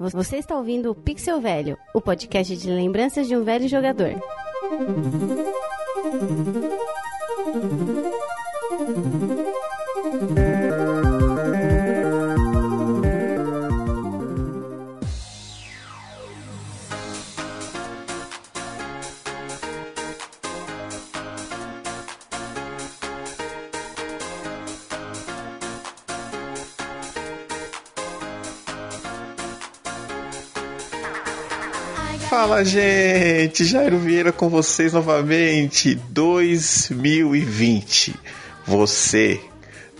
Você 0.00 0.38
está 0.38 0.56
ouvindo 0.56 0.90
o 0.90 0.94
Pixel 0.94 1.42
Velho, 1.42 1.76
o 1.92 2.00
podcast 2.00 2.56
de 2.56 2.70
lembranças 2.70 3.28
de 3.28 3.36
um 3.36 3.44
velho 3.44 3.68
jogador. 3.68 4.14
Gente! 32.64 33.64
Jairo 33.64 33.98
Vieira 33.98 34.32
com 34.32 34.48
vocês 34.48 34.92
novamente. 34.92 35.94
2020. 36.10 38.14
Você 38.66 39.40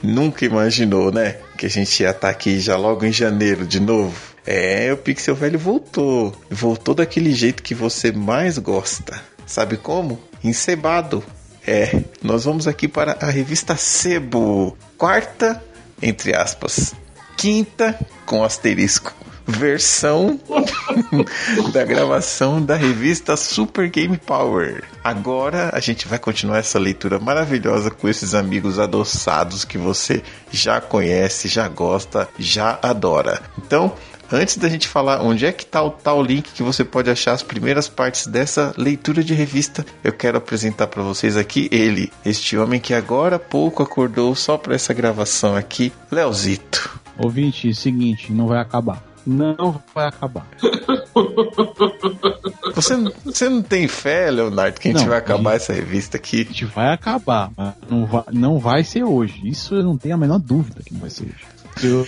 nunca 0.03 0.45
imaginou, 0.45 1.11
né? 1.11 1.37
Que 1.57 1.67
a 1.67 1.71
gente 1.71 2.03
ia 2.03 2.11
estar 2.11 2.29
aqui 2.29 2.61
já 2.61 2.77
logo 2.77 3.05
em 3.05 3.13
janeiro 3.13 3.67
de 3.67 3.81
novo. 3.81 4.17
É, 4.47 4.93
o 4.93 4.97
Pixel 4.97 5.35
Velho 5.35 5.59
voltou. 5.59 6.35
Voltou 6.51 6.95
daquele 6.95 7.33
jeito 7.33 7.63
que 7.63 7.75
você 7.75 8.13
mais 8.13 8.59
gosta. 8.59 9.21
Sabe 9.47 9.77
como? 9.77 10.21
Encebado. 10.45 11.25
É, 11.67 12.03
nós 12.23 12.45
vamos 12.45 12.69
aqui 12.69 12.89
para 12.89 13.17
a 13.21 13.31
revista 13.31 13.77
Sebo. 13.77 14.77
Quarta, 14.99 15.63
entre 16.03 16.35
aspas. 16.35 16.95
Quinta, 17.37 17.99
com 18.27 18.45
asterisco 18.45 19.15
versão 19.51 20.41
da 21.73 21.85
gravação 21.85 22.63
da 22.63 22.75
revista 22.75 23.37
Super 23.37 23.89
Game 23.89 24.17
Power. 24.17 24.85
Agora 25.03 25.71
a 25.73 25.81
gente 25.81 26.07
vai 26.09 26.19
continuar 26.19 26.59
essa 26.59 26.79
leitura 26.79 27.19
maravilhosa 27.19 27.91
com 27.91 28.09
esses 28.09 28.35
amigos 28.35 28.79
adoçados 28.79 29.65
que 29.65 29.79
você 29.79 30.23
já 30.51 30.81
conhece, 30.81 31.49
já 31.49 31.69
gosta, 31.69 32.29
já 32.39 32.79
adora. 32.83 33.41
Então, 33.59 33.93
Antes 34.33 34.59
da 34.59 34.69
gente 34.69 34.87
falar 34.87 35.23
onde 35.23 35.45
é 35.45 35.51
que 35.51 35.65
está 35.65 35.83
o 35.83 35.91
tal 35.91 36.23
link 36.23 36.53
que 36.53 36.63
você 36.63 36.85
pode 36.85 37.11
achar 37.11 37.33
as 37.33 37.43
primeiras 37.43 37.89
partes 37.89 38.29
dessa 38.29 38.73
leitura 38.77 39.25
de 39.25 39.35
revista, 39.35 39.85
eu 40.05 40.13
quero 40.13 40.39
apresentar 40.39 40.87
para 40.87 41.03
vocês 41.03 41.37
aqui 41.37 41.69
ele, 41.73 42.13
este 42.25 42.57
homem 42.57 42.79
que 42.79 42.95
agora 42.95 43.37
há 43.37 43.41
pouco 43.41 43.83
acordou 43.83 44.33
só 44.37 44.57
para 44.57 44.77
essa 44.77 44.95
gravação 44.95 45.57
aqui, 45.57 45.93
Leozito. 46.13 47.01
Ouvinte, 47.19 47.75
seguinte, 47.75 48.33
não 48.33 48.47
vai 48.47 48.61
acabar 48.61 49.10
não 49.27 49.81
vai 49.95 50.07
acabar. 50.09 50.47
Você, 52.75 52.95
você 53.25 53.49
não 53.49 53.63
tem 53.63 53.89
fé, 53.89 54.31
Leonardo, 54.31 54.81
que 54.81 54.89
a 54.89 54.93
gente 54.93 55.01
não, 55.01 55.09
vai 55.09 55.19
acabar 55.19 55.53
gente, 55.53 55.63
essa 55.63 55.73
revista 55.73 56.17
aqui? 56.17 56.43
A 56.43 56.45
gente 56.45 56.65
vai 56.65 56.93
acabar, 56.95 57.51
mas 57.57 57.75
não 57.89 58.07
vai, 58.07 58.25
não 58.33 58.59
vai 58.59 58.85
ser 58.85 59.03
hoje. 59.03 59.41
Isso 59.45 59.75
eu 59.75 59.83
não 59.83 59.99
tenho 59.99 60.15
a 60.15 60.19
menor 60.19 60.39
dúvida 60.39 60.81
que 60.83 60.95
não 60.95 61.01
vai 61.01 61.11
ser 61.11 61.25
hoje. 61.25 61.45
Eu, 61.83 62.07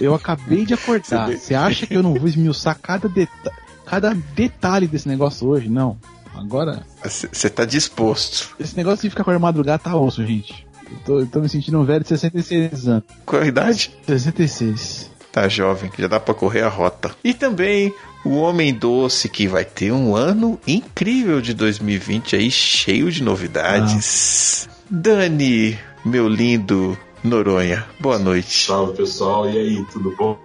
eu 0.00 0.14
acabei 0.14 0.66
de 0.66 0.74
acordar. 0.74 1.30
Você 1.30 1.54
acha 1.54 1.86
que 1.86 1.94
eu 1.94 2.02
não 2.02 2.14
vou 2.14 2.28
esmiuçar 2.28 2.76
cada, 2.80 3.08
deta 3.08 3.52
cada 3.86 4.14
detalhe 4.34 4.86
desse 4.86 5.08
negócio 5.08 5.48
hoje? 5.48 5.68
Não. 5.68 5.96
Agora. 6.34 6.82
Você 7.02 7.48
tá 7.48 7.64
disposto. 7.64 8.54
Esse 8.60 8.76
negócio 8.76 9.02
de 9.02 9.10
ficar 9.10 9.24
com 9.24 9.30
a 9.30 9.38
madrugada 9.38 9.78
tá 9.78 9.96
osso, 9.96 10.24
gente. 10.26 10.66
Eu 10.90 10.98
tô, 11.04 11.20
eu 11.20 11.26
tô 11.26 11.40
me 11.40 11.48
sentindo 11.48 11.78
um 11.78 11.84
velho 11.84 12.02
de 12.02 12.08
66 12.08 12.88
anos. 12.88 13.04
Qual 13.24 13.42
a 13.42 13.46
idade? 13.46 13.92
66 14.06 15.10
tá 15.42 15.48
jovem, 15.48 15.88
que 15.88 16.02
já 16.02 16.08
dá 16.08 16.18
para 16.18 16.34
correr 16.34 16.62
a 16.62 16.68
rota. 16.68 17.14
E 17.22 17.32
também 17.32 17.94
o 18.24 18.36
Homem 18.36 18.74
Doce, 18.74 19.28
que 19.28 19.46
vai 19.46 19.64
ter 19.64 19.92
um 19.92 20.16
ano 20.16 20.58
incrível 20.66 21.40
de 21.40 21.54
2020 21.54 22.34
aí, 22.34 22.50
cheio 22.50 23.10
de 23.10 23.22
novidades. 23.22 24.68
Ah. 24.68 24.74
Dani, 24.90 25.78
meu 26.04 26.28
lindo 26.28 26.98
Noronha, 27.22 27.86
boa 28.00 28.18
noite. 28.18 28.66
Salve 28.66 28.96
pessoal, 28.96 29.48
e 29.48 29.56
aí, 29.56 29.84
tudo 29.92 30.14
bom? 30.16 30.38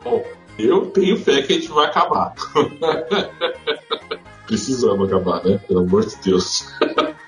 Eu 0.60 0.86
tenho 0.88 1.18
fé 1.18 1.42
que 1.42 1.54
a 1.54 1.56
gente 1.56 1.70
vai 1.70 1.88
acabar. 1.88 2.34
Precisamos 4.46 5.08
acabar, 5.08 5.44
né? 5.44 5.60
Pelo 5.68 5.80
amor 5.80 6.06
de 6.06 6.16
Deus. 6.24 6.68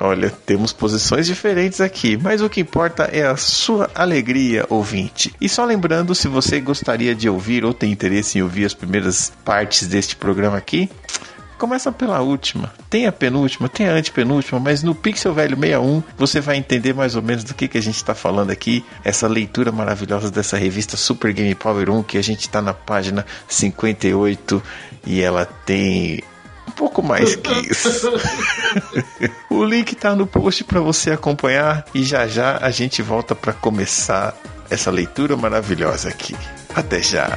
Olha, 0.00 0.30
temos 0.30 0.72
posições 0.72 1.26
diferentes 1.26 1.78
aqui, 1.78 2.16
mas 2.16 2.40
o 2.40 2.48
que 2.48 2.62
importa 2.62 3.04
é 3.04 3.26
a 3.26 3.36
sua 3.36 3.90
alegria, 3.94 4.64
ouvinte. 4.70 5.34
E 5.38 5.46
só 5.46 5.62
lembrando, 5.62 6.14
se 6.14 6.26
você 6.26 6.58
gostaria 6.58 7.14
de 7.14 7.28
ouvir 7.28 7.66
ou 7.66 7.74
tem 7.74 7.92
interesse 7.92 8.38
em 8.38 8.42
ouvir 8.42 8.64
as 8.64 8.72
primeiras 8.72 9.30
partes 9.44 9.86
deste 9.86 10.16
programa 10.16 10.56
aqui, 10.56 10.88
começa 11.58 11.92
pela 11.92 12.22
última. 12.22 12.72
Tem 12.88 13.06
a 13.06 13.12
penúltima, 13.12 13.68
tem 13.68 13.86
a 13.86 13.92
antepenúltima, 13.92 14.58
mas 14.58 14.82
no 14.82 14.94
Pixel 14.94 15.34
Velho 15.34 15.54
61 15.54 16.02
você 16.16 16.40
vai 16.40 16.56
entender 16.56 16.94
mais 16.94 17.14
ou 17.14 17.20
menos 17.20 17.44
do 17.44 17.52
que, 17.52 17.68
que 17.68 17.76
a 17.76 17.82
gente 17.82 17.96
está 17.96 18.14
falando 18.14 18.50
aqui. 18.50 18.82
Essa 19.04 19.28
leitura 19.28 19.70
maravilhosa 19.70 20.30
dessa 20.30 20.56
revista 20.56 20.96
Super 20.96 21.34
Game 21.34 21.54
Power 21.54 21.90
1, 21.90 22.02
que 22.04 22.16
a 22.16 22.22
gente 22.22 22.40
está 22.40 22.62
na 22.62 22.72
página 22.72 23.26
58 23.46 24.62
e 25.06 25.20
ela 25.20 25.44
tem 25.44 26.22
pouco 26.80 27.02
mais 27.02 27.36
que 27.36 27.52
isso. 27.70 28.10
o 29.50 29.62
link 29.62 29.94
tá 29.94 30.16
no 30.16 30.26
post 30.26 30.64
para 30.64 30.80
você 30.80 31.10
acompanhar 31.10 31.84
e 31.94 32.02
já 32.02 32.26
já 32.26 32.56
a 32.56 32.70
gente 32.70 33.02
volta 33.02 33.34
para 33.34 33.52
começar 33.52 34.34
essa 34.70 34.90
leitura 34.90 35.36
maravilhosa 35.36 36.08
aqui. 36.08 36.34
Até 36.74 37.02
já. 37.02 37.28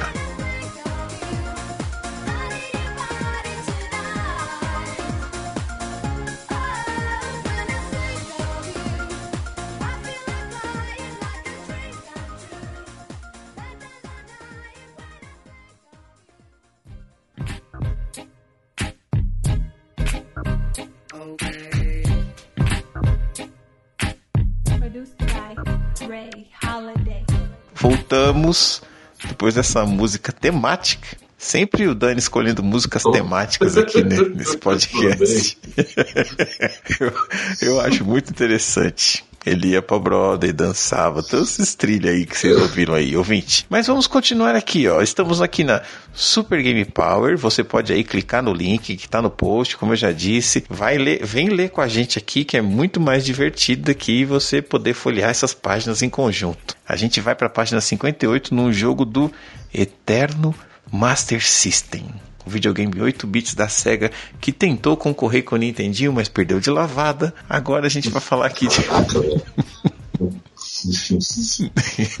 Voltamos 27.84 28.82
depois 29.22 29.54
dessa 29.54 29.84
música 29.84 30.32
temática. 30.32 31.18
Sempre 31.36 31.86
o 31.86 31.94
Dani 31.94 32.18
escolhendo 32.18 32.62
músicas 32.62 33.04
oh. 33.04 33.10
temáticas 33.10 33.76
aqui 33.76 34.02
né, 34.02 34.16
nesse 34.34 34.56
podcast. 34.58 35.58
eu, 36.98 37.12
eu 37.60 37.80
acho 37.82 38.02
muito 38.02 38.30
interessante. 38.30 39.22
Ele 39.44 39.68
ia 39.68 39.82
pra 39.82 39.98
Broadway, 39.98 40.52
dançava, 40.52 41.22
todos 41.22 41.58
esses 41.58 41.74
trilhos 41.74 42.10
aí 42.10 42.24
que 42.24 42.36
vocês 42.36 42.56
ouviram 42.56 42.94
aí, 42.94 43.14
ouvinte. 43.14 43.66
Mas 43.68 43.86
vamos 43.86 44.06
continuar 44.06 44.54
aqui, 44.54 44.88
ó. 44.88 45.02
Estamos 45.02 45.42
aqui 45.42 45.62
na 45.62 45.82
Super 46.14 46.62
Game 46.62 46.84
Power. 46.86 47.36
Você 47.36 47.62
pode 47.62 47.92
aí 47.92 48.02
clicar 48.02 48.42
no 48.42 48.54
link 48.54 48.96
que 48.96 49.08
tá 49.08 49.20
no 49.20 49.28
post, 49.28 49.76
como 49.76 49.92
eu 49.92 49.96
já 49.96 50.12
disse. 50.12 50.64
Vai 50.70 50.96
ler, 50.96 51.24
vem 51.24 51.50
ler 51.50 51.70
com 51.70 51.82
a 51.82 51.88
gente 51.88 52.18
aqui, 52.18 52.44
que 52.44 52.56
é 52.56 52.62
muito 52.62 52.98
mais 52.98 53.24
divertido 53.24 53.92
do 53.92 53.94
que 53.94 54.24
você 54.24 54.62
poder 54.62 54.94
folhear 54.94 55.30
essas 55.30 55.52
páginas 55.52 56.02
em 56.02 56.08
conjunto. 56.08 56.74
A 56.88 56.96
gente 56.96 57.20
vai 57.20 57.34
pra 57.34 57.50
página 57.50 57.80
58 57.80 58.54
num 58.54 58.72
jogo 58.72 59.04
do 59.04 59.30
Eterno 59.72 60.54
Master 60.90 61.44
System 61.44 62.06
o 62.46 62.50
videogame 62.50 63.00
8 63.00 63.26
bits 63.26 63.54
da 63.54 63.68
Sega 63.68 64.10
que 64.40 64.52
tentou 64.52 64.96
concorrer 64.96 65.42
com 65.44 65.54
o 65.54 65.58
Nintendinho, 65.58 66.12
mas 66.12 66.28
perdeu 66.28 66.60
de 66.60 66.70
lavada. 66.70 67.34
Agora 67.48 67.86
a 67.86 67.90
gente 67.90 68.10
vai 68.10 68.20
falar 68.20 68.46
aqui 68.46 68.66
de. 68.68 68.80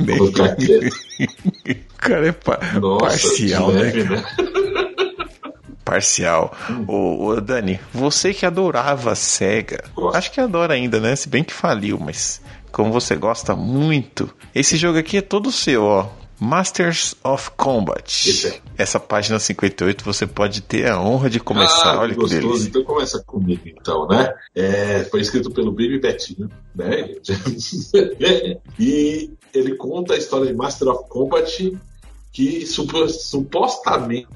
o 0.00 1.98
cara 1.98 2.28
é 2.28 2.32
pa 2.32 2.58
Nossa, 2.80 3.06
parcial, 3.06 3.70
né? 3.72 3.92
né? 3.92 4.24
Parcial. 5.84 6.56
Ô, 6.88 7.26
ô, 7.26 7.40
Dani, 7.40 7.78
você 7.92 8.32
que 8.32 8.46
adorava 8.46 9.12
a 9.12 9.14
SEGA, 9.14 9.84
Gosto. 9.94 10.16
acho 10.16 10.32
que 10.32 10.40
adora 10.40 10.74
ainda, 10.74 10.98
né? 10.98 11.14
Se 11.14 11.28
bem 11.28 11.44
que 11.44 11.52
faliu, 11.52 11.98
mas 11.98 12.40
como 12.72 12.90
você 12.90 13.14
gosta 13.14 13.54
muito, 13.54 14.34
esse 14.54 14.76
jogo 14.76 14.98
aqui 14.98 15.18
é 15.18 15.22
todo 15.22 15.52
seu, 15.52 15.84
ó. 15.84 16.08
Masters 16.38 17.14
of 17.22 17.50
Combat. 17.52 18.60
Essa 18.76 18.98
página 18.98 19.38
58 19.38 20.04
você 20.04 20.26
pode 20.26 20.60
ter 20.62 20.90
a 20.90 21.00
honra 21.00 21.30
de 21.30 21.38
começar. 21.40 21.94
Ah, 21.94 22.00
Olha 22.00 22.14
que, 22.14 22.20
gostoso. 22.20 22.42
delícia. 22.42 22.68
Então 22.68 22.84
começa 22.84 23.22
comigo, 23.24 23.62
então, 23.66 24.06
né? 24.08 24.34
É, 24.54 25.04
foi 25.04 25.20
escrito 25.20 25.50
pelo 25.50 25.70
Baby 25.70 26.00
Betinho, 26.00 26.50
né? 26.74 27.14
e 28.78 29.30
ele 29.52 29.76
conta 29.76 30.14
a 30.14 30.16
história 30.18 30.46
de 30.46 30.54
Master 30.54 30.88
of 30.88 31.08
Combat 31.08 31.78
que 32.32 32.66
supostamente 32.66 34.26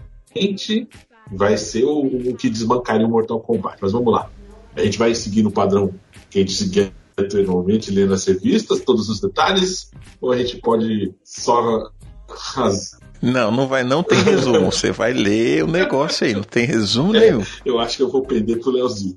vai 1.32 1.58
ser 1.58 1.84
o, 1.84 2.06
o 2.06 2.34
que 2.36 2.48
desmancaria 2.48 3.06
o 3.06 3.10
Mortal 3.10 3.40
Kombat. 3.40 3.78
Mas 3.82 3.92
vamos 3.92 4.12
lá. 4.12 4.30
A 4.76 4.84
gente 4.84 4.98
vai 4.98 5.14
seguir 5.14 5.42
no 5.42 5.50
padrão 5.50 5.92
que 6.30 6.38
a 6.38 6.42
gente 6.42 6.52
anteriormente, 7.18 7.90
lendo 7.90 8.14
as 8.14 8.24
revistas, 8.24 8.80
todos 8.80 9.08
os 9.08 9.20
detalhes, 9.20 9.90
ou 10.20 10.32
a 10.32 10.38
gente 10.38 10.58
pode 10.58 11.14
só 11.24 11.90
Não, 13.20 13.50
não 13.50 13.66
vai, 13.66 13.82
não 13.82 14.02
tem 14.02 14.22
resumo. 14.22 14.70
Você 14.72 14.92
vai 14.92 15.12
ler 15.12 15.64
o 15.64 15.66
negócio 15.66 16.26
aí, 16.26 16.34
não 16.34 16.42
tem 16.42 16.64
resumo 16.64 17.12
nenhum. 17.12 17.42
Eu 17.64 17.78
acho 17.78 17.96
que 17.96 18.02
eu 18.02 18.10
vou 18.10 18.22
perder 18.22 18.60
pro 18.60 18.70
Leozinho. 18.70 19.16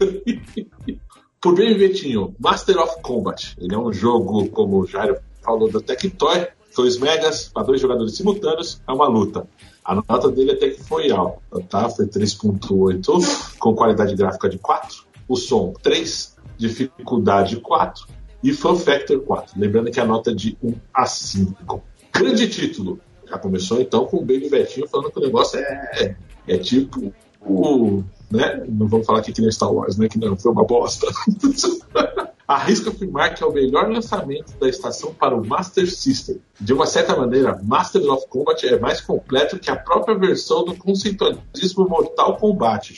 Por 1.40 1.54
bem 1.54 1.76
Vetinho, 1.76 2.34
Master 2.38 2.78
of 2.78 3.00
Combat. 3.02 3.54
Ele 3.58 3.74
é 3.74 3.78
um 3.78 3.92
jogo, 3.92 4.48
como 4.48 4.80
o 4.80 4.86
Jairo 4.86 5.16
falou, 5.42 5.70
da 5.70 5.80
Tectoy. 5.80 6.48
2 6.76 6.98
megas 6.98 7.48
para 7.48 7.62
dois 7.62 7.80
jogadores 7.80 8.16
simultâneos, 8.16 8.82
é 8.86 8.92
uma 8.92 9.08
luta. 9.08 9.48
A 9.82 9.94
nota 9.94 10.30
dele 10.30 10.52
até 10.52 10.70
que 10.70 10.82
foi 10.82 11.10
alta, 11.10 11.60
tá? 11.70 11.88
Foi 11.88 12.06
3.8, 12.06 13.56
com 13.58 13.74
qualidade 13.74 14.14
gráfica 14.14 14.48
de 14.48 14.58
4. 14.58 15.06
O 15.26 15.36
som 15.36 15.72
3, 15.82 16.35
dificuldade 16.56 17.56
4 17.56 18.06
e 18.42 18.52
Fun 18.52 18.76
Factor 18.76 19.20
4. 19.20 19.58
Lembrando 19.58 19.90
que 19.90 20.00
a 20.00 20.04
nota 20.04 20.30
é 20.30 20.34
de 20.34 20.56
1 20.62 20.74
a 20.92 21.06
5. 21.06 21.82
Grande 22.12 22.48
título. 22.48 23.00
Já 23.28 23.38
começou 23.38 23.80
então 23.80 24.06
com 24.06 24.18
o 24.18 24.20
Baby 24.20 24.48
Betinho 24.48 24.86
falando 24.88 25.10
que 25.10 25.18
o 25.18 25.22
negócio 25.22 25.58
é, 25.58 26.16
é 26.46 26.58
tipo 26.58 27.12
o. 27.40 28.02
Né? 28.30 28.64
Não 28.68 28.86
vamos 28.86 29.06
falar 29.06 29.20
aqui 29.20 29.32
que 29.32 29.40
nem 29.40 29.50
Star 29.50 29.72
Wars, 29.72 29.96
né? 29.96 30.08
Que 30.08 30.18
não, 30.18 30.36
foi 30.36 30.52
uma 30.52 30.64
bosta. 30.64 31.06
Arrisco 32.46 32.90
afirmar 32.90 33.34
que 33.34 33.42
é 33.42 33.46
o 33.46 33.52
melhor 33.52 33.90
lançamento 33.90 34.56
da 34.58 34.68
estação 34.68 35.12
para 35.12 35.34
o 35.34 35.44
Master 35.44 35.90
System. 35.90 36.40
De 36.60 36.72
uma 36.72 36.86
certa 36.86 37.16
maneira, 37.16 37.60
Master 37.62 38.02
of 38.10 38.26
Combat 38.28 38.64
é 38.66 38.78
mais 38.78 39.00
completo 39.00 39.58
que 39.58 39.70
a 39.70 39.76
própria 39.76 40.16
versão 40.16 40.64
do 40.64 40.74
conceitualismo 40.76 41.88
Mortal 41.88 42.36
Kombat. 42.36 42.94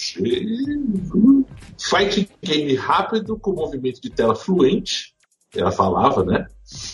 Fighting 1.79 2.29
game 2.43 2.75
rápido, 2.75 3.39
com 3.39 3.53
movimento 3.53 4.01
de 4.01 4.11
tela 4.11 4.35
fluente, 4.35 5.15
ela 5.55 5.71
falava, 5.71 6.25
né? 6.25 6.47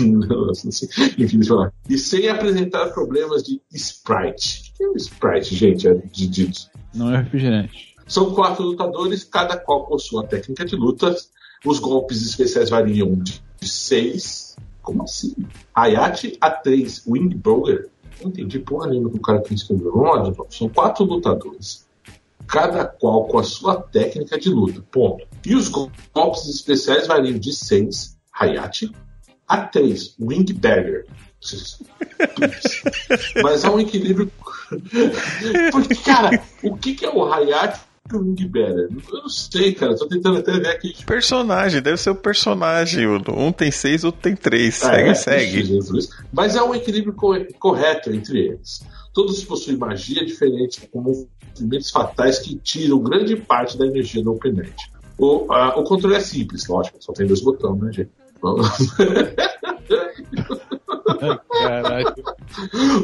Enfim, 1.19 1.43
falar. 1.43 1.73
E 1.89 1.99
sem 1.99 2.29
apresentar 2.29 2.91
problemas 2.91 3.43
de 3.43 3.61
sprite. 3.73 4.73
O 4.73 4.77
que 4.77 4.85
é 4.85 4.89
um 4.89 4.97
sprite, 4.97 5.57
gente? 5.57 5.89
É 5.89 5.95
de, 5.95 6.29
de... 6.29 6.53
Não 6.95 7.13
é 7.13 7.23
refrigerante. 7.23 7.95
São 8.07 8.33
quatro 8.35 8.65
lutadores, 8.65 9.25
cada 9.25 9.57
qual 9.57 9.87
com 9.87 9.99
sua 9.99 10.25
técnica 10.25 10.65
de 10.65 10.77
luta. 10.77 11.17
Os 11.65 11.79
golpes 11.79 12.23
especiais 12.23 12.71
variam 12.71 13.15
de 13.15 13.43
6. 13.63 14.57
Como 14.83 15.03
assim? 15.03 15.35
Hayate 15.75 16.37
a 16.41 16.51
3 16.51 17.05
Wing 17.07 17.35
Burger. 17.37 17.89
Não 18.21 18.29
entendi 18.29 18.59
porra 18.59 18.89
nenhuma 18.89 19.11
que 19.11 19.17
o 19.17 19.21
cara 19.21 19.41
que 19.41 19.55
escreveu. 19.55 19.93
Vamos 19.93 20.55
São 20.57 20.69
quatro 20.69 21.05
lutadores. 21.05 21.87
Cada 22.47 22.85
qual 22.85 23.25
com 23.27 23.39
a 23.39 23.43
sua 23.43 23.81
técnica 23.81 24.39
de 24.39 24.51
luta. 24.51 24.85
Ponto. 24.91 25.27
E 25.45 25.55
os 25.55 25.69
golpes 25.69 26.49
especiais 26.49 27.07
variam 27.07 27.39
de 27.39 27.53
6 27.53 28.17
Hayate 28.33 28.93
a 29.49 29.63
3 29.63 30.17
Wing 30.21 30.53
Burger. 30.53 31.07
Mas 33.43 33.65
há 33.65 33.73
um 33.73 33.81
equilíbrio. 33.81 34.31
Porque, 35.71 35.95
cara, 35.97 36.43
o 36.63 36.77
que, 36.77 36.95
que 36.95 37.05
é 37.05 37.11
o 37.11 37.31
Hayate 37.33 37.81
o 38.13 38.19
Wing 38.19 38.49
Better? 38.49 38.89
Eu 38.91 39.23
não 39.23 39.29
sei, 39.29 39.73
cara. 39.73 39.97
Tô 39.97 40.07
tentando 40.07 40.39
até 40.39 40.53
ver 40.53 40.69
aqui. 40.69 40.95
Personagem, 41.05 41.81
deve 41.81 41.97
ser 41.97 42.11
o 42.11 42.15
personagem. 42.15 43.07
Um 43.07 43.51
tem 43.51 43.71
seis, 43.71 44.05
outro 44.05 44.21
tem 44.21 44.37
três. 44.37 44.77
Segue, 44.77 45.11
é, 45.11 45.15
segue. 45.15 45.65
Jesus. 45.65 46.11
Mas 46.33 46.55
é 46.55 46.63
um 46.63 46.75
equilíbrio 46.75 47.15
correto 47.59 48.11
entre 48.11 48.47
eles. 48.47 48.83
Todos 49.13 49.43
possuem 49.45 49.77
magia 49.77 50.25
diferente, 50.25 50.89
com 50.93 51.01
movimentos 51.01 51.91
fatais 51.91 52.39
que 52.39 52.57
tiram 52.57 52.99
grande 52.99 53.37
parte 53.37 53.79
da 53.79 53.87
energia 53.87 54.23
do 54.23 54.33
oponente. 54.33 54.91
O, 55.17 55.51
a, 55.53 55.79
o 55.79 55.85
controle 55.85 56.17
é 56.17 56.21
simples, 56.21 56.67
lógico, 56.67 56.97
só 57.01 57.13
tem 57.13 57.27
dois 57.27 57.41
botões, 57.41 57.81
né, 57.81 57.93
gente? 57.93 58.11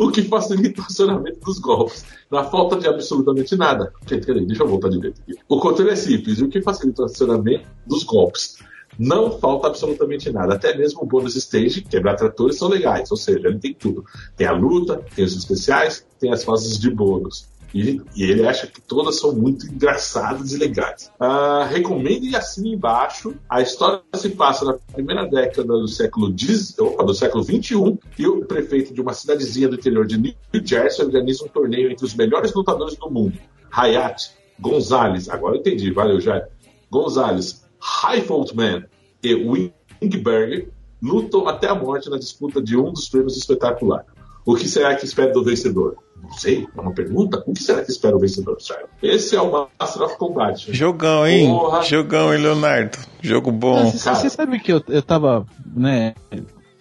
O 0.00 0.10
que 0.10 0.22
facilita 0.22 0.80
o 0.82 0.84
acionamento 0.84 1.40
dos 1.40 1.58
golpes, 1.58 2.04
na 2.30 2.44
falta 2.44 2.76
de 2.76 2.86
absolutamente 2.88 3.56
nada. 3.56 3.92
Deixa 4.06 4.62
eu 4.62 4.68
voltar 4.68 4.88
direito 4.88 5.20
aqui. 5.22 5.34
O 5.48 5.58
controle 5.58 5.90
é 5.90 5.96
simples, 5.96 6.40
o 6.40 6.48
que 6.48 6.62
facilita 6.62 7.02
o 7.02 7.04
acionamento 7.06 7.66
dos 7.86 8.04
golpes. 8.04 8.58
Não 8.98 9.38
falta 9.38 9.68
absolutamente 9.68 10.30
nada. 10.30 10.54
Até 10.54 10.76
mesmo 10.76 11.02
o 11.02 11.06
bônus 11.06 11.36
stage, 11.36 11.80
quebrar 11.82 12.16
tratores, 12.16 12.58
são 12.58 12.68
legais. 12.68 13.10
Ou 13.10 13.16
seja, 13.16 13.48
ele 13.48 13.58
tem 13.58 13.72
tudo. 13.72 14.04
Tem 14.36 14.46
a 14.46 14.52
luta, 14.52 15.02
tem 15.14 15.24
os 15.24 15.34
especiais, 15.34 16.04
tem 16.18 16.32
as 16.32 16.44
fases 16.44 16.78
de 16.78 16.90
bônus. 16.90 17.48
E, 17.72 18.00
e, 18.16 18.24
ele 18.24 18.46
acha 18.46 18.66
que 18.66 18.80
todas 18.80 19.20
são 19.20 19.32
muito 19.32 19.66
engraçadas 19.66 20.52
e 20.52 20.56
legais. 20.56 21.10
Uh, 21.20 21.64
recomendo 21.68 22.24
e 22.24 22.34
assine 22.34 22.74
embaixo. 22.74 23.34
A 23.48 23.60
história 23.60 24.02
se 24.14 24.30
passa 24.30 24.64
na 24.64 24.74
primeira 24.92 25.24
década 25.26 25.68
do 25.68 25.86
século, 25.86 26.34
X, 26.36 26.76
opa, 26.78 27.04
do 27.04 27.14
século 27.14 27.44
21 27.44 27.98
e 28.18 28.26
o 28.26 28.44
prefeito 28.44 28.92
de 28.92 29.00
uma 29.00 29.12
cidadezinha 29.12 29.68
do 29.68 29.76
interior 29.76 30.06
de 30.06 30.18
New 30.18 30.34
Jersey 30.64 31.04
organiza 31.04 31.44
um 31.44 31.48
torneio 31.48 31.90
entre 31.90 32.04
os 32.04 32.14
melhores 32.14 32.52
lutadores 32.52 32.96
do 32.96 33.08
mundo. 33.08 33.38
Hayat, 33.70 34.32
Gonzalez, 34.58 35.28
agora 35.28 35.56
eu 35.56 35.60
entendi, 35.60 35.90
valeu, 35.92 36.20
já. 36.20 36.44
Gonzalez, 36.90 37.64
Highfoltman 37.80 38.84
e 39.22 39.34
Wingberg 39.34 40.68
lutam 41.02 41.48
até 41.48 41.68
a 41.68 41.74
morte 41.74 42.10
na 42.10 42.18
disputa 42.18 42.60
de 42.60 42.76
um 42.76 42.92
dos 42.92 43.08
prêmios 43.08 43.36
espetacular. 43.36 44.04
O 44.44 44.54
que 44.54 44.68
será 44.68 44.94
que 44.96 45.04
espera 45.04 45.32
do 45.32 45.44
vencedor? 45.44 45.96
Não 46.22 46.32
sei, 46.32 46.66
é 46.76 46.80
uma 46.80 46.92
pergunta. 46.92 47.42
O 47.46 47.52
que 47.52 47.62
será 47.62 47.82
que 47.82 47.90
espera 47.90 48.16
o 48.16 48.20
vencedor, 48.20 48.56
Thiago? 48.56 48.88
Esse 49.02 49.36
é 49.36 49.40
o 49.40 49.50
Master 49.50 50.02
of 50.02 50.16
Combat. 50.16 50.72
Jogão, 50.72 51.26
hein? 51.26 51.48
Porra. 51.48 51.82
Jogão, 51.82 52.32
hein, 52.32 52.40
Leonardo? 52.40 52.98
Jogo 53.20 53.50
bom. 53.50 53.90
Você 53.90 54.30
sabe 54.30 54.60
que 54.60 54.72
eu, 54.72 54.82
eu 54.88 55.02
tava, 55.02 55.46
né? 55.74 56.14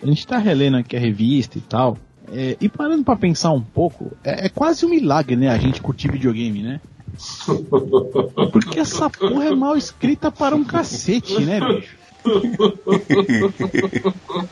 A 0.01 0.05
gente 0.05 0.25
tá 0.25 0.37
relendo 0.37 0.77
aqui 0.77 0.95
a 0.95 0.99
revista 0.99 1.57
e 1.57 1.61
tal. 1.61 1.97
É, 2.31 2.55
e 2.61 2.69
parando 2.69 3.03
para 3.03 3.15
pensar 3.15 3.51
um 3.51 3.61
pouco, 3.61 4.11
é, 4.23 4.45
é, 4.45 4.49
quase 4.49 4.85
um 4.85 4.89
milagre, 4.89 5.35
né? 5.35 5.49
A 5.49 5.57
gente 5.57 5.81
curtir 5.81 6.11
videogame, 6.11 6.61
né? 6.61 6.79
Porque 8.51 8.79
essa 8.79 9.09
porra 9.09 9.45
é 9.45 9.55
mal 9.55 9.75
escrita 9.75 10.31
para 10.31 10.55
um 10.55 10.63
cacete, 10.63 11.41
né, 11.41 11.59
bicho? 11.59 11.97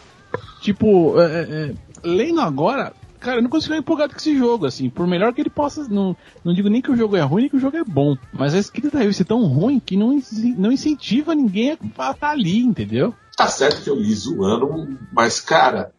tipo, 0.62 1.22
é, 1.22 1.25
é, 1.25 1.42
é, 1.42 1.74
lendo 2.04 2.42
agora, 2.42 2.94
cara, 3.27 3.39
eu 3.39 3.44
não 3.44 3.50
consigo 3.50 3.74
ficar 3.74 3.79
empolgado 3.79 4.13
com 4.13 4.19
esse 4.19 4.38
jogo, 4.38 4.65
assim. 4.65 4.89
Por 4.89 5.06
melhor 5.06 5.33
que 5.33 5.41
ele 5.41 5.50
possa. 5.50 5.85
Não, 5.89 6.15
não 6.45 6.53
digo 6.53 6.69
nem 6.69 6.81
que 6.81 6.91
o 6.91 6.95
jogo 6.95 7.18
é 7.18 7.21
ruim, 7.21 7.41
nem 7.41 7.50
que 7.50 7.57
o 7.57 7.59
jogo 7.59 7.75
é 7.75 7.83
bom. 7.83 8.18
Mas 8.31 8.53
a 8.53 8.57
escrita 8.57 8.89
da 8.89 9.00
revista 9.00 9.24
é 9.24 9.25
tão 9.25 9.43
ruim 9.46 9.79
que 9.79 9.98
não, 9.98 10.17
não 10.57 10.72
incentiva 10.72 11.36
ninguém 11.36 11.72
a 11.72 11.74
estar 11.74 12.13
tá 12.13 12.29
ali, 12.29 12.60
entendeu? 12.60 13.13
Tá 13.36 13.48
certo 13.48 13.84
que 13.84 13.89
eu 13.89 13.96
li 13.96 14.13
zoando, 14.15 14.98
mas, 15.12 15.41
cara, 15.41 15.91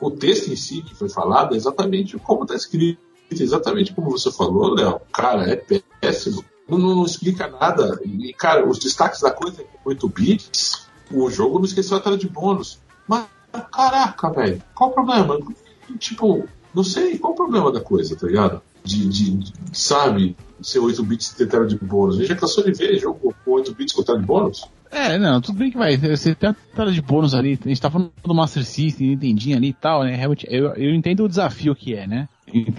o 0.00 0.10
texto 0.10 0.48
em 0.48 0.56
si 0.56 0.82
que 0.82 0.94
foi 0.94 1.08
falado 1.08 1.54
é 1.54 1.56
exatamente 1.56 2.18
como 2.18 2.44
tá 2.44 2.54
escrito. 2.54 3.00
Exatamente 3.30 3.94
como 3.94 4.10
você 4.10 4.30
falou, 4.30 4.74
Léo. 4.74 5.00
Cara, 5.10 5.48
é 5.48 5.56
péssimo. 6.00 6.44
Não, 6.68 6.78
não, 6.78 7.04
explica 7.04 7.48
nada. 7.48 7.98
E, 8.04 8.34
cara, 8.34 8.68
os 8.68 8.78
destaques 8.78 9.20
da 9.20 9.30
coisa 9.30 9.62
é 9.62 9.66
8 9.84 10.08
bits. 10.08 10.86
O 11.10 11.30
jogo 11.30 11.58
não 11.58 11.64
esqueceu 11.64 11.96
a 11.96 12.00
tela 12.00 12.18
de 12.18 12.28
bônus. 12.28 12.78
Mas, 13.08 13.26
caraca, 13.72 14.30
velho, 14.30 14.62
qual 14.74 14.90
o 14.90 14.92
problema? 14.92 15.38
Tipo, 15.98 16.46
não 16.74 16.84
sei 16.84 17.18
qual 17.18 17.32
o 17.32 17.36
problema 17.36 17.70
da 17.70 17.80
coisa, 17.80 18.16
tá 18.16 18.26
ligado? 18.26 18.62
De, 18.84 19.08
de, 19.08 19.36
de 19.36 19.52
sabe, 19.72 20.36
ser 20.60 20.78
8 20.78 21.02
bits 21.04 21.30
ter 21.30 21.46
tela 21.46 21.66
de 21.66 21.76
bônus. 21.76 22.16
A 22.16 22.18
gente 22.20 22.28
já 22.28 22.36
cansou 22.36 22.64
de 22.64 22.72
ver 22.72 22.98
jogo 22.98 23.34
com 23.44 23.50
8 23.52 23.74
bits 23.74 23.94
com 23.94 24.02
tela 24.02 24.18
de 24.18 24.26
bônus. 24.26 24.64
É, 24.90 25.18
não, 25.18 25.40
tudo 25.40 25.58
bem 25.58 25.70
que 25.70 25.78
vai. 25.78 25.96
Você 25.96 26.34
tem 26.34 26.50
a 26.50 26.56
tela 26.74 26.92
de 26.92 27.00
bônus 27.00 27.34
ali, 27.34 27.58
a 27.64 27.68
gente 27.68 27.80
tá 27.80 27.90
falando 27.90 28.12
do 28.22 28.34
Master 28.34 28.64
System, 28.64 29.08
Nintendinho 29.08 29.56
ali 29.56 29.68
e 29.68 29.72
tal, 29.72 30.04
né? 30.04 30.14
Realmente, 30.14 30.46
eu, 30.50 30.74
eu 30.74 30.94
entendo 30.94 31.24
o 31.24 31.28
desafio 31.28 31.74
que 31.74 31.94
é, 31.94 32.06
né? 32.06 32.28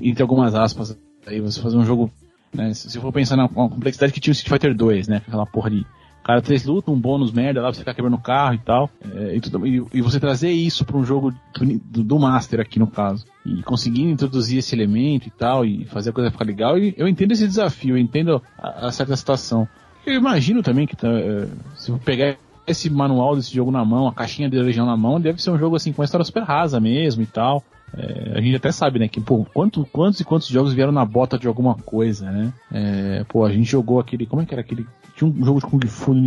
Entre 0.01 0.21
algumas 0.21 0.53
aspas, 0.53 0.97
aí 1.25 1.39
você 1.39 1.59
fazer 1.59 1.77
um 1.77 1.85
jogo, 1.85 2.12
né? 2.53 2.73
Se 2.73 3.00
for 3.00 3.12
pensar 3.12 3.35
na 3.35 3.50
complexidade 3.50 4.13
que 4.13 4.19
tinha 4.19 4.31
o 4.31 4.35
Street 4.35 4.53
Fighter 4.53 4.75
2, 4.75 5.07
né? 5.07 5.23
Aquela 5.27 5.45
porra 5.45 5.71
de 5.71 5.85
cara 6.23 6.41
três 6.41 6.63
lutas, 6.63 6.93
um 6.93 7.00
bônus 7.00 7.31
merda 7.31 7.62
lá 7.62 7.67
pra 7.67 7.73
você 7.73 7.79
ficar 7.79 7.93
quebrando 7.93 8.15
o 8.15 8.21
carro 8.21 8.55
e 8.55 8.59
tal. 8.59 8.89
É, 9.13 9.35
e, 9.35 9.41
tudo, 9.41 9.67
e, 9.67 9.83
e, 9.93 10.01
você 10.01 10.19
trazer 10.19 10.51
isso 10.51 10.85
para 10.85 10.97
um 10.97 11.03
jogo 11.03 11.33
do, 11.85 12.03
do, 12.03 12.19
Master 12.19 12.59
aqui 12.59 12.79
no 12.79 12.88
caso. 12.88 13.25
E 13.45 13.62
conseguindo 13.62 14.12
introduzir 14.12 14.59
esse 14.59 14.73
elemento 14.73 15.27
e 15.27 15.31
tal, 15.31 15.65
e 15.65 15.85
fazer 15.85 16.12
a 16.12 16.13
coisa 16.13 16.31
ficar 16.31 16.45
legal. 16.45 16.77
E 16.77 16.93
eu 16.97 17.07
entendo 17.07 17.33
esse 17.33 17.47
desafio, 17.47 17.97
eu 17.97 18.01
entendo 18.01 18.41
a, 18.57 18.88
a 18.88 18.91
certa 18.91 19.15
situação. 19.15 19.67
Eu 20.05 20.13
imagino 20.13 20.62
também 20.62 20.88
que 20.88 20.95
tá, 20.95 21.07
é, 21.09 21.47
se 21.75 21.91
eu 21.91 21.97
pegar 21.97 22.38
esse 22.65 22.89
manual 22.89 23.35
desse 23.35 23.53
jogo 23.53 23.71
na 23.71 23.83
mão, 23.83 24.07
a 24.07 24.13
caixinha 24.13 24.50
de 24.50 24.57
Legião 24.57 24.85
na 24.85 24.95
mão, 24.95 25.19
deve 25.19 25.41
ser 25.41 25.51
um 25.51 25.57
jogo 25.57 25.75
assim 25.75 25.91
com 25.91 26.01
uma 26.01 26.05
história 26.05 26.23
super 26.23 26.43
rasa 26.43 26.79
mesmo 26.79 27.21
e 27.21 27.25
tal. 27.25 27.63
É, 27.95 28.38
a 28.38 28.41
gente 28.41 28.55
até 28.55 28.71
sabe, 28.71 28.97
né, 28.97 29.07
que, 29.07 29.21
pô, 29.21 29.45
quanto, 29.53 29.85
quantos 29.91 30.19
e 30.19 30.23
quantos 30.23 30.47
jogos 30.47 30.73
vieram 30.73 30.91
na 30.91 31.05
bota 31.05 31.38
de 31.38 31.47
alguma 31.47 31.75
coisa, 31.75 32.31
né? 32.31 32.53
É, 32.71 33.23
pô, 33.27 33.45
a 33.45 33.51
gente 33.51 33.69
jogou 33.69 34.00
aquele, 34.00 34.25
como 34.25 34.41
é 34.41 34.45
que 34.45 34.53
era 34.53 34.62
aquele, 34.62 34.88
tinha 35.15 35.29
um 35.29 35.45
jogo 35.45 35.59
de 35.59 35.65
Kung 35.67 35.85
Fu 35.88 36.13
no 36.13 36.21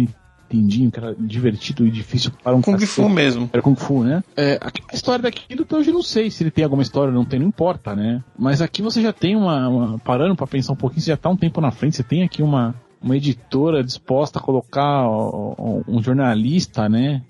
Nintendinho, 0.50 0.90
que 0.90 0.98
era 0.98 1.14
divertido 1.18 1.86
e 1.86 1.90
difícil 1.90 2.30
para 2.42 2.54
um 2.54 2.62
Kung 2.62 2.72
cacete. 2.72 2.92
Fu 2.92 3.08
mesmo. 3.08 3.50
Era 3.52 3.62
Kung 3.62 3.74
Fu, 3.74 4.02
né? 4.04 4.22
É, 4.36 4.58
a 4.60 4.94
história 4.94 5.22
daquilo, 5.22 5.62
então, 5.62 5.82
eu 5.82 5.92
não 5.92 6.02
sei 6.02 6.30
se 6.30 6.42
ele 6.42 6.50
tem 6.50 6.64
alguma 6.64 6.82
história, 6.82 7.12
não 7.12 7.24
tem, 7.24 7.40
não 7.40 7.48
importa, 7.48 7.94
né? 7.94 8.22
Mas 8.38 8.62
aqui 8.62 8.82
você 8.82 9.02
já 9.02 9.12
tem 9.12 9.36
uma, 9.36 9.68
uma 9.68 9.98
parando 9.98 10.36
para 10.36 10.46
pensar 10.46 10.72
um 10.72 10.76
pouquinho, 10.76 11.02
você 11.02 11.10
já 11.10 11.16
tá 11.16 11.28
um 11.28 11.36
tempo 11.36 11.60
na 11.60 11.70
frente, 11.70 11.96
você 11.96 12.02
tem 12.02 12.22
aqui 12.22 12.42
uma, 12.42 12.74
uma 13.02 13.16
editora 13.16 13.82
disposta 13.82 14.38
a 14.38 14.42
colocar 14.42 15.08
um 15.08 16.02
jornalista, 16.02 16.88
né? 16.88 17.22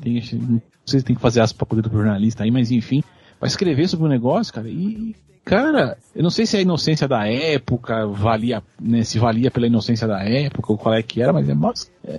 Tem, 0.00 0.22
não 0.32 0.60
sei 0.84 1.00
se 1.00 1.06
tem 1.06 1.16
que 1.16 1.22
fazer 1.22 1.40
aspas 1.40 1.56
para 1.56 1.66
poder 1.66 1.82
do 1.82 1.90
jornalista 1.90 2.44
aí, 2.44 2.50
mas 2.50 2.70
enfim, 2.70 3.02
vai 3.40 3.48
escrever 3.48 3.88
sobre 3.88 4.06
o 4.06 4.08
negócio, 4.08 4.52
cara, 4.52 4.68
e 4.68 5.14
Cara, 5.50 5.98
eu 6.14 6.22
não 6.22 6.30
sei 6.30 6.46
se 6.46 6.54
é 6.54 6.60
a 6.60 6.62
inocência 6.62 7.08
da 7.08 7.26
época, 7.26 8.06
valia, 8.06 8.62
né, 8.80 9.02
se 9.02 9.18
valia 9.18 9.50
pela 9.50 9.66
inocência 9.66 10.06
da 10.06 10.22
época, 10.22 10.70
ou 10.70 10.78
qual 10.78 10.94
é 10.94 11.02
que 11.02 11.20
era, 11.20 11.32
mas 11.32 11.48
é, 12.06 12.12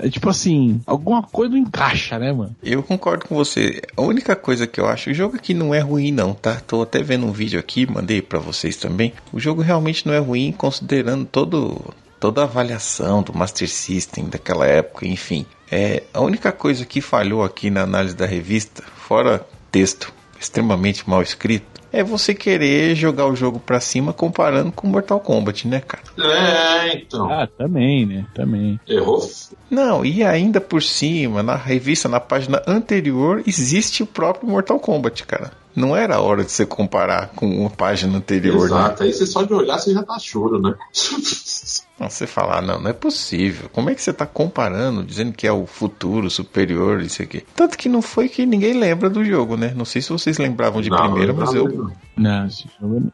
é, 0.00 0.06
é, 0.06 0.08
tipo 0.08 0.30
assim, 0.30 0.80
alguma 0.86 1.24
coisa 1.24 1.50
não 1.50 1.58
encaixa, 1.58 2.20
né, 2.20 2.32
mano? 2.32 2.54
Eu 2.62 2.80
concordo 2.80 3.26
com 3.26 3.34
você. 3.34 3.82
A 3.96 4.02
única 4.02 4.36
coisa 4.36 4.64
que 4.64 4.80
eu 4.80 4.86
acho, 4.86 5.10
o 5.10 5.12
jogo 5.14 5.34
aqui 5.34 5.52
não 5.54 5.74
é 5.74 5.80
ruim 5.80 6.12
não, 6.12 6.32
tá? 6.32 6.60
Tô 6.60 6.82
até 6.82 7.02
vendo 7.02 7.26
um 7.26 7.32
vídeo 7.32 7.58
aqui, 7.58 7.84
mandei 7.84 8.22
para 8.22 8.38
vocês 8.38 8.76
também. 8.76 9.12
O 9.32 9.40
jogo 9.40 9.60
realmente 9.60 10.06
não 10.06 10.14
é 10.14 10.18
ruim, 10.18 10.52
considerando 10.52 11.24
todo 11.24 11.92
toda 12.20 12.42
a 12.42 12.44
avaliação 12.44 13.24
do 13.24 13.36
Master 13.36 13.68
System 13.68 14.28
daquela 14.28 14.66
época, 14.66 15.04
enfim. 15.04 15.44
É, 15.68 16.04
a 16.14 16.20
única 16.20 16.52
coisa 16.52 16.86
que 16.86 17.00
falhou 17.00 17.42
aqui 17.42 17.70
na 17.70 17.82
análise 17.82 18.14
da 18.14 18.24
revista, 18.24 18.84
fora 18.84 19.44
texto 19.72 20.12
extremamente 20.40 21.08
mal 21.08 21.20
escrito, 21.20 21.77
é 21.92 22.02
você 22.02 22.34
querer 22.34 22.94
jogar 22.94 23.26
o 23.26 23.36
jogo 23.36 23.58
pra 23.58 23.80
cima 23.80 24.12
comparando 24.12 24.72
com 24.72 24.86
Mortal 24.86 25.20
Kombat, 25.20 25.66
né, 25.66 25.80
cara? 25.80 26.02
É, 26.18 26.96
então. 26.96 27.30
Ah, 27.30 27.46
também, 27.46 28.06
né? 28.06 28.26
Também. 28.34 28.78
Errou. 28.86 29.28
Não, 29.70 30.04
e 30.04 30.22
ainda 30.22 30.60
por 30.60 30.82
cima, 30.82 31.42
na 31.42 31.54
revista, 31.56 32.08
na 32.08 32.20
página 32.20 32.62
anterior, 32.66 33.42
existe 33.46 34.02
o 34.02 34.06
próprio 34.06 34.48
Mortal 34.48 34.78
Kombat, 34.78 35.24
cara. 35.24 35.52
Não 35.74 35.96
era 35.96 36.16
a 36.16 36.20
hora 36.20 36.44
de 36.44 36.50
você 36.50 36.66
comparar 36.66 37.28
com 37.36 37.46
uma 37.46 37.70
página 37.70 38.18
anterior, 38.18 38.66
Exato, 38.66 39.02
né? 39.02 39.08
aí 39.08 39.12
você 39.14 39.26
só 39.26 39.42
de 39.42 39.54
olhar 39.54 39.78
você 39.78 39.92
já 39.92 40.02
tá 40.02 40.18
choro, 40.18 40.60
né? 40.60 40.74
Não, 41.98 42.08
você 42.08 42.26
falar, 42.26 42.62
não, 42.62 42.80
não 42.80 42.90
é 42.90 42.92
possível. 42.92 43.68
Como 43.70 43.90
é 43.90 43.94
que 43.94 44.00
você 44.00 44.12
tá 44.12 44.24
comparando, 44.24 45.02
dizendo 45.02 45.32
que 45.32 45.46
é 45.46 45.52
o 45.52 45.66
futuro 45.66 46.30
superior, 46.30 47.00
isso 47.02 47.22
aqui? 47.22 47.42
Tanto 47.56 47.76
que 47.76 47.88
não 47.88 48.00
foi 48.00 48.28
que 48.28 48.46
ninguém 48.46 48.74
lembra 48.74 49.10
do 49.10 49.24
jogo, 49.24 49.56
né? 49.56 49.72
Não 49.74 49.84
sei 49.84 50.00
se 50.00 50.10
vocês 50.10 50.38
lembravam 50.38 50.80
de 50.80 50.90
Não, 50.90 50.96
primeira, 50.96 51.32
não 51.32 51.40
mas 51.40 51.54
eu. 51.54 51.68
não. 51.68 51.92
Não, 52.16 52.46
esse 52.46 52.66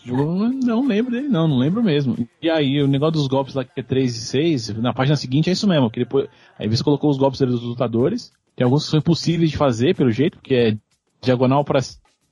jogo, 0.05 0.49
não 0.65 0.87
lembro 0.87 1.13
dele, 1.13 1.29
não, 1.29 1.49
não 1.49 1.59
lembro 1.59 1.83
mesmo. 1.83 2.17
E 2.41 2.51
aí, 2.51 2.83
o 2.83 2.87
negócio 2.87 3.13
dos 3.15 3.27
golpes 3.27 3.55
lá 3.55 3.65
que 3.65 3.81
é 3.81 3.83
3 3.83 4.15
e 4.17 4.21
6, 4.21 4.69
na 4.79 4.93
página 4.93 5.17
seguinte 5.17 5.49
é 5.49 5.53
isso 5.53 5.67
mesmo, 5.69 5.91
que 5.91 6.01
depois, 6.01 6.29
aí 6.59 6.69
você 6.69 6.83
colocou 6.83 7.11
os 7.11 7.19
golpes 7.19 7.41
dos 7.41 7.63
lutadores, 7.63 8.33
tem 8.57 8.65
alguns 8.65 8.85
que 8.85 8.91
são 8.91 8.99
impossíveis 8.99 9.51
de 9.51 9.57
fazer, 9.57 9.95
pelo 9.97 10.11
jeito, 10.11 10.39
porque 10.39 10.55
é 10.55 10.77
diagonal 11.23 11.65
pra 11.65 11.81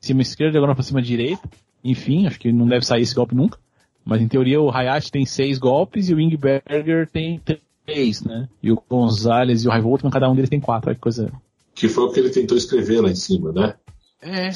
cima 0.00 0.22
esquerda, 0.22 0.52
diagonal 0.52 0.74
pra 0.74 0.84
cima 0.84 1.02
direita, 1.02 1.48
enfim, 1.84 2.26
acho 2.26 2.38
que 2.38 2.52
não 2.52 2.66
deve 2.66 2.84
sair 2.86 3.02
esse 3.02 3.14
golpe 3.14 3.34
nunca. 3.34 3.58
Mas 4.04 4.20
em 4.20 4.28
teoria 4.28 4.60
o 4.60 4.70
Hayashi 4.70 5.10
tem 5.10 5.24
seis 5.24 5.58
golpes 5.58 6.08
e 6.08 6.14
o 6.14 6.16
Wingberger 6.16 7.08
tem 7.10 7.40
três, 7.84 8.22
né? 8.22 8.48
E 8.62 8.72
o 8.72 8.82
Gonzalez 8.88 9.64
e 9.64 9.68
o 9.68 9.70
Raivoltman, 9.70 10.10
cada 10.10 10.30
um 10.30 10.34
deles 10.34 10.50
tem 10.50 10.60
quatro, 10.60 10.88
olha 10.88 10.94
que 10.94 11.00
coisa. 11.00 11.32
Que 11.74 11.88
foi 11.88 12.04
o 12.04 12.12
que 12.12 12.20
ele 12.20 12.30
tentou 12.30 12.56
escrever 12.56 13.00
lá 13.00 13.10
em 13.10 13.14
cima, 13.14 13.52
né? 13.52 13.74
É. 14.20 14.50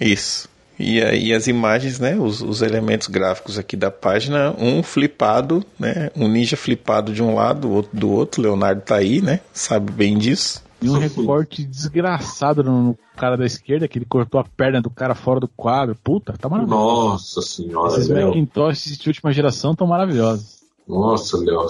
Isso. 0.00 0.48
E 0.78 1.02
aí 1.02 1.34
as 1.34 1.46
imagens, 1.46 1.98
né? 1.98 2.16
Os, 2.16 2.40
os 2.40 2.62
elementos 2.62 3.08
gráficos 3.08 3.58
aqui 3.58 3.76
da 3.76 3.90
página, 3.90 4.54
um 4.58 4.82
flipado, 4.82 5.62
né? 5.78 6.10
Um 6.16 6.26
ninja 6.26 6.56
flipado 6.56 7.12
de 7.12 7.22
um 7.22 7.34
lado, 7.34 7.68
o 7.68 7.72
outro 7.72 7.90
do 7.98 8.10
outro. 8.10 8.40
Leonardo 8.40 8.80
tá 8.80 8.96
aí, 8.96 9.20
né? 9.20 9.40
Sabe 9.52 9.92
bem 9.92 10.16
disso. 10.16 10.62
E 10.82 10.88
um 10.88 10.98
recorte 10.98 11.64
desgraçado 11.64 12.62
no, 12.64 12.82
no 12.82 12.98
cara 13.16 13.36
da 13.36 13.44
esquerda, 13.44 13.86
que 13.86 13.98
ele 13.98 14.06
cortou 14.06 14.40
a 14.40 14.44
perna 14.44 14.80
do 14.80 14.88
cara 14.88 15.14
fora 15.14 15.38
do 15.38 15.48
quadro. 15.48 15.94
Puta, 16.02 16.32
tá 16.38 16.48
maravilhoso. 16.48 16.80
Nossa 16.82 17.42
senhora, 17.42 17.92
Esses 17.94 18.08
Léo. 18.08 18.28
Macintosh 18.28 18.96
de 18.98 19.08
última 19.08 19.32
geração 19.32 19.72
estão 19.72 19.86
maravilhosos. 19.86 20.60
Nossa, 20.88 21.36
Léo. 21.38 21.66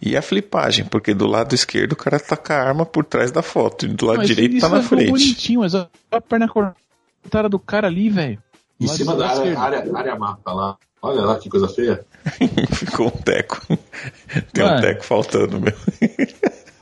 E 0.00 0.16
a 0.16 0.22
flipagem, 0.22 0.84
porque 0.84 1.14
do 1.14 1.26
lado 1.26 1.54
esquerdo 1.54 1.92
o 1.92 1.96
cara 1.96 2.18
tá 2.18 2.36
com 2.36 2.52
a 2.52 2.56
arma 2.56 2.84
por 2.84 3.04
trás 3.04 3.30
da 3.30 3.42
foto. 3.42 3.86
E 3.86 3.88
do 3.88 4.06
lado 4.06 4.18
Mas 4.18 4.28
direito 4.28 4.58
tá 4.60 4.68
na 4.68 4.82
ficou 4.82 4.98
frente. 4.98 5.10
bonitinho, 5.10 5.60
mas 5.60 5.74
olha 5.74 5.88
a 6.10 6.20
perna 6.20 6.48
cortada 6.48 7.48
do 7.48 7.58
cara 7.58 7.86
ali, 7.86 8.10
velho. 8.10 8.42
Em 8.80 8.88
cima 8.88 9.14
da 9.14 9.28
área, 9.28 9.58
área, 9.58 9.96
área 9.96 10.16
mapa 10.16 10.52
lá. 10.52 10.76
Olha 11.00 11.20
lá 11.22 11.38
que 11.38 11.48
coisa 11.48 11.68
feia. 11.68 12.04
Ficou 12.72 13.08
um 13.08 13.10
teco. 13.10 13.60
Tem 14.52 14.64
um 14.64 14.68
Mano. 14.68 14.80
teco 14.80 15.04
faltando, 15.04 15.60
meu. 15.60 15.72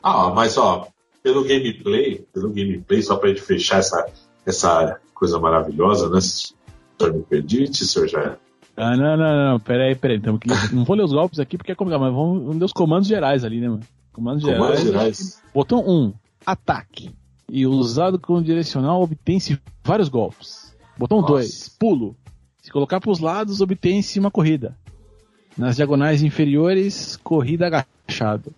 Ah, 0.02 0.30
mas 0.30 0.56
ó, 0.56 0.86
pelo 1.22 1.42
gameplay, 1.44 2.24
pelo 2.32 2.48
gameplay, 2.50 3.02
só 3.02 3.16
pra 3.16 3.28
gente 3.30 3.42
fechar 3.42 3.78
essa, 3.78 4.06
essa 4.46 5.00
coisa 5.14 5.38
maravilhosa, 5.38 6.08
né? 6.10 6.20
Se 6.20 6.52
o 6.98 7.04
senhor 7.04 7.14
me 7.16 7.22
permite, 7.22 7.84
senhor 7.86 8.08
já. 8.08 8.36
Ah, 8.76 8.96
não, 8.96 9.16
não, 9.16 9.50
não, 9.52 9.60
peraí, 9.60 9.94
peraí. 9.94 10.16
Aqui. 10.16 10.74
Não 10.74 10.84
vou 10.84 10.96
ler 10.96 11.04
os 11.04 11.12
golpes 11.12 11.38
aqui 11.38 11.56
porque 11.58 11.72
é 11.72 11.74
complicado, 11.74 12.00
mas 12.00 12.12
vamos, 12.12 12.38
vamos 12.42 12.56
ler 12.56 12.64
os 12.64 12.72
comandos 12.72 13.06
gerais 13.08 13.44
ali, 13.44 13.60
né, 13.60 13.68
mano? 13.68 13.82
Comandos 14.12 14.42
Comandos 14.44 14.80
gerais. 14.80 14.84
gerais. 15.16 15.42
Botão 15.54 15.80
1, 15.86 16.12
ataque. 16.44 17.10
E 17.50 17.66
usado 17.66 18.18
como 18.18 18.42
direcional 18.42 19.02
obtém-se 19.02 19.58
vários 19.84 20.08
golpes. 20.08 20.74
Botão 20.98 21.20
Nossa. 21.20 21.32
2, 21.34 21.68
pulo. 21.78 22.16
Se 22.62 22.70
colocar 22.70 22.98
para 23.00 23.10
os 23.10 23.18
lados, 23.20 23.60
obtém-se 23.60 24.18
uma 24.18 24.30
corrida. 24.30 24.76
Nas 25.56 25.76
diagonais 25.76 26.22
inferiores, 26.22 27.16
corrida 27.22 27.66
agachado. 27.66 28.52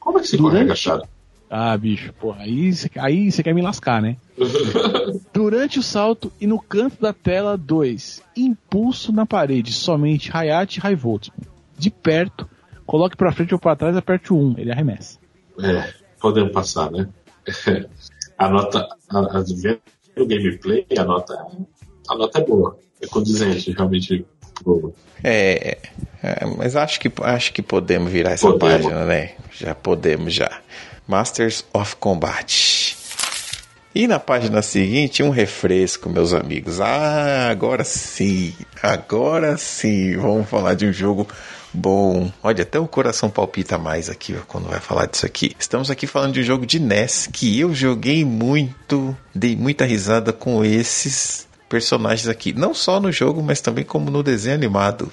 Como 0.00 0.18
é 0.18 0.22
que 0.22 0.28
se 0.28 0.36
Durante- 0.36 0.52
corre 0.54 0.64
agachado? 0.64 1.08
Ah, 1.50 1.76
bicho, 1.76 2.12
porra, 2.14 2.42
aí 2.42 2.72
você 2.72 2.90
aí 2.98 3.32
você 3.32 3.42
quer 3.42 3.54
me 3.54 3.62
lascar, 3.62 4.02
né? 4.02 4.16
Durante 5.32 5.78
o 5.78 5.82
salto 5.82 6.30
e 6.40 6.46
no 6.46 6.60
canto 6.60 7.00
da 7.00 7.12
tela 7.12 7.56
2, 7.56 8.22
impulso 8.36 9.12
na 9.12 9.24
parede, 9.24 9.72
somente 9.72 10.30
Hayate 10.34 10.78
e 10.78 10.82
Raivoltman. 10.82 11.46
De 11.76 11.90
perto, 11.90 12.48
coloque 12.84 13.16
pra 13.16 13.32
frente 13.32 13.54
ou 13.54 13.60
pra 13.60 13.76
trás, 13.76 13.96
aperte 13.96 14.32
o 14.32 14.36
1, 14.36 14.54
ele 14.58 14.72
arremessa. 14.72 15.18
É, 15.60 15.92
podemos 16.20 16.52
passar, 16.52 16.90
né? 16.90 17.08
A 18.38 18.48
nota, 18.48 18.86
a, 19.10 19.18
a, 19.18 19.40
o 20.16 20.26
gameplay, 20.26 20.86
a 20.96 21.02
nota, 21.02 21.34
a 22.08 22.14
nota 22.14 22.38
é 22.38 22.44
boa. 22.44 22.78
É 23.02 23.06
condizente, 23.08 23.72
realmente 23.72 24.24
boa. 24.62 24.92
É, 25.24 25.76
é, 26.22 26.46
mas 26.56 26.76
acho 26.76 27.00
que, 27.00 27.10
acho 27.22 27.52
que 27.52 27.62
podemos 27.62 28.12
virar 28.12 28.30
essa 28.30 28.46
Podemos. 28.46 28.86
página, 28.86 29.04
né? 29.04 29.32
Já 29.52 29.74
podemos, 29.74 30.32
já. 30.32 30.57
Masters 31.08 31.64
of 31.72 31.96
Combat. 31.96 32.94
E 33.94 34.06
na 34.06 34.20
página 34.20 34.60
seguinte, 34.60 35.22
um 35.22 35.30
refresco, 35.30 36.10
meus 36.10 36.34
amigos. 36.34 36.82
Ah, 36.82 37.48
agora 37.50 37.82
sim, 37.82 38.54
agora 38.82 39.56
sim, 39.56 40.18
vamos 40.18 40.50
falar 40.50 40.74
de 40.74 40.84
um 40.84 40.92
jogo 40.92 41.26
bom. 41.72 42.30
Olha, 42.42 42.62
até 42.62 42.78
o 42.78 42.86
coração 42.86 43.30
palpita 43.30 43.78
mais 43.78 44.10
aqui 44.10 44.34
quando 44.46 44.68
vai 44.68 44.80
falar 44.80 45.06
disso 45.06 45.24
aqui. 45.24 45.56
Estamos 45.58 45.90
aqui 45.90 46.06
falando 46.06 46.34
de 46.34 46.40
um 46.40 46.44
jogo 46.44 46.66
de 46.66 46.78
NES 46.78 47.26
que 47.32 47.58
eu 47.58 47.74
joguei 47.74 48.22
muito, 48.22 49.16
dei 49.34 49.56
muita 49.56 49.86
risada 49.86 50.30
com 50.30 50.62
esses 50.62 51.48
personagens 51.70 52.28
aqui. 52.28 52.52
Não 52.52 52.74
só 52.74 53.00
no 53.00 53.10
jogo, 53.10 53.42
mas 53.42 53.62
também 53.62 53.82
como 53.82 54.10
no 54.10 54.22
desenho 54.22 54.56
animado. 54.56 55.10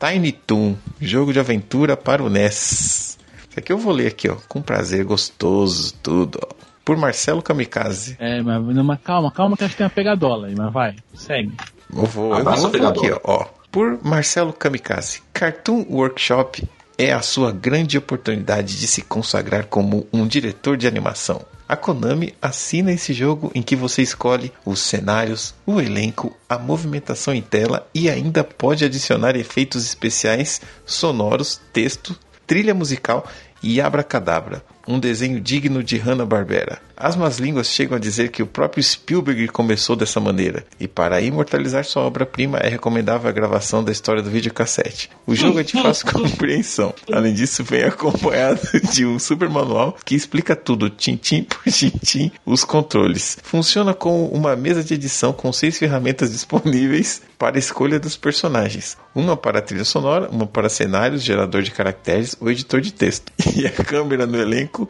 Tiny 0.00 0.32
Toon, 0.32 0.74
jogo 1.00 1.32
de 1.32 1.38
aventura 1.38 1.96
para 1.96 2.24
o 2.24 2.28
NES. 2.28 3.17
Isso 3.58 3.64
aqui 3.64 3.72
eu 3.72 3.78
vou 3.78 3.92
ler 3.92 4.06
aqui, 4.06 4.28
ó, 4.28 4.36
com 4.48 4.62
prazer, 4.62 5.04
gostoso, 5.04 5.92
tudo, 6.00 6.38
ó. 6.40 6.54
Por 6.84 6.96
Marcelo 6.96 7.42
Kamikaze. 7.42 8.16
É, 8.20 8.40
mas, 8.40 8.62
mas 8.62 9.00
calma, 9.02 9.32
calma 9.32 9.56
que 9.56 9.64
acho 9.64 9.72
que 9.72 9.78
tem 9.78 9.84
uma 9.84 9.90
pegadola 9.90 10.46
aí, 10.46 10.54
mas 10.56 10.72
vai, 10.72 10.94
segue. 11.12 11.52
Eu 11.92 12.04
vou, 12.04 12.30
eu 12.30 12.38
Abraço, 12.38 12.62
vou 12.62 12.70
pegador. 12.70 13.04
aqui, 13.04 13.12
ó, 13.12 13.20
ó. 13.24 13.46
Por 13.70 13.98
Marcelo 14.02 14.52
Kamikaze. 14.52 15.22
Cartoon 15.32 15.84
Workshop 15.90 16.62
é 16.96 17.12
a 17.12 17.20
sua 17.20 17.50
grande 17.50 17.98
oportunidade 17.98 18.78
de 18.78 18.86
se 18.86 19.02
consagrar 19.02 19.66
como 19.66 20.06
um 20.12 20.24
diretor 20.24 20.76
de 20.76 20.86
animação. 20.86 21.44
A 21.68 21.76
Konami 21.76 22.34
assina 22.40 22.92
esse 22.92 23.12
jogo 23.12 23.50
em 23.56 23.60
que 23.60 23.74
você 23.74 24.02
escolhe 24.02 24.52
os 24.64 24.78
cenários, 24.78 25.52
o 25.66 25.80
elenco, 25.80 26.34
a 26.48 26.58
movimentação 26.58 27.34
em 27.34 27.42
tela 27.42 27.86
e 27.92 28.08
ainda 28.08 28.44
pode 28.44 28.84
adicionar 28.84 29.34
efeitos 29.36 29.84
especiais, 29.84 30.62
sonoros, 30.86 31.60
texto, 31.72 32.16
trilha 32.48 32.74
musical 32.74 33.28
e 33.62 33.80
abracadabra. 33.80 34.62
Um 34.86 34.98
desenho 34.98 35.40
digno 35.40 35.82
de 35.82 35.98
Hanna-Barbera. 35.98 36.87
As 37.00 37.14
más 37.14 37.38
línguas 37.38 37.68
chegam 37.68 37.96
a 37.96 38.00
dizer 38.00 38.30
que 38.30 38.42
o 38.42 38.46
próprio 38.46 38.82
Spielberg 38.82 39.46
começou 39.46 39.94
dessa 39.94 40.18
maneira, 40.18 40.64
e 40.80 40.88
para 40.88 41.20
imortalizar 41.20 41.84
sua 41.84 42.02
obra-prima 42.02 42.58
é 42.58 42.68
recomendável 42.68 43.30
a 43.30 43.32
gravação 43.32 43.84
da 43.84 43.92
história 43.92 44.20
do 44.20 44.28
videocassete. 44.28 45.08
O 45.24 45.32
jogo 45.32 45.60
é 45.60 45.62
de 45.62 45.80
fácil 45.80 46.10
compreensão. 46.10 46.92
Além 47.12 47.32
disso, 47.32 47.62
vem 47.62 47.84
acompanhado 47.84 48.60
de 48.92 49.06
um 49.06 49.16
super 49.16 49.48
manual 49.48 49.96
que 50.04 50.16
explica 50.16 50.56
tudo, 50.56 50.90
tintim 50.90 51.44
por 51.44 51.62
tintim, 51.70 52.32
os 52.44 52.64
controles. 52.64 53.38
Funciona 53.44 53.94
como 53.94 54.26
uma 54.30 54.56
mesa 54.56 54.82
de 54.82 54.94
edição 54.94 55.32
com 55.32 55.52
seis 55.52 55.78
ferramentas 55.78 56.32
disponíveis 56.32 57.22
para 57.38 57.56
a 57.56 57.60
escolha 57.60 58.00
dos 58.00 58.16
personagens. 58.16 58.96
Uma 59.14 59.36
para 59.36 59.62
trilha 59.62 59.84
sonora, 59.84 60.28
uma 60.30 60.48
para 60.48 60.68
cenários, 60.68 61.22
gerador 61.22 61.62
de 61.62 61.70
caracteres 61.70 62.36
ou 62.40 62.50
editor 62.50 62.80
de 62.80 62.92
texto. 62.92 63.32
E 63.58 63.66
a 63.66 63.70
câmera 63.70 64.24
no 64.24 64.40
elenco, 64.40 64.88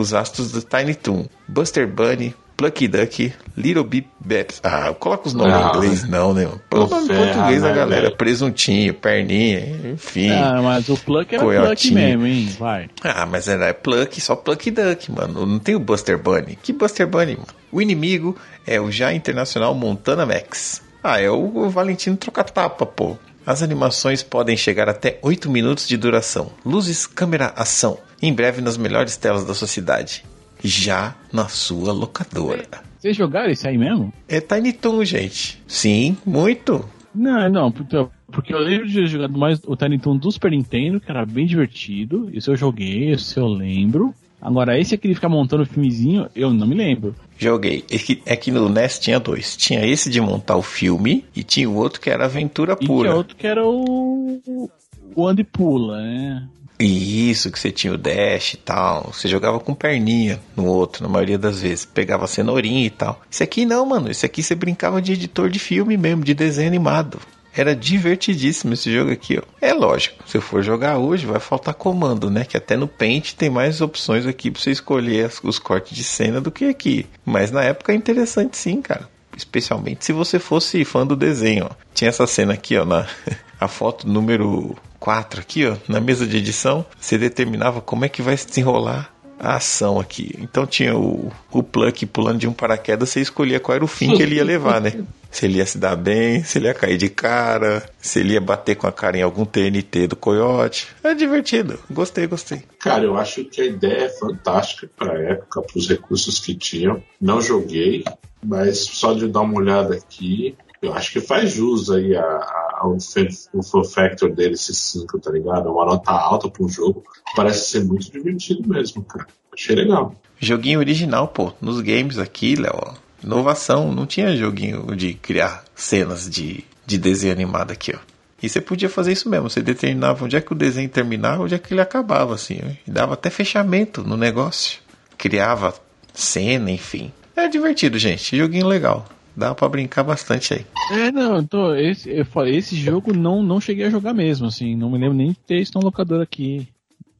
os 0.00 0.14
astros 0.14 0.52
do 0.52 0.62
Tiny 0.62 0.94
Toon, 0.94 1.24
Buster 1.46 1.86
Bunny, 1.86 2.34
Plucky 2.56 2.88
Duck, 2.88 3.32
Little 3.56 3.84
Big 3.84 4.08
Babs. 4.18 4.60
Ah, 4.64 4.92
coloca 4.98 5.28
os 5.28 5.34
nomes 5.34 5.54
Ah, 5.54 5.60
em 5.60 5.68
inglês 5.76 6.08
não, 6.08 6.34
né? 6.34 6.48
Põe 6.68 6.80
o 6.80 6.86
nome 6.88 7.04
em 7.04 7.16
português 7.16 7.62
da 7.62 7.68
né, 7.68 7.74
galera. 7.74 8.02
velho? 8.02 8.16
Presuntinho, 8.16 8.94
perninha, 8.94 9.92
enfim. 9.92 10.30
Ah, 10.30 10.60
mas 10.60 10.88
o 10.88 10.96
Pluck 10.96 11.32
era 11.34 11.44
Pluck 11.44 11.56
Coiotinho. 11.60 11.94
mesmo, 11.94 12.26
hein? 12.26 12.48
Vai. 12.58 12.90
Ah, 13.04 13.24
mas 13.26 13.46
era 13.46 13.72
Pluck, 13.72 14.20
só 14.20 14.34
Pluck 14.34 14.70
Duck, 14.72 15.12
mano. 15.12 15.46
Não 15.46 15.58
tem 15.60 15.76
o 15.76 15.80
Buster 15.80 16.18
Bunny. 16.18 16.58
Que 16.60 16.72
Buster 16.72 17.06
Bunny, 17.06 17.34
mano? 17.36 17.46
O 17.70 17.80
inimigo 17.80 18.36
é 18.66 18.80
o 18.80 18.90
já 18.90 19.12
internacional 19.12 19.72
Montana 19.74 20.26
Max. 20.26 20.82
Ah, 21.02 21.20
é 21.20 21.30
o 21.30 21.70
Valentino 21.70 22.16
troca-tapa, 22.16 22.84
pô. 22.84 23.16
As 23.48 23.62
animações 23.62 24.22
podem 24.22 24.58
chegar 24.58 24.90
até 24.90 25.18
8 25.22 25.48
minutos 25.48 25.88
de 25.88 25.96
duração. 25.96 26.52
Luzes, 26.66 27.06
câmera, 27.06 27.46
ação. 27.56 27.96
Em 28.20 28.30
breve 28.30 28.60
nas 28.60 28.76
melhores 28.76 29.16
telas 29.16 29.46
da 29.46 29.54
sociedade. 29.54 30.22
Já 30.62 31.16
na 31.32 31.48
sua 31.48 31.90
locadora. 31.90 32.66
Vocês 32.98 33.16
jogaram 33.16 33.50
isso 33.50 33.66
aí 33.66 33.78
mesmo? 33.78 34.12
É 34.28 34.38
Tiny 34.38 34.74
Toon, 34.74 35.02
gente. 35.02 35.62
Sim, 35.66 36.14
muito. 36.26 36.86
Não, 37.14 37.48
não, 37.48 37.72
porque, 37.72 37.96
porque 38.30 38.52
eu 38.52 38.58
lembro 38.58 38.86
de 38.86 38.96
ter 38.96 39.06
jogado 39.06 39.38
mais 39.38 39.58
o 39.66 39.74
Tiny 39.74 39.98
Toon 39.98 40.18
do 40.18 40.30
Super 40.30 40.50
Nintendo, 40.50 41.00
que 41.00 41.10
era 41.10 41.24
bem 41.24 41.46
divertido. 41.46 42.28
Isso 42.30 42.50
eu 42.50 42.56
joguei, 42.56 43.12
isso 43.12 43.40
eu 43.40 43.46
lembro. 43.46 44.14
Agora, 44.40 44.78
esse 44.78 44.94
aqui 44.94 45.08
de 45.08 45.14
ficar 45.14 45.28
montando 45.28 45.66
filmezinho, 45.66 46.28
eu 46.34 46.52
não 46.52 46.66
me 46.66 46.74
lembro. 46.74 47.14
Joguei. 47.36 47.84
É 47.90 47.98
que, 47.98 48.22
é 48.24 48.36
que 48.36 48.50
no 48.50 48.68
NES 48.68 48.98
tinha 48.98 49.18
dois. 49.18 49.56
Tinha 49.56 49.84
esse 49.84 50.08
de 50.08 50.20
montar 50.20 50.56
o 50.56 50.62
filme 50.62 51.24
e 51.34 51.42
tinha 51.42 51.68
o 51.68 51.74
outro 51.74 52.00
que 52.00 52.08
era 52.10 52.24
aventura 52.24 52.76
E 52.80 52.86
pura. 52.86 53.08
tinha 53.08 53.16
outro 53.16 53.36
que 53.36 53.46
era 53.46 53.66
o. 53.66 54.70
O 55.14 55.26
Andy 55.26 55.42
Pula, 55.42 56.00
né? 56.00 56.48
E 56.80 57.30
Isso, 57.30 57.50
que 57.50 57.58
você 57.58 57.72
tinha 57.72 57.92
o 57.92 57.98
dash 57.98 58.54
e 58.54 58.56
tal. 58.58 59.10
Você 59.12 59.26
jogava 59.26 59.58
com 59.58 59.74
perninha 59.74 60.38
no 60.56 60.66
outro, 60.66 61.02
na 61.02 61.08
maioria 61.08 61.36
das 61.36 61.60
vezes. 61.60 61.84
Pegava 61.84 62.26
cenourinha 62.28 62.86
e 62.86 62.90
tal. 62.90 63.20
Esse 63.30 63.42
aqui 63.42 63.66
não, 63.66 63.84
mano. 63.84 64.08
Esse 64.08 64.24
aqui 64.24 64.42
você 64.42 64.54
brincava 64.54 65.02
de 65.02 65.12
editor 65.12 65.50
de 65.50 65.58
filme 65.58 65.96
mesmo, 65.96 66.22
de 66.22 66.34
desenho 66.34 66.68
animado. 66.68 67.18
Era 67.60 67.74
divertidíssimo 67.74 68.74
esse 68.74 68.92
jogo 68.92 69.10
aqui, 69.10 69.38
ó. 69.38 69.42
É 69.60 69.72
lógico, 69.72 70.22
se 70.26 70.36
eu 70.36 70.42
for 70.42 70.62
jogar 70.62 70.98
hoje, 70.98 71.26
vai 71.26 71.40
faltar 71.40 71.74
comando, 71.74 72.30
né? 72.30 72.44
Que 72.44 72.56
até 72.56 72.76
no 72.76 72.86
Paint 72.86 73.32
tem 73.34 73.50
mais 73.50 73.80
opções 73.80 74.26
aqui 74.26 74.50
pra 74.50 74.60
você 74.62 74.70
escolher 74.70 75.26
as- 75.26 75.40
os 75.42 75.58
cortes 75.58 75.96
de 75.96 76.04
cena 76.04 76.40
do 76.40 76.50
que 76.52 76.66
aqui. 76.66 77.06
Mas 77.24 77.50
na 77.50 77.62
época 77.64 77.92
é 77.92 77.96
interessante 77.96 78.56
sim, 78.56 78.80
cara. 78.80 79.08
Especialmente 79.36 80.04
se 80.04 80.12
você 80.12 80.38
fosse 80.38 80.84
fã 80.84 81.06
do 81.06 81.14
desenho, 81.16 81.66
ó. 81.70 81.74
Tinha 81.94 82.08
essa 82.08 82.26
cena 82.26 82.54
aqui, 82.54 82.76
ó, 82.76 82.84
na 82.84 83.06
a 83.60 83.68
foto 83.68 84.08
número 84.08 84.76
4 85.00 85.40
aqui, 85.40 85.66
ó, 85.66 85.76
na 85.88 86.00
mesa 86.00 86.26
de 86.26 86.36
edição, 86.36 86.84
você 86.98 87.16
determinava 87.18 87.80
como 87.80 88.04
é 88.04 88.08
que 88.08 88.22
vai 88.22 88.36
se 88.36 88.46
desenrolar 88.48 89.12
a 89.38 89.56
ação 89.56 90.00
aqui. 90.00 90.34
Então 90.38 90.66
tinha 90.66 90.96
o, 90.96 91.32
o 91.50 91.62
Pluck 91.62 92.04
pulando 92.06 92.38
de 92.38 92.48
um 92.48 92.52
paraquedas, 92.52 93.08
você 93.08 93.20
escolhia 93.20 93.60
qual 93.60 93.76
era 93.76 93.84
o 93.84 93.88
fim 93.88 94.14
que 94.14 94.22
ele 94.22 94.36
ia 94.36 94.44
levar, 94.44 94.80
né? 94.80 94.92
Se 95.30 95.44
ele 95.44 95.58
ia 95.58 95.66
se 95.66 95.76
dar 95.76 95.94
bem, 95.94 96.42
se 96.42 96.56
ele 96.56 96.68
ia 96.68 96.74
cair 96.74 96.96
de 96.96 97.10
cara, 97.10 97.86
se 98.00 98.18
ele 98.18 98.32
ia 98.32 98.40
bater 98.40 98.74
com 98.76 98.86
a 98.86 98.92
cara 98.92 99.18
em 99.18 99.22
algum 99.22 99.44
TNT 99.44 100.06
do 100.06 100.16
coiote. 100.16 100.88
É 101.04 101.12
divertido. 101.12 101.78
Gostei, 101.90 102.26
gostei. 102.26 102.62
Cara, 102.78 103.04
eu 103.04 103.14
acho 103.14 103.44
que 103.44 103.60
a 103.60 103.66
ideia 103.66 104.04
é 104.04 104.08
fantástica 104.08 104.88
para 104.96 105.20
época, 105.20 105.60
para 105.60 105.78
os 105.78 105.86
recursos 105.86 106.38
que 106.38 106.54
tinham. 106.54 107.02
Não 107.20 107.42
joguei, 107.42 108.04
mas 108.42 108.78
só 108.78 109.12
de 109.12 109.28
dar 109.28 109.42
uma 109.42 109.58
olhada 109.58 109.94
aqui, 109.94 110.56
eu 110.80 110.94
acho 110.94 111.12
que 111.12 111.20
faz 111.20 111.52
jus 111.52 111.90
aí 111.90 112.16
a, 112.16 112.22
a, 112.22 112.67
o 112.84 113.62
fun 113.62 113.84
factor 113.84 114.30
dele, 114.34 114.54
esse 114.54 114.74
5, 114.74 115.18
tá 115.20 115.30
ligado? 115.30 115.70
Uma 115.70 115.84
nota 115.86 116.12
alta 116.12 116.48
para 116.48 116.64
um 116.64 116.68
jogo. 116.68 117.02
Parece 117.34 117.70
ser 117.70 117.84
muito 117.84 118.10
divertido 118.10 118.68
mesmo, 118.68 119.02
cara. 119.02 119.26
Achei 119.52 119.74
legal. 119.74 120.14
Joguinho 120.38 120.78
original, 120.78 121.28
pô. 121.28 121.52
Nos 121.60 121.80
games 121.80 122.18
aqui, 122.18 122.54
Léo. 122.54 122.94
Inovação. 123.22 123.92
Não 123.92 124.06
tinha 124.06 124.36
joguinho 124.36 124.94
de 124.94 125.14
criar 125.14 125.64
cenas 125.74 126.28
de, 126.28 126.64
de 126.86 126.98
desenho 126.98 127.32
animado 127.32 127.72
aqui, 127.72 127.92
ó. 127.94 127.98
E 128.40 128.48
você 128.48 128.60
podia 128.60 128.88
fazer 128.88 129.12
isso 129.12 129.28
mesmo. 129.28 129.50
Você 129.50 129.60
determinava 129.60 130.24
onde 130.24 130.36
é 130.36 130.40
que 130.40 130.52
o 130.52 130.56
desenho 130.56 130.88
terminava, 130.88 131.42
onde 131.42 131.54
é 131.54 131.58
que 131.58 131.74
ele 131.74 131.80
acabava, 131.80 132.34
assim. 132.34 132.60
E 132.86 132.90
dava 132.90 133.14
até 133.14 133.30
fechamento 133.30 134.02
no 134.04 134.16
negócio. 134.16 134.78
Criava 135.16 135.74
cena, 136.14 136.70
enfim. 136.70 137.12
É 137.34 137.48
divertido, 137.48 137.98
gente. 137.98 138.36
Joguinho 138.36 138.66
legal. 138.66 139.06
Dá 139.38 139.54
pra 139.54 139.68
brincar 139.68 140.02
bastante 140.02 140.52
aí. 140.52 140.66
É, 140.90 141.12
não, 141.12 141.38
então, 141.38 141.76
esse, 141.76 142.10
eu 142.10 142.24
falei, 142.24 142.56
esse 142.56 142.74
jogo 142.74 143.12
não, 143.12 143.40
não 143.40 143.60
cheguei 143.60 143.86
a 143.86 143.90
jogar 143.90 144.12
mesmo, 144.12 144.48
assim, 144.48 144.74
não 144.74 144.90
me 144.90 144.98
lembro 144.98 145.16
nem 145.16 145.28
de 145.28 145.38
ter 145.38 145.60
isso 145.60 145.70
na 145.76 145.80
locadora 145.80 146.24
aqui, 146.24 146.66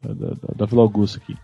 da, 0.02 0.12
da, 0.12 0.35
da 0.57 0.66
Vila 0.66 0.83
Augusta 0.83 1.18
aqui. 1.18 1.37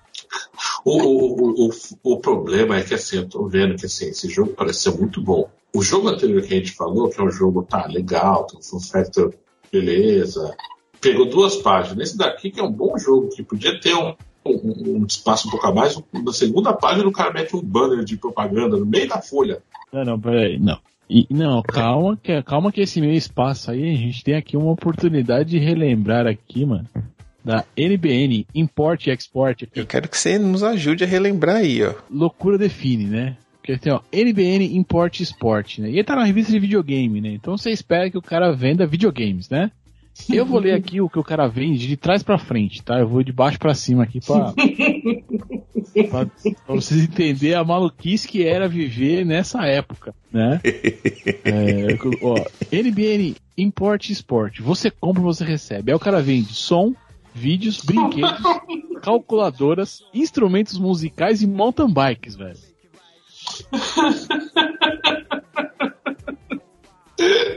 O, 0.84 0.98
o, 1.00 1.68
o, 1.68 1.70
o 2.02 2.18
problema 2.18 2.76
é 2.76 2.82
que 2.82 2.92
assim, 2.92 3.18
eu 3.18 3.28
tô 3.28 3.46
vendo 3.46 3.76
que 3.76 3.86
assim, 3.86 4.06
esse 4.08 4.28
jogo 4.28 4.52
parece 4.52 4.80
ser 4.80 4.98
muito 4.98 5.22
bom. 5.22 5.48
O 5.72 5.80
jogo 5.80 6.08
anterior 6.08 6.42
que 6.42 6.52
a 6.52 6.56
gente 6.56 6.72
falou, 6.72 7.08
que 7.08 7.20
é 7.20 7.24
um 7.24 7.30
jogo, 7.30 7.62
tá, 7.62 7.86
legal, 7.86 8.44
tem 8.44 8.58
um 8.58 8.62
fun 8.62 8.80
factor, 8.80 9.32
beleza. 9.70 10.56
Pegou 11.00 11.28
duas 11.28 11.56
páginas. 11.56 12.08
Esse 12.08 12.18
daqui 12.18 12.50
que 12.50 12.58
é 12.58 12.64
um 12.64 12.72
bom 12.72 12.98
jogo, 12.98 13.28
que 13.28 13.44
podia 13.44 13.78
ter 13.80 13.94
um, 13.94 14.14
um, 14.46 14.98
um 15.00 15.06
espaço 15.06 15.48
um 15.48 15.50
pouco 15.50 15.66
a 15.66 15.74
mais. 15.74 16.00
Na 16.12 16.32
segunda 16.32 16.72
página 16.72 17.08
o 17.08 17.12
cara 17.12 17.32
mete 17.32 17.56
um 17.56 17.62
banner 17.62 18.04
de 18.04 18.16
propaganda 18.16 18.76
no 18.76 18.86
meio 18.86 19.08
da 19.08 19.20
folha. 19.20 19.62
Não, 19.92 20.04
não, 20.04 20.20
peraí, 20.20 20.58
não. 20.58 20.78
E, 21.08 21.26
não, 21.30 21.62
calma 21.62 22.16
que, 22.16 22.42
calma 22.42 22.72
que 22.72 22.80
esse 22.80 23.00
meio 23.00 23.12
espaço 23.12 23.70
aí, 23.70 23.90
a 23.90 23.96
gente 23.96 24.24
tem 24.24 24.34
aqui 24.34 24.56
uma 24.56 24.72
oportunidade 24.72 25.50
de 25.50 25.58
relembrar 25.58 26.26
aqui, 26.26 26.64
mano, 26.64 26.88
da 27.44 27.64
NBN, 27.76 28.46
Import 28.54 29.06
e 29.06 29.10
Export, 29.10 29.68
Eu 29.74 29.86
quero 29.86 30.08
que 30.08 30.16
você 30.16 30.38
nos 30.38 30.62
ajude 30.62 31.04
a 31.04 31.06
relembrar 31.06 31.56
aí, 31.56 31.84
ó. 31.84 31.94
loucura 32.10 32.56
define, 32.56 33.04
né? 33.04 33.36
Porque 33.56 33.78
tem, 33.78 33.92
ó, 33.92 34.00
NBN 34.12 34.76
Import 34.76 35.20
Sport, 35.20 35.78
né? 35.78 35.88
E 35.88 35.94
ele 35.94 36.04
tá 36.04 36.16
na 36.16 36.24
revista 36.24 36.52
de 36.52 36.58
videogame, 36.58 37.20
né? 37.20 37.30
Então 37.30 37.56
você 37.56 37.70
espera 37.70 38.10
que 38.10 38.18
o 38.18 38.22
cara 38.22 38.52
venda 38.52 38.86
videogames, 38.86 39.48
né? 39.48 39.70
Eu 40.28 40.46
vou 40.46 40.60
ler 40.60 40.74
aqui 40.74 41.00
o 41.00 41.08
que 41.08 41.18
o 41.18 41.24
cara 41.24 41.48
vende 41.48 41.86
de 41.86 41.96
trás 41.96 42.22
pra 42.22 42.38
frente, 42.38 42.82
tá? 42.82 42.98
Eu 42.98 43.08
vou 43.08 43.22
de 43.22 43.32
baixo 43.32 43.58
pra 43.58 43.74
cima 43.74 44.04
aqui 44.04 44.20
pra, 44.20 44.54
pra, 46.08 46.26
pra 46.26 46.74
vocês 46.74 47.02
entenderem 47.02 47.56
a 47.56 47.64
maluquice 47.64 48.28
que 48.28 48.46
era 48.46 48.68
viver 48.68 49.24
nessa 49.24 49.64
época, 49.66 50.14
né? 50.32 50.60
É, 51.44 51.98
ó, 52.22 52.34
NBN 52.72 53.36
Import 53.58 54.08
Sport. 54.10 54.60
Você 54.60 54.90
compra, 54.90 55.22
você 55.22 55.44
recebe. 55.44 55.90
Aí 55.90 55.96
o 55.96 56.00
cara 56.00 56.22
vende 56.22 56.54
som, 56.54 56.94
vídeos, 57.34 57.82
brinquedos, 57.82 58.40
calculadoras, 59.02 60.02
instrumentos 60.12 60.78
musicais 60.78 61.42
e 61.42 61.46
mountain 61.46 61.92
bikes, 61.92 62.36
velho. 62.36 62.58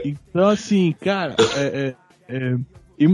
Então, 0.04 0.48
assim, 0.48 0.92
cara, 1.00 1.36
é, 1.56 1.62
é, 1.62 1.94
é, 2.28 2.56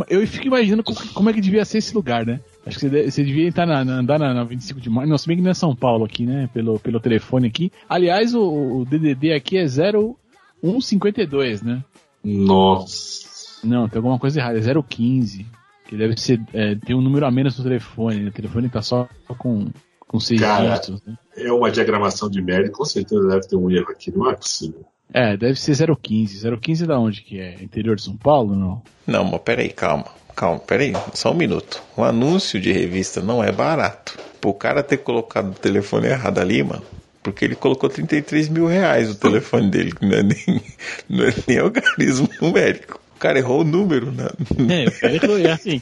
eu 0.08 0.26
fico 0.26 0.46
imaginando 0.46 0.82
co- 0.82 0.94
como 1.14 1.30
é 1.30 1.32
que 1.32 1.40
devia 1.40 1.64
ser 1.64 1.78
esse 1.78 1.94
lugar, 1.94 2.24
né? 2.26 2.40
Acho 2.66 2.78
que 2.78 2.88
você, 3.10 3.22
devia 3.22 3.46
entrar 3.46 3.66
na, 3.66 3.84
na- 3.84 3.98
andar 3.98 4.18
na, 4.18 4.32
na 4.34 4.44
25 4.44 4.80
de 4.80 4.88
maio. 4.90 5.08
Não, 5.08 5.18
se 5.18 5.26
bem 5.28 5.36
que 5.36 5.42
não 5.42 5.50
é 5.50 5.54
São 5.54 5.76
Paulo 5.76 6.04
aqui, 6.04 6.24
né? 6.26 6.48
Pelo, 6.54 6.78
pelo 6.80 6.98
telefone 7.00 7.46
aqui. 7.48 7.70
Aliás, 7.88 8.34
o, 8.34 8.42
o 8.80 8.84
DDD 8.86 9.32
aqui 9.34 9.58
é 9.58 9.66
0152, 9.66 11.62
né? 11.62 11.84
Nossa. 12.22 13.66
Não, 13.66 13.88
tem 13.88 13.98
alguma 13.98 14.18
coisa 14.18 14.40
errada. 14.40 14.58
É 14.58 14.82
015. 14.82 15.46
Que 15.86 15.96
deve 15.96 16.16
ser. 16.18 16.40
É, 16.52 16.74
tem 16.74 16.96
um 16.96 17.00
número 17.02 17.26
a 17.26 17.30
menos 17.30 17.56
no 17.58 17.64
telefone. 17.64 18.20
né? 18.20 18.28
O 18.30 18.32
telefone 18.32 18.68
tá 18.70 18.80
só 18.80 19.06
com, 19.38 19.66
com 20.00 20.18
seis 20.18 20.40
Cara. 20.40 20.64
dígitos, 20.70 21.02
né? 21.06 21.14
É 21.36 21.52
uma 21.52 21.70
diagramação 21.70 22.30
de 22.30 22.40
merda, 22.40 22.70
com 22.70 22.84
certeza 22.84 23.26
deve 23.28 23.46
ter 23.46 23.56
um 23.56 23.70
erro 23.70 23.90
aqui, 23.90 24.10
não 24.16 24.30
é 24.30 24.34
possível. 24.34 24.84
É, 25.12 25.36
deve 25.36 25.58
ser 25.58 25.76
015. 25.76 26.50
015 26.58 26.84
é 26.84 26.86
da 26.86 26.98
onde 26.98 27.22
que 27.22 27.40
é? 27.40 27.62
Interior 27.62 27.96
de 27.96 28.02
São 28.02 28.16
Paulo, 28.16 28.56
não? 28.56 28.82
Não, 29.06 29.24
mas 29.24 29.40
peraí, 29.42 29.68
calma. 29.70 30.06
Calma, 30.34 30.58
peraí, 30.58 30.92
só 31.12 31.30
um 31.30 31.36
minuto. 31.36 31.80
Um 31.96 32.02
anúncio 32.02 32.60
de 32.60 32.72
revista 32.72 33.20
não 33.20 33.42
é 33.42 33.52
barato. 33.52 34.18
Pro 34.40 34.52
cara 34.52 34.82
ter 34.82 34.98
colocado 34.98 35.52
o 35.52 35.54
telefone 35.54 36.08
errado 36.08 36.38
ali, 36.38 36.62
mano. 36.62 36.82
Porque 37.22 37.44
ele 37.44 37.54
colocou 37.54 37.88
33 37.88 38.48
mil 38.48 38.66
reais 38.66 39.10
o 39.10 39.14
telefone 39.14 39.70
dele, 39.70 39.92
que 39.92 40.04
não 40.04 40.16
é 40.16 40.22
nem, 40.22 40.62
não 41.08 41.24
é 41.24 41.34
nem 41.46 41.58
algarismo 41.58 42.28
numérico. 42.40 43.00
O 43.16 43.18
cara 43.18 43.38
errou 43.38 43.60
o 43.60 43.64
número, 43.64 44.10
né? 44.12 44.28
É, 44.68 44.88
o 44.88 45.00
cara 45.00 45.14
errou, 45.14 45.38
é 45.38 45.52
assim. 45.52 45.80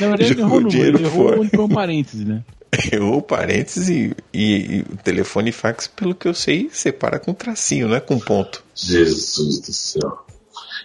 Na 0.00 0.08
verdade, 0.08 0.32
ele 0.32 0.40
errou 0.40 0.58
o 0.58 0.60
número, 0.60 0.82
ele 0.82 1.04
errou 1.04 1.44
fora. 1.44 1.62
um 1.62 1.68
parêntese, 1.68 2.24
né? 2.24 2.42
O 3.02 3.20
parênteses 3.20 3.88
e, 3.88 4.16
e- 4.32 4.76
e 4.76 4.80
o 4.80 4.96
telefone 4.96 5.52
fax, 5.52 5.86
pelo 5.86 6.14
que 6.14 6.26
eu 6.26 6.34
sei, 6.34 6.70
separa 6.72 7.18
com 7.18 7.34
tracinho, 7.34 7.88
não 7.88 7.96
é 7.96 8.00
com 8.00 8.18
ponto. 8.18 8.64
Jesus 8.74 9.60
do 9.60 9.72
céu. 9.72 10.26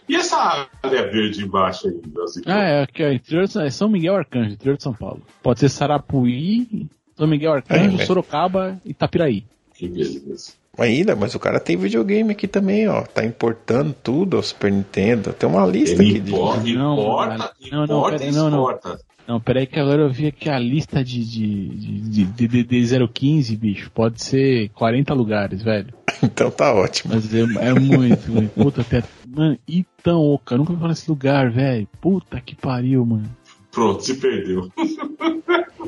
E 0.09 0.15
essa 0.15 0.67
área 0.83 1.09
verde 1.11 1.43
embaixo 1.43 1.87
aí? 1.87 2.01
Ah, 2.45 2.61
é, 2.63 2.83
aqui, 2.83 3.03
ó, 3.03 3.11
interior 3.11 3.45
de 3.45 3.51
São, 3.53 3.61
é 3.61 3.69
São 3.69 3.89
Miguel 3.89 4.15
Arcanjo, 4.15 4.51
interior 4.53 4.77
de 4.77 4.83
São 4.83 4.93
Paulo. 4.93 5.21
Pode 5.43 5.59
ser 5.59 5.69
Sarapuí, 5.69 6.87
São 7.17 7.27
Miguel 7.27 7.53
Arcanjo, 7.53 7.97
É, 7.97 8.01
é. 8.03 8.05
Sorocaba 8.05 8.79
e 8.85 8.91
Itapiraí. 8.91 9.45
Que 9.73 9.87
beleza. 9.87 10.53
Ainda, 10.77 11.15
mas 11.15 11.33
o 11.33 11.39
cara 11.39 11.59
tem 11.59 11.75
videogame 11.75 12.31
aqui 12.31 12.47
também, 12.47 12.87
ó. 12.87 13.01
Tá 13.01 13.25
importando 13.25 13.95
tudo 14.03 14.37
ao 14.37 14.43
Super 14.43 14.71
Nintendo. 14.71 15.33
Tem 15.33 15.49
uma 15.49 15.65
lista 15.65 16.01
Ele 16.03 16.11
aqui 16.11 16.19
de. 16.19 16.31
importa, 16.33 16.61
Não, 16.63 16.93
importa, 16.93 17.51
não, 17.71 17.77
não, 17.77 17.83
importa 17.97 18.17
pera- 18.19 18.31
não, 18.31 18.49
não. 18.49 18.57
exporta. 18.59 18.99
Não, 19.27 19.41
peraí 19.41 19.67
que 19.67 19.77
agora 19.77 20.03
eu 20.03 20.09
vi 20.09 20.27
aqui 20.27 20.49
a 20.49 20.57
lista 20.57 21.03
de, 21.03 21.21
de, 21.25 21.67
de, 21.67 22.23
de, 22.25 22.47
de, 22.47 22.63
de 22.63 23.07
015, 23.07 23.57
bicho. 23.57 23.91
Pode 23.91 24.23
ser 24.23 24.69
40 24.69 25.13
lugares, 25.13 25.61
velho. 25.63 25.93
Então 26.23 26.49
tá 26.49 26.73
ótimo. 26.73 27.13
Mas 27.13 27.31
é, 27.31 27.41
é 27.69 27.73
muito, 27.73 28.31
muito. 28.31 28.49
Puta, 28.53 28.81
até. 28.81 29.03
Mano, 29.27 29.55
Itaoca, 29.67 30.55
eu 30.55 30.57
nunca 30.59 30.73
vi 30.73 30.79
falar 30.79 30.89
nesse 30.89 31.09
lugar, 31.11 31.51
velho. 31.51 31.87
Puta 32.01 32.41
que 32.41 32.55
pariu, 32.55 33.05
mano. 33.05 33.29
Pronto, 33.71 34.03
se 34.03 34.15
perdeu. 34.15 34.67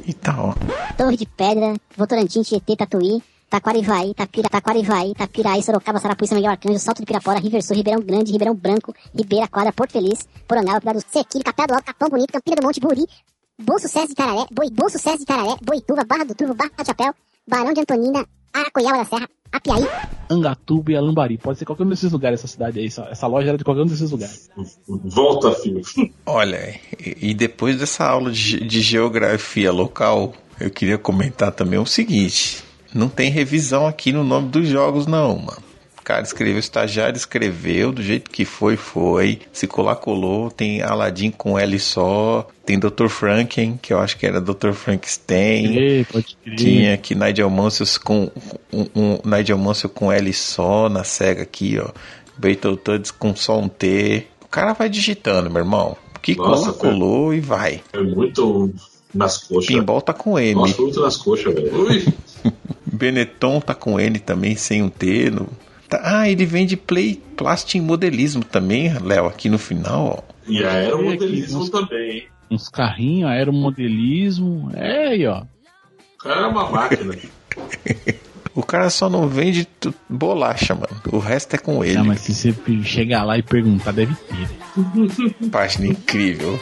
E 0.05 0.13
tal. 0.13 0.53
Torre 0.97 1.17
de 1.17 1.25
Pedra, 1.25 1.73
Votorantim, 1.97 2.43
Tietê, 2.43 2.75
Tatuí, 2.75 3.21
Taquarivaí, 3.49 4.13
Tapira, 4.13 4.47
Taquarivaí, 4.47 5.13
Tapiraí, 5.15 5.63
Sorocaba, 5.63 5.99
Sarapuí, 5.99 6.27
São 6.27 6.35
Miguel 6.35 6.51
Arcanjo, 6.51 6.79
Salto 6.79 6.99
de 6.99 7.05
Pirapora, 7.05 7.39
River 7.39 7.63
Sul, 7.63 7.75
Ribeirão 7.75 8.01
Grande, 8.01 8.31
Ribeirão 8.31 8.55
Branco, 8.55 8.93
Ribeira, 9.13 9.47
Quadra, 9.47 9.73
Porto 9.73 9.93
Feliz, 9.93 10.27
Porongal, 10.47 10.79
Pilar 10.79 10.95
do 10.95 11.01
Sequilho, 11.01 11.43
Capela 11.43 11.67
do 11.67 11.73
Alto, 11.73 11.85
Capão 11.85 12.09
Bonito, 12.09 12.31
Campina 12.31 12.55
do 12.57 12.63
Monte, 12.63 12.79
Buri, 12.79 13.05
Bom 13.57 13.79
Sucesso 13.79 14.09
de 14.09 14.15
Tararé, 14.15 14.45
Boi, 14.51 14.69
Bom 14.69 14.87
Sucesso 14.87 15.17
de 15.17 15.25
Tararé, 15.25 15.55
Boituva, 15.61 16.05
Barra 16.05 16.25
do 16.25 16.35
Turvo, 16.35 16.53
Barra 16.53 16.71
de 16.77 16.85
Chapéu, 16.85 17.13
Barão 17.47 17.73
de 17.73 17.81
Antonina, 17.81 18.25
Aracoiaba 18.53 18.97
da 18.99 19.05
Serra, 19.05 19.29
Apiaí. 19.51 19.87
Angatuba 20.29 20.91
e 20.91 20.95
Alambari. 20.95 21.37
Pode 21.37 21.57
ser 21.57 21.65
qualquer 21.65 21.83
um 21.83 21.89
desses 21.89 22.11
lugares, 22.11 22.39
essa 22.39 22.47
cidade 22.47 22.79
aí. 22.79 22.85
Essa, 22.85 23.07
essa 23.09 23.25
loja 23.25 23.49
era 23.49 23.57
de 23.57 23.63
qualquer 23.63 23.81
um 23.81 23.87
desses 23.87 24.11
lugares. 24.11 24.49
Volta, 24.87 25.51
filho. 25.53 25.81
Olha, 26.25 26.79
e, 26.99 27.31
e 27.31 27.33
depois 27.33 27.77
dessa 27.77 28.05
aula 28.05 28.31
de, 28.31 28.59
de 28.59 28.81
geografia 28.81 29.71
local, 29.71 30.33
eu 30.59 30.69
queria 30.69 30.97
comentar 30.97 31.51
também 31.51 31.79
o 31.79 31.85
seguinte: 31.85 32.63
não 32.93 33.09
tem 33.09 33.29
revisão 33.29 33.85
aqui 33.85 34.11
no 34.11 34.23
nome 34.23 34.49
dos 34.49 34.67
jogos, 34.67 35.05
não, 35.05 35.37
mano. 35.37 35.69
O 35.99 36.03
cara 36.09 36.23
escreveu, 36.23 36.55
o 36.55 36.59
estagiário 36.59 37.15
escreveu, 37.15 37.91
do 37.91 38.01
jeito 38.01 38.31
que 38.31 38.43
foi, 38.43 38.75
foi. 38.75 39.41
Se 39.53 39.67
colar, 39.67 39.97
colou. 39.97 40.49
Tem 40.49 40.81
Aladdin 40.81 41.29
com 41.29 41.57
L 41.59 41.79
só. 41.79 42.47
Tem 42.65 42.79
Dr. 42.79 43.07
Franken, 43.09 43.77
que 43.79 43.93
eu 43.93 43.99
acho 43.99 44.17
que 44.17 44.25
era 44.25 44.41
Dr. 44.41 44.71
Frankenstein. 44.71 45.77
Ei, 45.77 46.05
pode 46.05 46.35
crer. 46.43 46.55
Tinha 46.55 46.93
aqui 46.95 47.13
Nigel 47.13 47.49
Mansell 47.49 47.85
com 48.03 48.31
um, 48.73 48.87
um 48.95 49.19
Nigel 49.23 49.57
Mansell 49.57 49.89
com 49.89 50.11
L 50.11 50.33
só 50.33 50.89
na 50.89 51.03
SEGA 51.03 51.43
aqui, 51.43 51.77
ó. 51.79 51.89
Battletoads 52.37 53.11
com 53.11 53.35
só 53.35 53.59
um 53.59 53.67
T. 53.67 54.25
O 54.41 54.47
cara 54.47 54.73
vai 54.73 54.89
digitando, 54.89 55.49
meu 55.49 55.61
irmão. 55.61 55.95
Que 56.21 56.35
Nossa, 56.35 56.73
cola, 56.73 56.93
colou 56.93 57.33
e 57.33 57.39
vai. 57.39 57.81
É 57.93 58.01
muito 58.01 58.73
nas 59.13 59.37
coxas. 59.37 59.67
Pinball 59.67 60.01
tá 60.01 60.13
com 60.13 60.39
M. 60.39 60.55
Nossa, 60.55 60.81
muito 60.81 61.01
nas 61.01 61.17
coxas, 61.17 61.53
velho. 61.53 61.83
Ui. 61.83 62.07
Benetton 62.99 63.61
tá 63.61 63.73
com 63.73 63.99
N 63.99 64.19
também, 64.19 64.55
sem 64.55 64.83
um 64.83 64.89
T. 64.89 65.29
No... 65.31 65.47
Tá- 65.87 66.01
Ah, 66.03 66.29
ele 66.29 66.45
vende 66.45 66.75
play, 66.77 67.21
plastic 67.37 67.81
modelismo 67.81 68.43
também, 68.43 68.91
Léo, 68.99 69.25
aqui 69.25 69.47
no 69.49 69.57
final, 69.57 70.23
ó. 70.27 70.33
E 70.47 70.63
aeromodelismo 70.63 71.59
Nossa. 71.59 71.71
também, 71.71 72.11
hein? 72.11 72.23
Uns 72.51 72.67
carrinhos, 72.67 73.29
aeromodelismo. 73.29 74.71
É 74.75 75.07
aí, 75.09 75.25
ó. 75.27 75.41
O 75.41 76.17
cara 76.23 76.41
é 76.41 76.47
uma 76.47 76.69
máquina. 76.69 77.15
O 78.55 78.63
cara 78.63 78.89
só 78.89 79.09
não 79.09 79.27
vende 79.27 79.65
bolacha, 80.09 80.73
mano. 80.75 80.87
O 81.13 81.19
resto 81.19 81.55
é 81.55 81.57
com 81.59 81.81
ele. 81.85 81.97
Ah, 81.97 82.03
mas 82.03 82.19
se 82.21 82.33
você 82.33 82.53
chegar 82.83 83.23
lá 83.23 83.37
e 83.37 83.43
perguntar, 83.43 83.93
deve 83.93 84.13
ter. 84.15 85.47
Página 85.49 85.85
incrível. 85.87 86.59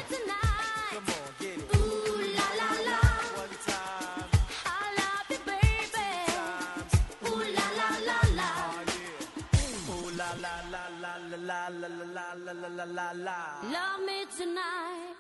Love 12.95 14.00
me 14.06 14.26
tonight. 14.38 15.15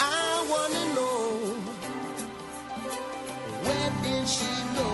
I 0.00 0.46
wanna 0.48 0.94
know 0.94 1.54
where 3.64 3.90
did 4.02 4.28
she 4.28 4.46
go? 4.76 4.88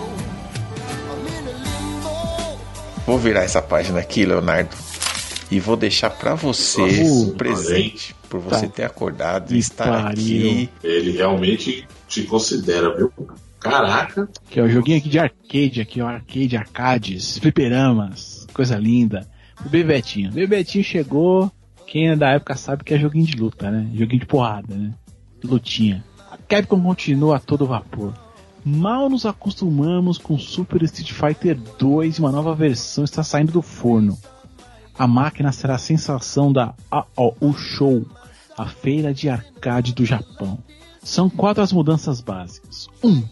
I'm 1.11 1.27
in 1.27 1.47
a 1.47 1.51
limbo. 1.51 2.59
Vou 3.05 3.17
virar 3.17 3.43
essa 3.43 3.61
página 3.61 3.99
aqui, 3.99 4.25
Leonardo. 4.25 4.75
E 5.51 5.59
vou 5.59 5.75
deixar 5.75 6.11
pra 6.11 6.35
você 6.35 6.81
o 7.03 7.33
presente. 7.35 8.15
Por 8.29 8.39
você 8.39 8.67
Tá. 8.67 8.73
ter 8.73 8.83
acordado 8.83 9.55
e 9.55 9.57
estar 9.59 10.07
aqui. 10.07 10.69
Ele 10.83 11.11
realmente 11.11 11.87
te 12.07 12.23
considera, 12.23 12.95
viu? 12.95 13.11
Caraca. 13.59 14.29
Que 14.49 14.59
é 14.59 14.63
o 14.63 14.69
joguinho 14.69 14.97
aqui 14.97 15.09
de 15.09 15.19
arcade, 15.19 15.81
aqui, 15.81 16.01
ó. 16.01 16.07
Arcade, 16.07 16.57
arcades, 16.57 17.37
fliperamas, 17.37 18.47
coisa 18.53 18.77
linda. 18.77 19.27
O 19.65 19.69
Bebetinho. 19.69 20.31
Bebetinho 20.31 20.83
chegou. 20.83 21.51
Quem 21.85 22.09
é 22.09 22.15
da 22.15 22.29
época 22.29 22.55
sabe 22.55 22.83
que 22.83 22.93
é 22.93 22.99
joguinho 22.99 23.25
de 23.25 23.35
luta, 23.35 23.69
né? 23.69 23.89
Joguinho 23.93 24.19
de 24.19 24.25
porrada, 24.25 24.75
né? 24.75 24.93
Lutinha. 25.43 26.03
A 26.31 26.37
Capcom 26.37 26.81
continua 26.81 27.37
a 27.37 27.39
todo 27.39 27.65
vapor. 27.65 28.13
Mal 28.63 29.09
nos 29.09 29.25
acostumamos 29.25 30.17
com 30.17 30.37
Super 30.37 30.83
Street 30.83 31.11
Fighter 31.11 31.57
2 31.79 32.17
e 32.17 32.19
uma 32.19 32.31
nova 32.31 32.53
versão 32.53 33.03
está 33.03 33.23
saindo 33.23 33.51
do 33.51 33.61
forno. 33.61 34.17
A 34.97 35.07
máquina 35.07 35.51
será 35.51 35.75
a 35.75 35.79
sensação 35.79 36.51
da 36.51 36.73
AOU 36.91 37.53
Show, 37.53 38.05
a 38.57 38.65
feira 38.67 39.13
de 39.13 39.29
arcade 39.29 39.93
do 39.93 40.05
Japão. 40.05 40.59
São 41.01 41.29
quatro 41.29 41.63
as 41.63 41.71
mudanças 41.71 42.19
básicas. 42.19 42.87
1. 43.01 43.09
Um, 43.09 43.23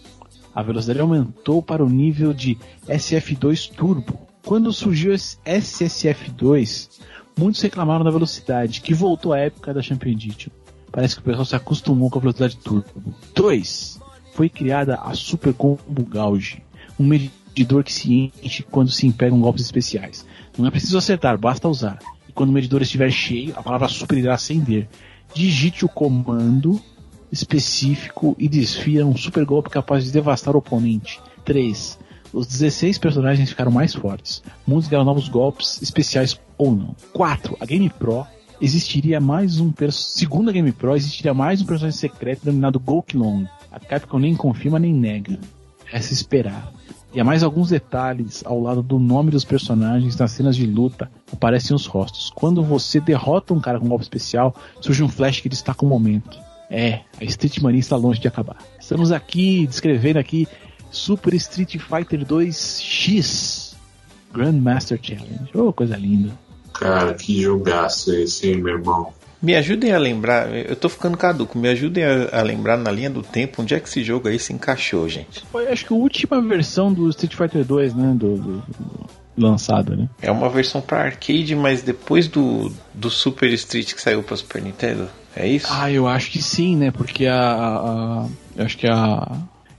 a 0.57 0.63
velocidade 0.63 0.99
aumentou 0.99 1.61
para 1.61 1.85
o 1.85 1.89
nível 1.89 2.33
de 2.33 2.57
SF2 2.87 3.69
Turbo. 3.75 4.19
Quando 4.43 4.73
surgiu 4.73 5.13
esse 5.13 5.37
SSF2, 5.45 6.89
muitos 7.37 7.61
reclamaram 7.61 8.03
da 8.03 8.09
velocidade, 8.09 8.81
que 8.81 8.91
voltou 8.91 9.33
à 9.33 9.37
época 9.37 9.71
da 9.71 9.83
Champion 9.83 10.13
Edition. 10.13 10.49
Parece 10.91 11.13
que 11.13 11.21
o 11.21 11.23
pessoal 11.23 11.45
se 11.45 11.55
acostumou 11.55 12.09
com 12.09 12.17
a 12.17 12.21
velocidade 12.21 12.57
turbo. 12.57 13.13
2. 13.35 13.99
Foi 14.33 14.49
criada 14.49 14.95
a 14.95 15.13
Super 15.13 15.53
Combo 15.53 16.03
Gauge, 16.09 16.63
um 16.99 17.05
medidor 17.05 17.83
que 17.83 17.93
se 17.93 18.33
enche 18.41 18.63
quando 18.63 18.89
se 18.89 19.05
empregam 19.05 19.39
golpes 19.39 19.63
especiais. 19.63 20.25
Não 20.57 20.65
é 20.65 20.71
preciso 20.71 20.97
acertar, 20.97 21.37
basta 21.37 21.69
usar. 21.69 21.99
E 22.27 22.31
quando 22.31 22.49
o 22.49 22.53
medidor 22.53 22.81
estiver 22.81 23.11
cheio, 23.11 23.53
a 23.55 23.61
palavra 23.61 23.87
super 23.87 24.17
irá 24.17 24.33
acender. 24.33 24.89
Digite 25.35 25.85
o 25.85 25.89
comando 25.89 26.81
específico 27.31 28.35
e 28.37 28.47
desfia 28.47 29.05
um 29.05 29.15
super 29.15 29.45
golpe 29.45 29.69
capaz 29.69 30.05
de 30.05 30.11
devastar 30.11 30.55
o 30.55 30.59
oponente. 30.59 31.19
3. 31.45 31.99
Os 32.33 32.45
16 32.47 32.97
personagens 32.97 33.49
ficaram 33.49 33.71
mais 33.71 33.93
fortes. 33.93 34.43
Muitos 34.65 34.87
ganharam 34.87 35.05
novos 35.05 35.29
golpes 35.29 35.81
especiais 35.81 36.39
ou 36.57 36.75
não. 36.75 36.95
4. 37.13 37.57
A 37.59 37.65
Game 37.65 37.89
Pro 37.89 38.25
existiria 38.59 39.19
mais 39.19 39.59
um 39.59 39.71
segundo 39.91 40.49
a 40.49 40.53
Game 40.53 40.71
Pro 40.71 40.95
existiria 40.95 41.33
mais 41.33 41.61
um 41.61 41.65
personagem 41.65 41.97
secreto 41.97 42.45
denominado 42.45 42.79
Gokilong. 42.79 43.45
A 43.71 43.79
Capcom 43.79 44.19
nem 44.19 44.35
confirma 44.35 44.79
nem 44.79 44.93
nega. 44.93 45.39
É 45.91 46.01
se 46.01 46.13
esperar. 46.13 46.73
E 47.13 47.19
há 47.19 47.23
mais 47.23 47.41
alguns 47.41 47.69
detalhes 47.69 48.43
ao 48.45 48.59
lado 48.61 48.83
do 48.83 48.99
nome 48.99 49.31
dos 49.31 49.45
personagens 49.45 50.17
nas 50.17 50.31
cenas 50.31 50.55
de 50.55 50.67
luta 50.67 51.09
aparecem 51.31 51.75
os 51.75 51.85
rostos. 51.85 52.31
Quando 52.35 52.61
você 52.61 52.99
derrota 52.99 53.53
um 53.53 53.59
cara 53.59 53.79
com 53.79 53.85
um 53.85 53.89
golpe 53.89 54.03
especial, 54.03 54.53
surge 54.81 55.03
um 55.03 55.07
flash 55.07 55.39
que 55.39 55.49
destaca 55.49 55.85
o 55.85 55.87
momento. 55.87 56.37
É, 56.69 57.01
a 57.19 57.23
Street 57.23 57.60
Mania 57.60 57.80
está 57.80 57.95
longe 57.95 58.19
de 58.19 58.27
acabar. 58.27 58.58
Estamos 58.80 59.12
aqui 59.12 59.65
descrevendo 59.67 60.19
aqui 60.19 60.47
Super 60.91 61.34
Street 61.36 61.77
Fighter 61.77 62.25
2 62.25 62.82
X 62.82 63.75
Grandmaster 64.34 64.99
Challenge. 65.01 65.49
Oh, 65.53 65.71
coisa 65.71 65.95
linda. 65.95 66.32
Cara, 66.73 67.13
que 67.13 67.41
jogaço 67.41 68.13
esse, 68.13 68.49
hein, 68.49 68.58
meu 68.62 68.75
irmão? 68.77 69.13
Me 69.41 69.56
ajudem 69.56 69.91
a 69.93 69.99
lembrar, 69.99 70.51
eu 70.53 70.75
tô 70.75 70.89
ficando 70.89 71.15
caduco, 71.15 71.58
me 71.60 71.67
ajudem 71.69 72.03
a, 72.03 72.39
a 72.39 72.41
lembrar 72.41 72.75
na 72.75 72.89
linha 72.91 73.10
do 73.10 73.21
tempo 73.21 73.62
onde 73.62 73.75
é 73.75 73.80
que 73.80 73.88
esse 73.88 74.03
jogo 74.03 74.27
aí 74.27 74.39
se 74.39 74.51
encaixou, 74.51 75.08
gente. 75.08 75.43
Foi 75.51 75.67
acho 75.67 75.86
que 75.86 75.93
a 75.93 75.95
última 75.95 76.41
versão 76.41 76.91
do 76.91 77.08
Street 77.10 77.36
Fighter 77.36 77.63
2, 77.63 77.93
né? 77.93 78.15
Do, 78.17 78.36
do- 78.36 78.58
do- 78.58 79.06
lançada, 79.38 79.95
né? 79.95 80.10
É 80.23 80.32
uma 80.32 80.49
versão 80.49 80.82
pra 80.82 81.01
arcade, 81.03 81.56
mas 81.56 81.84
depois 81.84 82.27
do, 82.27 82.71
do 82.95 83.12
Super 83.12 83.51
Street 83.53 83.93
que 83.93 84.01
saiu 84.01 84.23
pra 84.23 84.36
Super 84.36 84.60
Nintendo. 84.62 85.08
É 85.39 85.47
isso? 85.47 85.67
Ah, 85.69 85.91
eu 85.91 86.08
acho 86.08 86.32
que 86.32 86.41
sim, 86.41 86.76
né? 86.76 86.89
Porque 86.91 87.26
a. 87.28 87.39
a- 87.39 88.28
eu 88.56 88.65
acho 88.65 88.78
que 88.78 88.88
a. 88.88 89.32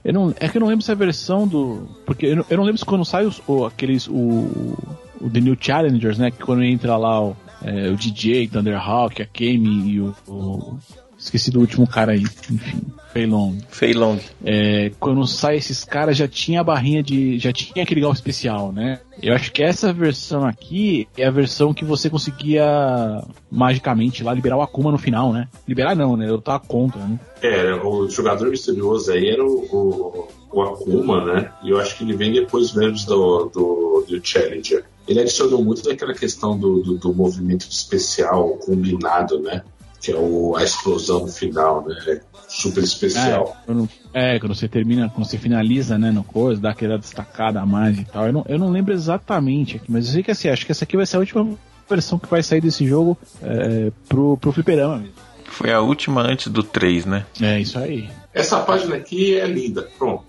Eu 0.03 0.13
não, 0.13 0.33
é 0.39 0.47
que 0.47 0.57
eu 0.57 0.61
não 0.61 0.67
lembro 0.69 0.83
se 0.85 0.91
a 0.91 0.95
versão 0.95 1.45
do. 1.47 1.87
Porque 2.05 2.25
eu 2.27 2.35
não, 2.37 2.45
eu 2.49 2.57
não 2.57 2.63
lembro 2.63 2.77
se 2.79 2.85
quando 2.85 3.03
sai 3.03 3.25
os, 3.25 3.41
o, 3.47 3.65
aqueles. 3.65 4.07
O, 4.07 4.77
o 5.19 5.29
The 5.29 5.41
New 5.41 5.57
Challengers, 5.59 6.17
né? 6.17 6.31
Que 6.31 6.37
quando 6.43 6.63
entra 6.63 6.95
lá 6.95 7.21
o, 7.21 7.35
é, 7.61 7.89
o 7.89 7.95
DJ, 7.97 8.47
Thunderhawk, 8.47 9.21
a 9.21 9.25
Kami 9.25 9.89
e 9.91 9.99
o, 9.99 10.15
o- 10.27 10.77
Esqueci 11.19 11.51
do 11.51 11.59
último 11.59 11.85
cara 11.85 12.13
aí, 12.13 12.21
enfim, 12.21 12.81
Fei 13.11 13.25
Long. 13.25 13.57
Fei 13.69 13.93
Long. 13.93 14.19
É, 14.43 14.91
quando 14.99 15.25
sai 15.25 15.57
esses 15.57 15.83
caras 15.83 16.15
já 16.15 16.27
tinha 16.27 16.61
a 16.61 16.63
barrinha 16.63 17.03
de. 17.03 17.37
já 17.39 17.51
tinha 17.51 17.83
aquele 17.83 18.01
golpe 18.01 18.17
especial, 18.17 18.71
né? 18.71 19.01
Eu 19.21 19.33
acho 19.33 19.51
que 19.51 19.61
essa 19.61 19.91
versão 19.91 20.45
aqui 20.45 21.07
é 21.17 21.25
a 21.25 21.31
versão 21.31 21.73
que 21.73 21.83
você 21.83 22.09
conseguia 22.09 23.21
magicamente 23.51 24.23
lá 24.23 24.33
liberar 24.33 24.57
o 24.57 24.61
Akuma 24.61 24.91
no 24.91 24.97
final, 24.97 25.33
né? 25.33 25.47
Liberar 25.67 25.95
não, 25.95 26.15
né? 26.15 26.29
Eu 26.29 26.39
tava 26.39 26.59
contra, 26.59 27.01
né? 27.01 27.19
É, 27.41 27.73
o 27.73 28.07
jogador 28.07 28.49
misterioso 28.49 29.11
aí 29.11 29.27
era 29.27 29.43
o, 29.43 29.65
o, 29.71 30.27
o 30.53 30.61
Akuma, 30.61 31.25
né? 31.25 31.51
E 31.63 31.71
eu 31.71 31.79
acho 31.79 31.97
que 31.97 32.03
ele 32.03 32.15
vem 32.15 32.31
depois 32.31 32.73
mesmo 32.73 33.05
do, 33.07 33.45
do, 33.45 34.05
do 34.07 34.25
Challenger. 34.25 34.85
Ele 35.07 35.19
adicionou 35.19 35.63
muito 35.63 35.81
daquela 35.83 36.13
questão 36.13 36.57
do, 36.57 36.81
do, 36.81 36.97
do 36.99 37.13
movimento 37.13 37.67
especial 37.67 38.49
combinado, 38.57 39.39
né? 39.39 39.63
Que 40.01 40.11
é 40.11 40.15
o, 40.15 40.55
a 40.55 40.63
explosão 40.63 41.27
final, 41.27 41.85
né? 41.85 42.21
Super 42.47 42.83
especial. 42.83 43.57
É, 43.61 43.65
quando, 43.65 43.89
é, 44.13 44.39
quando 44.39 44.55
você 44.55 44.67
termina, 44.67 45.09
quando 45.09 45.27
você 45.27 45.37
finaliza, 45.37 45.97
né, 45.97 46.11
no 46.11 46.23
coisa, 46.23 46.61
dá 46.61 46.71
aquela 46.71 46.97
destacada 46.97 47.61
a 47.61 47.65
mais 47.65 47.99
e 47.99 48.05
tal. 48.05 48.25
Eu 48.25 48.33
não, 48.33 48.45
eu 48.47 48.57
não 48.57 48.69
lembro 48.69 48.93
exatamente 48.93 49.77
aqui, 49.77 49.91
mas 49.91 50.07
eu 50.07 50.13
sei 50.13 50.23
que 50.23 50.31
assim, 50.31 50.49
acho 50.49 50.65
que 50.65 50.71
essa 50.71 50.83
aqui 50.83 50.97
vai 50.97 51.05
ser 51.05 51.17
a 51.17 51.19
última 51.19 51.57
versão 51.89 52.19
que 52.19 52.29
vai 52.29 52.41
sair 52.41 52.61
desse 52.61 52.85
jogo 52.85 53.17
é, 53.41 53.91
pro, 54.07 54.37
pro 54.37 54.51
fliperama 54.51 54.97
mesmo. 54.97 55.15
Foi 55.45 55.71
a 55.71 55.81
última 55.81 56.21
antes 56.21 56.47
do 56.47 56.63
3, 56.63 57.05
né? 57.05 57.25
É 57.41 57.59
isso 57.59 57.77
aí. 57.77 58.09
Essa 58.33 58.59
página 58.59 58.95
aqui 58.95 59.35
é 59.35 59.45
linda. 59.45 59.89
Pronto. 59.97 60.23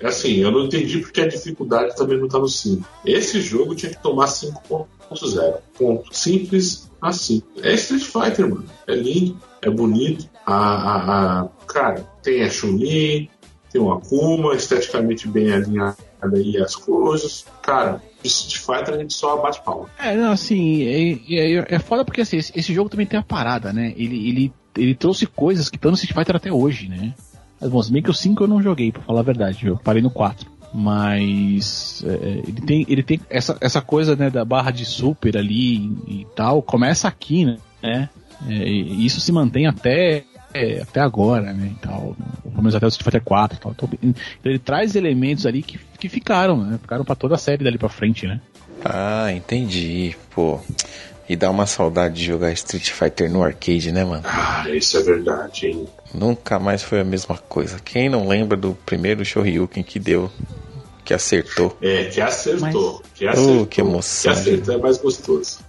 É 0.00 0.08
assim, 0.08 0.38
eu 0.38 0.50
não 0.50 0.64
entendi 0.64 0.98
porque 0.98 1.20
a 1.20 1.28
dificuldade 1.28 1.94
também 1.94 2.18
não 2.18 2.26
tá 2.26 2.38
no 2.38 2.48
5. 2.48 2.84
Esse 3.04 3.40
jogo 3.40 3.74
tinha 3.74 3.92
que 3.92 4.02
tomar 4.02 4.26
5.0. 4.26 5.54
Ponto. 5.78 6.16
Simples 6.16 6.90
assim. 7.02 7.42
É 7.62 7.72
Street 7.74 8.02
Fighter, 8.04 8.48
mano. 8.48 8.64
É 8.86 8.94
lindo, 8.94 9.38
é 9.60 9.68
bonito. 9.70 10.28
A, 10.46 10.54
a, 10.54 11.40
a- 11.42 11.48
cara, 11.66 12.00
tem 12.22 12.42
a 12.42 12.50
Chun-Li, 12.50 13.30
tem 13.70 13.80
o 13.80 13.90
Akuma, 13.92 14.54
esteticamente 14.54 15.26
bem 15.28 15.52
alinhado 15.52 15.96
aí 16.34 16.56
as 16.58 16.76
coisas. 16.76 17.44
Cara, 17.62 18.02
Street 18.24 18.58
Fighter 18.58 18.94
a 18.94 18.98
gente 18.98 19.14
só 19.14 19.36
bate 19.40 19.60
palma. 19.62 19.88
É, 19.98 20.14
não, 20.16 20.32
assim, 20.32 20.84
é, 20.84 21.12
é, 21.58 21.74
é 21.74 21.78
foda 21.78 22.04
porque 22.04 22.20
assim, 22.20 22.36
esse, 22.36 22.52
esse 22.56 22.72
jogo 22.72 22.88
também 22.88 23.06
tem 23.06 23.18
a 23.18 23.22
parada, 23.22 23.72
né? 23.72 23.92
Ele, 23.96 24.28
ele, 24.28 24.52
ele 24.76 24.94
trouxe 24.94 25.26
coisas 25.26 25.68
que 25.68 25.76
estão 25.76 25.90
no 25.90 25.96
Street 25.96 26.14
Fighter 26.14 26.36
até 26.36 26.52
hoje, 26.52 26.88
né? 26.88 27.14
Mas, 27.60 27.70
bom, 27.70 27.80
se 27.82 27.92
bem 27.92 28.02
que 28.02 28.10
o 28.10 28.14
5 28.14 28.42
eu 28.42 28.48
não 28.48 28.60
joguei, 28.62 28.90
pra 28.90 29.02
falar 29.02 29.20
a 29.20 29.24
verdade, 29.24 29.66
eu 29.66 29.76
parei 29.78 30.02
no 30.02 30.10
4. 30.10 30.50
Mas 30.74 32.02
é, 32.06 32.42
ele 32.48 32.60
tem, 32.62 32.86
ele 32.88 33.02
tem 33.02 33.20
essa, 33.28 33.56
essa 33.60 33.80
coisa 33.80 34.16
né, 34.16 34.30
da 34.30 34.44
barra 34.44 34.70
de 34.70 34.84
super 34.84 35.36
ali 35.36 35.76
e 36.06 36.26
tal, 36.34 36.62
começa 36.62 37.08
aqui, 37.08 37.44
né? 37.44 37.58
É, 37.82 38.08
e 38.48 39.04
isso 39.04 39.20
se 39.20 39.30
mantém 39.30 39.66
até, 39.66 40.24
é, 40.54 40.80
até 40.80 41.00
agora, 41.00 41.52
né? 41.52 41.72
E 41.72 41.78
tal, 41.80 42.16
pelo 42.42 42.56
menos 42.56 42.74
até 42.74 42.86
o 42.86 42.88
Street 42.88 43.04
Fighter 43.04 43.22
4 43.22 43.56
e 43.56 43.60
tal. 43.60 43.72
Então, 43.72 43.88
ele 44.44 44.58
traz 44.58 44.96
elementos 44.96 45.46
ali 45.46 45.62
que, 45.62 45.78
que 45.98 46.08
ficaram, 46.08 46.64
né? 46.64 46.78
Ficaram 46.80 47.04
pra 47.04 47.14
toda 47.14 47.34
a 47.34 47.38
série 47.38 47.62
dali 47.64 47.78
pra 47.78 47.88
frente, 47.88 48.26
né? 48.26 48.40
Ah, 48.84 49.32
entendi. 49.32 50.16
Pô. 50.34 50.58
E 51.32 51.36
dá 51.36 51.50
uma 51.50 51.64
saudade 51.64 52.16
de 52.16 52.26
jogar 52.26 52.52
Street 52.52 52.90
Fighter 52.90 53.32
no 53.32 53.42
arcade, 53.42 53.90
né, 53.90 54.04
mano? 54.04 54.22
Ah, 54.22 54.66
isso 54.68 54.98
é 54.98 55.02
verdade, 55.02 55.66
hein? 55.66 55.88
Nunca 56.12 56.58
mais 56.58 56.82
foi 56.82 57.00
a 57.00 57.04
mesma 57.04 57.38
coisa. 57.38 57.80
Quem 57.82 58.10
não 58.10 58.28
lembra 58.28 58.54
do 58.54 58.74
primeiro 58.84 59.24
Shoryuken 59.24 59.82
que 59.82 59.98
deu, 59.98 60.30
que 61.02 61.14
acertou? 61.14 61.74
É, 61.80 62.04
que 62.04 62.20
acertou. 62.20 63.02
Que 63.14 63.26
acertou. 63.26 63.62
Oh, 63.62 63.66
que 63.66 63.80
emoção. 63.80 64.30
Que 64.30 64.40
acertou 64.40 64.74
é 64.74 64.76
mais 64.76 64.98
gostoso. 64.98 65.60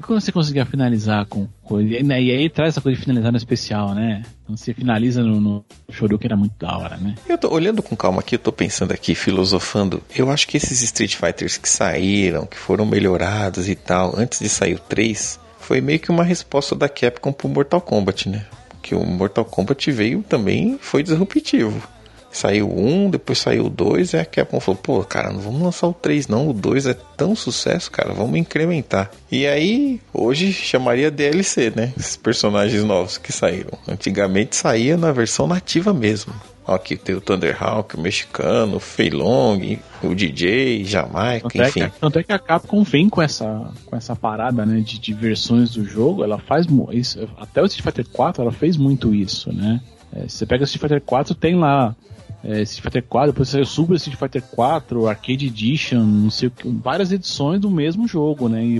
E 0.00 0.02
quando 0.02 0.18
você 0.18 0.32
conseguia 0.32 0.64
finalizar 0.64 1.26
com 1.26 1.46
coisa. 1.62 1.98
E, 1.98 2.02
né, 2.02 2.22
e 2.22 2.30
aí 2.30 2.48
traz 2.48 2.70
essa 2.70 2.80
coisa 2.80 2.96
de 2.96 3.04
finalizar 3.04 3.30
no 3.30 3.36
especial, 3.36 3.94
né? 3.94 4.22
Quando 4.46 4.56
você 4.56 4.72
finaliza 4.72 5.22
no, 5.22 5.38
no 5.38 5.64
Shoryuken 5.90 6.26
era 6.26 6.36
muito 6.38 6.54
da 6.58 6.74
hora, 6.74 6.96
né? 6.96 7.16
Eu 7.28 7.36
tô 7.36 7.52
olhando 7.52 7.82
com 7.82 7.94
calma 7.94 8.20
aqui, 8.20 8.36
eu 8.36 8.38
tô 8.38 8.50
pensando 8.50 8.92
aqui, 8.92 9.14
filosofando. 9.14 10.02
Eu 10.16 10.30
acho 10.30 10.48
que 10.48 10.56
esses 10.56 10.80
Street 10.80 11.16
Fighters 11.16 11.58
que 11.58 11.68
saíram, 11.68 12.46
que 12.46 12.56
foram 12.56 12.86
melhorados 12.86 13.68
e 13.68 13.74
tal, 13.74 14.18
antes 14.18 14.38
de 14.38 14.48
sair 14.48 14.76
o 14.76 14.78
3, 14.78 15.38
foi 15.58 15.82
meio 15.82 16.00
que 16.00 16.10
uma 16.10 16.24
resposta 16.24 16.74
da 16.74 16.88
Capcom 16.88 17.30
pro 17.30 17.46
Mortal 17.46 17.82
Kombat, 17.82 18.26
né? 18.30 18.46
Que 18.80 18.94
o 18.94 19.04
Mortal 19.04 19.44
Kombat 19.44 19.90
veio 19.90 20.22
também, 20.22 20.78
foi 20.80 21.02
disruptivo. 21.02 21.86
Saiu 22.32 22.70
um, 22.70 23.10
depois 23.10 23.38
saiu 23.38 23.66
o 23.66 23.70
2, 23.70 24.12
e 24.12 24.16
a 24.18 24.24
Capcom 24.24 24.60
falou, 24.60 24.80
pô, 24.80 25.04
cara, 25.04 25.32
não 25.32 25.40
vamos 25.40 25.62
lançar 25.62 25.88
o 25.88 25.92
3 25.92 26.28
não, 26.28 26.48
o 26.48 26.52
2 26.52 26.86
é 26.86 26.94
tão 27.16 27.34
sucesso, 27.34 27.90
cara, 27.90 28.12
vamos 28.12 28.38
incrementar. 28.38 29.10
E 29.30 29.46
aí, 29.46 30.00
hoje 30.14 30.52
chamaria 30.52 31.10
DLC, 31.10 31.72
né? 31.74 31.92
Esses 31.98 32.16
personagens 32.16 32.84
novos 32.84 33.18
que 33.18 33.32
saíram. 33.32 33.76
Antigamente 33.88 34.54
saía 34.54 34.96
na 34.96 35.10
versão 35.10 35.46
nativa 35.46 35.92
mesmo. 35.92 36.32
Aqui 36.66 36.96
tem 36.96 37.16
o 37.16 37.20
Thunderhawk, 37.20 37.96
o 37.96 38.00
mexicano, 38.00 38.76
o 38.76 38.80
Fei 38.80 39.10
Long, 39.10 39.78
o 40.04 40.14
DJ, 40.14 40.84
Jamaica, 40.84 41.48
Tanto 41.48 41.62
é, 41.62 41.68
enfim. 41.68 41.80
que, 41.80 42.00
tanto 42.00 42.18
é 42.20 42.22
que 42.22 42.32
a 42.32 42.38
Capcom 42.38 42.84
vem 42.84 43.08
com 43.08 43.20
essa, 43.20 43.72
com 43.86 43.96
essa 43.96 44.14
parada, 44.14 44.64
né, 44.64 44.80
de, 44.80 45.00
de 45.00 45.12
versões 45.12 45.70
do 45.72 45.84
jogo, 45.84 46.22
ela 46.22 46.38
faz 46.38 46.66
isso, 46.92 47.28
até 47.38 47.60
o 47.60 47.66
Street 47.66 47.84
Fighter 47.84 48.06
4 48.12 48.42
ela 48.42 48.52
fez 48.52 48.76
muito 48.76 49.12
isso, 49.12 49.52
né? 49.52 49.80
É, 50.12 50.28
você 50.28 50.46
pega 50.46 50.62
o 50.62 50.64
Street 50.64 50.80
Fighter 50.80 51.00
4, 51.00 51.34
tem 51.34 51.56
lá 51.56 51.96
é, 52.44 52.62
Street 52.62 52.82
Fighter 52.82 53.04
4, 53.08 53.32
depois 53.32 53.48
saiu 53.48 53.64
Super 53.66 53.94
Street 53.96 54.18
Fighter 54.18 54.42
4, 54.42 55.06
Arcade 55.08 55.46
Edition, 55.46 56.00
não 56.02 56.30
sei 56.30 56.48
o 56.48 56.50
que, 56.50 56.68
várias 56.68 57.12
edições 57.12 57.60
do 57.60 57.70
mesmo 57.70 58.06
jogo, 58.08 58.48
né? 58.48 58.64
E, 58.64 58.76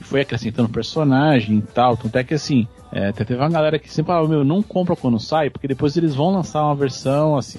e 0.00 0.04
foi 0.04 0.20
acrescentando 0.22 0.68
personagem 0.68 1.58
e 1.58 1.62
tal, 1.62 1.96
tanto 1.96 2.16
é 2.16 2.24
que 2.24 2.34
assim, 2.34 2.66
é, 2.90 3.08
até 3.08 3.24
teve 3.24 3.40
uma 3.40 3.50
galera 3.50 3.78
que 3.78 3.92
sempre 3.92 4.08
falava, 4.08 4.28
meu, 4.28 4.44
não 4.44 4.62
compra 4.62 4.96
quando 4.96 5.18
sai, 5.20 5.50
porque 5.50 5.68
depois 5.68 5.96
eles 5.96 6.14
vão 6.14 6.30
lançar 6.32 6.62
uma 6.64 6.74
versão 6.74 7.36
assim, 7.36 7.58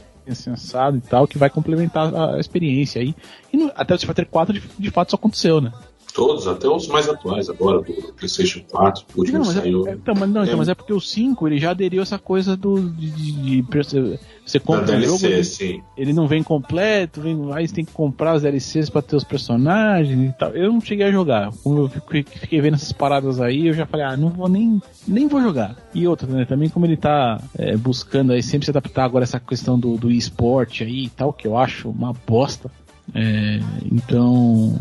assado 0.51 0.97
e 0.97 1.01
tal, 1.01 1.27
que 1.27 1.37
vai 1.37 1.49
complementar 1.49 2.13
a, 2.13 2.35
a 2.35 2.39
experiência 2.39 3.01
aí. 3.01 3.13
E 3.51 3.57
no- 3.57 3.71
até 3.75 3.93
o 3.93 3.95
Street 3.95 4.15
Fighter 4.15 4.27
4 4.31 4.53
de, 4.53 4.61
de 4.79 4.89
fato 4.91 5.09
isso 5.09 5.15
aconteceu, 5.15 5.59
né? 5.61 5.71
Todos, 6.13 6.47
até 6.47 6.67
os 6.67 6.87
mais 6.87 7.09
atuais 7.09 7.49
agora, 7.49 7.81
do 7.81 7.91
PlayStation 8.13 8.61
4, 8.69 9.03
o 9.15 9.19
último 9.19 9.39
Não, 9.39 9.45
mas 9.47 9.57
é, 9.57 9.61
saiu. 9.61 9.87
é- 9.87 9.93
então, 9.93 10.13
mas, 10.15 10.29
não, 10.29 10.43
então, 10.43 10.53
É. 10.53 10.57
mas 10.57 10.69
é 10.69 10.75
porque 10.75 10.93
o 10.93 10.99
5 10.99 11.47
ele 11.47 11.57
já 11.57 11.71
aderiu 11.71 12.01
a 12.01 12.03
essa 12.03 12.19
coisa 12.19 12.55
do. 12.55 12.89
de, 12.91 13.09
de- 13.09 13.31
de- 13.31 13.61
você- 13.63 14.19
Da 14.59 14.65
compra 14.65 14.97
o 14.97 15.01
jogo, 15.01 15.25
ele, 15.25 15.83
ele 15.97 16.13
não 16.13 16.27
vem 16.27 16.43
completo, 16.43 17.19
vem, 17.21 17.35
aí 17.53 17.67
você 17.67 17.73
tem 17.73 17.85
que 17.85 17.93
comprar 17.93 18.35
os 18.35 18.43
DLCs 18.43 18.89
pra 18.91 19.01
ter 19.01 19.15
os 19.15 19.23
personagens 19.23 20.29
e 20.29 20.33
tal. 20.37 20.49
Eu 20.51 20.71
não 20.71 20.79
cheguei 20.81 21.07
a 21.07 21.11
jogar. 21.11 21.51
Como 21.63 21.79
eu 21.79 21.89
fiquei, 21.89 22.61
vendo 22.61 22.75
essas 22.75 22.91
paradas 22.91 23.39
aí, 23.41 23.67
eu 23.67 23.73
já 23.73 23.85
falei, 23.87 24.05
ah, 24.05 24.15
não 24.15 24.29
vou 24.29 24.47
nem. 24.47 24.79
nem 25.07 25.27
vou 25.27 25.41
jogar. 25.41 25.75
E 25.95 26.07
outra, 26.07 26.27
né? 26.27 26.45
Também 26.45 26.69
como 26.69 26.85
ele 26.85 26.97
tá 26.97 27.41
é, 27.57 27.75
buscando 27.75 28.33
aí 28.33 28.43
sempre 28.43 28.65
se 28.65 28.71
adaptar 28.71 29.05
agora 29.05 29.23
a 29.23 29.25
essa 29.25 29.39
questão 29.39 29.79
do, 29.79 29.97
do 29.97 30.11
esporte 30.11 30.83
aí 30.83 31.05
e 31.05 31.09
tal, 31.09 31.33
que 31.33 31.47
eu 31.47 31.57
acho 31.57 31.89
uma 31.89 32.13
bosta. 32.27 32.69
É, 33.15 33.59
então. 33.91 34.77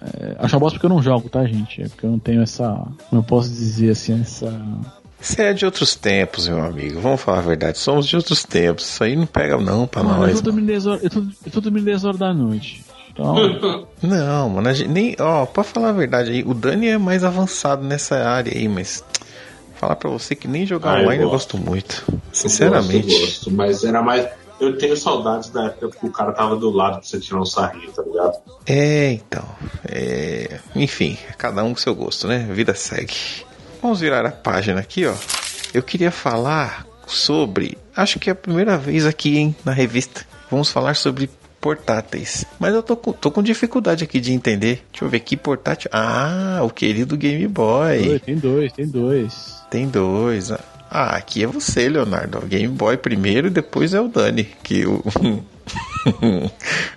É, 0.00 0.36
acho 0.38 0.54
uma 0.54 0.60
bosta 0.60 0.78
porque 0.78 0.86
eu 0.86 0.90
não 0.96 1.02
jogo, 1.02 1.28
tá, 1.28 1.44
gente? 1.46 1.82
É 1.82 1.88
porque 1.88 2.04
eu 2.06 2.10
não 2.10 2.18
tenho 2.18 2.42
essa. 2.42 2.86
Eu 3.12 3.22
posso 3.22 3.48
dizer 3.48 3.90
assim, 3.90 4.20
essa. 4.20 4.52
Você 5.20 5.42
é 5.42 5.52
de 5.52 5.64
outros 5.64 5.94
tempos, 5.96 6.46
meu 6.48 6.62
amigo. 6.62 7.00
Vamos 7.00 7.20
falar 7.22 7.38
a 7.38 7.42
verdade. 7.42 7.78
Somos 7.78 8.06
de 8.06 8.14
outros 8.16 8.44
tempos. 8.44 8.84
Isso 8.86 9.02
aí 9.02 9.16
não 9.16 9.26
pega 9.26 9.56
não 9.58 9.86
pra 9.86 10.02
Mano, 10.02 10.22
eu 10.24 10.26
nós. 10.28 10.36
tô 10.36 10.42
dormindo 10.42 10.66
10 10.66 10.86
horas, 10.86 11.02
eu 11.04 11.10
tô, 11.10 11.20
eu 11.46 11.52
tô 11.52 11.60
dormindo 11.60 11.84
10 11.84 12.04
horas 12.04 12.18
da 12.20 12.32
noite. 12.34 12.84
Então. 13.10 13.34
Não, 14.02 14.50
mano, 14.50 14.68
a 14.68 14.74
gente 14.74 14.90
nem. 14.90 15.16
Ó, 15.18 15.46
pra 15.46 15.64
falar 15.64 15.88
a 15.88 15.92
verdade 15.92 16.30
aí, 16.30 16.42
o 16.46 16.52
Dani 16.52 16.88
é 16.88 16.98
mais 16.98 17.24
avançado 17.24 17.82
nessa 17.82 18.16
área 18.16 18.52
aí, 18.54 18.68
mas. 18.68 19.02
Falar 19.76 19.96
pra 19.96 20.10
você 20.10 20.34
que 20.34 20.46
nem 20.46 20.66
jogar 20.66 20.96
Ah, 20.96 20.98
eu 21.00 21.04
online 21.04 21.22
eu 21.22 21.30
gosto. 21.30 21.56
gosto 21.56 21.70
muito. 21.70 22.04
Eu 22.12 22.20
Sinceramente. 22.32 23.06
gosto, 23.06 23.14
eu 23.14 23.20
gosto, 23.26 23.50
mas 23.52 23.84
era 23.84 24.02
mais. 24.02 24.28
Eu 24.58 24.78
tenho 24.78 24.96
saudades 24.96 25.50
da 25.50 25.66
época 25.66 25.98
que 25.98 26.06
o 26.06 26.10
cara 26.10 26.32
tava 26.32 26.56
do 26.56 26.70
lado 26.70 26.98
pra 26.98 27.02
você 27.02 27.20
tirar 27.20 27.40
um 27.40 27.44
sarrinho, 27.44 27.92
tá 27.92 28.02
ligado? 28.02 28.38
É, 28.66 29.12
então. 29.12 29.44
É... 29.88 30.60
Enfim, 30.74 31.18
cada 31.36 31.62
um 31.62 31.74
com 31.74 31.80
seu 31.80 31.94
gosto, 31.94 32.26
né? 32.26 32.48
Vida 32.50 32.74
segue. 32.74 33.14
Vamos 33.82 34.00
virar 34.00 34.24
a 34.24 34.30
página 34.30 34.80
aqui, 34.80 35.06
ó. 35.06 35.14
Eu 35.74 35.82
queria 35.82 36.10
falar 36.10 36.86
sobre. 37.06 37.76
Acho 37.94 38.18
que 38.18 38.30
é 38.30 38.32
a 38.32 38.36
primeira 38.36 38.76
vez 38.78 39.04
aqui, 39.06 39.36
hein, 39.36 39.54
na 39.64 39.72
revista. 39.72 40.26
Vamos 40.50 40.70
falar 40.70 40.94
sobre 40.94 41.28
portáteis. 41.60 42.44
Mas 42.58 42.74
eu 42.74 42.82
tô 42.82 42.96
com, 42.96 43.12
tô 43.12 43.30
com 43.30 43.42
dificuldade 43.42 44.04
aqui 44.04 44.20
de 44.20 44.32
entender. 44.32 44.84
Deixa 44.90 45.04
eu 45.04 45.08
ver 45.08 45.20
que 45.20 45.36
portátil. 45.36 45.90
Ah, 45.92 46.60
o 46.62 46.70
querido 46.70 47.16
Game 47.16 47.46
Boy. 47.48 48.20
Tem 48.20 48.36
dois, 48.36 48.72
tem 48.72 48.86
dois. 48.86 49.62
Tem 49.70 49.88
dois. 49.88 50.52
Ah, 50.98 51.16
aqui 51.16 51.42
é 51.42 51.46
você, 51.46 51.90
Leonardo. 51.90 52.38
O 52.38 52.46
Game 52.46 52.68
Boy 52.68 52.96
primeiro 52.96 53.48
e 53.48 53.50
depois 53.50 53.92
é 53.92 54.00
o 54.00 54.08
Dani. 54.08 54.44
Que 54.62 54.86
o. 54.86 55.04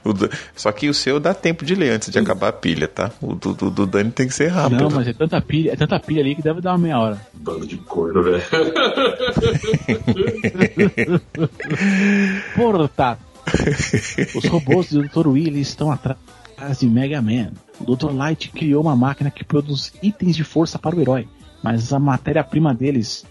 o 0.06 0.14
Só 0.56 0.72
que 0.72 0.88
o 0.88 0.94
seu 0.94 1.20
dá 1.20 1.34
tempo 1.34 1.66
de 1.66 1.76
ler 1.76 1.90
antes 1.90 2.10
de 2.10 2.18
acabar 2.18 2.48
a 2.48 2.54
pilha, 2.54 2.88
tá? 2.88 3.12
O 3.22 3.36
do, 3.36 3.54
do, 3.54 3.70
do 3.70 3.86
Dani 3.86 4.10
tem 4.10 4.26
que 4.26 4.34
ser 4.34 4.48
rápido. 4.48 4.84
Não, 4.84 4.90
mas 4.90 5.06
é 5.06 5.12
tanta 5.12 5.42
pilha, 5.42 5.74
é 5.74 5.76
tanta 5.76 6.00
pilha 6.00 6.22
ali 6.22 6.34
que 6.34 6.42
deve 6.42 6.62
dar 6.62 6.72
uma 6.72 6.78
meia 6.78 6.98
hora. 6.98 7.20
Bando 7.34 7.68
de 7.68 7.76
corno, 7.76 8.24
velho. 8.24 8.42
Portátil. 12.56 13.26
Os 14.34 14.46
robôs 14.46 14.94
do 14.94 15.04
Dr. 15.04 15.28
Willy 15.28 15.60
estão 15.60 15.92
atrás 15.92 16.80
de 16.80 16.88
Mega 16.88 17.22
Man. 17.22 17.52
O 17.82 17.98
Dr. 17.98 18.14
Light 18.14 18.50
criou 18.52 18.82
uma 18.82 18.96
máquina 18.96 19.30
que 19.30 19.44
produz 19.44 19.92
itens 20.02 20.38
de 20.38 20.46
força 20.46 20.80
para 20.80 20.96
o 20.96 21.02
herói, 21.02 21.28
mas 21.64 21.92
a 21.92 22.00
matéria-prima 22.00 22.74
deles, 22.74 23.26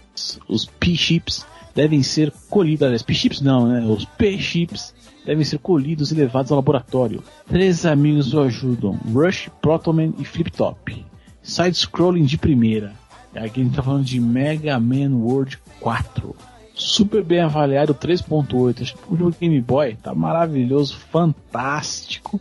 os 0.47 0.65
P-Chips, 0.65 1.45
devem 1.73 2.03
ser 2.03 2.33
colhidas. 2.49 3.01
P-Chips 3.01 3.41
não, 3.41 3.67
né? 3.67 3.81
Os 3.81 4.05
P-Chips 4.05 4.93
devem 5.25 5.45
ser 5.45 5.59
colhidos 5.59 6.11
e 6.11 6.15
levados 6.15 6.51
ao 6.51 6.57
laboratório. 6.57 7.23
Três 7.47 7.85
amigos 7.85 8.33
o 8.33 8.41
ajudam: 8.41 8.99
Rush, 9.13 9.49
Protoman 9.61 10.13
e 10.17 10.25
Flip 10.25 10.51
Top. 10.51 11.05
Side-scrolling 11.41 12.25
de 12.25 12.37
primeira. 12.37 12.93
Aqui 13.35 13.61
a 13.61 13.63
gente 13.63 13.75
tá 13.75 13.83
falando 13.83 14.03
de 14.03 14.19
Mega 14.19 14.79
Man 14.79 15.15
World 15.15 15.59
4 15.79 16.35
super 16.79 17.23
bem 17.23 17.41
avaliado 17.41 17.93
3.8. 17.93 18.81
Acho 18.81 18.95
que 18.95 19.13
o 19.13 19.17
jogo 19.17 19.35
Game 19.39 19.59
Boy 19.61 19.95
tá 20.01 20.15
maravilhoso, 20.15 20.97
fantástico. 20.97 22.39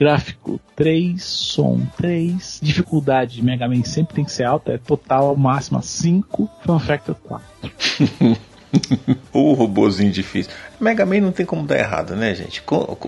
Gráfico 0.00 0.58
3, 0.76 1.22
som 1.22 1.78
3, 1.98 2.60
dificuldade 2.62 3.34
de 3.34 3.44
Mega 3.44 3.68
Man 3.68 3.84
sempre 3.84 4.14
tem 4.14 4.24
que 4.24 4.32
ser 4.32 4.44
alta, 4.44 4.72
é 4.72 4.78
total 4.78 5.36
máxima 5.36 5.82
5, 5.82 6.50
Fun 6.64 6.78
Factor 6.78 7.14
4. 7.16 7.46
o 9.30 9.52
robozinho 9.52 10.10
difícil. 10.10 10.50
Mega 10.80 11.04
Man 11.04 11.20
não 11.20 11.32
tem 11.32 11.44
como 11.44 11.66
dar 11.66 11.78
errado, 11.78 12.16
né, 12.16 12.34
gente? 12.34 12.62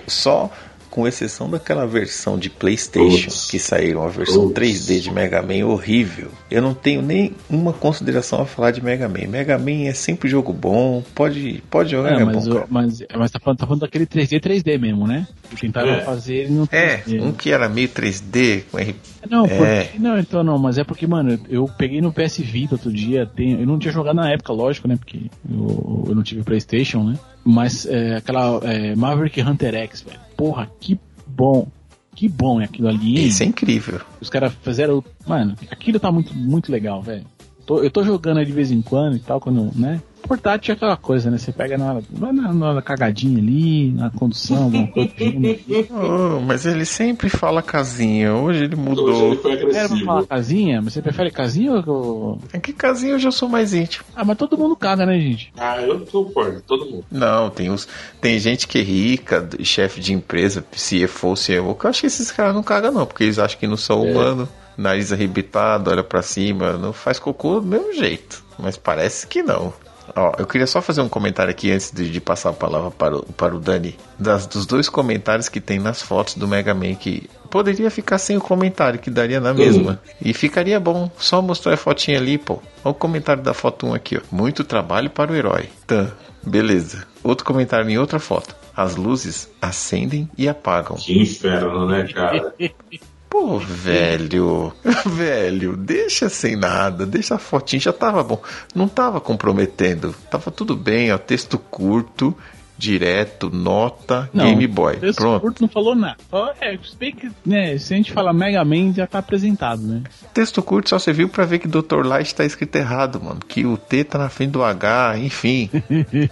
Só 0.06 0.50
com 0.92 1.08
exceção 1.08 1.48
daquela 1.48 1.86
versão 1.86 2.38
de 2.38 2.50
PlayStation 2.50 3.24
Putz. 3.30 3.50
que 3.50 3.58
saíram 3.58 4.04
a 4.04 4.08
versão 4.08 4.42
Putz. 4.48 4.54
3D 4.60 5.00
de 5.00 5.10
Mega 5.10 5.40
Man 5.40 5.64
horrível, 5.66 6.28
eu 6.50 6.60
não 6.60 6.74
tenho 6.74 7.00
nem 7.00 7.32
uma 7.48 7.72
consideração 7.72 8.42
a 8.42 8.46
falar 8.46 8.72
de 8.72 8.84
Mega 8.84 9.08
Man. 9.08 9.26
Mega 9.26 9.58
Man 9.58 9.86
é 9.88 9.94
sempre 9.94 10.28
jogo 10.28 10.52
bom, 10.52 11.02
pode, 11.14 11.62
pode 11.70 11.90
jogar, 11.90 12.12
É, 12.18 12.20
é, 12.20 12.24
mas, 12.26 12.46
bom. 12.46 12.58
o- 12.58 12.64
mas, 12.68 13.02
mas 13.16 13.30
tá, 13.30 13.40
falando, 13.40 13.58
tá 13.58 13.66
falando 13.66 13.80
daquele 13.80 14.04
3D 14.04 14.38
3D 14.38 14.78
mesmo, 14.78 15.06
né? 15.06 15.26
Tentaram 15.58 15.92
É. 15.94 16.00
fazer 16.02 16.34
ele 16.34 16.52
no 16.52 16.68
É, 16.70 16.98
3D. 16.98 17.20
um 17.22 17.32
que 17.32 17.50
era 17.50 17.68
meio 17.70 17.88
3D, 17.88 18.64
com 18.70 18.78
R- 18.78 18.94
Não, 19.30 19.46
É. 19.46 19.84
porque- 19.84 19.98
não, 19.98 20.18
então 20.18 20.44
não, 20.44 20.58
mas 20.58 20.76
é 20.76 20.84
porque, 20.84 21.06
mano, 21.06 21.38
eu 21.48 21.66
peguei 21.78 22.02
no 22.02 22.12
PS 22.12 22.42
Vita 22.42 22.74
outro 22.74 22.92
dia, 22.92 23.24
tem, 23.24 23.52
eu 23.58 23.66
não 23.66 23.78
tinha 23.78 23.92
jogado 23.92 24.16
na 24.16 24.30
época, 24.30 24.52
lógico, 24.52 24.86
né? 24.86 24.96
Porque 24.96 25.30
eu, 25.50 26.04
eu 26.08 26.14
não 26.14 26.22
tive 26.22 26.42
Playstation, 26.42 27.02
né? 27.02 27.14
Mas 27.44 27.86
é, 27.86 28.16
aquela 28.16 28.60
é, 28.62 28.94
Maverick 28.94 29.40
Hunter 29.40 29.74
X, 29.74 30.02
velho. 30.02 30.20
Porra, 30.36 30.70
que 30.80 30.98
bom. 31.26 31.66
Que 32.14 32.28
bom 32.28 32.60
é 32.60 32.64
aquilo 32.64 32.88
ali, 32.88 33.18
hein? 33.18 33.26
Isso 33.26 33.42
é 33.42 33.46
incrível. 33.46 34.00
Os 34.20 34.28
caras 34.28 34.52
fizeram. 34.62 35.02
Mano, 35.26 35.56
aquilo 35.70 35.98
tá 35.98 36.12
muito, 36.12 36.34
muito 36.36 36.70
legal, 36.70 37.02
velho. 37.02 37.24
Eu 37.68 37.90
tô 37.90 38.04
jogando 38.04 38.38
aí 38.38 38.44
de 38.44 38.52
vez 38.52 38.70
em 38.70 38.82
quando 38.82 39.16
e 39.16 39.20
tal, 39.20 39.40
quando, 39.40 39.70
né? 39.74 40.00
Portátil 40.26 40.72
é 40.72 40.76
aquela 40.76 40.96
coisa, 40.96 41.30
né? 41.30 41.38
Você 41.38 41.52
pega 41.52 41.76
na 41.76 42.00
na, 42.10 42.74
na 42.74 42.82
cagadinha 42.82 43.38
ali, 43.38 43.90
na 43.92 44.10
condução, 44.10 44.64
alguma 44.64 44.86
coisa. 44.86 45.10
ali. 45.18 45.64
Oh, 45.90 46.40
mas 46.40 46.64
ele 46.66 46.84
sempre 46.84 47.28
fala 47.28 47.62
casinha, 47.62 48.32
hoje 48.34 48.64
ele 48.64 48.74
Hoje 48.74 48.82
mudou. 48.88 49.32
ele 49.32 49.36
foi 49.36 49.74
Era 49.74 49.88
falar 49.88 50.26
casinha, 50.26 50.80
mas 50.80 50.92
você 50.92 51.02
prefere 51.02 51.30
casinha 51.30 51.72
ou. 51.86 52.38
É 52.52 52.58
que 52.58 52.72
casinha 52.72 53.14
hoje 53.14 53.26
eu 53.28 53.32
sou 53.32 53.48
mais 53.48 53.74
íntimo. 53.74 54.04
Ah, 54.14 54.24
mas 54.24 54.36
todo 54.38 54.56
mundo 54.56 54.76
caga, 54.76 55.04
né, 55.04 55.18
gente? 55.18 55.52
Ah, 55.58 55.80
eu 55.82 56.00
tô 56.06 56.24
por 56.26 56.60
todo 56.62 56.86
mundo. 56.86 57.04
Não, 57.10 57.50
tem 57.50 57.70
os 57.70 57.86
tem 58.20 58.38
gente 58.38 58.66
que 58.68 58.78
é 58.78 58.82
rica, 58.82 59.48
chefe 59.62 60.00
de 60.00 60.12
empresa, 60.12 60.64
CFO, 60.72 61.36
CEO, 61.36 61.74
que 61.74 61.86
eu 61.86 61.90
acho 61.90 62.00
que 62.00 62.06
esses 62.06 62.30
caras 62.30 62.54
não 62.54 62.62
cagam 62.62 62.92
não, 62.92 63.06
porque 63.06 63.24
eles 63.24 63.38
acham 63.38 63.58
que 63.58 63.66
não 63.66 63.76
são 63.76 64.04
É. 64.06 64.10
humano, 64.10 64.48
nariz 64.76 65.12
arrebitado, 65.12 65.90
olha 65.90 66.02
pra 66.04 66.22
cima, 66.22 66.72
não 66.74 66.92
faz 66.92 67.18
cocô 67.18 67.60
do 67.60 67.66
mesmo 67.66 67.92
jeito, 67.92 68.42
mas 68.58 68.76
parece 68.76 69.26
que 69.26 69.42
não. 69.42 69.72
Ó, 70.14 70.32
eu 70.38 70.46
queria 70.46 70.66
só 70.66 70.82
fazer 70.82 71.00
um 71.00 71.08
comentário 71.08 71.50
aqui 71.50 71.70
antes 71.70 71.90
de, 71.90 72.10
de 72.10 72.20
passar 72.20 72.50
a 72.50 72.52
palavra 72.52 72.90
para 72.90 73.16
o, 73.16 73.22
para 73.24 73.54
o 73.54 73.60
Dani, 73.60 73.96
das, 74.18 74.46
dos 74.46 74.66
dois 74.66 74.88
comentários 74.88 75.48
que 75.48 75.60
tem 75.60 75.78
nas 75.78 76.02
fotos 76.02 76.34
do 76.34 76.46
Mega 76.48 76.74
Man, 76.74 76.94
que 76.94 77.28
poderia 77.50 77.90
ficar 77.90 78.18
sem 78.18 78.36
o 78.36 78.40
comentário, 78.40 78.98
que 78.98 79.10
daria 79.10 79.40
na 79.40 79.52
mesma. 79.52 80.00
E 80.20 80.32
ficaria 80.32 80.80
bom, 80.80 81.10
só 81.18 81.42
mostrar 81.42 81.74
a 81.74 81.76
fotinha 81.76 82.18
ali, 82.18 82.38
pô. 82.38 82.54
Olha 82.84 82.92
o 82.92 82.94
comentário 82.94 83.42
da 83.42 83.54
foto 83.54 83.86
1 83.86 83.94
aqui, 83.94 84.16
ó. 84.16 84.20
Muito 84.30 84.64
trabalho 84.64 85.10
para 85.10 85.32
o 85.32 85.36
herói. 85.36 85.68
Tá, 85.86 86.10
beleza. 86.42 87.06
Outro 87.22 87.44
comentário 87.44 87.88
em 87.88 87.98
outra 87.98 88.18
foto. 88.18 88.56
As 88.74 88.96
luzes 88.96 89.50
acendem 89.60 90.28
e 90.36 90.48
apagam. 90.48 90.96
Que 90.96 91.20
inferno, 91.20 91.86
né, 91.86 92.08
cara? 92.12 92.54
Pô, 93.32 93.58
velho, 93.58 94.74
velho, 95.06 95.74
deixa 95.74 96.28
sem 96.28 96.54
nada, 96.54 97.06
deixa 97.06 97.36
a 97.36 97.38
fotinha, 97.38 97.80
já 97.80 97.90
tava 97.90 98.22
bom. 98.22 98.42
Não 98.74 98.86
tava 98.86 99.22
comprometendo, 99.22 100.14
tava 100.30 100.50
tudo 100.50 100.76
bem, 100.76 101.10
ó, 101.10 101.16
texto 101.16 101.58
curto, 101.58 102.36
direto, 102.76 103.48
nota, 103.48 104.28
Game 104.34 104.66
Boy. 104.66 104.98
Esse 105.00 105.16
Pronto. 105.16 105.40
curto 105.40 105.62
não 105.62 105.68
falou 105.68 105.94
nada. 105.94 106.18
É, 106.60 106.76
se 106.76 106.94
bem 106.94 107.14
que, 107.14 107.30
né, 107.42 107.78
se 107.78 107.94
a 107.94 107.96
gente 107.96 108.12
fala 108.12 108.34
Mega 108.34 108.62
Man, 108.66 108.92
já 108.92 109.06
tá 109.06 109.20
apresentado, 109.20 109.80
né? 109.80 110.02
Texto 110.34 110.62
curto 110.62 110.90
só 110.90 110.98
serviu 110.98 111.26
pra 111.26 111.46
ver 111.46 111.58
que 111.58 111.66
Dr. 111.66 112.04
Light 112.04 112.34
tá 112.34 112.44
escrito 112.44 112.76
errado, 112.76 113.18
mano. 113.18 113.40
Que 113.48 113.64
o 113.64 113.78
T 113.78 114.04
tá 114.04 114.18
na 114.18 114.28
frente 114.28 114.50
do 114.50 114.62
H, 114.62 115.16
enfim. 115.16 115.70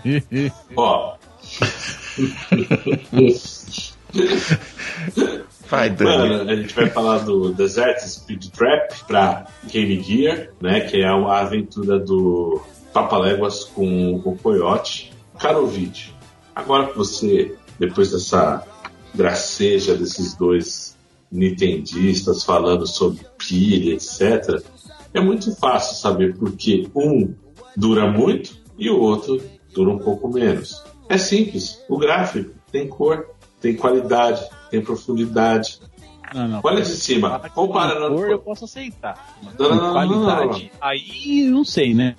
Ó. 0.77 1.15
Vai, 5.71 5.89
Dani. 5.89 6.29
Mano, 6.29 6.51
a 6.51 6.57
gente 6.57 6.75
vai 6.75 6.91
falar 6.91 7.19
do 7.19 7.53
Desert 7.53 8.01
Speed 8.01 8.49
Trap 8.49 9.05
pra 9.07 9.47
Game 9.65 10.03
Gear, 10.03 10.49
né? 10.61 10.81
Que 10.81 11.01
é 11.01 11.07
a 11.07 11.39
aventura 11.39 11.99
do 11.99 12.61
Papaléguas 12.93 13.65
com 13.65 14.17
o 14.17 14.37
Coyote. 14.37 15.13
Caro 15.39 15.61
ouvinte, 15.61 16.15
agora 16.55 16.89
que 16.89 16.99
você, 16.99 17.55
depois 17.79 18.11
dessa 18.11 18.67
graceja 19.15 19.95
desses 19.95 20.35
dois 20.35 20.99
nintendistas 21.31 22.43
falando 22.45 22.87
sobre 22.87 23.25
pilha, 23.39 23.95
etc., 23.95 24.63
é 25.15 25.21
muito 25.21 25.55
fácil 25.57 25.97
saber 25.97 26.37
por 26.37 26.53
que 26.53 26.91
um 26.95 27.33
dura 27.77 28.11
muito 28.11 28.55
e 28.77 28.91
o 28.91 29.01
outro 29.01 29.41
dura 29.73 29.91
um 29.91 29.99
pouco 29.99 30.29
menos. 30.29 30.85
É 31.09 31.17
simples, 31.17 31.81
o 31.89 31.97
gráfico 31.97 32.55
tem 32.71 32.87
cor, 32.87 33.27
tem 33.61 33.75
qualidade, 33.75 34.45
tem 34.71 34.81
profundidade. 34.83 35.81
Não, 36.35 36.47
não. 36.47 36.61
Olha 36.63 36.83
de 36.83 36.89
cima, 36.89 37.41
comparando. 37.55 38.15
Cor 38.15 38.31
eu 38.31 38.39
posso 38.39 38.65
aceitar. 38.65 39.37
Mas 39.43 39.55
Não, 39.59 39.69
não, 39.71 39.79
com 39.89 39.93
qualidade, 39.93 40.73
aí 40.81 41.43
não 41.51 41.65
sei, 41.65 41.93
né? 41.93 42.15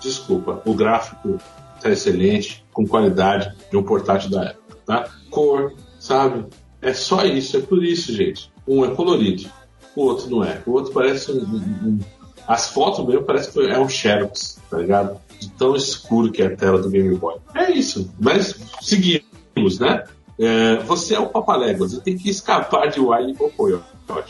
Desculpa, 0.00 0.62
o 0.64 0.74
gráfico 0.74 1.38
tá 1.80 1.90
excelente, 1.90 2.64
com 2.72 2.86
qualidade 2.86 3.52
de 3.70 3.76
um 3.76 3.82
portátil 3.82 4.30
da 4.30 4.44
época, 4.44 4.78
tá? 4.86 5.08
Cor, 5.30 5.74
sabe? 5.98 6.46
É 6.80 6.92
só 6.92 7.24
isso, 7.24 7.56
é 7.56 7.60
por 7.60 7.82
isso, 7.84 8.12
gente. 8.14 8.52
Um 8.66 8.84
é 8.84 8.94
colorido, 8.94 9.48
o 9.96 10.02
outro 10.02 10.30
não 10.30 10.44
é. 10.44 10.62
O 10.66 10.72
outro 10.72 10.92
parece 10.92 11.32
um. 11.32 11.36
um- 11.42 11.88
um- 11.88 11.98
As 12.46 12.68
fotos 12.68 13.04
mesmo 13.06 13.22
parece 13.24 13.50
que 13.50 13.58
é 13.60 13.78
um 13.78 13.88
Xerox, 13.88 14.60
tá 14.70 14.76
ligado? 14.78 15.18
De 15.40 15.50
tão 15.52 15.74
escuro 15.74 16.30
que 16.30 16.42
é 16.42 16.46
a 16.46 16.54
tela 16.56 16.78
do 16.80 16.90
Game 16.90 17.16
Boy. 17.16 17.36
É 17.54 17.70
isso, 17.72 18.12
mas 18.20 18.54
seguimos, 18.82 19.78
né? 19.80 20.04
É, 20.38 20.76
você 20.82 21.14
é 21.14 21.20
o 21.20 21.28
Papaléguas, 21.28 21.92
você 21.92 22.00
tem 22.00 22.16
que 22.16 22.28
escapar 22.28 22.88
de 22.88 23.00
Wily 23.00 23.36
ou 23.38 23.50
Coyote, 23.50 23.84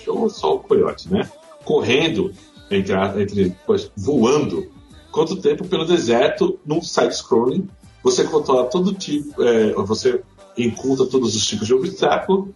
ou 0.08 0.28
só 0.28 0.56
o 0.56 0.60
Coyote, 0.60 1.10
né? 1.10 1.30
Correndo, 1.64 2.30
entre, 2.70 3.22
entre 3.22 3.56
voando, 3.96 4.70
quanto 5.10 5.36
tempo 5.36 5.66
pelo 5.66 5.84
deserto 5.84 6.58
num 6.64 6.82
side-scrolling. 6.82 7.68
Você 8.02 8.24
controla 8.24 8.64
todo 8.64 8.92
tipo, 8.92 9.42
é, 9.42 9.72
você 9.72 10.22
encontra 10.58 11.06
todos 11.06 11.34
os 11.34 11.46
tipos 11.46 11.66
de 11.66 11.74
obstáculo 11.74 12.54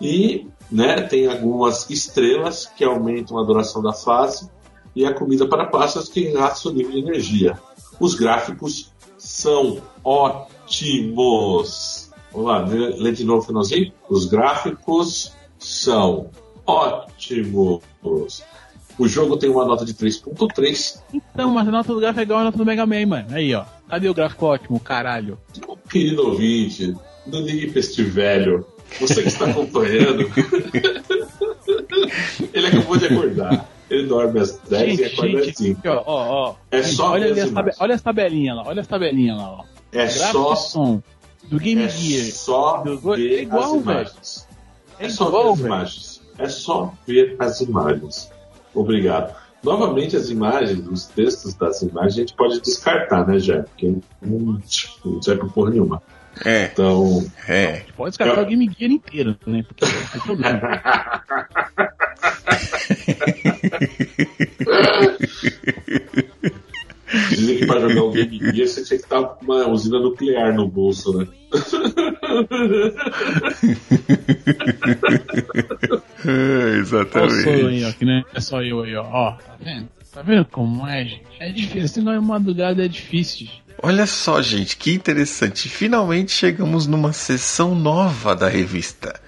e 0.00 0.46
né, 0.70 1.02
tem 1.02 1.26
algumas 1.26 1.88
estrelas 1.90 2.66
que 2.66 2.84
aumentam 2.84 3.38
a 3.38 3.44
duração 3.44 3.82
da 3.82 3.92
fase 3.92 4.50
e 4.94 5.04
a 5.04 5.12
comida 5.12 5.46
para 5.46 5.66
pássaros 5.66 6.08
que 6.08 6.28
enraça 6.28 6.68
o 6.68 6.72
nível 6.72 6.92
de 6.92 7.00
energia. 7.00 7.58
Os 8.00 8.14
gráficos 8.14 8.92
são 9.18 9.82
ótimos. 10.02 12.05
Vamos 12.32 12.48
lá, 12.48 12.58
lê, 12.98 13.12
de 13.12 13.24
novo 13.24 13.42
o 13.42 13.46
finalzinho. 13.46 13.92
Os 14.08 14.26
gráficos 14.26 15.32
são 15.58 16.30
ótimos. 16.66 17.82
O 18.98 19.06
jogo 19.06 19.36
tem 19.36 19.50
uma 19.50 19.64
nota 19.64 19.84
de 19.84 19.92
3.3 19.94 21.00
Então, 21.12 21.50
mas 21.50 21.68
a 21.68 21.70
nota 21.70 21.92
do 21.92 22.00
gráfico 22.00 22.20
é 22.20 22.22
igual 22.22 22.40
a 22.40 22.44
nota 22.44 22.56
do 22.58 22.64
Mega 22.64 22.86
Man, 22.86 23.06
mano. 23.06 23.26
Aí, 23.30 23.54
ó. 23.54 23.64
Cadê 23.88 24.08
o 24.08 24.14
gráfico 24.14 24.46
ótimo, 24.46 24.80
caralho? 24.80 25.38
Querido 25.90 26.28
ouvinte, 26.28 26.94
não 27.26 27.40
ligue 27.40 27.70
pra 27.70 27.80
este 27.80 28.02
velho. 28.02 28.66
Você 29.00 29.22
que 29.22 29.28
está 29.28 29.46
acompanhando. 29.46 30.30
ele 32.52 32.66
acabou 32.66 32.96
de 32.96 33.06
acordar. 33.06 33.68
Ele 33.88 34.06
dorme 34.06 34.40
às 34.40 34.58
10 34.68 34.98
e 34.98 35.04
acorda 35.04 35.38
às 35.40 35.56
5. 35.56 35.78
aqui, 35.78 35.88
ó, 35.88 36.02
ó, 36.06 36.48
ó. 36.50 36.54
É 36.70 36.82
Gente, 36.82 36.94
só 36.96 37.10
olha, 37.12 37.30
as 37.30 37.48
imagens. 37.48 37.76
olha 37.78 37.94
as 37.94 38.02
tabelinhas 38.02 38.56
lá, 38.56 38.62
olha 38.66 38.80
as 38.80 38.86
tabelinhas 38.86 39.36
lá, 39.36 39.50
ó. 39.52 39.64
É 39.92 39.98
Gráfico 40.06 40.32
só, 40.32 40.56
som 40.56 41.02
do 41.48 41.58
Game 41.58 41.82
é 41.82 41.88
Gear. 41.88 42.32
só 42.32 42.82
Do- 42.82 42.98
ver 42.98 43.38
é 43.38 43.42
igual, 43.42 43.74
as 43.74 43.80
imagens. 43.82 44.48
É, 44.98 45.06
É 45.06 45.08
só 45.08 45.28
igual, 45.28 45.44
ver 45.44 45.50
as 45.52 45.58
velho. 45.58 45.66
imagens. 45.74 46.20
É 46.38 46.48
só 46.48 46.94
ver 47.06 47.36
as 47.38 47.60
imagens. 47.60 48.30
Obrigado. 48.74 49.34
Novamente, 49.62 50.16
as 50.16 50.28
imagens, 50.30 50.86
os 50.86 51.06
textos 51.06 51.54
das 51.54 51.82
imagens, 51.82 52.14
a 52.14 52.18
gente 52.20 52.34
pode 52.36 52.60
descartar, 52.60 53.26
né, 53.26 53.38
já? 53.38 53.62
Porque 53.62 53.94
não, 54.22 54.60
não 55.04 55.22
serve 55.22 55.48
porra 55.50 55.70
nenhuma. 55.70 56.02
É, 56.44 56.66
Então, 56.66 57.24
é. 57.48 57.82
Pode 57.96 58.10
descartar 58.10 58.42
Eu- 58.42 58.44
o 58.44 58.46
Game 58.46 58.70
Gear 58.78 58.90
inteiro, 58.92 59.36
né? 59.46 59.64
Porque 59.66 59.84
não 59.86 59.92
tem 60.12 60.20
problema. 60.20 60.60
Dizem 67.30 67.58
que 67.58 67.66
pra 67.66 67.80
jogar 67.80 68.02
o 68.02 68.10
Game 68.12 68.38
Gear 68.38 68.68
você 68.68 68.84
tinha 68.84 68.98
que 68.98 69.04
estar 69.04 69.22
com 69.22 69.44
uma 69.44 69.68
usina 69.68 69.98
nuclear 69.98 70.54
no 70.54 70.68
bolso, 70.68 71.16
né? 71.18 71.26
É, 76.24 76.28
Olha 76.28 76.76
exatamente. 76.78 77.42
solo 77.44 77.68
aí, 77.68 77.84
ó, 77.84 77.92
que 77.92 78.04
não 78.04 78.24
é 78.34 78.40
só 78.40 78.62
eu 78.62 78.82
aí, 78.82 78.94
ó. 78.96 79.04
Ó, 79.04 79.32
tá 79.32 79.56
vendo? 79.60 79.88
Tá 80.12 80.22
vendo 80.22 80.44
como 80.46 80.86
é, 80.86 81.04
gente? 81.04 81.22
É 81.38 81.50
difícil. 81.50 81.82
Esse 81.84 81.98
negócio 82.00 82.20
de 82.20 82.26
madrugada 82.26 82.84
é 82.84 82.88
difícil. 82.88 83.48
Olha 83.82 84.06
só, 84.06 84.40
gente, 84.40 84.76
que 84.76 84.92
interessante. 84.94 85.68
Finalmente 85.68 86.32
chegamos 86.32 86.86
numa 86.86 87.12
sessão 87.12 87.74
nova 87.74 88.34
da 88.34 88.48
revista. 88.48 89.20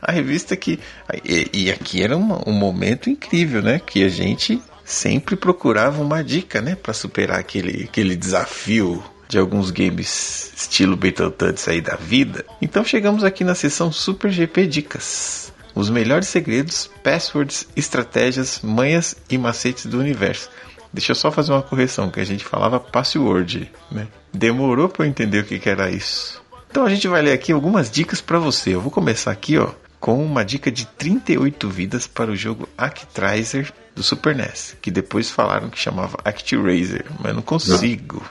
A 0.00 0.12
revista 0.12 0.56
que. 0.56 0.78
E, 1.24 1.48
e 1.52 1.70
aqui 1.70 2.02
era 2.02 2.16
uma- 2.16 2.40
um 2.48 2.52
momento 2.52 3.10
incrível, 3.10 3.60
né? 3.60 3.80
Que 3.84 4.04
a 4.04 4.08
gente 4.08 4.60
sempre 4.86 5.34
procurava 5.34 6.00
uma 6.00 6.22
dica, 6.22 6.62
né? 6.62 6.76
Pra 6.76 6.94
superar 6.94 7.40
aquele, 7.40 7.84
aquele 7.84 8.14
desafio 8.14 9.02
de 9.28 9.36
alguns 9.36 9.72
games 9.72 10.52
estilo 10.56 10.96
Battletoads 10.96 11.66
aí 11.66 11.80
da 11.80 11.96
vida. 11.96 12.46
Então 12.62 12.84
chegamos 12.84 13.24
aqui 13.24 13.42
na 13.42 13.56
seção 13.56 13.90
Super 13.90 14.30
GP 14.30 14.68
Dicas. 14.68 15.52
Os 15.74 15.90
melhores 15.90 16.28
segredos, 16.28 16.88
passwords, 17.02 17.68
estratégias, 17.76 18.60
manhas 18.62 19.16
e 19.28 19.36
macetes 19.36 19.86
do 19.86 19.98
universo. 19.98 20.48
Deixa 20.92 21.12
eu 21.12 21.16
só 21.16 21.30
fazer 21.30 21.52
uma 21.52 21.62
correção, 21.62 22.08
que 22.08 22.20
a 22.20 22.24
gente 22.24 22.44
falava 22.44 22.80
password, 22.80 23.70
né? 23.90 24.06
Demorou 24.32 24.88
para 24.88 25.04
eu 25.04 25.10
entender 25.10 25.40
o 25.40 25.44
que, 25.44 25.58
que 25.58 25.68
era 25.68 25.90
isso. 25.90 26.40
Então 26.70 26.86
a 26.86 26.88
gente 26.88 27.08
vai 27.08 27.20
ler 27.20 27.32
aqui 27.32 27.52
algumas 27.52 27.90
dicas 27.90 28.20
para 28.20 28.38
você. 28.38 28.74
Eu 28.74 28.80
vou 28.80 28.90
começar 28.90 29.32
aqui, 29.32 29.58
ó, 29.58 29.70
com 30.00 30.24
uma 30.24 30.44
dica 30.44 30.70
de 30.70 30.86
38 30.86 31.68
vidas 31.68 32.06
para 32.06 32.30
o 32.30 32.36
jogo 32.36 32.68
Actraiser 32.76 33.72
do 33.94 34.02
Super 34.02 34.34
NES, 34.36 34.76
que 34.80 34.90
depois 34.90 35.30
falaram 35.30 35.70
que 35.70 35.78
chamava 35.78 36.18
ActRaiser, 36.24 37.06
mas 37.18 37.28
eu 37.28 37.34
não 37.34 37.42
consigo 37.42 38.22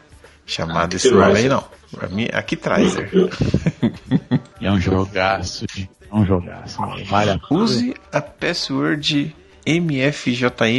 chamar 0.45 0.87
desse 0.87 1.09
nome 1.09 1.37
aí 1.39 1.49
não. 1.49 1.63
Pra 1.91 2.07
mim, 2.09 2.27
Actraiser. 2.31 3.09
É 4.61 4.71
um 4.71 4.79
jogaço. 4.79 5.65
É 5.77 6.15
um 6.15 6.25
jogaço. 6.25 6.79
Vale 7.07 7.31
a. 7.31 7.39
Use 7.53 7.93
a 8.11 8.21
password 8.21 9.35
MFJMMMTISI, 9.65 10.75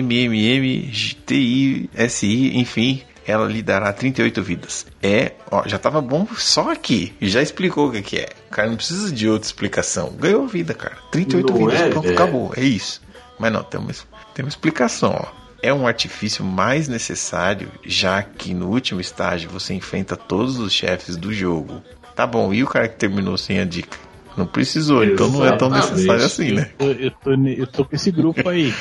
enfim, 2.58 3.02
ela 3.26 3.46
lhe 3.46 3.62
dará 3.62 3.92
38 3.92 4.42
vidas. 4.42 4.86
É, 5.02 5.32
ó, 5.50 5.66
já 5.66 5.78
tava 5.78 6.00
bom 6.00 6.26
só 6.36 6.70
aqui. 6.70 7.12
Já 7.20 7.42
explicou 7.42 7.88
o 7.88 7.92
que, 7.92 8.02
que 8.02 8.18
é. 8.18 8.28
O 8.48 8.50
cara 8.50 8.68
não 8.68 8.76
precisa 8.76 9.12
de 9.12 9.28
outra 9.28 9.46
explicação. 9.46 10.12
Ganhou 10.18 10.46
vida, 10.46 10.72
cara. 10.72 10.96
38 11.10 11.52
Não 11.52 11.58
vidas, 11.58 11.80
é, 11.80 11.88
pronto, 11.88 12.08
é. 12.08 12.12
acabou. 12.12 12.52
É 12.56 12.62
isso. 12.62 13.02
Mas 13.38 13.52
não, 13.52 13.62
tem 13.62 13.80
uma, 13.80 13.92
tem 14.34 14.44
uma 14.44 14.48
explicação, 14.48 15.10
ó. 15.10 15.46
É 15.62 15.72
um 15.72 15.86
artifício 15.86 16.44
mais 16.44 16.86
necessário, 16.86 17.68
já 17.84 18.22
que 18.22 18.54
no 18.54 18.68
último 18.68 19.00
estágio 19.00 19.50
você 19.50 19.74
enfrenta 19.74 20.16
todos 20.16 20.58
os 20.58 20.72
chefes 20.72 21.16
do 21.16 21.32
jogo. 21.32 21.82
Tá 22.14 22.26
bom, 22.26 22.54
e 22.54 22.62
o 22.62 22.66
cara 22.66 22.88
que 22.88 22.96
terminou 22.96 23.36
sem 23.36 23.58
a 23.58 23.64
dica? 23.64 23.98
Não 24.36 24.46
precisou, 24.46 25.02
então 25.02 25.28
não 25.28 25.44
é 25.44 25.56
tão 25.56 25.68
Exatamente. 25.68 25.90
necessário 25.92 26.24
assim, 26.24 26.52
né? 26.52 26.70
Eu, 26.78 26.92
eu, 26.92 27.10
tô, 27.10 27.32
eu 27.32 27.66
tô 27.66 27.84
com 27.84 27.96
esse 27.96 28.10
grupo 28.10 28.48
aí. 28.48 28.72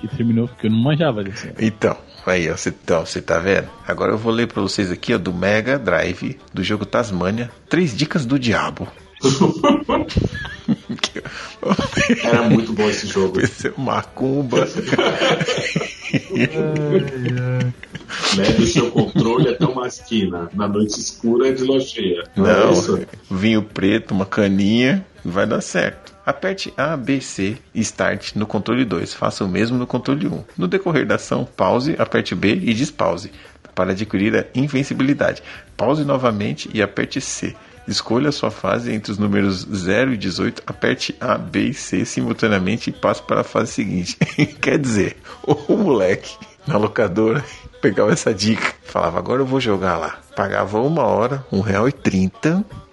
Que 0.00 0.08
terminou 0.08 0.48
porque 0.48 0.66
eu 0.66 0.70
não 0.70 0.78
manjava 0.78 1.22
desse. 1.22 1.52
Então, 1.58 1.96
aí, 2.26 2.50
ó, 2.50 2.56
você, 2.56 2.70
então, 2.70 3.04
você 3.06 3.20
tá 3.20 3.38
vendo? 3.38 3.68
Agora 3.86 4.12
eu 4.12 4.18
vou 4.18 4.32
ler 4.32 4.46
pra 4.48 4.60
vocês 4.62 4.90
aqui, 4.90 5.14
ó, 5.14 5.18
do 5.18 5.32
Mega 5.32 5.78
Drive, 5.78 6.38
do 6.52 6.62
jogo 6.62 6.84
Tasmania, 6.84 7.50
três 7.68 7.96
dicas 7.96 8.26
do 8.26 8.38
diabo. 8.38 8.88
Era 12.22 12.42
muito 12.42 12.72
bom 12.72 12.88
esse 12.88 13.06
jogo. 13.06 13.40
Esse 13.40 13.68
é 13.68 13.72
macumba. 13.76 14.66
Leve 18.36 18.62
o 18.62 18.66
seu 18.66 18.90
controle 18.90 19.48
até 19.50 19.64
uma 19.66 19.86
esquina. 19.86 20.48
Na 20.54 20.68
noite 20.68 20.98
escura 20.98 21.52
de 21.52 21.62
locheia. 21.64 22.24
Não, 22.36 22.46
é 22.46 22.64
Não, 22.64 22.72
isso? 22.72 23.00
vinho 23.30 23.62
preto, 23.62 24.12
uma 24.12 24.26
caninha, 24.26 25.04
vai 25.24 25.46
dar 25.46 25.60
certo. 25.60 26.12
Aperte 26.30 26.72
A, 26.76 26.96
B, 26.96 27.20
C 27.20 27.56
e 27.74 27.80
Start 27.80 28.36
no 28.36 28.46
controle 28.46 28.84
2. 28.84 29.14
Faça 29.14 29.44
o 29.44 29.48
mesmo 29.48 29.76
no 29.76 29.84
controle 29.84 30.28
1. 30.28 30.44
No 30.56 30.68
decorrer 30.68 31.04
da 31.04 31.16
ação, 31.16 31.44
pause, 31.44 31.96
aperte 31.98 32.36
B 32.36 32.54
e 32.54 32.72
despause 32.72 33.32
para 33.74 33.90
adquirir 33.90 34.36
a 34.36 34.46
invencibilidade. 34.54 35.42
Pause 35.76 36.04
novamente 36.04 36.70
e 36.72 36.80
aperte 36.80 37.20
C. 37.20 37.56
Escolha 37.88 38.30
sua 38.30 38.52
fase 38.52 38.92
entre 38.92 39.10
os 39.10 39.18
números 39.18 39.66
0 39.74 40.12
e 40.12 40.16
18, 40.16 40.62
aperte 40.64 41.16
A, 41.20 41.36
B 41.36 41.70
e 41.70 41.74
C 41.74 42.04
simultaneamente 42.04 42.90
e 42.90 42.92
passe 42.92 43.20
para 43.22 43.40
a 43.40 43.44
fase 43.44 43.72
seguinte. 43.72 44.16
Quer 44.62 44.78
dizer, 44.78 45.16
o 45.42 45.76
moleque 45.76 46.36
na 46.64 46.76
locadora 46.76 47.44
pegava 47.82 48.12
essa 48.12 48.32
dica, 48.32 48.72
falava, 48.84 49.18
agora 49.18 49.42
eu 49.42 49.46
vou 49.46 49.58
jogar 49.58 49.96
lá. 49.96 50.20
Pagava 50.36 50.80
uma 50.80 51.02
hora, 51.02 51.44
um 51.50 51.60
real 51.60 51.88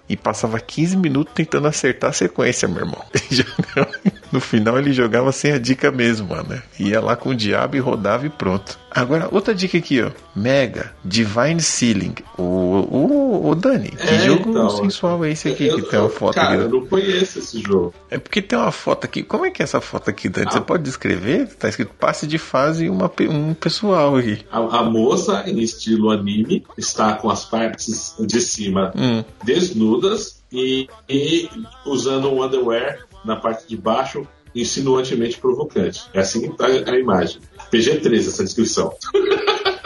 e 0.08 0.16
passava 0.16 0.58
15 0.58 0.96
minutos 0.96 1.34
tentando 1.34 1.68
acertar 1.68 2.10
a 2.10 2.12
sequência, 2.12 2.66
meu 2.66 2.80
irmão. 2.80 3.04
No 4.32 4.40
final 4.40 4.78
ele 4.78 4.92
jogava 4.92 5.32
sem 5.32 5.52
a 5.52 5.58
dica 5.58 5.90
mesmo, 5.90 6.28
mano. 6.28 6.60
Ia 6.78 7.00
lá 7.00 7.16
com 7.16 7.30
o 7.30 7.34
diabo 7.34 7.76
e 7.76 7.78
rodava 7.80 8.26
e 8.26 8.30
pronto. 8.30 8.78
Agora, 8.90 9.28
outra 9.30 9.54
dica 9.54 9.78
aqui, 9.78 10.02
ó. 10.02 10.10
Mega 10.34 10.92
Divine 11.04 11.60
Ceiling. 11.60 12.14
O, 12.36 12.42
o, 12.42 13.48
o 13.50 13.54
Dani, 13.54 13.90
que 13.90 14.02
É, 14.08 14.20
jogo 14.20 14.50
então. 14.50 14.70
sensual 14.70 15.24
é 15.24 15.30
esse 15.32 15.48
aqui 15.48 15.66
Eu- 15.66 15.76
que 15.76 15.90
tem 15.90 15.98
uma 15.98 16.08
foto 16.08 16.34
Cara, 16.34 16.54
aqui? 16.54 16.62
eu 16.62 16.68
não 16.68 16.86
conheço 16.86 17.38
esse 17.38 17.60
jogo. 17.60 17.94
É 18.10 18.18
porque 18.18 18.40
tem 18.40 18.58
uma 18.58 18.72
foto 18.72 19.04
aqui. 19.04 19.22
Como 19.22 19.44
é 19.44 19.50
que 19.50 19.62
é 19.62 19.64
essa 19.64 19.80
foto 19.80 20.08
aqui, 20.10 20.28
Dani? 20.28 20.50
Você 20.50 20.58
Ah. 20.58 20.62
pode 20.62 20.82
descrever? 20.82 21.46
Tá 21.58 21.68
escrito 21.68 21.92
passe 21.98 22.26
de 22.26 22.38
fase 22.38 22.86
e 22.86 22.90
uma, 22.90 23.10
um 23.28 23.54
pessoal 23.54 24.16
aqui. 24.16 24.40
A, 24.50 24.58
a 24.58 24.82
moça, 24.84 25.44
em 25.46 25.58
estilo 25.60 26.10
anime, 26.10 26.64
está 26.76 27.14
com 27.14 27.30
as 27.30 27.44
partes 27.44 28.14
de 28.20 28.40
cima 28.40 28.92
Hum. 28.96 29.22
desnudas 29.44 30.38
e, 30.52 30.88
e 31.08 31.48
usando 31.84 32.28
um 32.30 32.42
underwear 32.42 33.00
na 33.28 33.36
parte 33.36 33.68
de 33.68 33.76
baixo 33.76 34.26
insinuantemente 34.54 35.38
provocante. 35.38 36.02
É 36.14 36.20
assim 36.20 36.40
que 36.40 36.56
tá 36.56 36.66
a 36.66 36.98
imagem. 36.98 37.40
PG-13 37.70 38.28
essa 38.28 38.42
descrição. 38.42 38.92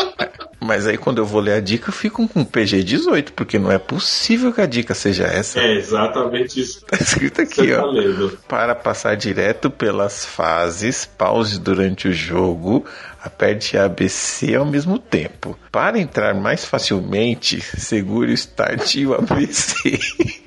Mas 0.65 0.87
aí 0.87 0.97
quando 0.97 1.19
eu 1.19 1.27
vou 1.27 1.41
ler 1.41 1.55
a 1.55 1.61
dica, 1.61 1.89
eu 1.89 1.93
fico 1.93 2.27
com 2.29 2.45
PG-18, 2.45 3.33
porque 3.35 3.59
não 3.59 3.73
é 3.73 3.79
possível 3.79 4.53
que 4.53 4.61
a 4.61 4.67
dica 4.67 4.95
seja 4.95 5.25
essa. 5.25 5.59
É 5.59 5.75
exatamente 5.75 6.61
isso 6.61 6.85
Tá 6.87 6.97
escrito 7.01 7.43
aqui, 7.43 7.57
você 7.57 7.75
tá 7.75 7.85
ó. 7.85 7.91
lendo. 7.91 8.39
Para 8.47 8.73
passar 8.77 9.17
direto 9.17 9.69
pelas 9.69 10.25
fases, 10.25 11.05
pause 11.05 11.59
durante 11.59 12.07
o 12.07 12.13
jogo, 12.13 12.85
aperte 13.21 13.77
ABC 13.77 14.55
ao 14.55 14.65
mesmo 14.65 15.01
tempo. 15.01 15.59
Para 15.73 15.99
entrar 15.99 16.33
mais 16.33 16.65
facilmente, 16.65 17.61
segure 17.61 18.31
o 18.31 18.35
Start 18.35 18.95
e 18.95 19.05
o 19.05 19.15
ABC. 19.15 19.99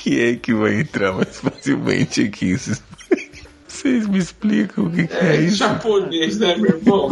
o, 0.00 0.02
que, 0.02 0.20
é 0.20 0.36
que 0.36 0.54
vai 0.54 0.80
entrar 0.80 1.12
mais 1.12 1.38
facilmente 1.40 2.22
aqui? 2.22 2.56
Vocês- 2.56 4.06
me 4.08 4.18
explicam 4.18 4.86
o 4.86 4.90
que, 4.90 5.06
que 5.06 5.14
é, 5.16 5.36
É 5.36 5.40
isso? 5.42 5.56
japonês, 5.56 6.38
né, 6.38 6.56
meu 6.56 6.76
irmão? 6.76 7.10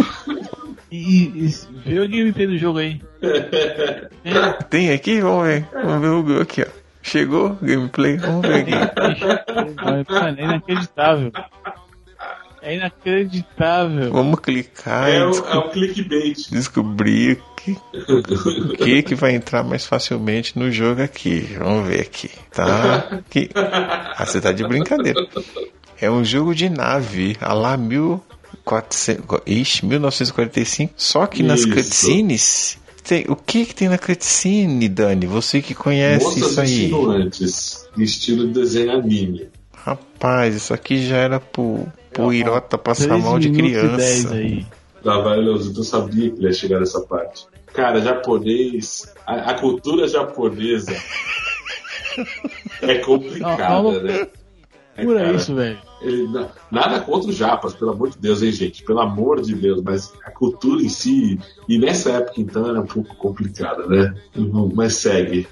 E, 0.91 1.25
e 1.47 1.55
vê 1.87 2.01
o 2.01 2.09
gameplay 2.09 2.47
do 2.47 2.59
jogo 2.59 2.79
aí. 2.79 3.01
É, 4.25 4.53
Tem 4.69 4.91
aqui? 4.93 5.21
Vamos 5.21 5.47
ver. 5.47 5.67
Vamos 5.73 6.01
ver 6.01 6.09
o 6.09 6.23
meu 6.23 6.41
aqui, 6.43 6.63
ó. 6.63 6.67
Chegou? 7.03 7.57
Gameplay? 7.63 8.17
Vamos 8.17 8.43
ver 8.47 8.55
aqui. 8.63 10.13
mano, 10.13 10.37
é 10.41 10.45
inacreditável. 10.45 11.33
É 12.61 12.75
inacreditável. 12.75 14.13
Vamos 14.13 14.41
clicar 14.41 15.09
É, 15.09 15.19
e 15.19 15.23
o, 15.23 15.31
é 15.47 15.57
o 15.59 15.69
clickbait. 15.71 16.51
descobrir 16.51 17.41
que, 17.75 18.33
o 18.35 18.77
que 18.77 19.03
que 19.03 19.15
vai 19.15 19.35
entrar 19.35 19.63
mais 19.63 19.85
facilmente 19.85 20.59
no 20.59 20.71
jogo 20.71 21.03
aqui. 21.03 21.41
Vamos 21.59 21.89
ver 21.89 22.01
aqui. 22.01 22.31
Tá? 22.53 23.09
Aqui. 23.11 23.51
Ah, 23.55 24.25
você 24.25 24.41
tá 24.41 24.53
de 24.53 24.67
brincadeira. 24.67 25.27
É 26.01 26.11
um 26.11 26.25
jogo 26.25 26.55
de 26.55 26.69
nave, 26.69 27.37
a 27.41 27.53
lá 27.53 27.77
1400, 27.77 29.41
ixi, 29.47 29.85
1945. 29.85 30.95
Só 30.97 31.27
que 31.27 31.43
nas 31.43 31.61
Isso. 31.61 31.71
cutscenes. 31.71 32.79
Tem, 33.03 33.25
o 33.29 33.35
que 33.35 33.65
que 33.65 33.75
tem 33.75 33.89
na 33.89 33.97
cutscene, 33.97 34.89
Dani? 34.89 35.27
Você 35.27 35.63
que 35.63 35.75
conhece 35.75 36.25
Moças 36.25 36.51
isso 36.51 36.61
aí. 36.61 36.93
em 37.97 38.03
estilo 38.03 38.47
de 38.47 38.53
desenho 38.53 38.93
anime. 38.93 39.49
Rapaz, 39.73 40.55
isso 40.55 40.75
aqui 40.75 41.07
já 41.07 41.17
era 41.17 41.41
pro, 41.41 41.87
pro 42.13 42.33
Irota 42.33 42.77
passar 42.77 43.09
3 43.09 43.25
mal 43.25 43.39
de 43.39 43.49
minutos 43.49 43.97
10 43.97 44.25
criança. 44.27 44.67
Trabalhoso, 45.03 45.73
tu 45.73 45.83
sabia 45.85 46.31
que 46.31 46.37
ele 46.37 46.49
ia 46.49 46.53
chegar 46.53 46.81
nessa 46.81 47.01
parte. 47.01 47.47
Cara, 47.79 48.01
japonês, 48.01 49.07
a, 49.25 49.53
a 49.53 49.55
cultura 49.55 50.09
japonesa 50.09 50.97
é 52.83 52.97
complicada, 52.97 53.57
Não, 53.75 53.93
não, 53.93 54.03
né? 54.03 54.27
É, 54.97 55.05
Pura 55.05 55.21
cara, 55.21 55.37
isso, 55.37 55.55
velho. 55.55 55.79
nada 56.73 56.99
contra 56.99 57.31
os 57.31 57.37
japas, 57.37 57.75
pelo 57.75 57.93
amor 57.93 58.11
de 58.11 58.19
Deus, 58.19 58.43
hein, 58.43 58.51
gente? 58.51 58.83
Pelo 58.83 58.99
amor 58.99 59.41
de 59.41 59.55
Deus, 59.55 59.81
mas 59.81 60.13
a 60.25 60.31
cultura 60.33 60.83
em 60.83 60.89
si, 60.89 61.39
e 61.69 61.79
nessa 61.79 62.11
época 62.11 62.41
então 62.41 62.69
era 62.69 62.81
um 62.81 62.87
pouco 62.87 63.15
complicada, 63.15 63.87
né? 63.87 64.13
Mas 64.75 64.97
segue. 64.97 65.47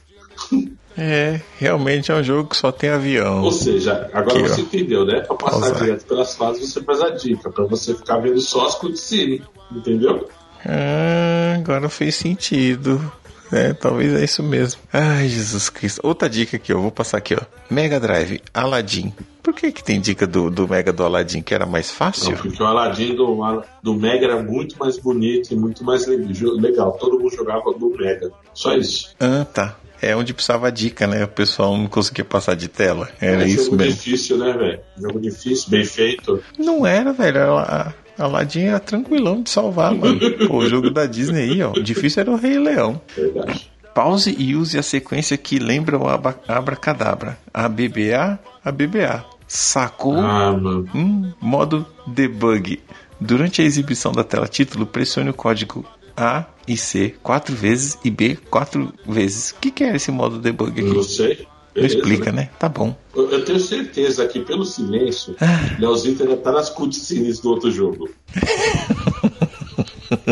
É, 0.98 1.40
realmente 1.60 2.10
é 2.10 2.14
um 2.16 2.24
jogo 2.24 2.48
que 2.48 2.56
só 2.56 2.72
tem 2.72 2.90
avião. 2.90 3.44
Ou 3.44 3.52
seja, 3.52 4.10
agora 4.12 4.40
Aqui, 4.40 4.48
você 4.48 4.62
ó. 4.62 4.64
entendeu, 4.64 5.04
né? 5.06 5.20
Pra 5.20 5.36
passar 5.36 5.60
Pausar. 5.60 5.80
direto 5.84 6.06
pelas 6.06 6.34
fases, 6.34 6.72
você 6.72 6.82
faz 6.82 7.00
a 7.02 7.10
dica, 7.10 7.50
pra 7.50 7.64
você 7.66 7.94
ficar 7.94 8.16
vendo 8.18 8.40
só 8.40 8.66
as 8.66 8.74
cutscenes, 8.74 9.42
entendeu? 9.70 10.28
Ah, 10.68 11.54
agora 11.58 11.88
fez 11.88 12.14
sentido. 12.16 13.12
É, 13.52 13.72
talvez 13.72 14.12
é 14.12 14.24
isso 14.24 14.42
mesmo. 14.42 14.80
Ai, 14.92 15.28
Jesus 15.28 15.70
Cristo. 15.70 16.00
Outra 16.02 16.28
dica 16.28 16.56
aqui, 16.56 16.72
eu 16.72 16.82
vou 16.82 16.90
passar 16.90 17.18
aqui, 17.18 17.34
ó. 17.34 17.40
Mega 17.70 18.00
Drive, 18.00 18.40
Aladdin. 18.52 19.14
Por 19.42 19.54
que 19.54 19.70
que 19.70 19.84
tem 19.84 20.00
dica 20.00 20.26
do, 20.26 20.50
do 20.50 20.66
Mega 20.66 20.92
do 20.92 21.04
Aladdin 21.04 21.40
que 21.40 21.54
era 21.54 21.64
mais 21.64 21.88
fácil? 21.90 22.32
Não, 22.32 22.38
porque 22.38 22.60
o 22.60 22.66
Aladdin 22.66 23.14
do, 23.14 23.62
do 23.80 23.94
Mega 23.94 24.26
era 24.26 24.42
muito 24.42 24.76
mais 24.76 24.98
bonito 24.98 25.52
e 25.52 25.56
muito 25.56 25.84
mais 25.84 26.06
legal. 26.06 26.92
Todo 26.98 27.20
mundo 27.20 27.32
jogava 27.36 27.72
do 27.72 27.90
Mega. 27.90 28.32
Só 28.52 28.74
isso. 28.74 29.14
Ah, 29.20 29.44
tá. 29.44 29.76
É 30.02 30.14
onde 30.16 30.34
precisava 30.34 30.70
dica, 30.70 31.06
né? 31.06 31.24
O 31.24 31.28
pessoal 31.28 31.76
não 31.76 31.86
conseguia 31.86 32.24
passar 32.24 32.54
de 32.56 32.66
tela. 32.68 33.08
Era 33.20 33.44
é 33.44 33.48
isso 33.48 33.66
jogo 33.66 33.76
mesmo. 33.76 33.92
difícil, 33.94 34.36
né, 34.38 34.52
velho? 34.52 34.80
Jogo 35.00 35.20
difícil, 35.20 35.70
bem 35.70 35.84
feito. 35.84 36.42
Não 36.58 36.84
era, 36.84 37.12
velho. 37.12 37.38
Ela- 37.38 37.94
Aladdin 38.18 38.64
era 38.66 38.80
tranquilão 38.80 39.42
de 39.42 39.50
salvar, 39.50 39.94
mano. 39.94 40.18
Pô, 40.48 40.58
o 40.58 40.68
jogo 40.68 40.90
da 40.90 41.06
Disney 41.06 41.50
aí, 41.50 41.62
ó. 41.62 41.70
O 41.72 41.82
difícil 41.82 42.20
era 42.22 42.30
o 42.30 42.36
Rei 42.36 42.58
Leão. 42.58 43.00
Verdade. 43.16 43.70
Pause 43.94 44.34
e 44.38 44.54
use 44.54 44.78
a 44.78 44.82
sequência 44.82 45.36
que 45.38 45.58
lembra 45.58 45.98
o 45.98 46.06
abracadabra. 46.06 47.38
ABBA, 47.52 48.38
ABBA. 48.64 49.24
Sacou? 49.48 50.18
Ah, 50.18 50.52
mano. 50.52 50.86
Hum, 50.94 51.32
modo 51.40 51.86
debug. 52.06 52.80
Durante 53.20 53.62
a 53.62 53.64
exibição 53.64 54.12
da 54.12 54.22
tela 54.22 54.46
título, 54.46 54.84
pressione 54.86 55.30
o 55.30 55.34
código 55.34 55.84
A 56.16 56.44
e 56.68 56.76
C 56.76 57.14
quatro 57.22 57.54
vezes 57.56 57.98
e 58.04 58.10
B 58.10 58.36
quatro 58.50 58.92
vezes. 59.06 59.52
O 59.52 59.56
que, 59.60 59.70
que 59.70 59.84
é 59.84 59.96
esse 59.96 60.10
modo 60.10 60.38
debug 60.38 60.82
Não 60.82 61.00
aqui? 61.00 61.04
sei. 61.04 61.48
Beleza, 61.76 61.96
explica, 61.98 62.32
né? 62.32 62.42
né? 62.42 62.50
Tá 62.58 62.68
bom. 62.68 62.96
Eu, 63.14 63.30
eu 63.30 63.44
tenho 63.44 63.60
certeza 63.60 64.26
que 64.26 64.40
pelo 64.40 64.64
silêncio, 64.64 65.36
Ah. 65.40 65.76
Leozito 65.78 66.22
ainda 66.22 66.36
tá 66.36 66.50
nas 66.52 66.70
cutscenes 66.70 67.38
do 67.40 67.50
outro 67.50 67.70
jogo. 67.70 68.08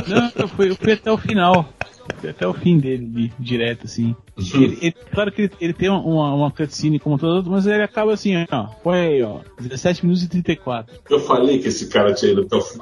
Não, 0.06 0.30
eu 0.36 0.48
fui, 0.48 0.70
eu 0.70 0.76
fui 0.76 0.92
até 0.92 1.10
o 1.10 1.18
final. 1.18 1.68
Até 2.28 2.46
o 2.46 2.54
fim 2.54 2.78
dele, 2.78 3.04
de- 3.06 3.32
direto, 3.38 3.84
assim. 3.86 4.14
Ele- 4.54 4.78
ele- 4.80 4.94
claro 5.12 5.30
que 5.32 5.42
ele, 5.42 5.50
ele 5.60 5.72
tem 5.74 5.88
uma, 5.90 6.34
uma 6.34 6.50
cutscene 6.50 6.98
como 6.98 7.18
todo, 7.18 7.50
mas 7.50 7.66
ele 7.66 7.82
acaba 7.82 8.12
assim, 8.14 8.34
ó. 8.50 8.64
Põe 8.82 8.98
aí, 8.98 9.22
ó. 9.22 9.40
17 9.60 10.04
minutos 10.04 10.22
e 10.24 10.28
34. 10.28 10.94
Eu 11.10 11.20
falei 11.20 11.58
que 11.58 11.68
esse 11.68 11.86
cara 11.88 12.14
tinha 12.14 12.32
ido 12.32 12.42
até 12.42 12.56
o 12.56 12.60
fim. 12.62 12.78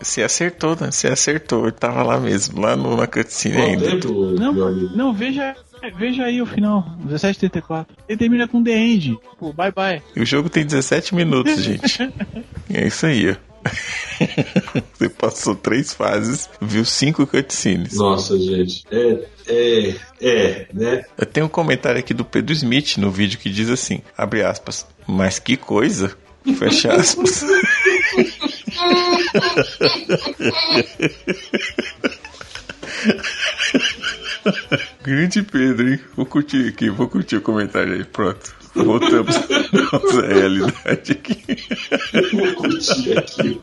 Você 0.00 0.22
acertou, 0.22 0.76
né? 0.78 0.90
Você 0.90 1.08
acertou. 1.08 1.62
Ele 1.64 1.72
tava 1.72 2.02
lá 2.02 2.18
mesmo, 2.20 2.60
lá 2.60 2.76
no, 2.76 2.96
na 2.96 3.06
cutscene 3.06 3.54
Qual 3.56 3.66
ainda. 3.66 3.84
tempo, 3.90 4.12
meu 4.12 4.52
Não, 4.52 4.66
amigo? 4.68 4.96
não, 4.96 5.12
veja. 5.14 5.54
Veja 5.90 6.24
aí 6.24 6.40
o 6.40 6.46
final, 6.46 6.96
17h34. 7.06 7.86
Ele 8.08 8.18
termina 8.18 8.46
com 8.46 8.62
The 8.62 8.76
End. 8.76 9.18
Pô, 9.38 9.52
bye 9.52 9.72
bye. 9.72 10.02
E 10.14 10.20
o 10.20 10.26
jogo 10.26 10.48
tem 10.48 10.64
17 10.64 11.14
minutos, 11.14 11.62
gente. 11.62 12.12
É 12.74 12.86
isso 12.86 13.04
aí, 13.04 13.30
ó. 13.30 13.36
Você 14.94 15.08
passou 15.10 15.54
três 15.54 15.92
fases, 15.92 16.48
viu 16.60 16.84
cinco 16.86 17.26
cutscenes. 17.26 17.94
Nossa, 17.94 18.38
gente. 18.38 18.84
É, 18.90 19.24
é, 19.46 19.94
é, 20.20 20.66
né? 20.72 21.04
Eu 21.18 21.26
tenho 21.26 21.46
um 21.46 21.50
comentário 21.50 21.98
aqui 21.98 22.14
do 22.14 22.24
Pedro 22.24 22.52
Smith 22.54 22.96
no 22.96 23.10
vídeo 23.10 23.38
que 23.38 23.50
diz 23.50 23.68
assim, 23.68 24.00
abre 24.16 24.42
aspas, 24.42 24.86
mas 25.06 25.38
que 25.38 25.56
coisa, 25.56 26.16
fecha 26.56 26.94
aspas. 26.94 27.44
Grande 35.02 35.42
Pedro, 35.42 35.88
hein? 35.88 36.00
Vou 36.16 36.26
curtir 36.26 36.68
aqui, 36.68 36.90
vou 36.90 37.08
curtir 37.08 37.36
o 37.36 37.40
comentário 37.40 37.94
aí, 37.94 38.04
pronto. 38.04 38.54
Voltamos 38.74 39.36
à 39.36 39.98
nossa 39.98 40.26
realidade 40.26 41.12
aqui. 41.12 41.58
Vou 42.32 42.54
curtir 42.54 43.18
aqui. 43.18 43.60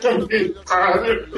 Comentário. 0.00 1.28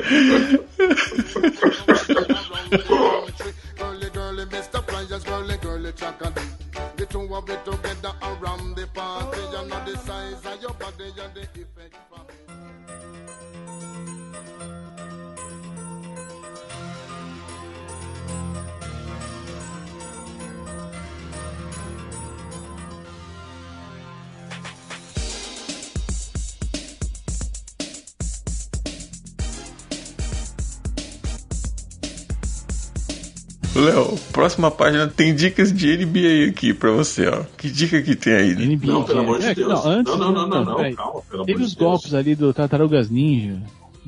Léo, 33.74 34.16
próxima 34.32 34.70
página 34.70 35.08
tem 35.08 35.34
dicas 35.34 35.72
de 35.72 35.96
NBA 35.96 36.50
aqui 36.50 36.72
pra 36.72 36.92
você, 36.92 37.26
ó. 37.26 37.42
Que 37.58 37.68
dica 37.68 38.00
que 38.00 38.14
tem 38.14 38.32
aí? 38.32 38.54
né? 38.54 38.66
NBA. 38.66 38.86
Não, 38.86 39.02
pelo 39.02 39.20
amor 39.20 39.40
de 39.40 39.46
É, 39.46 39.54
Deus. 39.54 39.84
Não, 39.84 39.90
antes, 39.90 40.16
Não, 40.16 40.32
não, 40.32 40.48
não, 40.48 40.64
não, 40.64 40.94
calma, 40.94 41.22
pelo 41.22 41.42
amor 41.42 41.46
Teve 41.46 41.62
os 41.64 41.74
golpes 41.74 42.14
ali 42.14 42.34
do 42.36 42.54
Tartarugas 42.54 43.10
Ninja. 43.10 43.60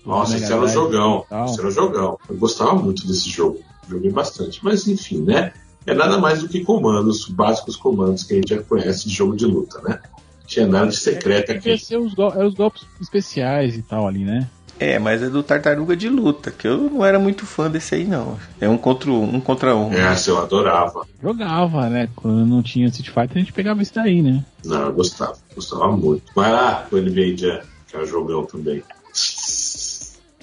Nossa, 0.05 0.37
esse 0.37 0.53
era 0.53 0.61
um 0.63 0.69
jogão. 0.69 1.25
Esse 1.47 1.59
era 1.59 1.69
um 1.69 1.71
jogão. 1.73 2.19
Eu 2.29 2.37
gostava 2.37 2.75
muito 2.75 3.05
desse 3.07 3.29
jogo. 3.29 3.59
Joguei 3.89 4.11
bastante. 4.13 4.61
Mas 4.63 4.87
enfim, 4.87 5.23
né? 5.23 5.53
É 5.85 5.95
nada 5.95 6.19
mais 6.19 6.43
do 6.43 6.49
que 6.49 6.65
comandos, 6.65 7.29
básicos 7.29 7.77
comandos 7.77 8.23
que 8.25 8.35
a 8.35 8.37
gente 8.37 8.51
já 8.55 8.63
conhece 8.63 9.09
de 9.09 9.15
jogo 9.15 9.37
de 9.37 9.47
luta, 9.47 9.81
né? 9.83 10.01
Tinha 10.47 10.67
nada 10.67 10.89
de 10.89 10.97
secreto 10.97 11.53
Devia 11.53 11.75
aqui. 11.75 11.93
eram 11.93 12.47
os 12.47 12.55
golpes 12.55 12.85
especiais 13.01 13.77
e 13.77 13.83
tal 13.83 14.07
ali, 14.07 14.25
né? 14.25 14.49
É, 14.79 14.99
mas 14.99 15.23
é 15.23 15.31
do 15.31 15.43
Tartaruga 15.43 15.97
de 15.97 16.09
Luta, 16.09 16.51
que 16.51 16.69
eu 16.69 16.77
não 16.77 17.05
era 17.05 17.19
muito 17.19 17.47
fã 17.47 17.71
desse 17.71 17.95
aí, 17.95 18.05
não. 18.05 18.39
É 18.61 18.69
um 18.69 18.77
contra 18.77 19.11
um, 19.11 19.37
um 19.37 19.41
contra 19.41 19.75
um. 19.75 19.93
Essa 19.93 20.31
eu 20.31 20.39
adorava. 20.39 21.07
Jogava, 21.23 21.89
né? 21.89 22.09
Quando 22.15 22.45
não 22.45 22.63
tinha 22.63 22.87
Street 22.87 23.09
Fighter, 23.09 23.37
a 23.37 23.39
gente 23.39 23.53
pegava 23.53 23.83
isso 23.83 23.95
daí, 23.95 24.21
né? 24.21 24.45
Não, 24.65 24.83
eu 24.83 24.93
gostava. 24.93 25.37
Gostava 25.55 25.97
muito. 25.97 26.25
Vai 26.35 26.53
lá, 26.53 26.87
o 26.93 26.97
NBA 26.97 27.37
Jam, 27.37 27.61
que 27.89 27.97
é 27.97 28.05
jogão 28.05 28.45
também. 28.45 28.83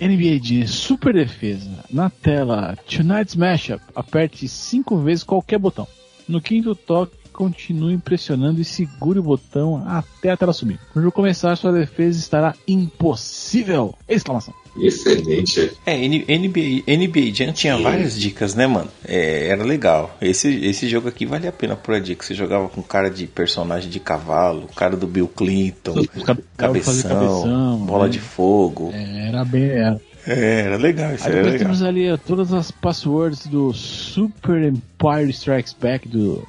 NBA 0.02 0.40
de 0.40 0.68
Super 0.68 1.14
Defesa. 1.14 1.70
Na 1.90 2.10
tela, 2.10 2.76
Tonight's 2.90 3.36
Mashup. 3.36 3.82
Aperte 3.96 4.48
cinco 4.48 4.98
vezes 4.98 5.24
qualquer 5.24 5.60
botão. 5.60 5.88
No 6.28 6.42
quinto 6.42 6.74
toque, 6.74 7.16
continue 7.34 7.98
pressionando 7.98 8.62
e 8.62 8.64
segure 8.66 9.20
o 9.20 9.24
botão 9.24 9.84
até 9.88 10.30
a 10.30 10.38
tela 10.38 10.54
sumir. 10.54 10.80
Quando 10.94 11.12
começar, 11.12 11.56
sua 11.58 11.72
defesa 11.74 12.18
estará 12.20 12.54
impossível! 12.68 13.94
Exclamação. 14.08 14.54
Excelente. 14.80 15.72
É, 15.86 15.96
N- 16.04 16.26
NBA, 16.28 16.84
NBA 16.88 17.34
Jam 17.34 17.52
tinha 17.54 17.78
várias 17.78 18.20
dicas, 18.20 18.56
né, 18.56 18.66
mano? 18.66 18.90
É, 19.06 19.48
era 19.50 19.64
legal. 19.64 20.18
Esse, 20.20 20.52
esse 20.66 20.88
jogo 20.90 21.08
aqui 21.08 21.26
vale 21.28 21.48
a 21.48 21.52
pena 21.52 21.76
por 21.76 21.94
a 21.94 22.00
dica. 22.00 22.26
Você 22.26 22.34
jogava 22.34 22.68
com 22.70 22.82
cara 22.82 23.10
de 23.10 23.28
personagem 23.28 23.90
de 23.90 24.00
cavalo, 24.00 24.68
cara 24.76 24.98
do 24.98 25.06
Bill 25.06 25.28
Clinton, 25.28 25.94
Os 26.16 26.24
cab- 26.24 26.40
cabeção, 26.58 27.10
cabeção, 27.10 27.78
bola 27.86 28.06
né? 28.06 28.10
de 28.12 28.20
fogo. 28.20 28.90
É, 28.94 29.28
Era 29.28 29.46
bem. 29.46 29.64
Era. 29.64 30.02
É, 30.26 30.62
era 30.62 30.78
legal, 30.78 31.14
isso 31.14 31.26
Aí 31.26 31.32
era 31.34 31.44
depois 31.44 31.54
legal. 31.62 31.68
temos 31.68 31.84
ali 31.84 32.18
todas 32.26 32.54
as 32.54 32.72
passwords 32.72 33.46
do 33.46 33.74
Super 33.74 34.64
Empire 34.64 35.30
Strikes 35.32 35.74
Back 35.74 36.08
do, 36.08 36.42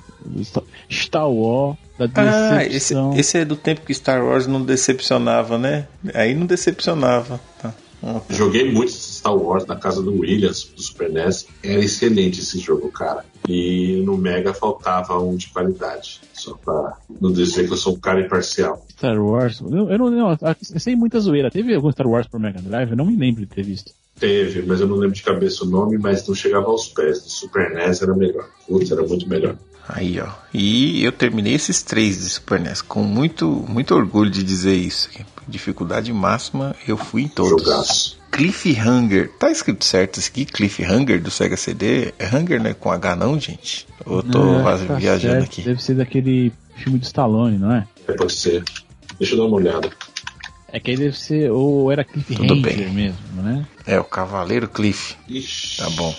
Star 0.91 1.29
Wars, 1.31 1.77
da 1.99 2.07
Ah, 2.17 2.63
esse, 2.65 2.71
decepção. 2.95 3.15
esse 3.17 3.39
é 3.39 3.45
do 3.45 3.57
tempo 3.57 3.83
que 3.83 3.95
Star 3.95 4.25
Wars 4.25 4.47
não 4.47 4.63
decepcionava, 4.63 5.59
né? 5.59 5.87
Aí 6.15 6.35
não 6.35 6.47
decepcionava. 6.47 7.41
Tá. 7.61 7.75
Ah, 8.03 8.21
tá. 8.21 8.35
Joguei 8.35 8.71
muito 8.71 8.93
Star 8.93 9.35
Wars 9.35 9.65
na 9.67 9.77
casa 9.77 10.03
do 10.03 10.13
Williams, 10.21 10.65
do 10.65 10.83
Super 10.83 11.11
NES. 11.11 11.47
Era 11.63 11.83
excelente 11.83 12.41
esse 12.41 12.59
jogo, 12.59 12.91
cara. 12.91 13.25
E 13.49 14.03
no 14.05 14.17
Mega 14.19 14.53
faltava 14.53 15.19
um 15.21 15.37
de 15.37 15.49
qualidade. 15.49 16.21
Só 16.33 16.55
pra 16.55 16.99
não 17.21 17.33
dizer 17.33 17.67
que 17.67 17.73
eu 17.73 17.77
sou 17.77 17.95
um 17.95 18.01
cara 18.01 18.21
imparcial. 18.21 18.85
Star 18.91 19.19
Wars. 19.19 19.61
Eu, 19.61 19.91
eu 19.91 19.99
não, 19.99 20.11
não, 20.11 20.31
eu 20.31 20.81
sei 20.81 20.95
muita 20.97 21.19
zoeira. 21.21 21.51
Teve 21.51 21.75
algum 21.75 21.91
Star 21.93 22.07
Wars 22.07 22.27
pro 22.27 22.39
Mega 22.41 22.61
Drive? 22.61 22.91
Eu 22.91 22.97
não 22.97 23.07
me 23.07 23.17
lembro 23.17 23.41
de 23.43 23.47
ter 23.47 23.63
visto. 23.63 23.93
Teve, 24.19 24.63
mas 24.63 24.81
eu 24.81 24.87
não 24.87 24.97
lembro 24.97 25.15
de 25.17 25.23
cabeça 25.23 25.65
o 25.65 25.69
nome, 25.69 25.99
mas 25.99 26.27
não 26.27 26.35
chegava 26.35 26.67
aos 26.67 26.87
pés. 26.89 27.23
Do 27.23 27.29
Super 27.31 27.71
NES 27.75 28.01
era 28.03 28.15
melhor. 28.15 28.49
Putz, 28.69 28.91
era 28.91 29.03
muito 29.03 29.29
melhor. 29.29 29.57
Aí, 29.89 30.19
ó. 30.21 30.29
E 30.53 31.05
eu 31.05 31.13
terminei 31.13 31.55
esses 31.55 31.83
três 31.83 32.23
de 32.23 32.31
Super 32.31 32.61
NES 32.61 32.81
com 32.81 33.03
muito, 33.03 33.47
muito 33.69 33.95
orgulho 33.95 34.31
de 34.31 34.43
dizer 34.43 34.75
isso. 34.75 35.11
Dificuldade 35.47 36.13
máxima, 36.13 36.75
eu 36.89 36.97
fui 36.97 37.23
em 37.23 37.29
todos. 37.29 37.51
Jogaço. 37.63 38.19
Cliffhanger. 38.31 39.31
Tá 39.39 39.51
escrito 39.51 39.85
certo 39.85 40.19
isso 40.19 40.31
aqui? 40.31 40.45
Cliffhanger 40.45 41.21
do 41.23 41.31
Sega 41.31 41.57
CD? 41.57 42.15
É 42.19 42.27
Hunger, 42.35 42.63
né? 42.63 42.73
Com 42.75 42.91
H 42.91 43.15
não, 43.17 43.39
gente? 43.39 43.87
Ou 44.07 44.19
eu 44.19 44.23
tô 44.23 44.39
Não, 44.39 44.63
vaz- 44.63 44.87
tá 44.87 44.95
viajando 44.95 45.35
certo. 45.35 45.45
aqui? 45.45 45.63
Deve 45.63 45.83
ser 45.83 45.95
daquele 45.95 46.53
filme 46.77 46.99
do 46.99 47.05
Stallone, 47.05 47.59
não 47.59 47.73
é? 47.73 47.87
É, 48.09 48.13
pode 48.13 48.33
ser. 48.33 48.65
Deixa 49.19 49.35
eu 49.35 49.39
dar 49.39 49.45
uma 49.45 49.57
olhada. 49.57 49.91
É 50.75 50.81
que 50.81 50.91
aí 50.91 50.97
deve 50.97 51.17
ser. 51.17 51.53
Ou 51.53 51.93
era 51.93 52.03
Tudo 52.05 52.25
Cliffhanger 52.25 52.61
bem. 52.61 52.93
mesmo, 52.93 53.43
né? 53.43 53.65
É, 53.87 54.01
o 54.01 54.03
Cavaleiro 54.03 54.69
Cliff. 54.69 55.15
Ixi. 55.29 55.77
Tá 55.77 55.89
bom. 55.91 56.13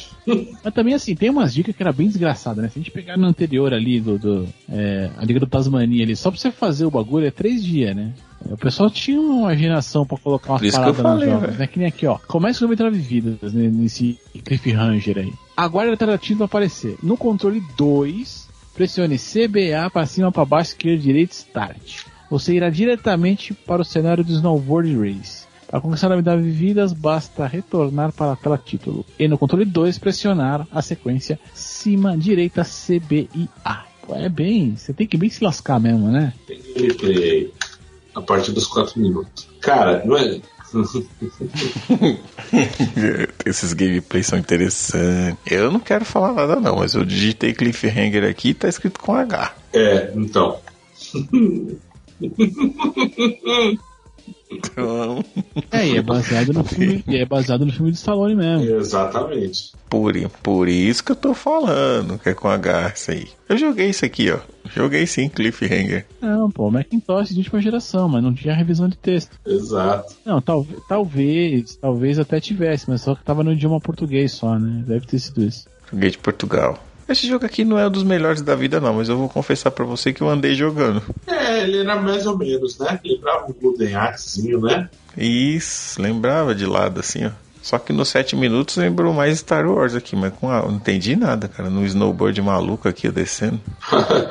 Mas 0.63 0.73
também 0.73 0.93
assim, 0.93 1.13
tem 1.13 1.29
umas 1.29 1.53
dicas 1.53 1.75
que 1.75 1.83
era 1.83 1.91
bem 1.91 2.07
desgraçada, 2.07 2.61
né? 2.61 2.69
Se 2.69 2.79
a 2.79 2.81
gente 2.81 2.89
pegar 2.89 3.17
no 3.17 3.27
anterior 3.27 3.73
ali 3.73 3.99
do. 3.99 4.17
do 4.17 4.47
é, 4.69 5.09
a 5.17 5.25
Liga 5.25 5.41
do 5.41 5.45
Tasmania 5.45 6.05
ali, 6.05 6.15
só 6.15 6.31
pra 6.31 6.39
você 6.39 6.51
fazer 6.51 6.85
o 6.85 6.89
bagulho 6.89 7.27
é 7.27 7.31
três 7.31 7.61
dias, 7.65 7.93
né? 7.93 8.13
O 8.45 8.55
pessoal 8.55 8.89
tinha 8.89 9.19
uma 9.19 9.51
imaginação 9.51 10.05
pra 10.05 10.17
colocar 10.17 10.53
umas 10.53 10.61
eu 10.63 10.71
paradas 10.71 11.03
nos 11.03 11.25
jogos. 11.25 11.57
Né? 11.57 11.67
Que 11.67 11.79
nem 11.79 11.87
aqui, 11.89 12.07
ó. 12.07 12.17
Começa 12.25 12.59
com 12.59 12.65
99 12.65 12.97
vidas 12.97 13.53
né, 13.53 13.67
nesse 13.67 14.17
Cliffhanger 14.45 15.17
aí. 15.17 15.33
Aguarde 15.57 15.89
a 15.89 15.93
alternativa 15.93 16.37
pra 16.37 16.45
aparecer. 16.45 16.95
No 17.03 17.17
controle 17.17 17.61
2, 17.77 18.47
pressione 18.73 19.17
CBA 19.17 19.89
pra 19.91 20.05
cima, 20.05 20.31
pra 20.31 20.45
baixo, 20.45 20.71
esquerda, 20.71 21.01
direita, 21.01 21.33
start. 21.33 22.05
Você 22.35 22.53
irá 22.53 22.69
diretamente 22.69 23.53
para 23.53 23.81
o 23.81 23.85
cenário 23.85 24.21
do 24.21 24.29
Snowboard 24.29 24.93
Race. 24.97 25.45
Para 25.69 25.79
conquistar 25.79 26.11
a 26.11 26.19
de 26.19 26.49
vidas, 26.49 26.91
basta 26.91 27.47
retornar 27.47 28.11
para 28.11 28.33
a 28.33 28.35
tela 28.35 28.57
título. 28.57 29.05
E 29.17 29.25
no 29.25 29.37
controle 29.37 29.63
2, 29.63 29.97
pressionar 29.99 30.67
a 30.69 30.81
sequência 30.81 31.39
cima, 31.53 32.17
direita, 32.17 32.65
C, 32.65 32.99
B 32.99 33.29
e 33.33 33.47
A. 33.63 33.85
Pô, 34.05 34.15
é 34.15 34.27
bem. 34.27 34.75
Você 34.75 34.91
tem 34.91 35.07
que 35.07 35.15
bem 35.15 35.29
se 35.29 35.45
lascar 35.45 35.79
mesmo, 35.79 36.11
né? 36.11 36.33
Tem 36.45 36.59
gameplay 36.75 37.23
aí. 37.23 37.53
A 38.13 38.21
partir 38.21 38.51
dos 38.51 38.67
4 38.67 38.99
minutos. 38.99 39.47
Cara, 39.61 40.03
não 40.03 40.17
é. 40.17 40.41
Esses 43.45 43.71
gameplays 43.71 44.27
são 44.27 44.37
interessantes. 44.37 45.37
Eu 45.49 45.71
não 45.71 45.79
quero 45.79 46.03
falar 46.03 46.33
nada 46.33 46.57
não, 46.57 46.75
mas 46.75 46.95
eu 46.95 47.05
digitei 47.05 47.53
cliffhanger 47.53 48.25
aqui 48.25 48.49
e 48.49 48.53
tá 48.53 48.67
escrito 48.67 48.99
com 48.99 49.15
H. 49.15 49.55
É, 49.71 50.11
então. 50.13 50.59
Então, 54.51 55.23
É, 55.71 55.87
e 55.87 55.97
é 55.97 56.01
baseado 56.01 56.53
no 56.53 56.63
filme, 56.63 57.03
e 57.07 57.17
é 57.17 57.25
baseado 57.25 57.65
no 57.65 57.71
filme 57.71 57.91
de 57.91 57.97
Stallone 57.97 58.35
mesmo. 58.35 58.75
Exatamente. 58.75 59.73
por, 59.89 60.13
por 60.41 60.67
isso 60.67 61.03
que 61.03 61.11
eu 61.11 61.15
tô 61.15 61.33
falando 61.33 62.17
que 62.19 62.29
é 62.29 62.33
com 62.33 62.47
H 62.47 62.93
isso 62.95 63.11
aí. 63.11 63.27
Eu 63.49 63.57
joguei 63.57 63.89
isso 63.89 64.05
aqui, 64.05 64.31
ó. 64.31 64.39
Joguei 64.73 65.05
sim, 65.05 65.29
cliffhanger. 65.29 66.05
Não, 66.21 66.49
pô, 66.49 66.69
Macintosh 66.71 67.29
de 67.29 67.39
última 67.39 67.61
geração, 67.61 68.07
mas 68.07 68.23
não 68.23 68.33
tinha 68.33 68.53
revisão 68.53 68.87
de 68.87 68.97
texto. 68.97 69.37
Exato. 69.45 70.15
Não, 70.25 70.41
tal, 70.41 70.65
talvez, 70.87 71.75
talvez 71.75 72.19
até 72.19 72.39
tivesse, 72.39 72.89
mas 72.89 73.01
só 73.01 73.15
que 73.15 73.23
tava 73.23 73.43
no 73.43 73.53
idioma 73.53 73.79
português 73.79 74.31
só, 74.31 74.57
né? 74.57 74.83
Deve 74.87 75.05
ter 75.05 75.19
sido 75.19 75.43
isso. 75.43 75.67
Joguei 75.91 76.09
de 76.09 76.17
Portugal. 76.17 76.79
Esse 77.07 77.27
jogo 77.27 77.45
aqui 77.45 77.63
não 77.63 77.77
é 77.77 77.87
um 77.87 77.91
dos 77.91 78.03
melhores 78.03 78.41
da 78.41 78.55
vida, 78.55 78.79
não, 78.79 78.95
mas 78.95 79.09
eu 79.09 79.17
vou 79.17 79.29
confessar 79.29 79.69
pra 79.69 79.85
você 79.85 80.11
que 80.11 80.21
eu 80.21 80.29
andei 80.29 80.55
jogando. 80.55 81.03
É, 81.27 81.61
ele 81.61 81.79
era 81.79 82.01
mais 82.01 82.25
ou 82.25 82.37
menos, 82.37 82.79
né? 82.79 82.99
Lembrava 83.05 83.45
um 83.47 83.53
Golden 83.53 83.95
Axezinho, 83.95 84.61
né? 84.61 84.89
Isso, 85.15 86.01
lembrava 86.01 86.55
de 86.55 86.65
lado 86.65 86.99
assim, 86.99 87.25
ó. 87.25 87.31
Só 87.61 87.79
que 87.79 87.91
nos 87.91 88.09
7 88.09 88.35
minutos 88.35 88.77
lembrou 88.77 89.11
mais 89.11 89.39
Star 89.39 89.67
Wars 89.67 89.95
aqui, 89.95 90.15
mas 90.15 90.31
com 90.33 90.51
a, 90.51 90.61
não 90.61 90.75
entendi 90.75 91.15
nada, 91.15 91.47
cara. 91.47 91.67
No 91.67 91.83
snowboard 91.83 92.39
maluco 92.41 92.87
aqui, 92.87 93.07
eu 93.07 93.11
descendo. 93.11 93.59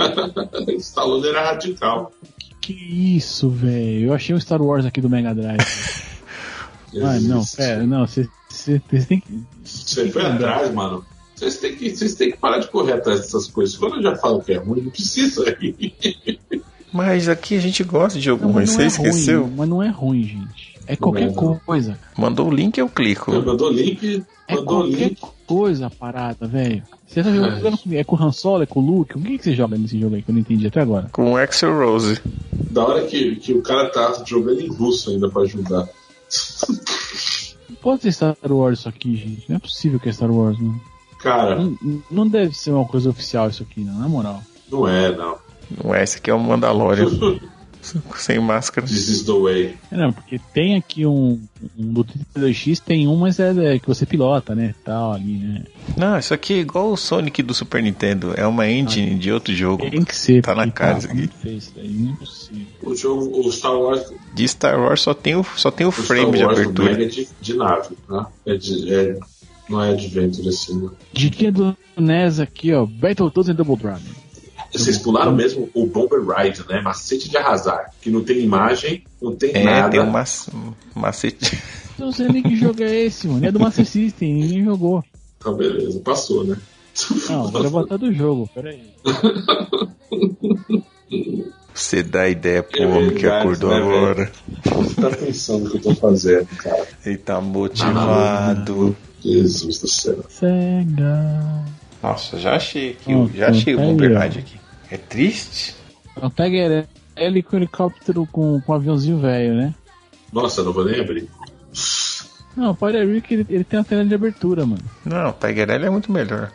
Stallone 0.78 1.28
era 1.28 1.44
radical. 1.46 2.12
Que 2.60 2.72
isso, 3.16 3.50
velho? 3.50 4.06
Eu 4.06 4.14
achei 4.14 4.34
um 4.34 4.40
Star 4.40 4.62
Wars 4.62 4.86
aqui 4.86 5.00
do 5.00 5.10
Mega 5.10 5.34
Drive. 5.34 5.58
ah, 7.02 7.18
não, 7.22 7.44
pera, 7.44 7.84
não, 7.84 8.06
você 8.06 8.28
tem 9.08 9.18
que. 9.18 9.44
Você 9.64 10.08
foi 10.10 10.24
atrás, 10.24 10.72
mano. 10.72 11.04
Vocês 11.34 11.58
têm, 11.58 11.74
que, 11.76 11.90
vocês 11.96 12.14
têm 12.14 12.30
que 12.30 12.38
parar 12.38 12.58
de 12.58 12.68
correr 12.68 12.92
atrás 12.92 13.20
dessas 13.20 13.46
coisas. 13.48 13.76
Quando 13.76 13.96
eu 13.96 14.02
já 14.02 14.16
falo 14.16 14.40
que 14.40 14.52
é 14.52 14.56
ruim, 14.58 14.82
não 14.82 14.90
precisa. 14.90 15.44
Mas 16.92 17.28
aqui 17.28 17.56
a 17.56 17.60
gente 17.60 17.82
gosta 17.82 18.18
de 18.18 18.24
jogo 18.24 18.44
Não, 18.44 18.52
ruim, 18.52 18.62
mas 18.62 18.70
você 18.70 18.82
é 18.82 18.86
esqueceu? 18.86 19.42
ruim, 19.42 19.54
mas 19.56 19.68
não 19.68 19.82
é 19.82 19.88
ruim, 19.88 20.22
gente. 20.22 20.74
É 20.86 20.94
qualquer 20.96 21.22
é, 21.24 21.26
não. 21.32 21.58
coisa. 21.64 21.98
Mandou 22.16 22.48
o 22.48 22.54
link, 22.54 22.78
eu 22.78 22.88
clico. 22.88 23.32
mandou 23.32 23.70
link, 23.70 24.22
É 24.46 24.54
mandou 24.54 24.82
qualquer 24.82 25.08
link. 25.08 25.18
coisa 25.46 25.86
a 25.86 25.90
parada, 25.90 26.46
velho. 26.46 26.82
Você 27.06 27.22
tá 27.22 27.32
jogando 27.32 27.78
com, 27.78 27.92
é 27.92 28.04
com 28.04 28.16
o 28.16 28.22
Han 28.22 28.32
Solo, 28.32 28.62
é 28.62 28.66
com 28.66 28.80
o 28.80 28.86
Luke? 28.86 29.16
O 29.16 29.20
que, 29.20 29.38
que 29.38 29.44
você 29.44 29.54
joga 29.54 29.76
nesse 29.78 29.98
jogo 29.98 30.14
aí 30.14 30.22
que 30.22 30.30
eu 30.30 30.34
não 30.34 30.40
entendi 30.40 30.66
até 30.66 30.80
agora? 30.82 31.08
Com 31.10 31.32
o 31.32 31.36
Axel 31.36 31.76
Rose. 31.76 32.20
Da 32.70 32.84
hora 32.86 33.04
que, 33.06 33.36
que 33.36 33.52
o 33.54 33.62
cara 33.62 33.88
tá 33.90 34.22
jogando 34.26 34.60
em 34.60 34.68
russo 34.68 35.10
ainda 35.10 35.28
pra 35.30 35.42
ajudar. 35.42 35.88
Não 37.68 37.76
pode 37.80 38.02
ser 38.02 38.12
Star 38.12 38.36
Wars 38.50 38.80
isso 38.80 38.88
aqui, 38.88 39.16
gente. 39.16 39.44
Não 39.48 39.56
é 39.56 39.58
possível 39.58 39.98
que 39.98 40.08
é 40.08 40.12
Star 40.12 40.30
Wars, 40.30 40.58
não. 40.60 40.78
Cara, 41.24 41.56
Não, 41.56 41.76
não 42.10 42.28
deve 42.28 42.54
ser 42.54 42.70
uma 42.70 42.84
coisa 42.84 43.08
oficial 43.10 43.48
isso 43.48 43.62
aqui, 43.62 43.80
não, 43.80 43.98
na 43.98 44.08
moral. 44.08 44.42
não 44.70 44.86
é, 44.86 45.10
não. 45.16 45.36
Não 45.82 45.94
é, 45.94 46.04
esse 46.04 46.18
aqui 46.18 46.30
é 46.30 46.34
o 46.34 46.38
Mandalorian. 46.38 47.08
Sem 48.16 48.38
máscara. 48.38 48.86
This 48.86 49.08
is 49.08 49.22
the 49.24 49.32
way. 49.32 49.74
É, 49.92 49.96
não, 49.98 50.10
porque 50.10 50.40
tem 50.54 50.74
aqui 50.74 51.04
um, 51.04 51.38
um 51.78 51.92
do 51.92 52.02
32X, 52.02 52.80
tem 52.80 53.06
um, 53.06 53.14
mas 53.16 53.38
é, 53.38 53.74
é 53.74 53.78
que 53.78 53.86
você 53.86 54.06
pilota, 54.06 54.54
né? 54.54 54.74
Tal 54.82 55.12
ali, 55.12 55.36
né? 55.36 55.64
Não, 55.94 56.18
isso 56.18 56.32
aqui 56.32 56.54
é 56.54 56.58
igual 56.60 56.90
o 56.92 56.96
Sonic 56.96 57.42
do 57.42 57.52
Super 57.52 57.82
Nintendo. 57.82 58.32
É 58.38 58.46
uma 58.46 58.66
engine 58.66 59.18
de 59.18 59.30
outro 59.30 59.54
jogo. 59.54 59.90
Tem 59.90 60.02
que 60.02 60.16
ser. 60.16 60.40
Tá 60.40 60.54
na 60.54 60.70
cara 60.70 60.96
isso 60.98 61.08
aqui. 61.10 61.30
é. 61.76 62.88
O 62.88 62.94
jogo, 62.94 63.46
o 63.46 63.52
Star 63.52 63.78
Wars, 63.78 64.10
De 64.32 64.48
Star 64.48 64.80
Wars 64.80 65.02
só 65.02 65.12
tem 65.12 65.36
o, 65.36 65.44
só 65.54 65.70
tem 65.70 65.84
o 65.86 65.90
o 65.90 65.92
frame 65.92 66.22
Star 66.22 66.38
de 66.38 66.44
Wars 66.44 66.56
do 66.56 66.82
abertura. 66.82 67.04
É 67.04 67.06
de, 67.06 67.28
de 67.38 67.54
nave, 67.54 67.96
né? 68.08 68.26
É 68.46 68.56
de, 68.56 68.94
é, 68.94 69.18
não 69.68 69.82
é 69.82 69.90
Adventure 69.92 70.48
assim. 70.48 70.78
não. 70.78 70.92
Diquinha 71.12 71.52
do 71.52 71.76
NES 71.96 72.40
aqui, 72.40 72.72
ó. 72.72 72.84
Battletoads 72.86 73.48
and 73.50 73.54
Double 73.54 73.76
Dragon. 73.76 74.00
Vocês 74.72 74.98
pularam 74.98 75.32
mesmo 75.32 75.70
o 75.72 75.86
Bomber 75.86 76.20
Ride, 76.26 76.64
né? 76.68 76.80
Macete 76.80 77.30
de 77.30 77.36
arrasar. 77.36 77.90
Que 78.00 78.10
não 78.10 78.24
tem 78.24 78.40
imagem, 78.40 79.04
não 79.22 79.36
tem 79.36 79.52
É, 79.54 79.62
nada. 79.64 79.90
tem 79.90 80.00
um 80.00 80.10
mac- 80.10 80.48
macete. 80.94 81.56
Eu 81.98 82.06
não 82.06 82.12
sei 82.12 82.26
nem 82.28 82.42
que 82.42 82.56
jogo 82.56 82.82
é 82.82 82.92
esse, 83.04 83.28
mano. 83.28 83.46
É 83.46 83.52
do 83.52 83.60
Master 83.60 83.86
System, 83.86 84.34
ninguém 84.34 84.64
jogou. 84.64 85.04
Então, 85.38 85.54
beleza, 85.54 86.00
passou, 86.00 86.42
né? 86.44 86.56
Não, 87.30 87.46
vou 87.52 87.60
levantar 87.62 87.96
do 87.98 88.12
jogo, 88.12 88.50
peraí. 88.52 88.80
Você 91.72 92.02
dá 92.02 92.28
ideia 92.28 92.62
pro 92.62 92.82
É 92.82 92.86
homem 92.86 93.14
que 93.14 93.26
acordou 93.26 93.70
né, 93.70 93.76
agora. 93.76 94.32
Você 94.64 94.94
tá 95.00 95.10
pensando 95.10 95.66
o 95.66 95.70
que 95.70 95.76
eu 95.76 95.82
tô 95.82 95.94
fazendo, 95.94 96.46
cara? 96.56 96.86
Ele 97.04 97.18
tá 97.18 97.40
motivado. 97.40 98.96
Jesus 99.24 99.78
do 99.78 99.88
céu. 99.88 100.24
Sega. 100.28 101.64
Nossa, 102.02 102.38
já 102.38 102.56
achei 102.56 102.90
aqui. 102.90 103.14
Hum, 103.14 103.30
já 103.34 103.48
achei 103.48 103.74
o. 103.74 103.96
Ride 103.96 104.38
aqui. 104.38 104.60
É 104.90 104.96
triste? 104.98 105.74
Então 106.16 106.30
pega 106.30 106.86
ele 107.16 107.42
com 107.42 107.56
helicóptero 107.56 108.26
com, 108.30 108.60
com 108.60 108.72
um 108.72 108.74
aviãozinho 108.74 109.18
velho, 109.18 109.54
né? 109.54 109.74
Nossa, 110.32 110.62
não 110.62 110.72
vou 110.72 110.84
nem 110.84 111.00
abrir. 111.00 111.28
Não, 112.56 112.70
o 112.70 112.74
Pyre 112.74 113.04
Rick 113.04 113.34
ele, 113.34 113.46
ele 113.48 113.64
tem 113.64 113.78
uma 113.78 113.84
tela 113.84 114.04
de 114.04 114.14
abertura, 114.14 114.64
mano. 114.64 114.82
Não, 115.04 115.32
Tiger 115.32 115.70
L 115.70 115.86
é 115.86 115.90
muito 115.90 116.12
melhor. 116.12 116.52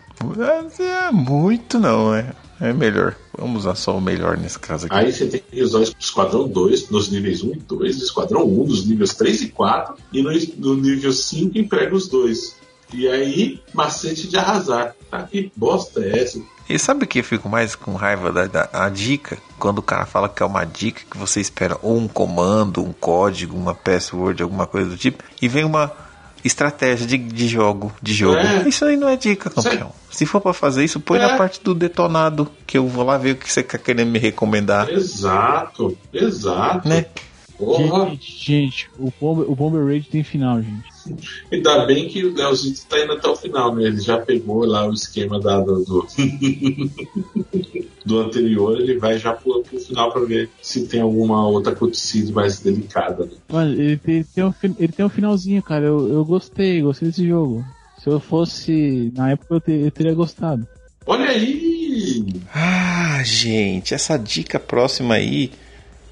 É 0.80 1.11
muito 1.11 1.80
não, 1.80 2.13
é. 2.13 2.34
É 2.61 2.74
melhor. 2.74 3.15
Vamos 3.38 3.59
usar 3.59 3.76
só 3.76 3.97
o 3.97 4.01
melhor 4.01 4.38
nesse 4.38 4.59
caso 4.59 4.86
aqui. 4.86 4.95
Aí 4.95 5.11
você 5.11 5.28
tem 5.28 5.41
que 5.41 5.61
usar 5.63 5.80
o 5.80 5.84
Esquadrão 5.84 6.47
2 6.47 6.89
nos 6.89 7.09
níveis 7.09 7.41
1 7.41 7.53
e 7.53 7.55
2, 7.59 7.97
Esquadrão 8.01 8.45
1 8.45 8.65
nos 8.65 8.86
níveis 8.86 9.13
3 9.13 9.43
e 9.43 9.49
4, 9.49 9.95
e 10.11 10.22
no, 10.22 10.32
no 10.57 10.76
nível 10.82 11.13
5 11.13 11.57
emprega 11.57 11.95
os 11.95 12.09
dois. 12.09 12.59
E 12.93 13.07
aí, 13.07 13.59
macete 13.73 14.27
de 14.27 14.37
arrasar. 14.37 14.95
Ah, 15.11 15.23
que 15.23 15.51
bosta 15.55 16.01
é 16.01 16.19
essa? 16.23 16.41
E 16.67 16.77
sabe 16.77 17.03
o 17.03 17.07
que 17.07 17.19
eu 17.19 17.23
fico 17.23 17.49
mais 17.49 17.75
com 17.75 17.93
raiva 17.95 18.31
da, 18.31 18.45
da 18.45 18.69
a 18.73 18.89
dica? 18.89 19.37
Quando 19.57 19.79
o 19.79 19.83
cara 19.83 20.05
fala 20.05 20.29
que 20.29 20.41
é 20.41 20.45
uma 20.45 20.65
dica 20.65 21.01
que 21.09 21.17
você 21.17 21.39
espera 21.41 21.77
ou 21.81 21.97
um 21.97 22.07
comando, 22.07 22.83
um 22.83 22.93
código, 22.93 23.55
uma 23.57 23.73
password, 23.73 24.41
alguma 24.43 24.67
coisa 24.67 24.89
do 24.89 24.97
tipo, 24.97 25.23
e 25.41 25.47
vem 25.47 25.63
uma 25.63 25.91
estratégia 26.43 27.05
de, 27.07 27.17
de 27.17 27.47
jogo, 27.47 27.91
de 28.01 28.13
jogo. 28.13 28.37
É. 28.37 28.67
Isso 28.69 28.85
aí 28.85 28.95
não 28.95 29.09
é 29.09 29.17
dica, 29.17 29.49
campeão. 29.49 29.91
Se 30.11 30.25
for 30.25 30.39
pra 30.39 30.53
fazer 30.53 30.83
isso, 30.85 30.99
põe 30.99 31.17
É. 31.19 31.21
na 31.27 31.37
parte 31.37 31.61
do 31.63 31.73
detonado, 31.75 32.49
que 32.67 32.77
eu 32.77 32.87
vou 32.87 33.03
lá 33.03 33.17
ver 33.17 33.31
o 33.31 33.35
que 33.35 33.51
você 33.51 33.61
tá 33.63 33.77
querendo 33.77 34.09
me 34.09 34.19
recomendar, 34.19 34.89
Exato, 34.89 35.97
exato. 36.13 36.87
né? 36.87 37.05
Porra, 37.57 38.05
Gente, 38.11 38.45
gente, 38.45 38.89
o 38.97 39.11
Bomber, 39.19 39.51
o 39.51 39.55
Bomber 39.55 39.85
Raid 39.85 40.07
tem 40.09 40.23
final, 40.23 40.61
gente. 40.61 40.87
Ainda 41.51 41.86
bem 41.86 42.07
que 42.07 42.24
o 42.26 42.34
Leozito 42.34 42.86
tá 42.88 42.99
indo 43.03 43.14
até 43.14 43.28
o 43.28 43.36
final, 43.36 43.74
né? 43.76 43.84
Ele 43.86 43.99
já 43.99 44.18
pegou 44.18 44.66
lá 44.66 44.88
o 44.88 44.93
esquema 44.93 45.39
da, 45.39 45.60
do, 45.62 45.84
do, 45.84 46.07
do 48.05 48.20
anterior, 48.20 48.80
ele 48.80 48.97
vai 48.97 49.18
já 49.18 49.34
pro, 49.34 49.62
pro 49.64 49.80
final 49.80 50.12
pra 50.12 50.22
ver 50.22 50.49
se 50.62 50.88
tem 50.88 51.01
alguma 51.01 51.47
outra 51.47 51.76
cutscene 51.76 52.32
mais 52.32 52.60
delicada, 52.60 53.26
né? 53.26 53.32
Mas 53.51 53.72
ele 53.78 53.97
tem, 53.97 54.24
tem, 54.24 54.43
um, 54.43 54.53
ele 54.78 54.91
tem 54.93 55.05
um 55.05 55.10
finalzinho, 55.10 55.62
cara. 55.62 55.86
Eu, 55.86 56.07
eu 56.07 56.26
gostei, 56.26 56.82
gostei 56.82 57.10
desse 57.10 57.28
jogo. 57.28 57.64
Se 58.01 58.07
eu 58.10 58.20
fosse. 58.20 59.12
Na 59.16 59.32
época 59.32 59.55
eu, 59.55 59.60
te- 59.62 59.72
eu 59.72 59.91
teria 59.91 60.14
gostado. 60.14 60.68
Olha 61.05 61.30
aí! 61.30 62.34
Ah, 62.53 63.22
gente, 63.24 63.93
essa 63.93 64.16
dica 64.18 64.60
próxima 64.60 65.16
aí 65.16 65.51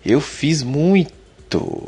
eu 0.06 0.20
fiz 0.20 0.64
muito. 0.64 1.88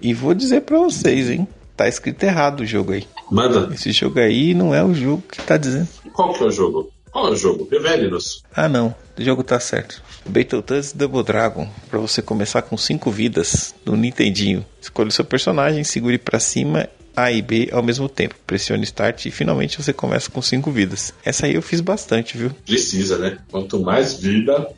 E 0.00 0.14
vou 0.14 0.34
dizer 0.34 0.62
pra 0.62 0.78
vocês, 0.78 1.30
hein? 1.30 1.46
Tá 1.76 1.88
escrito 1.88 2.22
errado 2.22 2.60
o 2.60 2.66
jogo 2.66 2.92
aí. 2.92 3.04
Manda, 3.30 3.72
Esse 3.74 3.90
jogo 3.92 4.20
aí 4.20 4.54
não 4.54 4.74
é 4.74 4.82
o 4.84 4.94
jogo 4.94 5.22
que 5.30 5.42
tá 5.42 5.56
dizendo. 5.56 5.88
qual 6.12 6.32
que 6.32 6.42
é 6.42 6.46
o 6.46 6.50
jogo? 6.50 6.90
Qual 7.10 7.28
é 7.28 7.30
o 7.30 7.36
jogo? 7.36 7.68
Revele-nos. 7.70 8.42
Ah, 8.54 8.68
não. 8.68 8.94
O 9.18 9.22
jogo 9.22 9.42
tá 9.44 9.58
certo. 9.60 10.02
Battletoads 10.26 10.92
Double 10.92 11.22
Dragon. 11.22 11.68
Pra 11.88 11.98
você 12.00 12.20
começar 12.20 12.62
com 12.62 12.76
5 12.76 13.10
vidas 13.10 13.74
no 13.84 13.96
Nintendinho. 13.96 14.64
Escolha 14.80 15.08
o 15.08 15.12
seu 15.12 15.24
personagem, 15.24 15.84
segure 15.84 16.18
pra 16.18 16.40
cima 16.40 16.88
A 17.16 17.30
e 17.30 17.40
B 17.40 17.68
ao 17.72 17.82
mesmo 17.84 18.08
tempo. 18.08 18.34
Pressione 18.46 18.82
Start 18.84 19.26
e 19.26 19.30
finalmente 19.30 19.80
você 19.80 19.92
começa 19.92 20.28
com 20.30 20.42
5 20.42 20.70
vidas. 20.72 21.14
Essa 21.24 21.46
aí 21.46 21.54
eu 21.54 21.62
fiz 21.62 21.80
bastante, 21.80 22.36
viu? 22.36 22.50
Precisa, 22.66 23.16
né? 23.18 23.38
Quanto 23.50 23.78
mais 23.80 24.14
vida, 24.14 24.68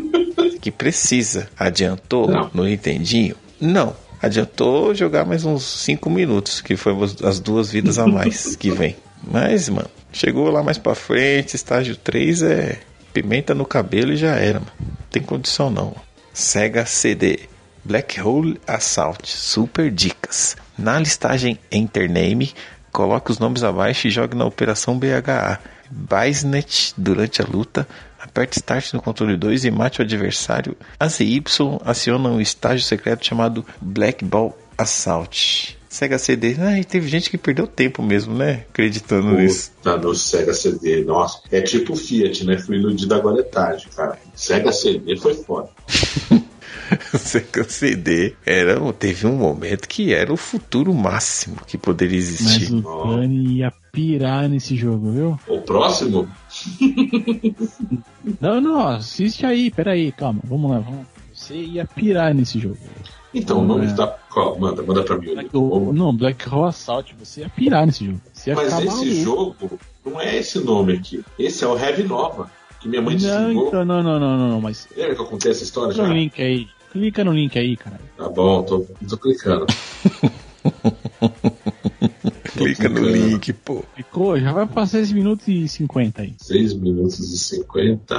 que 0.60 0.70
precisa. 0.70 1.48
Adiantou 1.58 2.28
Não. 2.28 2.50
no 2.54 2.64
Nintendinho? 2.64 3.36
Não. 3.60 3.94
Adiantou 4.24 4.94
jogar 4.94 5.24
mais 5.24 5.44
uns 5.44 5.62
5 5.64 6.08
minutos, 6.08 6.60
que 6.60 6.76
foi 6.76 6.94
as- 7.02 7.22
as 7.22 7.40
duas 7.40 7.70
vidas 7.70 7.98
a 7.98 8.06
mais 8.06 8.54
que 8.56 8.70
vem. 8.70 8.96
Mas, 9.22 9.68
mano, 9.68 9.88
chegou 10.12 10.50
lá 10.50 10.62
mais 10.62 10.78
pra 10.78 10.94
frente, 10.94 11.54
estágio 11.56 11.96
3 11.96 12.42
é 12.42 12.78
pimenta 13.12 13.54
no 13.54 13.64
cabelo 13.64 14.12
e 14.12 14.16
já 14.16 14.34
era, 14.36 14.60
mano. 14.60 14.72
Não 14.80 14.96
tem 15.10 15.22
condição 15.22 15.70
não. 15.70 15.94
Sega 16.32 16.84
CD. 16.86 17.40
Black 17.84 18.20
Hole 18.20 18.60
Assault. 18.66 19.28
Super 19.30 19.90
dicas. 19.90 20.56
Na 20.78 20.98
listagem 20.98 21.58
Enter 21.70 22.10
Name, 22.10 22.52
coloque 22.90 23.30
os 23.30 23.38
nomes 23.38 23.62
abaixo 23.62 24.08
e 24.08 24.10
jogue 24.10 24.34
na 24.36 24.44
operação 24.46 24.98
BHA. 24.98 25.58
Baisnet 25.90 26.94
durante 26.96 27.42
a 27.42 27.44
luta. 27.44 27.86
Aperte 28.24 28.56
Start 28.56 28.94
no 28.94 29.02
controle 29.02 29.36
2 29.36 29.66
e 29.66 29.70
mate 29.70 30.00
o 30.00 30.02
adversário. 30.02 30.76
A 30.98 31.08
ZY 31.08 31.42
aciona 31.84 32.30
um 32.30 32.40
estágio 32.40 32.84
secreto 32.84 33.24
chamado 33.24 33.64
Black 33.80 34.24
Ball 34.24 34.56
Assault. 34.78 35.78
Sega 35.88 36.18
CD. 36.18 36.56
Ai, 36.58 36.82
teve 36.82 37.06
gente 37.06 37.30
que 37.30 37.38
perdeu 37.38 37.68
tempo 37.68 38.02
mesmo, 38.02 38.34
né? 38.34 38.64
Acreditando 38.70 39.30
nisso. 39.36 39.70
Puta, 39.76 39.96
no 39.96 40.14
Sega 40.14 40.52
CD, 40.52 41.04
nossa. 41.04 41.40
É 41.52 41.60
tipo 41.60 41.92
o 41.92 41.96
Fiat, 41.96 42.44
né? 42.44 42.58
Fui 42.58 42.76
iludido 42.76 43.14
agora 43.14 43.40
é 43.40 43.44
tarde, 43.44 43.88
cara. 43.94 44.18
Sega 44.34 44.72
CD 44.72 45.16
foi 45.16 45.34
foda. 45.34 45.68
Sega 47.16 47.62
CD 47.64 48.34
era, 48.44 48.80
teve 48.92 49.26
um 49.26 49.36
momento 49.36 49.88
que 49.88 50.12
era 50.12 50.32
o 50.32 50.36
futuro 50.36 50.92
máximo 50.92 51.56
que 51.66 51.78
poderia 51.78 52.18
Mas 52.18 52.40
existir. 52.40 52.74
o 52.74 53.16
Dani 53.16 53.58
ia 53.58 53.72
pirar 53.92 54.48
nesse 54.48 54.74
jogo, 54.74 55.12
viu? 55.12 55.40
O 55.46 55.60
próximo? 55.60 56.28
Não, 58.40 58.60
não, 58.60 58.86
assiste 58.88 59.44
aí, 59.44 59.70
peraí, 59.70 60.10
calma, 60.12 60.40
vamos 60.44 60.70
lá, 60.70 60.78
vamos. 60.78 61.06
Você 61.32 61.54
ia 61.56 61.84
pirar 61.84 62.34
nesse 62.34 62.58
jogo. 62.58 62.78
Então, 63.34 63.60
o 63.60 63.64
nome 63.64 63.86
É. 63.86 63.92
tá. 63.92 64.06
Qual? 64.32 64.58
Manda, 64.58 64.82
manda 64.82 65.02
pra 65.02 65.18
mim. 65.18 65.34
Black, 65.34 65.50
o, 65.56 65.92
não, 65.92 66.14
Black 66.16 66.48
Hole 66.48 66.68
Assault, 66.68 67.14
você 67.18 67.40
ia 67.42 67.48
pirar 67.48 67.86
nesse 67.86 68.04
jogo. 68.06 68.20
Mas 68.54 68.72
esse 68.72 68.84
maluco. 68.84 69.14
jogo 69.14 69.78
não 70.04 70.20
é 70.20 70.36
esse 70.36 70.60
nome 70.60 70.92
aqui. 70.94 71.24
Esse 71.38 71.64
é 71.64 71.66
o 71.66 71.76
Heavy 71.76 72.04
Nova. 72.04 72.50
Que 72.80 72.88
minha 72.88 73.02
mãe 73.02 73.16
desligou. 73.16 73.68
então, 73.68 73.84
não, 73.84 74.02
não, 74.02 74.20
não, 74.20 74.38
não, 74.38 74.48
não, 74.50 74.60
mas 74.60 74.86
Lembra 74.96 75.14
que 75.16 75.20
eu 75.20 75.26
contei 75.26 75.50
essa 75.50 75.64
história 75.64 75.92
clica 75.92 76.06
já? 76.06 76.08
no 76.12 76.14
link 76.18 76.42
aí. 76.42 76.68
Clica 76.92 77.24
no 77.24 77.32
link 77.32 77.58
aí, 77.58 77.76
cara. 77.76 78.00
Tá 78.16 78.28
bom, 78.28 78.62
tô, 78.62 78.86
tô 79.08 79.18
clicando. 79.18 79.66
Clica 82.56 82.88
no 82.88 83.00
link, 83.08 83.52
pô. 83.52 83.84
Ficou, 83.96 84.38
já 84.38 84.52
vai 84.52 84.66
passar 84.66 84.98
6 84.98 85.12
minutos 85.12 85.46
e 85.48 85.66
50 85.68 86.22
aí. 86.22 86.34
6 86.38 86.74
minutos 86.74 87.18
e 87.20 87.38
50. 87.38 88.14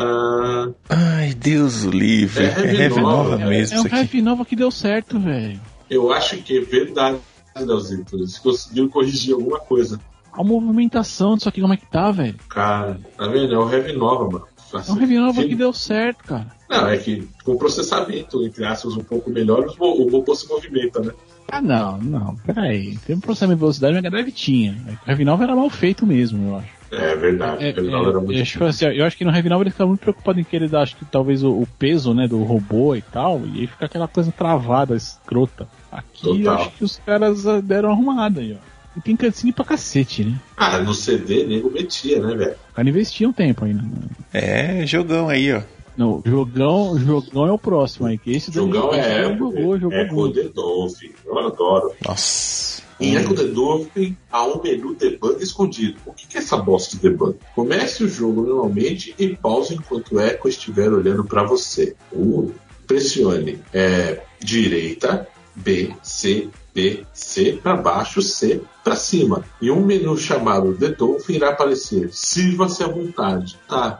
Ai, 0.90 1.34
Deus 1.34 1.84
o 1.86 1.90
livre. 1.90 2.44
É 2.46 2.48
É 2.50 2.76
Heavy 2.84 3.02
Nova, 3.02 3.38
cara. 3.38 3.50
mesmo 3.50 3.76
É 3.76 3.80
um 3.80 3.86
isso 3.86 3.88
aqui. 3.88 3.96
Heavy 3.96 4.22
Nova 4.22 4.46
que 4.46 4.56
deu 4.56 4.72
certo, 4.72 5.20
velho. 5.20 5.60
Eu 5.90 6.12
acho 6.12 6.38
que 6.38 6.58
é 6.58 6.62
verdade, 6.62 7.18
Leozito. 7.58 8.16
Eles 8.18 8.38
conseguiram 8.40 8.90
corrigir 8.90 9.34
alguma 9.34 9.60
coisa. 9.60 10.00
A 10.34 10.44
movimentação 10.44 11.36
disso 11.36 11.48
aqui, 11.48 11.62
como 11.62 11.74
é 11.74 11.78
que 11.78 11.90
tá, 11.90 12.12
velho? 12.12 12.36
Cara, 12.50 13.00
tá 13.18 13.28
vendo? 13.28 13.54
É 13.54 13.58
o 13.58 13.72
Heavy 13.72 13.94
Nova, 13.94 14.26
mano. 14.30 14.46
É 14.74 14.92
um 14.92 15.00
Heavy 15.00 15.18
Nova 15.18 15.42
Sim. 15.42 15.48
que 15.48 15.56
deu 15.56 15.72
certo, 15.72 16.24
cara. 16.26 16.48
Não, 16.70 16.88
é 16.88 16.98
que 16.98 17.28
com 17.44 17.56
processamento, 17.58 18.44
entre 18.44 18.66
aspas, 18.66 18.98
um 18.98 19.04
pouco 19.04 19.30
melhor, 19.30 19.66
o 19.80 20.10
robô 20.10 20.36
se 20.36 20.48
movimenta, 20.50 21.00
né? 21.00 21.14
Ah, 21.52 21.62
não, 21.62 21.98
não, 22.00 22.36
peraí. 22.46 22.98
Tem 23.06 23.16
um 23.16 23.20
processamento 23.20 23.58
de 23.58 23.62
velocidade, 23.62 23.94
Mega 23.94 24.10
Drive 24.10 24.32
tinha. 24.32 24.76
O 25.08 25.26
Nova 25.26 25.44
era 25.44 25.56
mal 25.56 25.70
feito 25.70 26.06
mesmo, 26.06 26.50
eu 26.50 26.58
acho. 26.58 26.76
É 26.92 27.16
verdade. 27.16 27.64
É, 27.64 27.72
o 27.72 27.78
Heavy 27.78 27.90
Nova 27.90 28.10
era 28.10 28.18
é, 28.18 28.22
muito. 28.22 28.34
eu, 28.38 28.42
acho, 28.42 28.58
que, 28.58 28.64
assim, 28.64 28.86
eu 28.86 29.06
acho 29.06 29.18
que 29.18 29.26
no 29.26 29.36
Heavy 29.36 29.50
Nova 29.50 29.64
eles 29.64 29.74
ficaram 29.74 29.90
muito 29.90 30.02
preocupados 30.02 30.42
em 30.42 30.44
querer 30.44 30.70
dar, 30.70 30.82
acho 30.82 30.96
que 30.96 31.06
talvez 31.06 31.44
o, 31.44 31.52
o 31.52 31.68
peso, 31.80 32.14
né, 32.14 32.28
do 32.28 32.44
robô 32.44 32.96
e 32.96 33.02
tal, 33.02 33.42
e 33.46 33.62
aí 33.62 33.68
fica 33.68 33.86
aquela 33.86 34.08
coisa 34.08 34.32
travada, 34.32 34.96
escrota. 34.96 35.68
Aqui 35.92 36.30
eu 36.30 36.38
Total. 36.38 36.56
acho 36.56 36.72
que 36.72 36.84
os 36.84 36.98
caras 37.06 37.48
ah, 37.48 37.62
deram 37.62 37.90
uma 37.90 37.96
arrumada 37.96 38.42
aí, 38.42 38.54
ó. 38.54 38.76
E 38.98 39.02
tem 39.02 39.16
cutscene 39.16 39.52
pra 39.52 39.66
cacete, 39.66 40.24
né? 40.24 40.40
Ah, 40.56 40.78
no 40.80 40.94
CD, 40.94 41.46
nego 41.46 41.70
metia, 41.70 42.20
né, 42.22 42.34
velho? 42.34 42.56
O 42.72 42.74
cara 42.74 42.88
investia 42.88 43.28
um 43.28 43.34
tempo 43.34 43.66
ainda. 43.66 43.82
né? 43.82 43.90
É, 44.32 44.86
jogão 44.86 45.28
aí, 45.28 45.52
ó. 45.52 45.62
Não, 45.98 46.22
jogão, 46.26 46.98
jogão 47.00 47.48
é 47.48 47.52
o 47.52 47.58
próximo 47.58 48.08
aí, 48.08 48.18
que 48.18 48.32
esse 48.32 48.52
daí 48.52 48.64
Jogão 48.64 48.94
é, 48.94 49.24
jogou, 49.24 49.52
jogou, 49.52 49.80
jogou 49.80 49.98
é 49.98 50.12
muito. 50.12 50.42
the 50.42 50.50
Dolphin. 50.50 51.12
Eu 51.26 51.40
adoro. 51.40 51.94
Nossa. 52.06 52.84
Em 53.00 53.16
Echo 53.16 53.34
the 53.34 53.44
Dolphin 53.44 54.16
há 54.32 54.46
um 54.46 54.62
menu 54.62 54.96
debug 54.96 55.42
escondido. 55.44 55.98
O 56.06 56.14
que 56.14 56.28
que 56.28 56.38
é 56.38 56.42
essa 56.42 56.58
bosta 56.58 56.96
de 56.96 57.02
debug? 57.02 57.38
Comece 57.54 58.04
o 58.04 58.08
jogo 58.08 58.42
normalmente 58.42 59.14
e 59.18 59.36
pause 59.36 59.76
enquanto 59.76 60.16
o 60.16 60.22
Echo 60.22 60.48
estiver 60.48 60.92
olhando 60.92 61.24
para 61.24 61.44
você. 61.44 61.96
Uh, 62.12 62.54
pressione 62.88 63.60
é, 63.74 64.22
direita, 64.40 65.28
B, 65.56 65.94
C, 66.04 66.50
D, 66.76 67.06
C 67.14 67.54
para 67.64 67.78
baixo, 67.78 68.22
C 68.22 68.62
para 68.84 68.96
cima. 68.96 69.44
E 69.62 69.72
um 69.72 69.86
menu 69.86 70.18
chamado 70.18 70.76
The 70.76 70.90
Dolphin 70.90 71.36
irá 71.36 71.50
aparecer. 71.50 72.10
Sirva-se 72.12 72.84
à 72.84 72.88
vontade. 72.88 73.58
Tá. 73.68 74.00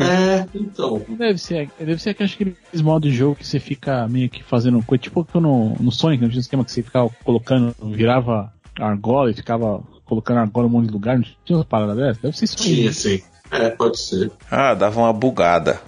É, 0.00 0.46
então. 0.54 1.00
Deve 1.08 1.38
ser, 1.38 1.70
deve 1.78 2.02
ser 2.02 2.10
aqueles 2.10 2.34
aqueles 2.34 2.82
modos 2.82 3.10
de 3.10 3.16
jogo 3.16 3.36
que 3.36 3.46
você 3.46 3.60
fica 3.60 4.08
meio 4.08 4.28
que 4.28 4.42
fazendo 4.42 4.82
coisa, 4.82 5.02
tipo 5.02 5.24
que 5.24 5.38
no, 5.38 5.76
no 5.80 5.92
Sonic, 5.92 6.20
não 6.20 6.28
tinha 6.28 6.38
um 6.38 6.40
esquema 6.40 6.64
que 6.64 6.72
você 6.72 6.82
ficava 6.82 7.08
colocando, 7.24 7.74
virava 7.92 8.52
argola 8.78 9.30
e 9.30 9.34
ficava 9.34 9.82
colocando 10.04 10.40
argola 10.40 10.66
em 10.66 10.68
um 10.68 10.72
monte 10.72 10.86
de 10.88 10.92
lugar, 10.92 11.16
não 11.16 11.24
tinha 11.44 11.56
uma 11.56 11.64
parada 11.64 11.94
dessa? 11.94 12.20
Deve 12.20 12.36
ser 12.36 12.44
isso 12.46 12.56
aí. 12.58 12.74
Tinha 12.74 12.92
sim. 12.92 13.22
É, 13.50 13.70
pode 13.70 14.00
ser. 14.00 14.32
Ah, 14.50 14.74
dava 14.74 15.00
uma 15.00 15.12
bugada. 15.12 15.80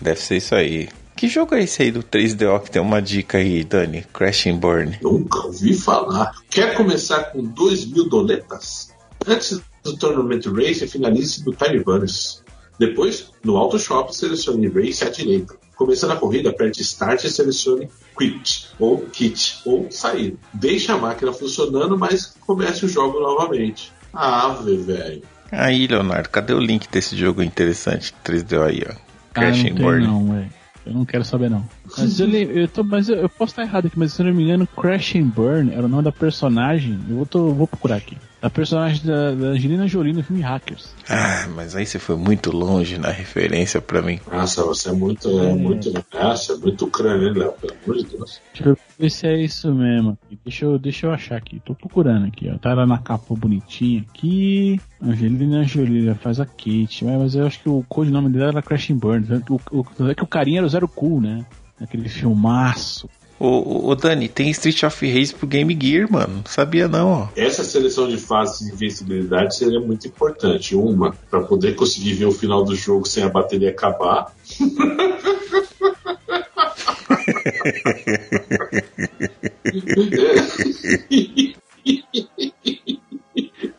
Deve 0.00 0.20
ser 0.20 0.36
isso 0.36 0.54
aí. 0.54 0.88
Que 1.18 1.26
jogo 1.26 1.56
é 1.56 1.64
esse 1.64 1.82
aí 1.82 1.90
do 1.90 2.00
3DO 2.00 2.62
que 2.62 2.70
tem 2.70 2.80
uma 2.80 3.02
dica 3.02 3.38
aí, 3.38 3.64
Dani? 3.64 4.04
Crash 4.14 4.46
and 4.46 4.58
Burn. 4.58 5.00
Nunca 5.02 5.46
ouvi 5.46 5.74
falar. 5.74 6.30
Quer 6.48 6.76
começar 6.76 7.24
com 7.32 7.42
2 7.42 7.86
mil 7.86 8.08
doletas? 8.08 8.94
Antes 9.26 9.60
do 9.82 9.96
Tournament 9.96 10.42
Race, 10.46 10.86
finalize 10.86 11.44
no 11.44 11.52
Time 11.52 11.82
Bonus. 11.82 12.44
Depois, 12.78 13.32
no 13.42 13.56
Auto 13.56 13.80
Shop, 13.80 14.14
selecione 14.14 14.68
Race 14.68 15.02
à 15.02 15.10
direita. 15.10 15.56
Começando 15.74 16.12
a 16.12 16.16
corrida, 16.16 16.50
aperte 16.50 16.82
Start 16.82 17.24
e 17.24 17.30
selecione 17.32 17.90
Quit, 18.16 18.68
ou 18.78 19.00
Kit, 19.06 19.58
ou 19.64 19.90
Sair. 19.90 20.36
Deixe 20.54 20.92
a 20.92 20.96
máquina 20.96 21.32
funcionando, 21.32 21.98
mas 21.98 22.36
comece 22.46 22.84
o 22.84 22.88
jogo 22.88 23.18
novamente. 23.18 23.92
Ave, 24.12 24.76
velho. 24.76 25.22
Aí, 25.50 25.88
Leonardo, 25.88 26.28
cadê 26.28 26.52
o 26.54 26.60
link 26.60 26.88
desse 26.88 27.16
jogo 27.16 27.42
interessante 27.42 28.14
3DO 28.24 28.62
aí, 28.62 28.84
ó? 28.88 28.92
Ah, 28.92 29.40
Crash 29.40 29.64
não 29.64 29.70
and 29.70 29.74
tem 29.74 29.84
Burn. 29.84 30.06
não, 30.06 30.32
velho. 30.32 30.58
Eu 30.88 30.94
não 30.94 31.04
quero 31.04 31.24
saber 31.24 31.50
não. 31.50 31.62
Mas 31.96 32.18
eu, 32.18 32.28
eu, 32.28 32.66
tô, 32.68 32.82
mas 32.82 33.08
eu, 33.08 33.16
eu 33.16 33.28
posso 33.28 33.52
estar 33.52 33.62
errado 33.62 33.86
aqui, 33.86 33.98
mas 33.98 34.12
se 34.14 34.22
eu 34.22 34.26
não 34.26 34.32
me 34.34 34.42
engano, 34.44 34.66
Crash 34.66 35.16
and 35.16 35.24
Burn 35.26 35.70
era 35.72 35.84
o 35.84 35.88
nome 35.88 36.02
da 36.02 36.12
personagem. 36.12 36.98
Eu 37.08 37.16
vou, 37.16 37.26
tô- 37.26 37.52
vou 37.52 37.66
procurar 37.66 37.96
aqui. 37.96 38.16
Da 38.40 38.48
personagem 38.48 39.04
da, 39.04 39.34
da 39.34 39.46
Angelina 39.48 39.88
Jolie 39.88 40.12
no 40.12 40.22
filme 40.22 40.42
Hackers. 40.42 40.94
Ah, 41.08 41.48
mas 41.56 41.74
aí 41.74 41.84
você 41.84 41.98
foi 41.98 42.16
muito 42.16 42.52
longe 42.52 42.96
na 42.96 43.10
referência 43.10 43.80
pra 43.80 44.00
mim. 44.00 44.20
Nossa, 44.30 44.62
você 44.62 44.90
é 44.90 44.92
muito. 44.92 45.28
É 45.28 45.52
muito 45.54 45.92
nossa, 46.14 46.52
é 46.52 46.56
muito 46.56 46.86
crânio, 46.86 47.28
hein, 47.28 47.34
Léo? 47.34 47.52
Pelo 47.52 47.74
amor 47.84 47.96
de 47.96 48.04
Deus. 48.04 48.40
Deixa 48.52 48.68
eu 48.68 48.78
ver 48.96 49.10
se 49.10 49.26
é 49.26 49.42
isso 49.42 49.74
mesmo. 49.74 50.16
Deixa 50.44 50.64
eu, 50.64 50.78
deixa 50.78 51.06
eu 51.06 51.12
achar 51.12 51.36
aqui. 51.36 51.60
Tô 51.64 51.74
procurando 51.74 52.26
aqui, 52.26 52.48
ó. 52.48 52.56
Tá 52.58 52.74
lá 52.74 52.86
na 52.86 52.98
capa 52.98 53.34
bonitinha 53.34 54.04
aqui. 54.08 54.80
Angelina 55.02 55.64
Jolie 55.64 56.14
faz 56.14 56.38
a 56.38 56.46
Kate. 56.46 57.04
Mas, 57.04 57.34
eu 57.34 57.44
acho 57.44 57.60
que 57.60 57.68
o 57.68 57.84
codinome 57.88 58.30
dela 58.30 58.50
era 58.50 58.62
Crash 58.62 58.90
and 58.90 58.98
Burn. 58.98 59.26
Tanto 59.26 59.58
que 59.58 59.74
O, 59.74 59.84
o, 59.98 60.08
é 60.08 60.14
que 60.14 60.22
o 60.22 60.26
carinha 60.28 60.60
era 60.60 60.66
o 60.66 60.70
Zero 60.70 60.86
Cool, 60.86 61.20
né? 61.20 61.44
Aquele 61.80 62.08
filmaço. 62.08 63.08
Ô, 63.40 63.46
ô, 63.46 63.88
ô, 63.90 63.94
Dani, 63.94 64.28
tem 64.28 64.50
Street 64.50 64.82
of 64.82 65.06
Rage 65.06 65.32
pro 65.32 65.46
Game 65.46 65.78
Gear, 65.80 66.10
mano. 66.10 66.38
Não 66.38 66.46
sabia 66.46 66.88
não, 66.88 67.08
ó. 67.08 67.28
Essa 67.36 67.62
seleção 67.62 68.08
de 68.08 68.16
fases 68.16 68.66
de 68.66 68.72
invencibilidade 68.72 69.56
seria 69.56 69.78
muito 69.78 70.08
importante. 70.08 70.74
Uma, 70.74 71.14
para 71.30 71.40
poder 71.42 71.76
conseguir 71.76 72.14
ver 72.14 72.26
o 72.26 72.32
final 72.32 72.64
do 72.64 72.74
jogo 72.74 73.06
sem 73.06 73.22
a 73.22 73.28
bateria 73.28 73.70
acabar. 73.70 74.32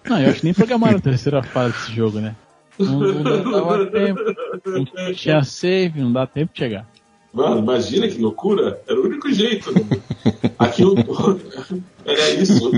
Não, 0.10 0.22
eu 0.22 0.30
acho 0.30 0.40
que 0.40 0.46
nem 0.46 0.54
programaram 0.54 0.98
a 0.98 1.02
terceira 1.02 1.44
fase 1.44 1.74
desse 1.74 1.92
jogo, 1.94 2.20
né? 2.20 2.36
Não, 2.80 3.00
não 3.00 3.52
dava 3.52 3.86
tempo. 3.88 4.22
Não 4.66 5.14
tinha 5.14 5.44
save, 5.44 6.00
não 6.00 6.14
dá 6.14 6.26
tempo 6.26 6.54
de 6.54 6.60
chegar. 6.60 6.88
Mano, 7.34 7.60
imagina 7.60 8.08
que 8.08 8.20
loucura. 8.20 8.82
Era 8.88 9.00
o 9.00 9.06
único 9.06 9.32
jeito. 9.32 9.72
Aqui 10.58 10.84
o... 10.84 10.96
era 12.06 12.30
isso. 12.32 12.72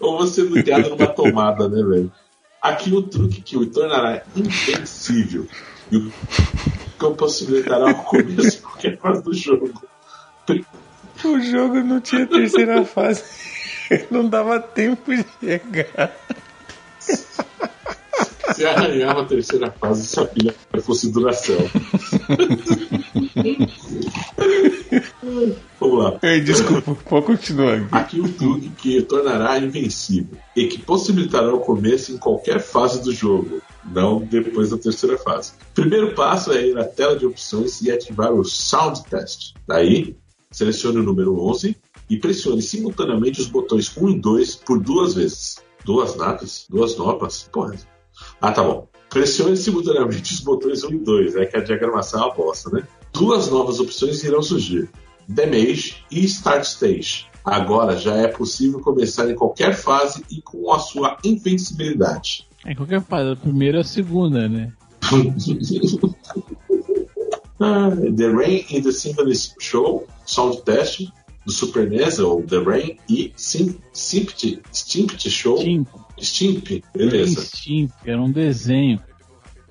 Ou 0.00 0.18
você 0.18 0.42
ligado 0.42 0.90
numa 0.90 1.06
tomada, 1.06 1.68
né, 1.68 1.82
velho? 1.82 2.12
Aqui 2.60 2.92
o 2.92 3.02
truque 3.02 3.40
que 3.40 3.56
o 3.56 3.66
tornará 3.66 4.22
invencível 4.36 5.46
e 5.90 5.96
o 5.96 6.12
que 6.98 7.04
eu 7.04 7.14
possibilitará 7.14 7.90
o 7.90 7.94
começo 8.04 8.50
de 8.50 8.58
qualquer 8.58 8.98
fase 8.98 9.22
do 9.22 9.34
jogo. 9.34 9.82
O 11.24 11.40
jogo 11.40 11.80
não 11.82 12.00
tinha 12.00 12.26
terceira 12.26 12.84
fase. 12.84 13.22
Não 14.10 14.26
dava 14.26 14.58
tempo 14.58 15.14
de 15.14 15.24
chegar. 15.38 16.16
Se 18.54 18.66
arranhava 18.66 19.22
a 19.22 19.24
terceira 19.24 19.70
fase 19.70 20.06
se 20.06 20.18
a 20.20 20.24
pilha 20.24 20.54
fosse 20.80 21.10
Duracell. 21.10 21.68
Vamos 25.80 26.04
lá. 26.04 26.18
Ei, 26.22 26.40
desculpa, 26.40 26.94
pode 26.94 27.26
continuar. 27.26 27.88
Aqui 27.90 28.20
o 28.20 28.32
truque 28.32 28.70
que 28.70 28.98
o 28.98 29.04
tornará 29.04 29.58
invencível 29.58 30.38
e 30.54 30.66
que 30.66 30.78
possibilitará 30.78 31.52
o 31.52 31.60
começo 31.60 32.12
em 32.12 32.18
qualquer 32.18 32.60
fase 32.60 33.02
do 33.02 33.12
jogo, 33.12 33.62
não 33.84 34.20
depois 34.20 34.70
da 34.70 34.78
terceira 34.78 35.18
fase. 35.18 35.52
Primeiro 35.74 36.14
passo 36.14 36.52
é 36.52 36.66
ir 36.66 36.78
à 36.78 36.84
tela 36.84 37.16
de 37.16 37.26
opções 37.26 37.80
e 37.82 37.90
ativar 37.90 38.32
o 38.32 38.44
Sound 38.44 39.02
Test. 39.04 39.54
Daí, 39.66 40.16
selecione 40.50 40.98
o 40.98 41.02
número 41.02 41.40
11 41.40 41.76
e 42.10 42.16
pressione 42.16 42.62
simultaneamente 42.62 43.40
os 43.40 43.46
botões 43.46 43.96
1 43.96 44.08
e 44.10 44.20
2 44.20 44.56
por 44.56 44.78
duas 44.78 45.14
vezes. 45.14 45.56
Duas 45.84 46.14
natas? 46.16 46.66
Duas 46.68 46.96
nopas? 46.96 47.48
Porra. 47.52 47.76
Ah, 48.40 48.52
tá 48.52 48.62
bom. 48.62 48.88
Pressione 49.08 49.56
simultaneamente 49.56 50.32
os 50.32 50.40
botões 50.40 50.84
1 50.84 50.90
e 50.90 50.98
2, 50.98 51.36
é 51.36 51.46
que 51.46 51.56
a 51.56 51.60
diagramação 51.60 52.22
é 52.22 52.26
uma 52.26 52.34
bosta, 52.34 52.70
né? 52.70 52.86
Duas 53.12 53.50
novas 53.50 53.78
opções 53.78 54.22
irão 54.24 54.42
surgir. 54.42 54.88
Damage 55.28 55.96
e 56.10 56.24
Start 56.24 56.64
Stage. 56.64 57.26
Agora 57.44 57.96
já 57.96 58.16
é 58.16 58.28
possível 58.28 58.80
começar 58.80 59.30
em 59.30 59.34
qualquer 59.34 59.74
fase 59.74 60.24
e 60.30 60.40
com 60.40 60.72
a 60.72 60.78
sua 60.78 61.18
invencibilidade. 61.24 62.46
É 62.64 62.74
qualquer 62.74 63.02
fase, 63.02 63.32
a 63.32 63.36
primeira 63.36 63.80
a 63.80 63.84
segunda, 63.84 64.48
né? 64.48 64.72
Ah, 67.64 67.90
the 67.90 68.28
Rain 68.28 68.64
in 68.70 68.82
the 68.82 68.90
Symphony 68.90 69.34
Show, 69.60 70.08
Sound 70.26 70.62
Test 70.62 71.06
do 71.46 71.52
Super 71.52 71.88
NES, 71.88 72.18
ou 72.18 72.42
The 72.42 72.58
Rain, 72.58 72.98
e 73.08 73.32
Sim, 73.36 73.78
Simpty, 73.92 74.60
Stimpty 74.72 75.30
Show. 75.30 75.62
Stimp, 76.20 76.82
beleza. 76.94 77.40
Stimp, 77.42 77.90
era 78.04 78.20
um 78.20 78.30
desenho. 78.30 79.00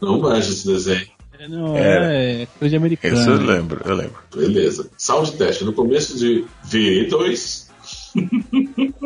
Não 0.02 0.20
manjo 0.20 0.52
esse 0.52 0.66
desenho. 0.68 1.08
É, 1.40 1.48
Não, 1.48 1.76
Era. 1.76 2.14
é 2.14 2.46
coisa 2.60 2.70
de 2.72 2.76
americano. 2.78 3.16
Isso 3.16 3.30
eu 3.30 3.42
lembro, 3.42 3.82
eu 3.86 3.96
lembro. 3.96 4.18
Beleza. 4.36 4.90
Sound 4.98 5.32
Test 5.34 5.62
no 5.64 5.74
começo 5.74 6.18
de 6.18 6.46
V2. 6.68 7.68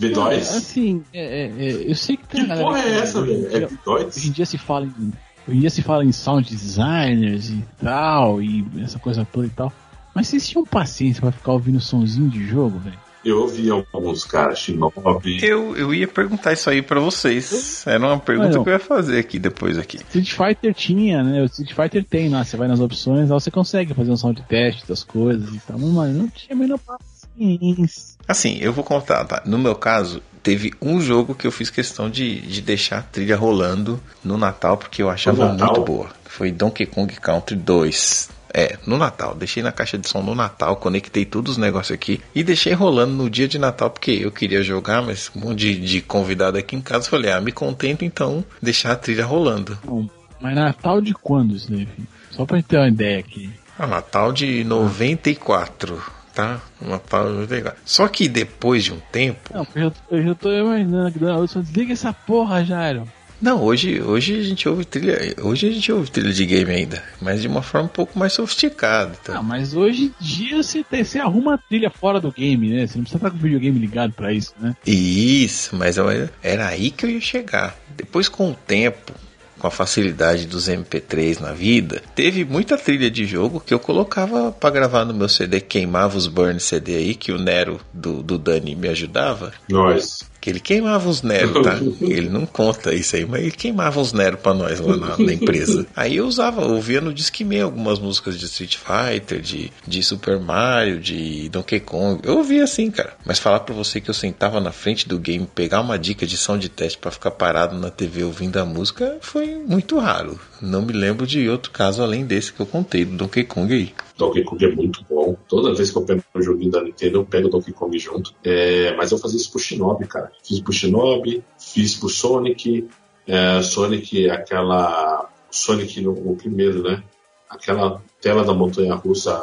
V2? 0.00 0.36
Assim, 0.38 1.02
é, 1.12 1.44
é, 1.46 1.46
é, 1.46 1.90
eu 1.90 1.94
sei 1.94 2.16
que 2.16 2.26
tem 2.28 2.46
Que 2.46 2.54
porra 2.56 2.80
é 2.80 2.98
essa, 2.98 3.20
velho? 3.22 3.46
É 3.48 3.68
Hoje 3.88 4.28
em 4.28 4.30
V2? 4.30 4.32
dia 4.32 4.46
se 4.46 4.58
fala 4.58 4.86
em. 4.86 5.12
Hoje 5.46 5.56
em 5.56 5.60
dia 5.60 5.70
se 5.70 5.82
fala 5.82 6.04
em 6.04 6.12
sound 6.12 6.48
designers 6.48 7.50
e 7.50 7.64
tal, 7.82 8.42
e 8.42 8.64
essa 8.82 8.98
coisa 8.98 9.26
toda 9.30 9.46
e 9.46 9.50
tal. 9.50 9.72
Mas 10.14 10.28
vocês 10.28 10.46
tinham 10.48 10.64
paciência 10.64 11.20
pra 11.20 11.32
ficar 11.32 11.52
ouvindo 11.52 11.80
sonzinho 11.80 12.28
de 12.28 12.46
jogo, 12.46 12.78
velho? 12.78 12.98
Eu 13.24 13.40
ouvi 13.40 13.68
alguns 13.70 14.24
caras, 14.24 14.58
Shinobi. 14.60 15.44
Eu, 15.44 15.76
eu 15.76 15.92
ia 15.92 16.06
perguntar 16.06 16.52
isso 16.52 16.70
aí 16.70 16.80
pra 16.80 17.00
vocês. 17.00 17.84
Era 17.86 17.98
uma 17.98 18.18
pergunta 18.18 18.56
não. 18.56 18.62
que 18.62 18.70
eu 18.70 18.74
ia 18.74 18.78
fazer 18.78 19.18
aqui 19.18 19.38
depois 19.38 19.76
aqui. 19.76 19.96
Street 19.96 20.32
Fighter 20.32 20.74
tinha, 20.74 21.22
né? 21.22 21.42
O 21.42 21.46
Street 21.46 21.74
Fighter 21.74 22.04
tem 22.04 22.28
lá, 22.28 22.44
você 22.44 22.56
vai 22.56 22.68
nas 22.68 22.80
opções, 22.80 23.28
lá 23.28 23.38
você 23.38 23.50
consegue 23.50 23.92
fazer 23.92 24.10
um 24.10 24.16
sound 24.16 24.42
test 24.48 24.86
das 24.86 25.02
coisas 25.02 25.52
e 25.54 25.58
tal. 25.60 25.78
Mas 25.78 26.14
não 26.14 26.28
tinha 26.28 26.54
a 26.54 26.58
menor 26.58 26.78
paciência. 26.78 28.16
Assim, 28.26 28.58
eu 28.60 28.72
vou 28.72 28.84
contar, 28.84 29.24
tá? 29.24 29.42
No 29.44 29.58
meu 29.58 29.74
caso, 29.74 30.22
teve 30.42 30.72
um 30.80 31.00
jogo 31.00 31.34
que 31.34 31.46
eu 31.46 31.52
fiz 31.52 31.70
questão 31.70 32.08
de, 32.08 32.40
de 32.40 32.60
deixar 32.60 32.98
a 32.98 33.02
trilha 33.02 33.36
rolando 33.36 34.00
no 34.24 34.36
Natal, 34.36 34.76
porque 34.76 35.02
eu 35.02 35.10
achava 35.10 35.52
muito 35.52 35.82
boa. 35.82 36.08
Foi 36.24 36.52
Donkey 36.52 36.86
Kong 36.86 37.12
Country 37.16 37.56
2. 37.56 38.37
É, 38.52 38.78
no 38.86 38.96
Natal. 38.96 39.34
Deixei 39.34 39.62
na 39.62 39.72
caixa 39.72 39.98
de 39.98 40.08
som 40.08 40.22
no 40.22 40.34
Natal, 40.34 40.76
conectei 40.76 41.24
todos 41.24 41.52
os 41.52 41.58
negócios 41.58 41.94
aqui 41.94 42.20
e 42.34 42.42
deixei 42.42 42.72
rolando 42.72 43.12
no 43.12 43.28
dia 43.28 43.46
de 43.46 43.58
Natal, 43.58 43.90
porque 43.90 44.10
eu 44.10 44.32
queria 44.32 44.62
jogar, 44.62 45.02
mas 45.02 45.30
um 45.34 45.40
monte 45.40 45.58
de, 45.58 45.80
de 45.80 46.00
convidado 46.00 46.56
aqui 46.58 46.76
em 46.76 46.80
casa. 46.80 47.08
Falei, 47.08 47.30
ah, 47.30 47.40
me 47.40 47.52
contento 47.52 48.04
então 48.04 48.44
deixar 48.60 48.92
a 48.92 48.96
trilha 48.96 49.24
rolando. 49.24 49.78
Bom, 49.84 50.08
mas 50.40 50.54
Natal 50.54 51.00
de 51.00 51.12
quando 51.14 51.58
filho? 51.58 51.88
Só 52.30 52.46
pra 52.46 52.56
gente 52.58 52.66
ter 52.66 52.78
uma 52.78 52.88
ideia 52.88 53.18
aqui. 53.18 53.50
Ah, 53.78 53.86
Natal 53.86 54.32
de 54.32 54.64
94, 54.64 56.02
tá? 56.34 56.60
Natal 56.80 57.26
de 57.26 57.32
94. 57.34 57.80
Só 57.84 58.08
que 58.08 58.28
depois 58.28 58.84
de 58.84 58.92
um 58.92 59.00
tempo. 59.12 59.50
Não, 59.52 59.64
porque 59.64 59.80
eu, 59.80 59.92
eu 60.10 60.22
já 60.22 60.34
tô 60.34 60.52
imaginando 60.52 61.12
que 61.12 61.18
Dona 61.18 61.38
Lúcia 61.38 61.62
desliga 61.62 61.92
essa 61.92 62.12
porra, 62.12 62.64
Jairo. 62.64 63.08
Não, 63.40 63.62
hoje, 63.62 64.00
hoje 64.02 64.40
a 64.40 64.42
gente 64.42 64.68
ouve 64.68 64.84
trilha. 64.84 65.34
Hoje 65.42 65.68
a 65.68 65.70
gente 65.72 65.92
ouve 65.92 66.10
trilha 66.10 66.32
de 66.32 66.44
game 66.44 66.70
ainda, 66.72 67.02
mas 67.20 67.40
de 67.40 67.46
uma 67.46 67.62
forma 67.62 67.86
um 67.86 67.90
pouco 67.90 68.18
mais 68.18 68.32
sofisticada. 68.32 69.12
Ah, 69.28 69.42
mas 69.42 69.74
hoje 69.74 70.12
em 70.20 70.24
dia 70.24 70.60
você, 70.62 70.82
tem, 70.82 71.04
você 71.04 71.18
arruma 71.20 71.54
a 71.54 71.58
trilha 71.58 71.88
fora 71.90 72.20
do 72.20 72.32
game, 72.32 72.68
né? 72.68 72.86
Você 72.86 72.96
não 72.98 73.04
precisa 73.04 73.18
estar 73.18 73.30
com 73.30 73.36
o 73.36 73.40
videogame 73.40 73.78
ligado 73.78 74.12
pra 74.12 74.32
isso, 74.32 74.52
né? 74.58 74.74
Isso, 74.84 75.76
mas 75.76 75.96
eu- 75.96 76.28
era 76.42 76.66
aí 76.66 76.90
que 76.90 77.06
eu 77.06 77.10
ia 77.10 77.20
chegar. 77.20 77.76
Depois, 77.96 78.28
com 78.28 78.50
o 78.50 78.54
tempo, 78.54 79.12
com 79.58 79.66
a 79.66 79.70
facilidade 79.70 80.46
dos 80.46 80.68
MP3 80.68 81.40
na 81.40 81.52
vida, 81.52 82.02
teve 82.14 82.44
muita 82.44 82.76
trilha 82.78 83.10
de 83.10 83.24
jogo 83.26 83.60
que 83.60 83.74
eu 83.74 83.78
colocava 83.80 84.52
pra 84.52 84.70
gravar 84.70 85.04
no 85.04 85.12
meu 85.14 85.28
CD, 85.28 85.60
queimava 85.60 86.16
os 86.16 86.26
burn 86.28 86.58
CD 86.60 86.96
aí, 86.96 87.14
que 87.14 87.32
o 87.32 87.38
Nero 87.38 87.80
do, 87.92 88.22
do 88.22 88.38
Dani 88.38 88.74
me 88.76 88.88
ajudava. 88.88 89.52
Nós. 89.68 90.27
Ele 90.48 90.60
queimava 90.60 91.08
uns 91.08 91.22
Nero, 91.22 91.62
tá? 91.62 91.78
Ele 92.00 92.28
não 92.28 92.46
conta 92.46 92.94
isso 92.94 93.16
aí, 93.16 93.26
mas 93.26 93.42
ele 93.42 93.50
queimava 93.50 94.00
uns 94.00 94.12
Nero 94.12 94.38
pra 94.38 94.54
nós 94.54 94.80
lá 94.80 94.96
na, 94.96 95.18
na 95.18 95.32
empresa. 95.32 95.86
Aí 95.94 96.16
eu 96.16 96.26
usava, 96.26 96.62
eu 96.62 96.74
ouvia 96.74 97.00
no 97.00 97.12
Discman 97.12 97.62
algumas 97.62 97.98
músicas 97.98 98.38
de 98.38 98.44
Street 98.46 98.76
Fighter, 98.76 99.40
de, 99.40 99.70
de 99.86 100.02
Super 100.02 100.38
Mario, 100.38 101.00
de 101.00 101.48
Donkey 101.48 101.80
Kong. 101.80 102.20
Eu 102.24 102.38
ouvia 102.38 102.64
assim, 102.64 102.90
cara. 102.90 103.14
Mas 103.24 103.38
falar 103.38 103.60
pra 103.60 103.74
você 103.74 104.00
que 104.00 104.08
eu 104.08 104.14
sentava 104.14 104.60
na 104.60 104.72
frente 104.72 105.08
do 105.08 105.18
game, 105.18 105.46
pegar 105.46 105.80
uma 105.80 105.98
dica 105.98 106.26
de 106.26 106.36
som 106.36 106.56
de 106.56 106.68
teste 106.68 106.98
pra 106.98 107.10
ficar 107.10 107.32
parado 107.32 107.76
na 107.76 107.90
TV 107.90 108.24
ouvindo 108.24 108.58
a 108.58 108.64
música, 108.64 109.18
foi 109.20 109.56
muito 109.66 109.98
raro. 109.98 110.38
Não 110.60 110.82
me 110.82 110.92
lembro 110.92 111.26
de 111.26 111.48
outro 111.48 111.70
caso 111.70 112.02
além 112.02 112.26
desse 112.26 112.52
que 112.52 112.60
eu 112.60 112.66
contei, 112.66 113.04
do 113.04 113.16
Donkey 113.16 113.44
Kong 113.44 113.72
aí. 113.72 113.94
Donkey 114.16 114.42
Kong 114.44 114.64
é 114.64 114.74
muito 114.74 115.04
bom. 115.08 115.36
Toda 115.48 115.74
vez 115.74 115.90
que 115.90 115.96
eu 115.96 116.02
pego 116.02 116.22
um 116.34 116.42
joguinho 116.42 116.70
da 116.70 116.82
Nintendo, 116.82 117.18
eu 117.18 117.24
pego 117.24 117.48
Donkey 117.48 117.72
Kong 117.72 117.96
junto. 117.98 118.34
É, 118.42 118.94
mas 118.96 119.12
eu 119.12 119.18
fazia 119.18 119.38
isso 119.38 119.50
pro 119.50 119.60
Shinobi, 119.60 120.06
cara. 120.06 120.32
Fiz 120.42 120.60
pro 120.60 120.72
Shinobi, 120.72 121.44
fiz 121.58 121.94
pro 121.94 122.08
Sonic. 122.08 122.88
É, 123.26 123.62
Sonic, 123.62 124.28
aquela. 124.28 125.30
Sonic 125.50 126.00
no, 126.00 126.36
primeiro, 126.36 126.82
né? 126.82 127.02
Aquela 127.48 128.02
tela 128.20 128.44
da 128.44 128.52
montanha 128.52 128.94
russa, 128.94 129.40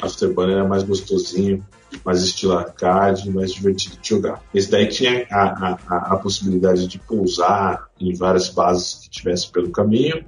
Afterburner 0.02 0.58
era 0.58 0.68
mais 0.68 0.82
gostosinho, 0.82 1.64
mais 2.06 2.22
estilo 2.24 2.58
arcade, 2.58 3.30
mais 3.30 3.54
divertido 3.54 3.98
de 4.02 4.10
jogar. 4.10 4.42
Esse 4.54 4.70
daí 4.70 4.88
tinha 4.88 5.26
a, 5.32 5.78
a, 5.88 6.14
a, 6.14 6.18
possibilidade 6.18 6.88
de 6.88 7.00
pousar 7.00 7.88
em 8.00 8.14
várias 8.14 8.50
bases 8.50 8.96
que 8.96 9.10
tivesse 9.10 9.52
pelo 9.52 9.72
caminho 9.72 10.24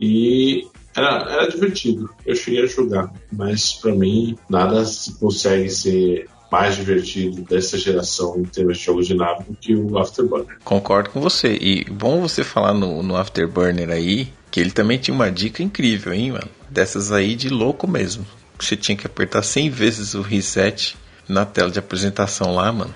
e 0.00 0.66
era, 0.94 1.30
era 1.30 1.48
divertido. 1.48 2.10
Eu 2.24 2.34
cheguei 2.34 2.64
a 2.64 2.66
jogar, 2.66 3.12
mas 3.32 3.72
para 3.74 3.94
mim 3.94 4.36
nada 4.48 4.84
se 4.84 5.18
consegue 5.18 5.68
ser 5.70 6.28
mais 6.50 6.76
divertido 6.76 7.42
dessa 7.42 7.76
geração 7.76 8.38
em 8.38 8.44
termos 8.44 8.78
de 8.78 9.14
nave 9.14 9.44
do 9.44 9.54
que 9.56 9.74
o 9.74 9.98
Afterburner. 9.98 10.58
Concordo 10.64 11.10
com 11.10 11.20
você. 11.20 11.58
E 11.60 11.84
bom 11.84 12.20
você 12.20 12.44
falar 12.44 12.72
no, 12.72 13.02
no 13.02 13.16
Afterburner 13.16 13.90
aí, 13.90 14.28
que 14.50 14.60
ele 14.60 14.70
também 14.70 14.98
tinha 14.98 15.14
uma 15.14 15.30
dica 15.30 15.62
incrível, 15.62 16.12
hein, 16.12 16.32
mano? 16.32 16.48
Dessas 16.70 17.12
aí 17.12 17.34
de 17.34 17.48
louco 17.48 17.88
mesmo. 17.88 18.24
Você 18.58 18.76
tinha 18.76 18.96
que 18.96 19.06
apertar 19.06 19.42
100 19.42 19.70
vezes 19.70 20.14
o 20.14 20.22
reset 20.22 20.96
na 21.28 21.44
tela 21.44 21.70
de 21.70 21.78
apresentação 21.78 22.54
lá, 22.54 22.72
mano. 22.72 22.94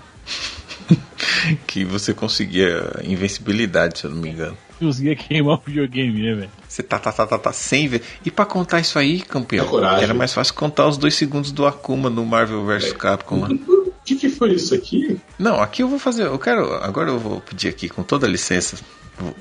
que 1.67 1.85
você 1.85 2.13
conseguia 2.13 3.01
invencibilidade, 3.05 4.01
se 4.01 4.05
eu 4.05 4.11
não 4.11 4.19
me 4.19 4.31
engano. 4.31 4.57
Conseguia 4.79 5.15
queimar 5.15 5.57
o 5.57 5.63
videogame, 5.65 6.23
né, 6.23 6.35
velho? 6.35 6.51
Você 6.67 6.83
tá, 6.83 6.99
tá, 6.99 7.13
tá, 7.13 7.27
tá, 7.27 7.39
tá 7.39 7.53
100 7.53 7.89
vezes. 7.89 8.07
E 8.25 8.31
pra 8.31 8.47
contar 8.47 8.81
isso 8.81 8.99
aí, 8.99 9.21
campeão, 9.21 9.67
É 9.99 10.05
era 10.05 10.15
mais 10.15 10.33
fácil 10.33 10.55
contar 10.55 10.89
os 10.89 10.97
dois 10.97 11.15
segundos 11.15 11.53
do 11.53 11.67
Akuma 11.67 12.09
no 12.09 12.25
Marvel 12.25 12.65
vs 12.65 12.93
Capcom 12.95 13.41
lá. 13.41 13.49
O 13.49 13.93
que, 14.05 14.17
que 14.17 14.29
foi 14.31 14.55
isso 14.55 14.75
aqui? 14.75 15.21
Não, 15.39 15.61
aqui 15.61 15.83
eu 15.83 15.89
vou 15.89 15.99
fazer. 15.99 16.25
Eu 16.25 16.39
quero. 16.39 16.75
Agora 16.77 17.11
eu 17.11 17.19
vou 17.19 17.41
pedir 17.43 17.69
aqui, 17.69 17.89
com 17.89 18.03
toda 18.03 18.27
a 18.27 18.31
licença 18.31 18.79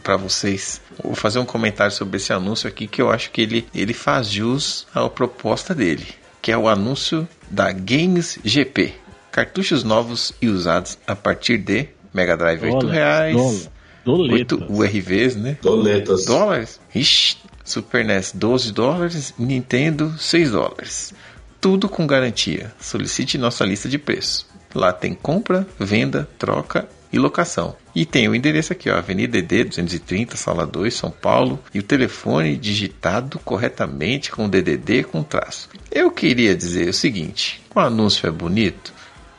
para 0.03 0.17
vocês, 0.17 0.81
vou 1.01 1.15
fazer 1.15 1.39
um 1.39 1.45
comentário 1.45 1.93
sobre 1.93 2.17
esse 2.17 2.33
anúncio 2.33 2.67
aqui 2.67 2.85
que 2.85 3.01
eu 3.01 3.09
acho 3.09 3.31
que 3.31 3.41
ele, 3.41 3.67
ele 3.73 3.93
faz 3.93 4.29
jus 4.29 4.85
à 4.93 5.07
proposta 5.09 5.73
dele, 5.73 6.05
que 6.41 6.51
é 6.51 6.57
o 6.57 6.67
anúncio 6.67 7.25
da 7.49 7.71
Games 7.71 8.39
GP. 8.43 8.93
Cartuchos 9.31 9.83
novos 9.83 10.33
e 10.41 10.47
usados 10.47 10.97
a 11.05 11.15
partir 11.15 11.57
de 11.57 11.87
Mega 12.13 12.35
Drive 12.35 12.63
8 12.63 12.79
Dólar, 12.79 12.93
reais, 12.93 13.69
dólar, 14.03 14.33
8 14.33 14.57
doletas. 14.57 14.77
URVs, 14.77 15.35
né? 15.35 15.57
Doletas. 15.61 16.25
Dólares? 16.25 16.79
Ixi, 16.93 17.37
Super 17.63 18.03
NES 18.03 18.31
12 18.33 18.71
dólares, 18.73 19.33
Nintendo 19.37 20.13
6 20.17 20.51
dólares. 20.51 21.13
tudo 21.61 21.87
com 21.87 22.07
garantia. 22.07 22.73
Solicite 22.79 23.37
nossa 23.37 23.65
lista 23.65 23.87
de 23.87 23.97
preços. 23.97 24.45
Lá 24.73 24.91
tem 24.93 25.13
compra, 25.13 25.67
venda, 25.79 26.27
troca 26.37 26.87
e 27.11 27.17
locação. 27.17 27.75
E 27.95 28.05
tem 28.05 28.27
o 28.27 28.35
endereço 28.35 28.73
aqui, 28.73 28.89
ó, 28.89 28.97
Avenida 28.97 29.37
ED 29.37 29.65
230, 29.65 30.37
Sala 30.37 30.65
2, 30.65 30.93
São 30.93 31.11
Paulo, 31.11 31.59
e 31.73 31.79
o 31.79 31.83
telefone 31.83 32.55
digitado 32.55 33.39
corretamente 33.39 34.31
com 34.31 34.49
DDD 34.49 35.03
com 35.03 35.23
traço. 35.23 35.69
Eu 35.91 36.11
queria 36.11 36.55
dizer 36.55 36.89
o 36.89 36.93
seguinte: 36.93 37.61
o 37.73 37.79
anúncio 37.79 38.27
é 38.27 38.31
bonito? 38.31 38.93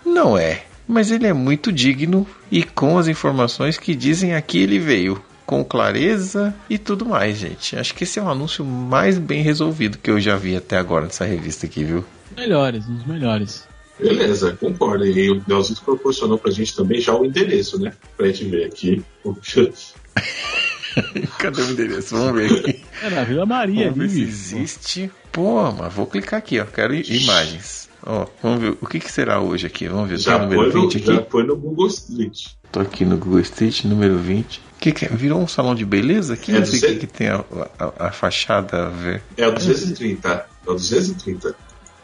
Não 0.05 0.37
é, 0.37 0.65
mas 0.87 1.11
ele 1.11 1.27
é 1.27 1.33
muito 1.33 1.71
digno 1.71 2.27
e 2.51 2.65
com 2.65 2.99
as 2.99 3.07
informações 3.07 3.79
que 3.79 3.95
dizem 3.95 4.35
aqui 4.35 4.59
ele 4.59 4.79
veio. 4.79 5.23
Com 5.47 5.65
clareza 5.65 6.55
e 6.69 6.79
tudo 6.79 7.05
mais, 7.05 7.37
gente. 7.37 7.77
Acho 7.77 7.93
que 7.93 8.05
esse 8.05 8.21
é 8.21 8.23
o 8.23 8.29
anúncio 8.29 8.65
mais 8.65 9.19
bem 9.19 9.43
resolvido 9.43 9.99
que 9.99 10.09
eu 10.09 10.21
já 10.21 10.37
vi 10.37 10.55
até 10.55 10.77
agora 10.77 11.07
nessa 11.07 11.25
revista 11.25 11.67
aqui, 11.67 11.83
viu? 11.83 12.05
Melhores, 12.37 12.89
uns 12.89 13.05
melhores. 13.05 13.67
Beleza, 14.01 14.57
concordo. 14.59 15.07
E 15.07 15.31
o 15.31 15.43
Nelzito 15.47 15.83
proporcionou 15.83 16.39
pra 16.39 16.51
gente 16.51 16.75
também 16.75 17.01
já 17.01 17.15
o 17.15 17.25
endereço, 17.25 17.79
né? 17.81 17.93
Pra 18.17 18.27
gente 18.29 18.45
ver 18.47 18.65
aqui. 18.67 19.03
Cadê 21.39 21.63
o 21.63 21.71
endereço? 21.71 22.17
Vamos 22.17 22.35
ver 22.35 22.53
aqui. 22.53 22.81
É 23.03 23.11
na 23.11 23.25
Vila 23.25 23.47
Maria 23.47 23.91
Vamos 23.91 23.99
ver 23.99 24.05
ali, 24.05 24.13
se 24.13 24.25
bicho. 24.25 24.57
existe. 24.57 25.11
Pô, 25.31 25.71
mas 25.73 25.93
vou 25.93 26.07
clicar 26.07 26.39
aqui, 26.39 26.59
ó. 26.59 26.65
Quero 26.65 26.95
imagens. 26.95 27.89
Ó, 28.03 28.27
vamos 28.43 28.61
ver 28.61 28.77
o 28.81 28.87
que, 28.87 28.99
que 28.99 29.11
será 29.13 29.41
hoje 29.41 29.67
aqui. 29.67 29.87
Vamos 29.87 30.09
ver. 30.09 30.17
Tá 30.17 30.23
Já 30.23 30.37
o 30.37 30.43
número 30.43 30.73
põe, 30.73 30.83
no, 30.83 30.89
20 30.89 31.05
já 31.07 31.15
aqui. 31.15 31.31
põe 31.31 31.47
no 31.47 31.57
Google 31.57 31.87
Street. 31.87 32.47
Tô 32.73 32.81
aqui 32.81 33.05
no 33.05 33.17
Google 33.17 33.41
Street, 33.41 33.85
número 33.85 34.17
20. 34.19 34.61
Que 34.81 34.93
que 34.93 35.05
é? 35.05 35.09
Virou 35.09 35.41
um 35.41 35.47
salão 35.47 35.75
de 35.75 35.85
beleza 35.85 36.35
aqui? 36.35 36.53
É 36.55 36.59
Não 36.61 36.67
sei 36.67 36.79
o 36.79 36.83
que, 36.83 36.95
que 37.01 37.07
tem 37.07 37.29
a, 37.29 37.45
a- 37.79 38.07
a 38.09 38.13
fachada 38.13 38.87
a 38.87 38.89
ver. 38.89 39.23
É 39.37 39.47
o 39.47 39.53
230. 39.53 40.29
É 40.67 40.71
o 40.71 40.75
230. 40.75 41.55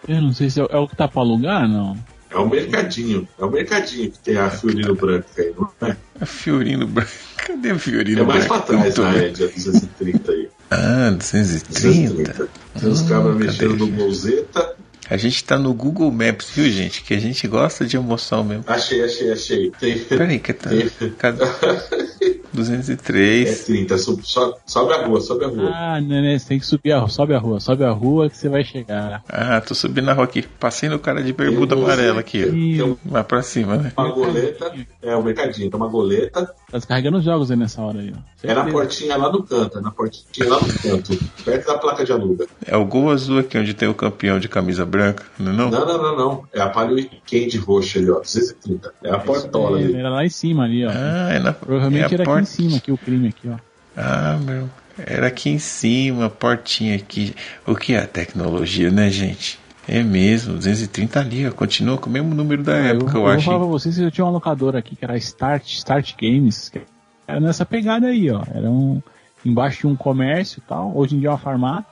Eu 0.09 0.21
não 0.23 0.33
sei 0.33 0.51
se 0.51 0.61
é, 0.61 0.67
é 0.71 0.77
o 0.77 0.87
que 0.89 0.97
tá 0.97 1.09
pra 1.09 1.21
alugar, 1.23 1.69
não. 1.69 1.97
É 2.31 2.37
o 2.37 2.49
mercadinho. 2.49 3.27
É 3.39 3.45
o 3.45 3.51
mercadinho 3.51 4.11
que 4.11 4.19
tem 4.19 4.37
a 4.37 4.51
Fiorino 4.51 4.95
Branca 4.95 5.27
aí, 5.39 5.53
não 5.57 5.89
é? 5.89 5.97
A 6.21 6.27
Fiorino 6.27 6.87
Branco. 6.87 7.11
Cadê 7.37 7.71
a 7.71 7.79
Fiorino 7.79 8.23
É 8.23 8.25
mais 8.25 8.47
pra 8.47 8.59
Branco? 8.59 8.73
trás, 8.73 8.97
na 8.97 9.11
vendo. 9.13 9.25
Ed, 9.25 9.45
a 9.45 9.47
230 9.47 10.33
aí. 10.33 10.49
Ah, 10.71 11.11
230. 11.11 11.71
230. 11.71 12.49
Tem 12.81 12.89
os 12.91 13.01
Hum, 13.03 13.09
cabras 13.09 13.35
cadê? 13.35 13.47
mexendo 13.47 13.77
no 13.77 13.87
Bolzeta. 13.87 14.76
A 15.09 15.17
gente 15.17 15.43
tá 15.45 15.57
no 15.59 15.73
Google 15.73 16.11
Maps, 16.11 16.51
viu, 16.51 16.69
gente? 16.71 17.03
Que 17.03 17.15
a 17.15 17.19
gente 17.21 17.47
gosta 17.47 17.85
de 17.85 17.97
emoção 17.97 18.43
mesmo. 18.45 18.65
Achei, 18.67 19.03
achei, 19.05 19.33
achei. 19.33 19.71
Tem... 19.79 19.99
Peraí, 19.99 20.39
que 20.39 20.53
tá. 20.53 20.71
Tem- 20.71 20.89
Cadê? 21.19 21.45
É 22.19 22.57
203. 22.57 23.65
30. 23.65 23.99
Sobe, 23.99 24.23
sobe, 24.25 24.57
sobe 24.65 24.93
a 24.95 25.07
rua, 25.07 25.21
sobe 25.21 25.45
a 25.45 25.49
rua. 25.49 25.71
Ah, 25.75 26.01
né, 26.01 26.39
você 26.39 26.49
tem 26.49 26.59
que 26.59 26.65
subir 26.65 26.93
a 26.93 26.99
rua, 27.01 27.09
sobe 27.11 27.35
a 27.35 27.39
rua, 27.39 27.61
sobe 27.61 27.85
a 27.85 27.91
rua 27.91 28.31
que 28.31 28.37
você 28.39 28.49
vai 28.49 28.65
chegar. 28.65 29.23
Ah, 29.29 29.61
tô 29.61 29.75
subindo 29.75 30.07
na 30.07 30.15
rua 30.15 30.25
aqui. 30.25 30.41
Passei 30.59 30.89
no 30.89 30.99
cara 30.99 31.23
de 31.23 31.35
bermuda 31.35 31.75
Tem 31.75 31.85
um 31.85 31.87
amarela 31.87 32.21
aqui, 32.21 32.43
ó. 32.47 32.51
Tem 32.51 32.83
um- 32.83 32.97
Vai 33.05 33.23
pra 33.23 33.43
cima, 33.43 33.77
né? 33.77 33.93
uma 33.97 34.11
goleta. 34.11 34.73
É 35.03 35.15
o 35.15 35.23
mercadinho. 35.23 35.71
Tem 35.71 35.79
uma 35.79 35.89
goleta. 35.89 36.47
Tá 36.47 36.79
descarregando 36.79 37.19
os 37.19 37.25
jogos 37.25 37.51
aí 37.51 37.57
nessa 37.59 37.83
hora 37.83 38.01
aí, 38.01 38.13
ó. 38.17 38.19
É 38.43 38.55
na 38.55 38.65
portinha 38.65 39.17
lá 39.19 39.31
no 39.31 39.43
canto. 39.43 39.79
É 39.79 39.81
na 39.83 39.91
portinha 39.91 40.49
lá 40.49 40.59
no 40.59 40.73
canto. 40.79 41.19
Perto 41.45 41.67
da 41.67 41.79
placa 41.79 42.05
de 42.05 42.13
aluga. 42.13 42.47
É 42.65 42.77
o 42.77 42.85
gol 42.87 43.11
azul 43.11 43.39
aqui 43.41 43.59
onde 43.59 43.75
tem 43.75 43.89
o 43.89 43.95
campeão 43.95 44.39
de 44.39 44.49
camisa 44.49 44.87
branca, 44.87 44.96
não 44.97 45.05
é 45.07 45.15
não? 45.39 45.71
Não, 45.71 45.87
não, 45.87 46.03
não, 46.03 46.17
não. 46.17 46.45
É 46.53 46.61
a 46.61 46.69
Palio 46.69 46.95
Weekend 46.97 47.57
roxa 47.59 47.99
ali, 47.99 48.11
ó. 48.11 48.21
230. 48.21 48.93
É 49.05 49.11
a 49.11 49.19
portola 49.19 49.81
É, 49.81 49.85
ali. 49.85 49.95
Era 49.97 50.09
lá 50.11 50.25
em 50.25 50.29
cima 50.31 50.65
ali, 50.65 50.85
ó. 50.87 50.91
Ah, 50.91 51.29
é 51.33 51.39
na 51.39 51.53
Provavelmente 51.53 52.13
é 52.13 52.15
era 52.15 52.25
porta. 52.25 52.41
aqui 52.41 52.43
em 52.43 52.55
cima, 52.69 52.77
aqui 52.79 52.93
o 52.93 52.99
crime 52.99 53.29
aqui, 53.29 53.49
ó. 53.49 53.57
Ah, 53.97 54.39
meu. 54.43 54.69
Era 54.99 55.27
aqui 55.27 55.51
em 55.51 55.59
cima, 55.59 56.27
a 56.27 56.31
portinha 56.31 56.97
aqui. 56.97 57.35
O 57.67 57.75
que 57.75 57.93
é 57.95 57.99
a 57.99 58.07
tecnologia, 58.07 58.91
né, 58.91 59.11
gente? 59.11 59.59
É 59.89 60.03
mesmo, 60.03 60.55
230 60.55 61.21
ali, 61.21 61.47
ó. 61.47 61.53
Continua 61.53 61.97
com 61.99 62.09
o 62.11 62.13
mesmo 62.13 62.35
número 62.35 62.63
da 62.63 62.75
época, 62.77 63.17
eu, 63.17 63.21
vou 63.23 63.29
acho. 63.31 63.45
falar 63.45 63.59
pra 63.59 63.67
hein? 63.67 63.71
vocês 63.73 63.95
que 63.97 64.03
eu 64.03 64.11
tinha 64.11 64.25
uma 64.25 64.33
locadora 64.33 64.79
aqui 64.79 64.97
que 64.97 65.05
era 65.05 65.17
Start, 65.19 65.65
Start 65.69 66.15
Games. 66.21 66.69
que 66.71 66.81
Era 67.29 67.39
nessa 67.41 67.65
pegada 67.67 68.07
aí, 68.09 68.31
ó. 68.31 68.43
Era 68.55 68.71
um. 68.71 69.01
Embaixo 69.45 69.83
de 69.83 69.87
um 69.87 69.95
comércio 69.95 70.59
e 70.65 70.69
tal. 70.69 70.91
Hoje 70.97 71.15
em 71.15 71.21
dia 71.21 71.29
é 71.29 71.31
uma 71.33 71.39
farmácia. 71.39 71.85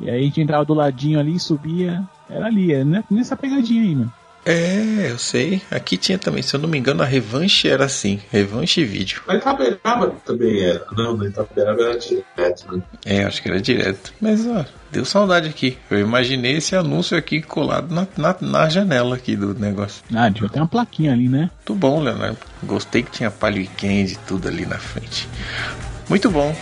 E 0.00 0.08
aí 0.08 0.20
a 0.20 0.22
gente 0.22 0.40
entrava 0.40 0.64
do 0.64 0.72
ladinho 0.72 1.20
ali, 1.20 1.38
subia. 1.38 2.02
Era 2.28 2.46
ali, 2.46 2.72
era 2.72 2.84
ne- 2.84 3.04
nessa 3.10 3.36
pegadinha 3.36 3.82
aí, 3.82 3.94
mano. 3.94 4.12
É, 4.46 5.08
eu 5.10 5.18
sei. 5.18 5.62
Aqui 5.70 5.96
tinha 5.96 6.18
também, 6.18 6.42
se 6.42 6.54
eu 6.54 6.60
não 6.60 6.68
me 6.68 6.76
engano, 6.76 7.02
a 7.02 7.06
revanche 7.06 7.66
era 7.66 7.86
assim. 7.86 8.20
Revanche 8.30 8.82
e 8.82 8.84
vídeo. 8.84 9.22
Mas 9.26 9.38
Itaberaba 9.38 10.10
também 10.22 10.60
era. 10.62 10.84
Não, 10.94 11.16
na 11.16 11.26
Itaberaba 11.26 11.82
era 11.82 11.98
direto, 11.98 12.76
né? 12.76 12.82
É, 13.06 13.24
acho 13.24 13.40
que 13.42 13.48
era 13.48 13.58
direto. 13.58 14.12
Mas, 14.20 14.46
ó, 14.46 14.66
deu 14.92 15.02
saudade 15.06 15.48
aqui. 15.48 15.78
Eu 15.90 15.98
imaginei 15.98 16.58
esse 16.58 16.76
anúncio 16.76 17.16
aqui 17.16 17.40
colado 17.40 17.94
na, 17.94 18.06
na, 18.18 18.36
na 18.38 18.68
janela 18.68 19.16
aqui 19.16 19.34
do 19.34 19.54
negócio. 19.54 20.04
Ah, 20.14 20.28
devia 20.28 20.50
ter 20.50 20.60
uma 20.60 20.68
plaquinha 20.68 21.14
ali, 21.14 21.26
né? 21.26 21.48
Muito 21.66 21.74
bom, 21.74 22.02
Leonardo. 22.02 22.36
Gostei 22.64 23.02
que 23.02 23.12
tinha 23.12 23.30
Palio 23.30 23.62
Weekend 23.62 24.12
e 24.12 24.16
tudo 24.26 24.46
ali 24.48 24.66
na 24.66 24.76
frente. 24.78 25.26
Muito 26.06 26.30
bom. 26.30 26.54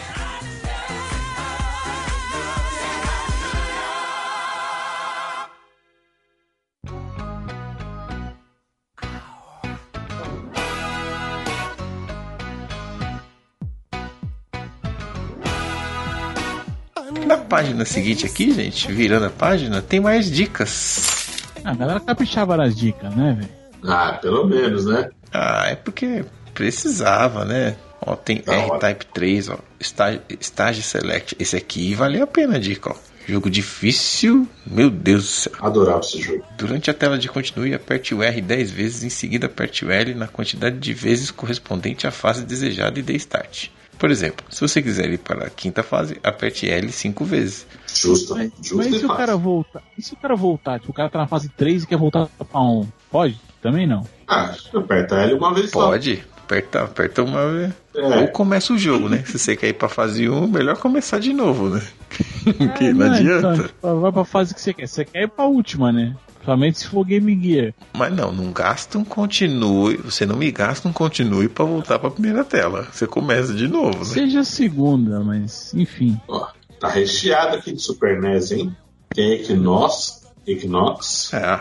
Na 17.26 17.38
página 17.38 17.84
seguinte 17.84 18.26
aqui, 18.26 18.52
gente, 18.52 18.90
virando 18.92 19.26
a 19.26 19.30
página, 19.30 19.80
tem 19.80 20.00
mais 20.00 20.30
dicas. 20.30 21.38
A 21.64 21.74
galera 21.74 22.00
caprichava 22.00 22.56
nas 22.56 22.74
dicas, 22.74 23.14
né, 23.14 23.38
velho? 23.38 23.62
Ah, 23.84 24.12
pelo 24.14 24.46
menos, 24.46 24.86
né? 24.86 25.10
Ah, 25.32 25.66
é 25.68 25.76
porque 25.76 26.24
precisava, 26.54 27.44
né? 27.44 27.76
Ó, 28.04 28.16
tem 28.16 28.42
hora. 28.46 28.74
R-Type 28.74 29.06
3, 29.06 29.48
ó. 29.50 29.58
Stage, 29.80 30.20
Stage 30.40 30.82
Select. 30.82 31.36
Esse 31.38 31.56
aqui 31.56 31.94
valeu 31.94 32.24
a 32.24 32.26
pena 32.26 32.56
a 32.56 32.58
dica, 32.58 32.90
ó. 32.90 32.96
Jogo 33.26 33.48
difícil, 33.48 34.48
meu 34.66 34.90
Deus 34.90 35.22
do 35.22 35.28
céu. 35.28 35.52
Adorava 35.60 36.00
esse 36.00 36.20
jogo. 36.20 36.44
Durante 36.58 36.90
a 36.90 36.94
tela 36.94 37.16
de 37.16 37.28
continue, 37.28 37.72
aperte 37.72 38.14
o 38.14 38.22
R 38.22 38.40
10 38.40 38.70
vezes, 38.72 39.04
em 39.04 39.08
seguida 39.08 39.46
aperte 39.46 39.84
o 39.84 39.92
L 39.92 40.14
na 40.14 40.26
quantidade 40.26 40.76
de 40.76 40.92
vezes 40.92 41.30
correspondente 41.30 42.06
à 42.06 42.10
fase 42.10 42.44
desejada 42.44 42.98
e 42.98 43.02
dê 43.02 43.14
Start. 43.14 43.68
Por 44.02 44.10
exemplo, 44.10 44.44
se 44.50 44.60
você 44.60 44.82
quiser 44.82 45.08
ir 45.10 45.18
para 45.18 45.46
a 45.46 45.48
quinta 45.50 45.80
fase, 45.84 46.16
aperte 46.24 46.68
L 46.68 46.90
5 46.90 47.24
vezes. 47.24 47.64
Justo. 47.86 48.34
Mas, 48.34 48.50
Justo 48.60 48.76
mas 48.78 48.86
e 48.88 48.90
se 48.90 48.96
o 48.96 49.00
fácil. 49.06 49.16
cara 49.16 49.36
voltar? 49.36 49.82
E 49.96 50.02
se 50.02 50.12
o 50.12 50.16
cara 50.16 50.34
voltar? 50.34 50.80
Tipo, 50.80 50.90
o 50.90 50.94
cara 50.94 51.08
tá 51.08 51.18
na 51.20 51.28
fase 51.28 51.48
3 51.50 51.84
e 51.84 51.86
quer 51.86 51.96
voltar 51.96 52.26
pra 52.26 52.60
1? 52.60 52.88
Pode? 53.12 53.40
Também 53.62 53.86
não. 53.86 54.04
Ah, 54.26 54.52
aperta 54.74 55.14
L 55.22 55.34
uma 55.34 55.54
vez 55.54 55.70
só. 55.70 55.86
Pode, 55.86 56.20
aperta, 56.36 56.82
aperta 56.82 57.22
uma 57.22 57.48
vez. 57.48 57.72
É. 57.94 58.18
Ou 58.22 58.26
começa 58.28 58.72
o 58.72 58.78
jogo, 58.78 59.08
né? 59.08 59.22
Se 59.24 59.38
você 59.38 59.54
quer 59.54 59.68
ir 59.68 59.74
para 59.74 59.88
fase 59.88 60.28
1, 60.28 60.48
melhor 60.48 60.76
começar 60.78 61.20
de 61.20 61.32
novo, 61.32 61.68
né? 61.68 61.80
Porque 62.58 62.92
não 62.92 63.06
É, 63.06 63.18
adianta. 63.18 63.70
então, 63.78 64.00
vai 64.00 64.10
pra 64.10 64.24
fase 64.24 64.52
que 64.52 64.60
você 64.60 64.74
quer. 64.74 64.88
Você 64.88 65.04
quer 65.04 65.22
ir 65.22 65.28
pra 65.28 65.44
última, 65.44 65.92
né? 65.92 66.16
Principalmente 66.42 66.80
se 66.80 66.88
for 66.88 67.04
Game 67.04 67.40
Gear. 67.40 67.72
Mas 67.92 68.12
não, 68.12 68.32
não 68.32 68.50
gasta 68.50 68.98
um 68.98 69.04
continue. 69.04 69.96
Você 69.98 70.26
não 70.26 70.36
me 70.36 70.50
gasta 70.50 70.88
um 70.88 70.92
continue 70.92 71.48
pra 71.48 71.64
voltar 71.64 72.00
pra 72.00 72.10
primeira 72.10 72.44
tela. 72.44 72.88
Você 72.92 73.06
começa 73.06 73.54
de 73.54 73.68
novo, 73.68 73.98
né? 74.00 74.04
Seja 74.04 74.40
a 74.40 74.44
segunda, 74.44 75.20
mas 75.20 75.72
enfim. 75.72 76.20
Ó, 76.26 76.48
tá 76.80 76.88
recheado 76.88 77.56
aqui 77.56 77.72
de 77.72 77.80
Super 77.80 78.20
NES, 78.20 78.50
hein? 78.50 78.76
Tem 79.14 79.34
Equinox. 79.34 80.22
Equinox. 80.44 81.32
É. 81.32 81.60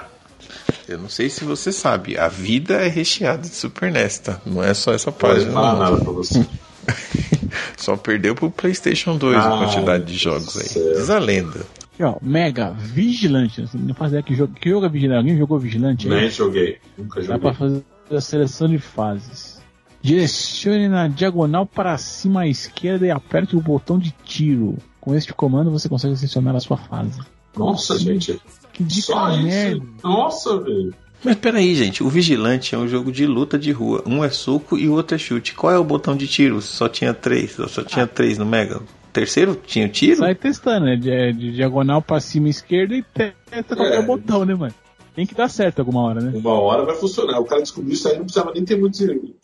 Eu 0.87 0.97
não 0.97 1.09
sei 1.09 1.29
se 1.29 1.45
você 1.45 1.71
sabe, 1.71 2.17
a 2.17 2.27
vida 2.27 2.73
é 2.73 2.87
recheada 2.87 3.43
de 3.43 3.55
Super 3.55 3.91
NES, 3.91 4.17
tá? 4.17 4.41
Não 4.43 4.63
é 4.63 4.73
só 4.73 4.93
essa 4.93 5.11
página. 5.11 5.51
falar 5.51 5.73
não. 5.73 5.79
nada 5.79 5.97
pra 6.03 6.11
você. 6.11 6.43
Só 7.77 7.97
perdeu 7.97 8.33
pro 8.33 8.49
PlayStation 8.49 9.17
2 9.17 9.37
a 9.37 9.49
quantidade 9.49 10.05
de 10.05 10.17
jogos 10.17 10.57
aí. 10.57 10.67
céu. 10.67 10.93
Diz 10.93 11.09
a 11.09 11.19
lenda. 11.19 11.61
Aqui, 12.01 12.17
ó, 12.17 12.17
Mega 12.21 12.71
Vigilante. 12.71 13.61
Assim, 13.61 13.77
Não 13.77 13.93
faz 13.93 14.11
ideia 14.11 14.23
que 14.23 14.33
jogo, 14.35 14.53
que 14.53 14.69
jogo 14.69 14.85
é 14.85 14.89
Vigilante. 14.89 15.17
Alguém 15.19 15.37
jogou 15.37 15.59
Vigilante? 15.59 16.07
Nem 16.09 16.29
joguei. 16.29 16.77
Nunca 16.97 17.21
Dá 17.21 17.37
pra 17.39 17.51
joguei. 17.53 17.83
fazer 18.09 18.15
a 18.17 18.21
seleção 18.21 18.67
de 18.67 18.77
fases. 18.79 19.61
Direcione 20.01 20.87
na 20.87 21.07
diagonal 21.07 21.65
para 21.65 21.95
cima 21.97 22.41
à 22.41 22.47
esquerda 22.47 23.05
e 23.05 23.11
aperte 23.11 23.55
o 23.55 23.61
botão 23.61 23.99
de 23.99 24.11
tiro. 24.25 24.77
Com 24.99 25.15
este 25.15 25.33
comando 25.33 25.69
você 25.71 25.87
consegue 25.87 26.15
selecionar 26.15 26.55
a 26.55 26.59
sua 26.59 26.77
fase. 26.77 27.19
Nossa, 27.55 27.97
gente. 27.99 28.39
Que 28.73 28.83
dica 28.83 29.01
Só 29.07 29.37
merda. 29.37 29.77
isso. 29.77 29.87
Nossa, 30.03 30.59
velho. 30.59 30.93
Mas 31.23 31.35
peraí, 31.35 31.75
gente, 31.75 32.03
o 32.03 32.09
Vigilante 32.09 32.73
é 32.73 32.77
um 32.79 32.87
jogo 32.87 33.11
de 33.11 33.27
luta 33.27 33.59
de 33.59 33.71
rua. 33.71 34.01
Um 34.07 34.23
é 34.23 34.29
soco 34.31 34.75
e 34.75 34.89
o 34.89 34.93
outro 34.93 35.13
é 35.15 35.19
chute. 35.19 35.53
Qual 35.53 35.71
é 35.71 35.77
o 35.77 35.83
botão 35.83 36.15
de 36.17 36.25
tiro? 36.27 36.59
Só 36.63 36.89
tinha 36.89 37.13
três, 37.13 37.55
só 37.67 37.83
tinha 37.83 38.07
três 38.07 38.39
no 38.39 38.45
Mega. 38.45 38.81
O 39.11 39.13
terceiro 39.13 39.55
tinha 39.55 39.89
tiro? 39.89 40.19
Sai 40.19 40.33
testando, 40.35 40.85
né? 40.85 40.95
De, 40.95 41.33
de 41.33 41.51
diagonal 41.51 42.01
pra 42.01 42.21
cima 42.21 42.47
esquerda 42.47 42.95
e 42.95 43.03
testa 43.03 43.75
qualquer 43.75 43.99
É. 43.99 44.01
botão, 44.01 44.45
né, 44.45 44.55
mano? 44.55 44.73
tem 45.13 45.25
que 45.25 45.35
dar 45.35 45.49
certo 45.49 45.79
alguma 45.79 46.01
hora, 46.03 46.21
né? 46.21 46.31
Uma 46.33 46.53
hora 46.53 46.85
vai 46.85 46.95
funcionar. 46.95 47.37
O 47.39 47.43
cara 47.43 47.61
descobriu 47.61 47.93
isso 47.93 48.07
aí, 48.07 48.15
não 48.15 48.23
precisava 48.23 48.53
nem 48.53 48.63
ter 48.63 48.77
muito 48.79 48.97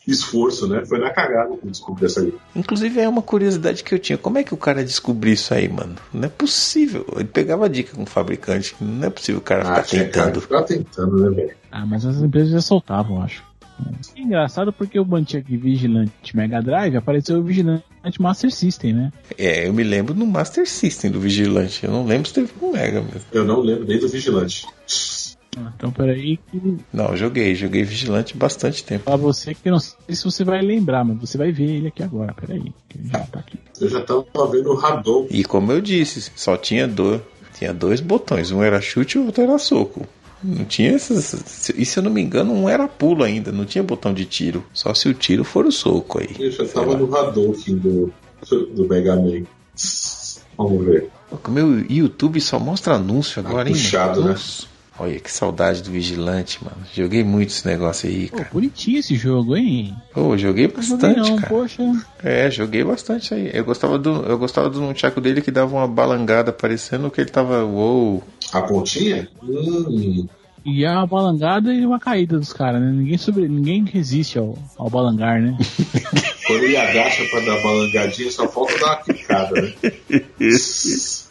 esforço, 0.07 0.65
né? 0.67 0.85
Foi 0.85 0.97
na 0.97 1.09
cagada 1.09 1.57
que 1.57 1.67
descobriu 1.67 2.05
essa 2.07 2.21
aí. 2.21 2.33
Inclusive 2.55 3.01
é 3.01 3.09
uma 3.09 3.21
curiosidade 3.21 3.83
que 3.83 3.93
eu 3.93 3.99
tinha. 3.99 4.17
Como 4.17 4.37
é 4.37 4.43
que 4.43 4.53
o 4.53 4.57
cara 4.57 4.81
descobriu 4.83 5.33
isso 5.33 5.53
aí, 5.53 5.67
mano? 5.67 5.95
Não 6.13 6.23
é 6.23 6.29
possível. 6.29 7.05
Ele 7.15 7.25
pegava 7.25 7.69
dica 7.69 7.93
com 7.93 8.03
o 8.03 8.05
fabricante. 8.05 8.73
Não 8.79 9.07
é 9.07 9.09
possível 9.09 9.39
o 9.39 9.43
cara 9.43 9.65
ficar 9.65 9.83
tinha 9.83 10.07
cara 10.07 10.31
tentando. 10.31 10.47
Tá 10.47 10.63
tentando, 10.63 11.17
né, 11.17 11.35
velho? 11.35 11.51
Ah, 11.69 11.85
mas 11.85 12.05
as 12.05 12.21
empresas 12.21 12.49
já 12.51 12.61
soltavam, 12.61 13.21
acho. 13.21 13.43
É 14.15 14.19
engraçado 14.19 14.71
porque 14.73 14.99
o 14.99 15.05
mantinha 15.05 15.41
aqui 15.41 15.55
Vigilante 15.57 16.35
Mega 16.35 16.61
Drive 16.61 16.95
apareceu 16.95 17.39
o 17.39 17.43
Vigilante 17.43 17.83
Master 18.19 18.51
System, 18.51 18.93
né? 18.93 19.11
É, 19.37 19.67
eu 19.67 19.73
me 19.73 19.83
lembro 19.83 20.13
no 20.13 20.25
Master 20.25 20.67
System 20.67 21.11
do 21.11 21.19
Vigilante. 21.19 21.83
Eu 21.83 21.91
não 21.91 22.05
lembro 22.05 22.27
se 22.27 22.33
teve 22.33 22.51
com 22.53 22.71
Mega 22.71 23.01
mesmo. 23.01 23.21
Eu 23.31 23.45
não 23.45 23.59
lembro 23.61 23.85
nem 23.85 23.99
do 23.99 24.07
Vigilante. 24.07 24.65
Ah, 25.57 25.71
Então 25.75 25.91
peraí 25.91 26.37
que 26.37 26.77
Não, 26.93 27.07
eu 27.09 27.17
joguei. 27.17 27.55
Joguei 27.55 27.83
Vigilante 27.83 28.37
bastante 28.37 28.83
tempo. 28.83 29.05
pra 29.05 29.15
você 29.15 29.53
que 29.55 29.67
eu 29.67 29.71
não 29.73 29.79
sei 29.79 29.95
se 30.15 30.23
você 30.23 30.43
vai 30.43 30.61
lembrar, 30.61 31.03
mas 31.03 31.17
você 31.19 31.37
vai 31.37 31.51
ver 31.51 31.69
ele 31.77 31.87
aqui 31.87 32.03
agora, 32.03 32.33
peraí. 32.33 32.71
Que 32.87 32.97
ele 32.99 33.09
já 33.09 33.19
tá 33.19 33.39
aqui. 33.39 33.57
Eu 33.79 33.89
já 33.89 34.01
tava 34.01 34.25
vendo 34.51 34.69
o 34.71 34.75
Radon. 34.75 35.27
E 35.29 35.43
como 35.43 35.71
eu 35.71 35.81
disse, 35.81 36.31
só 36.35 36.55
tinha 36.57 36.87
dois, 36.87 37.21
tinha 37.57 37.73
dois 37.73 37.99
botões. 38.01 38.51
Um 38.51 38.61
era 38.61 38.79
chute 38.81 39.17
e 39.17 39.21
o 39.21 39.25
outro 39.25 39.43
era 39.43 39.57
soco. 39.57 40.05
Não 40.43 40.65
tinha 40.65 40.91
essas. 40.91 41.69
E 41.75 41.85
se 41.85 41.97
eu 41.97 42.03
não 42.03 42.11
me 42.11 42.21
engano, 42.21 42.53
um 42.53 42.69
era 42.69 42.87
pulo 42.87 43.23
ainda. 43.23 43.51
Não 43.51 43.65
tinha 43.65 43.83
botão 43.83 44.13
de 44.13 44.25
tiro. 44.25 44.63
Só 44.73 44.93
se 44.93 45.09
o 45.09 45.13
tiro 45.13 45.43
for 45.43 45.65
o 45.65 45.71
soco 45.71 46.19
aí. 46.19 46.35
Eu 46.39 46.51
já 46.51 46.65
tava 46.65 46.91
lá. 46.91 46.97
no 46.97 47.15
Hadouken 47.15 47.77
do, 47.77 48.13
do 48.75 48.87
Mega 48.87 49.15
Man. 49.15 49.43
Vamos 50.57 50.85
ver. 50.85 51.09
O 51.31 51.51
meu 51.51 51.79
YouTube 51.89 52.39
só 52.39 52.59
mostra 52.59 52.95
anúncio 52.95 53.39
agora, 53.39 53.67
hein? 53.67 53.75
puxado, 53.75 54.21
mano? 54.21 54.33
né? 54.33 54.39
Olha 54.99 55.19
que 55.19 55.31
saudade 55.31 55.83
do 55.83 55.91
Vigilante, 55.91 56.63
mano. 56.63 56.77
Joguei 56.93 57.23
muito 57.23 57.49
esse 57.49 57.67
negócio 57.67 58.09
aí, 58.09 58.29
Pô, 58.29 58.37
cara. 58.37 58.49
bonitinho 58.51 58.97
esse 58.97 59.15
jogo, 59.15 59.55
hein? 59.55 59.95
Pô, 60.11 60.35
joguei 60.35 60.67
bastante, 60.67 61.19
não, 61.19 61.35
cara. 61.35 61.47
poxa. 61.47 61.83
É, 62.23 62.49
joguei 62.49 62.83
bastante 62.83 63.33
aí. 63.33 63.51
Eu 63.53 63.63
gostava 63.63 63.99
do, 63.99 64.23
eu 64.23 64.37
gostava 64.39 64.69
do 64.69 64.81
nunchaku 64.81 65.21
dele 65.21 65.41
que 65.41 65.51
dava 65.51 65.75
uma 65.75 65.87
balangada, 65.87 66.51
parecendo 66.51 67.11
que 67.11 67.21
ele 67.21 67.29
tava. 67.29 67.63
Uou! 67.63 68.23
A 68.51 68.61
pontinha? 68.61 69.27
Hum. 69.43 70.27
E 70.65 70.83
é 70.83 70.91
uma 70.91 71.07
balangada 71.07 71.73
e 71.73 71.85
uma 71.85 71.99
caída 71.99 72.37
dos 72.37 72.51
caras, 72.51 72.81
né? 72.81 72.91
Ninguém, 72.91 73.17
sobre... 73.17 73.47
Ninguém 73.47 73.85
resiste 73.85 74.37
ao, 74.37 74.57
ao 74.77 74.89
balangar, 74.89 75.39
né? 75.41 75.57
Quando 76.45 76.63
ele 76.63 76.75
agacha 76.75 77.23
pra 77.29 77.39
dar 77.39 77.61
balangadinha, 77.61 78.31
só 78.31 78.47
falta 78.49 78.77
dar 78.79 78.87
uma 78.87 78.97
quicada, 78.97 79.61
né? 79.61 79.73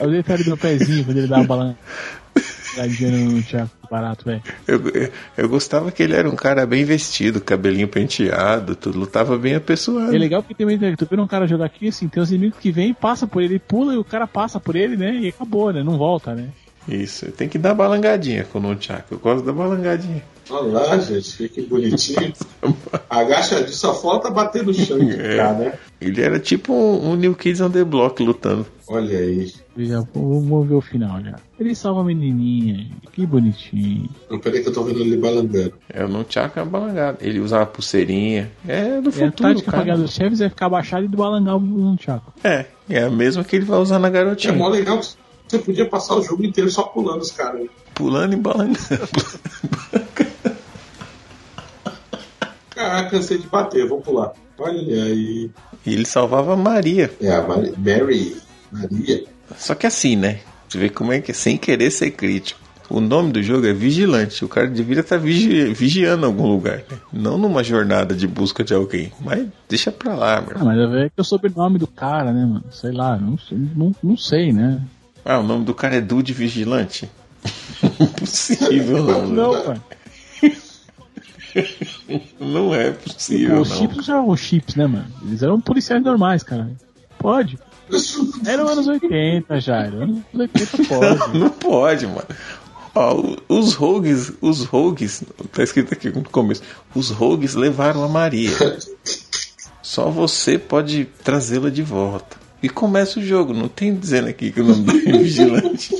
O 0.00 0.10
detalhe 0.10 0.44
do 0.44 0.56
pezinho 0.56 1.04
quando 1.04 1.16
ele 1.16 1.26
dá 1.26 1.38
uma 1.38 1.76
balangadinha 2.74 3.10
no 3.10 3.42
Thiago 3.42 3.70
barato, 3.90 4.24
velho. 4.24 4.42
Eu, 4.66 4.80
eu, 5.36 5.48
gostava 5.48 5.92
que 5.92 6.02
ele 6.02 6.14
era 6.14 6.28
um 6.28 6.34
cara 6.34 6.66
bem 6.66 6.84
vestido, 6.84 7.40
cabelinho 7.40 7.86
penteado, 7.86 8.74
tudo, 8.74 8.98
lutava 8.98 9.38
bem 9.38 9.54
apessoado. 9.54 10.14
É 10.14 10.18
legal 10.18 10.42
porque 10.42 10.54
também 10.54 10.96
tu 10.96 11.06
vê 11.08 11.20
um 11.20 11.26
cara 11.26 11.46
jogar 11.46 11.66
aqui, 11.66 11.88
assim, 11.88 12.08
tem 12.08 12.22
os 12.22 12.30
inimigos 12.30 12.58
que 12.58 12.72
vêm, 12.72 12.92
passa 12.92 13.26
por 13.26 13.42
ele, 13.42 13.58
pula 13.58 13.94
e 13.94 13.96
o 13.96 14.04
cara 14.04 14.26
passa 14.26 14.58
por 14.58 14.74
ele, 14.74 14.96
né? 14.96 15.14
E 15.14 15.28
acabou, 15.28 15.72
né? 15.72 15.82
Não 15.82 15.96
volta, 15.96 16.34
né? 16.34 16.48
Isso, 16.88 17.30
tem 17.32 17.48
que 17.48 17.58
dar 17.58 17.74
balangadinha 17.74 18.44
com 18.44 18.58
o 18.58 18.62
nunchaku. 18.62 19.14
Eu 19.14 19.18
gosto 19.18 19.44
da 19.44 19.52
balangadinha. 19.52 20.22
Olha 20.50 20.72
lá, 20.72 20.98
gente, 20.98 21.48
que 21.48 21.62
bonitinho. 21.62 22.32
Agachadinho, 23.08 23.68
só 23.72 23.94
falta 23.94 24.30
bater 24.30 24.62
no 24.64 24.74
chão 24.74 24.98
e 25.02 25.06
quicar, 25.16 25.58
né? 25.58 25.72
Ele 26.00 26.20
era 26.20 26.38
tipo 26.38 26.72
um, 26.72 27.10
um 27.12 27.16
New 27.16 27.34
Kids 27.34 27.60
on 27.62 27.70
the 27.70 27.82
Block 27.84 28.22
lutando. 28.22 28.66
Olha 28.86 29.18
aí. 29.18 29.50
Já, 29.76 30.04
vamos 30.14 30.68
ver 30.68 30.74
o 30.74 30.80
final 30.82 31.20
já. 31.22 31.36
Ele 31.58 31.74
salva 31.74 32.02
a 32.02 32.04
menininha, 32.04 32.86
que 33.12 33.24
bonitinho. 33.24 34.08
Não, 34.30 34.38
peraí 34.38 34.62
que 34.62 34.68
eu 34.68 34.72
tô 34.72 34.84
vendo 34.84 35.00
ele 35.00 35.16
balangando. 35.16 35.72
É 35.88 36.04
o 36.04 36.08
nunchaku 36.08 36.58
é 36.58 36.62
uma 36.62 36.70
balangada. 36.70 37.18
Ele 37.22 37.40
usa 37.40 37.58
uma 37.58 37.66
pulseirinha. 37.66 38.50
É 38.68 39.00
do 39.00 39.08
E 39.08 39.22
a 39.22 39.26
futuro, 39.26 39.32
tática 39.32 39.70
pra 39.70 39.80
ganhar 39.82 39.94
cara. 39.94 40.06
dos 40.06 40.12
chefes 40.14 40.40
é 40.42 40.48
ficar 40.50 40.66
abaixado 40.66 41.04
e 41.04 41.08
balangar 41.08 41.56
um 41.56 41.96
Thiago. 41.96 42.34
É, 42.44 42.66
é 42.90 43.02
a 43.04 43.10
mesma 43.10 43.42
que 43.42 43.56
ele 43.56 43.64
vai 43.64 43.78
usar 43.78 43.98
na 43.98 44.08
É 44.08 44.10
garotinha. 44.10 44.52
mó 44.52 44.68
legal 44.68 44.98
que 45.00 45.06
você 45.48 45.58
podia 45.58 45.88
passar 45.88 46.16
o 46.16 46.22
jogo 46.22 46.44
inteiro 46.44 46.70
só 46.70 46.82
pulando 46.82 47.22
os 47.22 47.30
caras. 47.30 47.62
né? 47.62 47.68
Pulando 47.94 48.34
e 48.34 48.36
balangando. 48.36 48.78
Ah, 52.76 53.04
cansei 53.04 53.38
de 53.38 53.46
bater, 53.46 53.86
vou 53.88 54.00
pular. 54.00 54.32
Olha 54.58 55.04
aí. 55.04 55.50
E 55.86 55.92
ele 55.92 56.04
salvava 56.04 56.54
a 56.54 56.56
Maria. 56.56 57.10
É 57.20 57.32
a 57.32 57.42
Mari- 57.42 57.74
Mary. 57.76 58.36
Maria. 58.72 59.24
Só 59.56 59.74
que 59.74 59.86
assim, 59.86 60.16
né? 60.16 60.40
Você 60.68 60.78
vê 60.78 60.88
como 60.88 61.12
é 61.12 61.20
que 61.20 61.30
é, 61.30 61.34
sem 61.34 61.56
querer 61.56 61.90
ser 61.90 62.10
crítico. 62.12 62.60
O 62.90 63.00
nome 63.00 63.32
do 63.32 63.42
jogo 63.42 63.66
é 63.66 63.72
Vigilante. 63.72 64.44
O 64.44 64.48
cara 64.48 64.66
deveria 64.66 65.00
estar 65.00 65.16
vigi 65.16 65.72
vigiando 65.72 66.24
em 66.24 66.28
algum 66.28 66.46
lugar, 66.46 66.78
né? 66.90 66.98
Não 67.12 67.38
numa 67.38 67.64
jornada 67.64 68.14
de 68.14 68.26
busca 68.26 68.62
de 68.62 68.74
alguém. 68.74 69.10
Mas 69.20 69.46
deixa 69.68 69.90
pra 69.90 70.14
lá, 70.14 70.40
meu. 70.40 70.52
Ah, 70.56 70.64
mas 70.64 70.78
é 70.96 71.08
que 71.08 71.20
o 71.20 71.24
sobrenome 71.24 71.78
do 71.78 71.86
cara, 71.86 72.32
né, 72.32 72.44
mano? 72.44 72.64
Sei 72.70 72.92
lá, 72.92 73.16
não, 73.16 73.38
sei- 73.38 73.58
não, 73.74 73.94
não 74.02 74.16
sei, 74.16 74.52
né? 74.52 74.80
Ah, 75.24 75.38
o 75.38 75.42
nome 75.42 75.64
do 75.64 75.74
cara 75.74 75.96
é 75.96 76.00
Dude 76.00 76.32
Vigilante? 76.34 77.08
Impossível, 78.00 79.02
não. 79.04 79.26
Não, 79.26 79.52
Não, 79.52 79.66
mano. 79.66 79.82
Não 82.40 82.74
é 82.74 82.90
possível, 82.90 83.60
Os 83.60 83.70
não. 83.70 83.76
chips 83.76 84.04
já 84.06 84.14
eram 84.14 84.36
chips, 84.36 84.74
né, 84.74 84.86
mano? 84.86 85.06
Eles 85.26 85.42
eram 85.42 85.60
policiais 85.60 86.02
normais, 86.02 86.42
cara. 86.42 86.70
Pode. 87.18 87.58
Eram 88.46 88.68
anos 88.68 88.86
80 88.86 89.60
já, 89.60 89.78
anos 89.84 90.20
80 90.34 90.84
pode. 90.88 91.38
Não 91.38 91.50
pode, 91.50 92.06
mano. 92.06 92.26
Ó, 92.94 93.36
os 93.48 93.74
rogues, 93.74 94.32
os 94.40 94.64
rogues, 94.64 95.22
tá 95.52 95.62
escrito 95.62 95.92
aqui 95.92 96.10
no 96.10 96.22
começo, 96.22 96.62
os 96.94 97.10
rogues 97.10 97.54
levaram 97.54 98.04
a 98.04 98.08
Maria. 98.08 98.50
Só 99.82 100.10
você 100.10 100.58
pode 100.58 101.04
trazê-la 101.24 101.70
de 101.70 101.82
volta. 101.82 102.36
E 102.62 102.68
começa 102.68 103.18
o 103.20 103.22
jogo, 103.22 103.52
não 103.52 103.68
tem 103.68 103.94
dizendo 103.94 104.28
aqui 104.28 104.50
que 104.50 104.60
o 104.60 104.64
nome 104.64 104.84
dele 104.84 105.08
é 105.16 105.18
vigilante. 105.18 105.94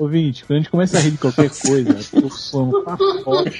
Ouvinte, 0.00 0.44
quando 0.44 0.56
a 0.56 0.60
gente 0.60 0.70
começa 0.70 0.96
a 0.98 1.00
rir 1.00 1.10
de 1.12 1.18
qualquer 1.18 1.50
coisa, 1.50 1.98
o 2.24 2.30
som 2.30 2.70
tá 2.84 2.96
foda. 3.22 3.50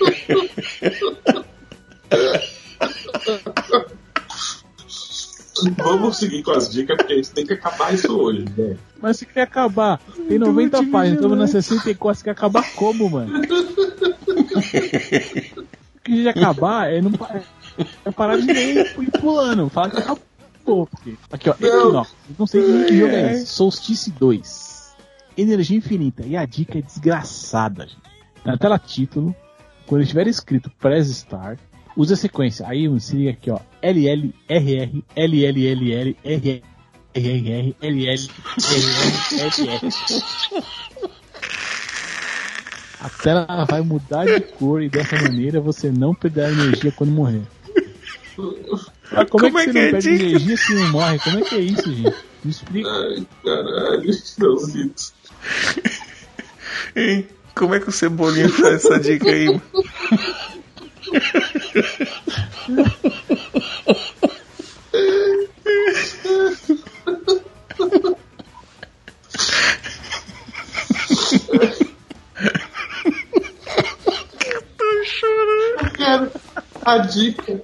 Vamos 5.76 6.16
seguir 6.16 6.42
com 6.42 6.52
as 6.52 6.70
dicas, 6.70 6.96
porque 6.96 7.12
a 7.12 7.16
gente 7.16 7.30
tem 7.32 7.46
que 7.46 7.52
acabar 7.52 7.92
isso 7.92 8.16
hoje, 8.16 8.46
né? 8.56 8.76
Mas 9.00 9.18
se 9.18 9.26
quer 9.26 9.42
acabar, 9.42 10.00
tem 10.28 10.38
90 10.38 10.78
páginas, 10.86 11.16
estamos 11.18 11.36
na 11.38 11.46
64, 11.46 12.18
você 12.18 12.24
quer 12.24 12.30
acabar 12.30 12.72
como, 12.74 13.10
mano? 13.10 13.38
O 13.38 13.42
que 16.02 16.12
a 16.12 16.16
gente 16.16 16.28
acabar 16.28 16.90
é 16.90 17.02
não 17.02 17.12
pa- 17.12 17.42
é 18.04 18.10
parar 18.10 18.38
de 18.38 18.46
ler 18.46 18.86
e 18.98 19.02
ir 19.02 19.10
pulando, 19.20 19.68
falar 19.68 19.90
que 19.90 19.98
acabou. 19.98 20.86
Porque... 20.86 21.14
Aqui, 21.30 21.50
ó, 21.50 21.54
Equinox, 21.60 22.10
eu 22.28 22.34
não 22.38 22.46
sei 22.46 22.84
que 22.86 22.96
jogo 22.98 23.12
é 23.12 23.32
esse, 23.32 23.46
Solstice 23.46 24.10
2. 24.12 24.69
Energia 25.36 25.76
infinita, 25.78 26.24
e 26.26 26.36
a 26.36 26.44
dica 26.44 26.78
é 26.78 26.82
desgraçada, 26.82 27.86
gente. 27.86 28.10
Na 28.44 28.56
tela 28.56 28.78
título, 28.78 29.34
quando 29.86 30.02
estiver 30.02 30.26
escrito 30.26 30.70
Press 30.78 31.08
Start, 31.08 31.58
use 31.96 32.12
a 32.12 32.16
sequência. 32.16 32.66
Aí 32.66 32.88
se 33.00 33.16
liga 33.16 33.30
aqui, 33.30 33.50
ó. 33.50 33.58
LL, 33.82 34.34
RR, 34.48 35.04
LLLL, 35.16 36.16
RR, 36.24 36.62
RR, 37.14 37.76
RR, 37.82 38.28
A 43.00 43.08
tela 43.08 43.64
vai 43.64 43.80
mudar 43.80 44.26
de 44.26 44.40
cor 44.40 44.82
e 44.82 44.88
dessa 44.88 45.16
maneira 45.16 45.60
você 45.60 45.90
não 45.90 46.14
perderá 46.14 46.50
energia 46.50 46.92
quando 46.92 47.10
morrer. 47.10 47.42
Mas 49.12 49.28
como, 49.28 49.46
é 49.46 49.50
que 49.50 49.72
você 49.72 49.72
não 49.72 49.80
é 49.80 49.90
perde 49.90 50.08
energia 50.08 50.56
se 50.56 50.74
não 50.74 50.88
morre? 50.90 51.18
Como 51.18 51.38
é 51.38 51.42
que 51.42 51.54
é 51.54 51.60
isso, 51.60 51.92
gente? 51.92 52.16
Me 52.44 52.50
explica. 52.50 52.88
Ai, 52.88 53.26
caralho, 53.44 54.12
Chitãozito. 54.12 55.19
Hein? 56.96 57.28
Como 57.54 57.74
é 57.74 57.80
que 57.80 57.88
o 57.88 57.92
Cebolinha 57.92 58.48
faz 58.48 58.84
essa 58.84 58.98
dica 58.98 59.30
aí, 59.30 59.46
mano? 59.46 59.62
A 76.82 76.98
dica 76.98 77.60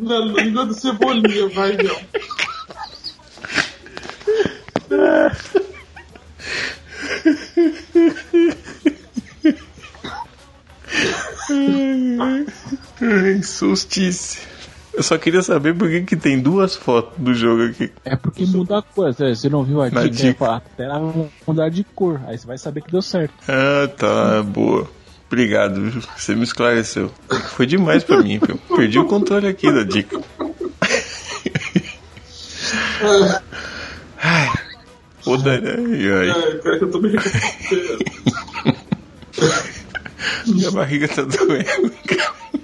na 0.00 0.18
língua 0.18 0.66
do 0.66 0.74
Cebolinha, 0.74 1.48
vai, 1.48 1.76
não. 1.76 2.09
Ai, 13.60 13.68
Solstice. 13.68 14.38
Eu 14.92 15.02
só 15.04 15.16
queria 15.16 15.42
saber 15.42 15.74
por 15.74 15.88
que, 15.88 16.00
que 16.02 16.16
tem 16.16 16.40
duas 16.40 16.74
fotos 16.74 17.12
do 17.18 17.32
jogo 17.32 17.64
aqui. 17.64 17.92
É 18.04 18.16
porque 18.16 18.44
muda 18.46 18.78
a 18.78 18.82
cor. 18.82 19.14
Você 19.14 19.48
não 19.48 19.62
viu 19.62 19.80
a 19.80 19.88
Na 19.90 20.02
dica? 20.02 20.14
dica. 20.16 20.44
A 20.46 20.60
tela 20.60 20.98
vai 20.98 21.28
mudar 21.46 21.68
de 21.68 21.84
cor. 21.84 22.20
Aí 22.26 22.36
você 22.36 22.46
vai 22.46 22.58
saber 22.58 22.82
que 22.82 22.90
deu 22.90 23.00
certo. 23.00 23.32
Ah, 23.48 23.86
tá, 23.88 24.42
boa. 24.42 24.90
Obrigado, 25.28 25.80
viu? 25.80 26.02
você 26.16 26.34
me 26.34 26.42
esclareceu. 26.42 27.12
Foi 27.50 27.66
demais 27.66 28.02
pra 28.02 28.20
mim, 28.20 28.40
viu? 28.44 28.58
Perdi 28.76 28.98
o 28.98 29.04
controle 29.04 29.46
aqui 29.46 29.70
da 29.70 29.84
dica. 29.84 30.20
Ai, 34.22 34.50
Ô, 35.24 35.36
Dani, 35.36 35.66
ai, 35.68 36.10
ai. 36.10 36.30
Eu 36.64 36.90
tô 36.90 36.98
me. 37.00 37.10
Minha 40.46 40.70
barriga 40.70 41.08
tá 41.08 41.22
doendo. 41.22 41.92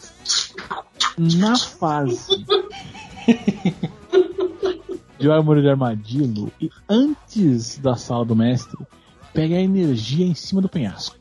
Na 1.16 1.56
fase. 1.56 2.44
Joga 5.20 5.52
o 5.52 5.62
de 5.62 5.70
armadilho 5.70 6.52
e 6.60 6.72
antes 6.90 7.78
da 7.78 7.96
sala 7.96 8.26
do 8.26 8.36
mestre, 8.36 8.84
pegue 9.36 9.54
a 9.54 9.62
energia 9.62 10.26
em 10.26 10.34
cima 10.34 10.64
do 10.64 10.70
penhasco. 10.70 11.16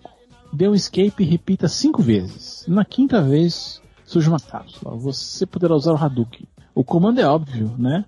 Dê 0.51 0.67
um 0.67 0.75
escape 0.75 1.23
e 1.23 1.27
repita 1.27 1.69
cinco 1.69 2.01
vezes. 2.01 2.65
Na 2.67 2.87
quinta 2.87 3.21
vez, 3.21 3.83
surge 4.07 4.31
uma 4.31 4.41
cápsula. 4.41 4.97
Você 4.97 5.45
poderá 5.45 5.77
usar 5.77 5.93
o 5.93 6.03
Hadouken. 6.03 6.47
O 6.75 6.83
comando 6.83 7.21
é 7.21 7.27
óbvio, 7.27 7.75
né? 7.77 8.07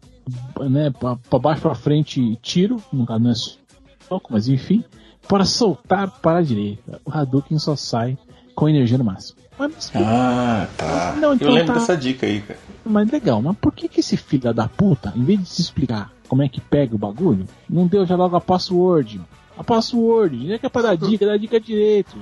Né? 0.68 0.90
Pra, 0.90 1.16
pra 1.16 1.38
baixo, 1.38 1.62
pra 1.62 1.74
frente, 1.74 2.36
tiro. 2.42 2.82
No 2.92 3.06
caso, 3.06 3.20
não 3.20 3.30
é 3.30 3.34
soco, 3.34 4.28
mas 4.32 4.48
enfim. 4.48 4.84
Para 5.28 5.44
soltar 5.44 6.10
para 6.20 6.38
a 6.38 6.42
direita. 6.42 7.00
O 7.04 7.10
Hadouken 7.10 7.58
só 7.58 7.74
sai 7.76 8.18
com 8.54 8.68
energia 8.68 8.98
no 8.98 9.04
máximo. 9.04 9.38
Mas, 9.58 9.90
Ah, 9.94 10.66
tá. 10.76 11.14
Não, 11.18 11.34
então 11.34 11.48
Eu 11.48 11.54
lembro 11.54 11.72
tá. 11.74 11.78
dessa 11.78 11.96
dica 11.96 12.26
aí, 12.26 12.40
cara. 12.40 12.58
mas 12.84 13.10
legal, 13.10 13.40
mas 13.40 13.56
por 13.56 13.72
que 13.72 13.88
que 13.88 14.00
esse 14.00 14.16
filho 14.16 14.52
da 14.52 14.68
puta, 14.68 15.12
em 15.16 15.22
vez 15.24 15.40
de 15.40 15.48
se 15.48 15.62
explicar 15.62 16.12
como 16.28 16.42
é 16.42 16.48
que 16.48 16.60
pega 16.60 16.94
o 16.94 16.98
bagulho, 16.98 17.46
não 17.70 17.86
deu 17.86 18.04
já 18.04 18.16
logo 18.16 18.34
a 18.36 18.40
password? 18.40 19.20
A 19.56 19.62
password, 19.62 20.48
já 20.48 20.58
que 20.58 20.66
é 20.66 20.68
pra 20.68 20.82
dar 20.82 20.96
dica, 20.96 21.24
dá 21.24 21.36
dica 21.36 21.60
direito. 21.60 22.16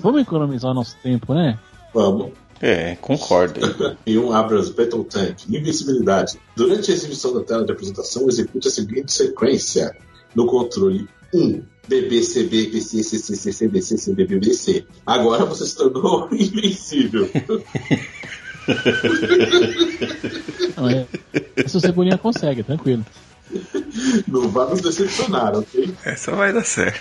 Vamos 0.00 0.22
economizar 0.22 0.72
o 0.72 0.74
nosso 0.74 0.96
tempo, 1.02 1.32
né? 1.32 1.58
Vamos. 1.94 2.32
É, 2.60 2.96
concordo. 2.96 3.60
E 4.06 4.18
um 4.18 4.32
Abrams 4.32 4.72
Battle 4.72 5.04
Tank. 5.04 5.44
Invencibilidade. 5.48 6.38
Durante 6.56 6.90
a 6.90 6.94
exibição 6.94 7.34
da 7.34 7.42
tela 7.42 7.64
de 7.64 7.72
apresentação, 7.72 8.28
execute 8.28 8.68
a 8.68 8.70
seguinte 8.70 9.12
sequência. 9.12 9.96
No 10.34 10.46
controle 10.46 11.08
1. 11.32 11.62
BBCB, 11.86 12.68
BC, 12.68 13.02
CC, 13.02 13.36
CC, 13.36 13.68
BC, 13.68 13.98
CD, 13.98 14.26
BBC. 14.26 14.86
Agora 15.04 15.44
você 15.44 15.66
se 15.66 15.76
tornou 15.76 16.28
invencível. 16.32 17.28
Não, 20.76 20.88
é, 20.88 21.06
essa 21.56 21.80
Cebolinha 21.80 22.16
consegue, 22.16 22.62
tranquilo. 22.62 23.04
Não 24.26 24.48
vai 24.48 24.70
nos 24.70 24.80
decepcionar, 24.80 25.56
ok? 25.56 25.94
Essa 26.04 26.32
vai 26.32 26.52
dar 26.52 26.64
certo. 26.64 27.00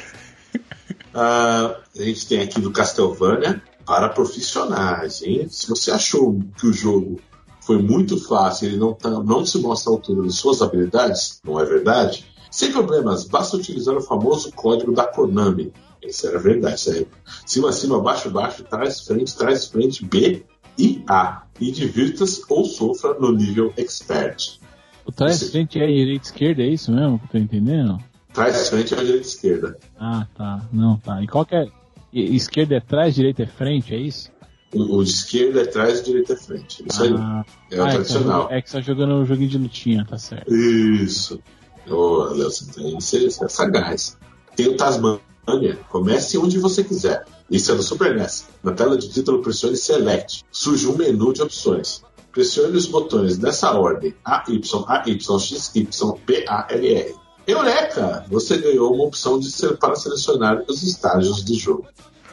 Ah, 1.13 1.77
a 1.97 2.03
gente 2.03 2.27
tem 2.27 2.41
aqui 2.41 2.59
do 2.59 2.71
Castlevania 2.71 3.61
para 3.85 4.09
profissionais, 4.09 5.21
hein? 5.21 5.47
Se 5.49 5.67
você 5.67 5.91
achou 5.91 6.39
que 6.57 6.67
o 6.67 6.73
jogo 6.73 7.19
foi 7.61 7.81
muito 7.81 8.17
fácil, 8.17 8.67
ele 8.67 8.77
não, 8.77 8.93
tá, 8.93 9.09
não 9.09 9.45
se 9.45 9.57
mostra 9.59 9.91
à 9.91 9.95
altura 9.95 10.27
de 10.27 10.33
suas 10.33 10.61
habilidades, 10.61 11.39
não 11.45 11.59
é 11.59 11.65
verdade? 11.65 12.25
Sem 12.51 12.71
problemas, 12.71 13.25
basta 13.25 13.57
utilizar 13.57 13.95
o 13.95 14.01
famoso 14.01 14.51
código 14.51 14.93
da 14.93 15.07
Konami. 15.07 15.73
Isso 16.01 16.27
era 16.27 16.37
verdade, 16.37 16.75
isso 16.75 16.91
aí. 16.91 17.07
Cima, 17.45 17.71
cima, 17.71 17.99
baixo, 17.99 18.29
baixo, 18.29 18.63
trás, 18.63 19.01
frente, 19.01 19.35
trás, 19.35 19.65
frente, 19.65 20.05
B 20.05 20.43
e 20.77 21.03
A. 21.07 21.43
E 21.59 21.71
divirta-se 21.71 22.43
ou 22.49 22.65
sofra 22.65 23.13
no 23.15 23.31
nível 23.31 23.73
Expert. 23.77 24.59
O 25.05 25.11
trás 25.11 25.37
Sim. 25.37 25.51
frente 25.51 25.79
é 25.79 25.87
direita 25.87 26.25
esquerda, 26.25 26.61
é 26.61 26.67
isso 26.67 26.91
mesmo 26.91 27.19
que 27.19 27.25
eu 27.25 27.29
tô 27.31 27.37
entendendo? 27.37 27.97
Trás, 28.33 28.69
frente 28.69 28.93
é 28.93 28.97
a 28.97 29.03
direita 29.03 29.27
esquerda. 29.27 29.77
Ah, 29.97 30.27
tá. 30.35 30.67
Não, 30.71 30.97
tá. 30.97 31.21
E 31.21 31.27
qual 31.27 31.45
que 31.45 31.55
é? 31.55 31.67
Esquerda 32.13 32.75
é 32.75 32.79
trás, 32.79 33.15
direita 33.15 33.43
é 33.43 33.47
frente, 33.47 33.93
é 33.93 33.97
isso? 33.97 34.31
O, 34.73 34.97
o 34.97 35.03
de 35.03 35.09
esquerda 35.11 35.61
é 35.61 35.65
trás 35.65 35.99
e 35.99 36.03
direita 36.03 36.33
é 36.33 36.35
frente. 36.35 36.83
Isso 36.87 37.03
aí. 37.03 37.13
Ah, 37.15 37.45
É 37.71 37.79
o 37.79 37.83
ah, 37.83 37.87
é, 37.87 37.89
tá 37.89 37.93
tradicional. 37.95 38.47
é 38.51 38.61
que 38.61 38.69
você 38.69 38.77
tá 38.77 38.81
jogando 38.81 39.15
um 39.15 39.25
joguinho 39.25 39.49
de 39.49 39.57
lutinha, 39.57 40.05
tá 40.05 40.17
certo. 40.17 40.53
Isso. 40.53 41.39
Ô, 41.87 42.23
Léo, 42.25 42.49
você 42.49 42.71
tem 42.71 42.93
você, 42.93 43.25
é 43.25 43.47
sagaz. 43.47 44.17
Tem 44.55 44.67
o 44.67 44.77
Tasmania. 44.77 45.21
Comece 45.89 46.37
onde 46.37 46.57
você 46.59 46.83
quiser. 46.83 47.25
Isso 47.49 47.71
é 47.71 47.75
do 47.75 47.83
Super 47.83 48.15
NES. 48.15 48.47
Na 48.63 48.71
tela 48.71 48.97
de 48.97 49.09
título, 49.09 49.41
pressione 49.41 49.75
Select. 49.75 50.43
Surge 50.51 50.87
um 50.87 50.95
menu 50.95 51.33
de 51.33 51.41
opções. 51.41 52.01
Pressione 52.31 52.75
os 52.75 52.87
botões 52.87 53.37
nessa 53.37 53.71
ordem: 53.73 54.15
A, 54.25 54.43
Y, 54.47 54.85
A, 54.87 55.03
Y, 55.07 55.39
X, 55.39 55.71
Y, 55.75 56.13
P, 56.25 56.45
A, 56.47 56.67
L, 56.71 56.93
R. 56.93 57.15
Eureka! 57.45 58.25
Você 58.29 58.57
ganhou 58.57 58.93
uma 58.93 59.05
opção 59.05 59.39
de 59.39 59.51
ser 59.51 59.77
para 59.77 59.95
selecionar 59.95 60.63
os 60.67 60.81
estágios 60.83 61.43
do 61.43 61.53
jogo. 61.55 61.87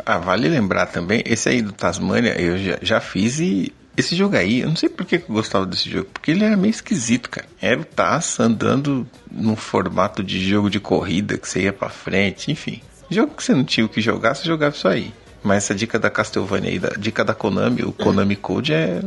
Ah, 0.05 0.19
vale 0.19 0.49
lembrar 0.49 0.87
também, 0.87 1.23
esse 1.27 1.49
aí 1.49 1.61
do 1.61 1.73
Tasmania 1.73 2.41
eu 2.41 2.57
já, 2.57 2.79
já 2.81 3.01
fiz 3.01 3.39
e 3.39 3.73
esse 3.97 4.17
jogo 4.17 4.37
aí, 4.37 4.61
eu 4.61 4.69
não 4.69 4.77
sei 4.77 4.89
por 4.89 5.05
que 5.05 5.17
eu 5.17 5.23
gostava 5.29 5.67
desse 5.67 5.91
jogo, 5.91 6.09
porque 6.13 6.31
ele 6.31 6.45
era 6.45 6.57
meio 6.57 6.71
esquisito, 6.71 7.29
cara. 7.29 7.47
Era 7.61 7.81
o 7.81 7.85
Taz 7.85 8.39
andando 8.41 9.07
num 9.31 9.57
formato 9.57 10.23
de 10.23 10.41
jogo 10.49 10.71
de 10.71 10.81
corrida 10.81 11.37
que 11.37 11.47
você 11.47 11.63
ia 11.63 11.73
pra 11.73 11.91
frente, 11.91 12.51
enfim. 12.51 12.81
Jogo 13.11 13.35
que 13.35 13.43
você 13.43 13.53
não 13.53 13.65
tinha 13.65 13.85
o 13.85 13.89
que 13.89 14.01
jogar, 14.01 14.35
você 14.35 14.45
jogava 14.45 14.75
isso 14.75 14.89
aí. 14.89 15.13
Mas 15.43 15.65
essa 15.65 15.75
dica 15.75 15.99
da 15.99 16.09
Castlevania 16.09 16.71
aí, 16.71 16.79
da 16.79 16.91
dica 16.91 17.25
da 17.25 17.35
Konami, 17.35 17.83
o 17.83 17.93
Konami 17.93 18.37
Code 18.37 18.73
é 18.73 19.03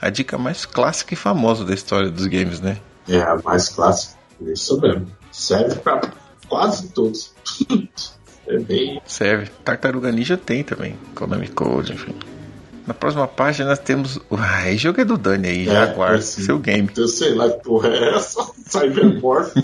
a 0.00 0.10
dica 0.10 0.36
mais 0.36 0.66
clássica 0.66 1.14
e 1.14 1.16
famosa 1.16 1.64
da 1.64 1.72
história 1.74 2.10
dos 2.10 2.26
games, 2.26 2.60
né? 2.60 2.76
É 3.08 3.20
a 3.20 3.36
mais 3.42 3.68
clássica. 3.68 4.16
Isso 4.40 4.80
mesmo. 4.80 5.06
Serve 5.36 5.76
para 5.80 6.00
quase 6.48 6.88
todos. 6.88 7.34
é 8.48 8.58
bem. 8.58 9.02
Serve. 9.04 9.50
Tartaruga 9.62 10.10
Ninja 10.10 10.38
tem 10.38 10.64
também, 10.64 10.96
Konami 11.14 11.48
Code, 11.48 11.92
enfim. 11.92 12.14
Na 12.86 12.94
próxima 12.94 13.28
página 13.28 13.68
nós 13.68 13.78
temos. 13.78 14.18
Ah, 14.30 14.74
jogo 14.76 15.02
é 15.02 15.04
do 15.04 15.18
Dani 15.18 15.46
aí, 15.46 15.66
Jaguar, 15.66 16.14
assim. 16.14 16.42
seu 16.42 16.58
game. 16.58 16.88
Eu 16.96 17.06
sei 17.06 17.34
lá 17.34 17.50
que 17.50 17.62
porra 17.62 17.90
é 17.90 18.14
essa. 18.14 18.50
Cybermorph. 18.66 19.52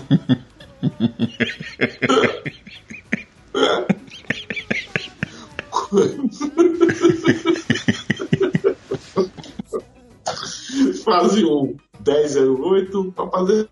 fase 11.03 11.43
1, 11.43 11.75
1008 12.05 13.11
para 13.15 13.27
fazer 13.31 13.69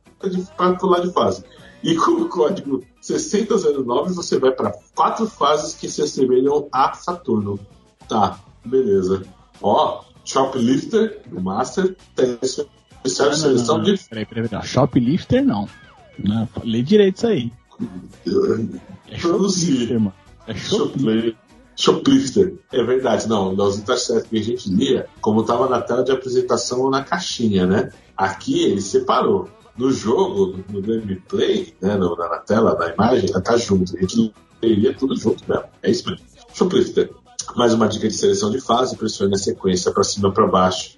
para 0.57 0.75
pular 0.75 1.01
de 1.01 1.13
fase. 1.13 1.43
E 1.83 1.95
com 1.95 2.11
o 2.11 2.29
código 2.29 2.83
6009 3.01 4.13
você 4.13 4.37
vai 4.37 4.51
para 4.51 4.73
quatro 4.95 5.27
fases 5.27 5.73
que 5.73 5.89
se 5.89 6.01
assemelham 6.01 6.67
a 6.71 6.93
Saturno. 6.93 7.59
Tá, 8.07 8.39
beleza. 8.63 9.23
Ó, 9.61 10.03
Shoplifter, 10.23 11.21
o 11.31 11.41
Master, 11.41 11.95
tem 12.15 12.37
especial 12.41 13.29
de 13.29 13.39
seleção 13.39 13.81
de 13.81 13.97
Peraí, 14.09 14.25
peraí, 14.25 14.47
peraí. 14.47 14.65
Shoplifter 14.65 15.45
não. 15.45 15.67
não. 16.19 16.47
Lê 16.63 16.81
direito 16.83 17.17
isso 17.17 17.27
aí. 17.27 17.51
É 19.09 19.17
Produzir. 19.17 19.71
shoplifter, 19.71 19.99
mano. 19.99 20.13
É 20.47 20.55
shoplifter. 20.55 21.35
Shoplifter. 21.75 22.55
É 22.71 22.83
verdade, 22.83 23.27
não. 23.27 23.55
Nos 23.55 23.79
intersetos 23.79 24.27
que 24.27 24.37
a 24.37 24.43
gente 24.43 24.69
lia, 24.69 25.07
como 25.19 25.41
estava 25.41 25.67
na 25.67 25.81
tela 25.81 26.03
de 26.03 26.11
apresentação 26.11 26.81
ou 26.81 26.91
na 26.91 27.03
caixinha, 27.03 27.65
né? 27.65 27.91
Aqui 28.15 28.63
ele 28.65 28.81
separou. 28.81 29.49
No 29.77 29.91
jogo, 29.91 30.60
no 30.69 30.81
gameplay, 30.81 31.73
né, 31.81 31.95
no- 31.95 32.15
na, 32.15 32.38
tela, 32.39 32.76
na 32.77 32.93
imagem, 32.93 33.30
ela 33.30 33.41
tá 33.41 33.57
junto. 33.57 33.95
A 33.98 34.02
gente 34.02 34.34
leria 34.61 34.93
tudo 34.93 35.15
junto 35.15 35.43
mesmo. 35.49 35.64
É 35.81 35.89
isso 35.91 36.10
mesmo. 36.10 36.26
Shoplifter. 36.53 37.10
Mais 37.56 37.73
uma 37.73 37.88
dica 37.88 38.07
de 38.07 38.14
seleção 38.14 38.49
de 38.52 38.60
fase, 38.61 38.95
pressione 38.95 39.34
a 39.34 39.38
sequência 39.38 39.91
para 39.91 40.03
cima 40.03 40.31
para 40.31 40.45
baixo, 40.48 40.98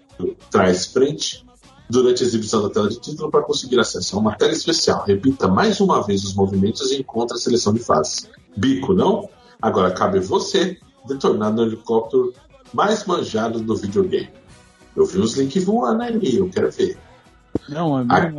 trás 0.51 0.85
frente, 0.87 1.45
durante 1.89 2.23
a 2.23 2.25
exibição 2.25 2.61
da 2.61 2.69
tela 2.69 2.89
de 2.89 2.99
título 2.99 3.29
para 3.31 3.41
conseguir 3.43 3.79
acesso 3.79 4.15
a 4.15 4.19
uma 4.19 4.35
tela 4.35 4.51
especial. 4.51 5.03
Repita 5.05 5.47
mais 5.47 5.79
uma 5.79 6.01
vez 6.03 6.23
os 6.23 6.33
movimentos 6.33 6.91
e 6.91 6.99
encontre 6.99 7.37
a 7.37 7.39
seleção 7.39 7.73
de 7.73 7.79
fases. 7.79 8.29
Bico, 8.57 8.93
não? 8.93 9.29
Agora 9.61 9.91
cabe 9.91 10.19
você 10.19 10.77
detonar 11.07 11.53
no 11.53 11.63
helicóptero 11.63 12.33
mais 12.73 13.05
manjado 13.05 13.59
do 13.59 13.75
videogame. 13.75 14.29
Eu 14.95 15.05
vi 15.05 15.19
os 15.19 15.35
links 15.37 15.63
voando 15.63 16.03
aí, 16.03 16.35
eu 16.37 16.49
quero 16.49 16.71
ver. 16.71 16.97
Não, 17.69 17.99
é, 17.99 18.05
Ah. 18.09 18.29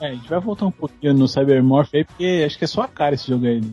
É, 0.00 0.06
a 0.08 0.14
gente 0.14 0.28
vai 0.28 0.40
voltar 0.40 0.66
um 0.66 0.70
pouquinho 0.70 1.14
no 1.14 1.28
Cybermorph 1.28 1.90
aí, 1.94 2.04
porque 2.04 2.42
acho 2.46 2.58
que 2.58 2.64
é 2.64 2.68
só 2.68 2.82
a 2.82 2.88
cara 2.88 3.14
esse 3.14 3.28
jogo 3.28 3.46
aí. 3.46 3.60
né? 3.60 3.70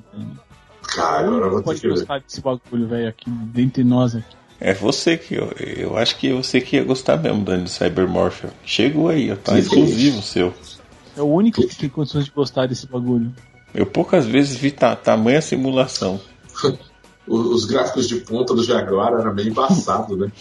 Cara, 0.83 1.27
agora 1.27 1.45
eu 1.45 1.49
vou 1.51 1.59
ter 1.59 1.65
Pode 1.65 1.81
que 1.81 1.87
ver. 1.87 1.93
gostar 1.93 2.19
desse 2.19 2.41
bagulho, 2.41 2.87
velho, 2.87 3.07
aqui, 3.09 3.29
dentre 3.29 3.83
nós 3.83 4.15
aqui. 4.15 4.35
É 4.59 4.73
você 4.73 5.17
que 5.17 5.35
eu, 5.35 5.51
eu 5.59 5.97
acho 5.97 6.17
que 6.17 6.33
você 6.33 6.59
que 6.59 6.77
ia 6.77 6.83
gostar 6.83 7.17
mesmo, 7.17 7.43
Dani, 7.43 7.63
do 7.63 7.69
Cybermorph. 7.69 8.45
Chegou 8.65 9.09
aí, 9.09 9.31
ó, 9.31 9.35
tá 9.35 9.57
exclusivo 9.57 10.21
seu. 10.21 10.53
É 11.15 11.21
o 11.21 11.25
único 11.25 11.61
que 11.67 11.75
tem 11.75 11.89
condições 11.89 12.25
de 12.25 12.31
gostar 12.31 12.67
desse 12.67 12.87
bagulho. 12.87 13.31
Eu 13.73 13.85
poucas 13.85 14.25
vezes 14.25 14.55
vi 14.57 14.71
ta 14.71 14.95
tamanha 14.95 15.41
simulação. 15.41 16.19
Os 17.27 17.65
gráficos 17.65 18.07
de 18.07 18.15
ponta 18.21 18.55
do 18.55 18.63
Jaguar 18.63 19.11
era 19.13 19.33
meio 19.33 19.49
embaçado, 19.49 20.15
né? 20.15 20.31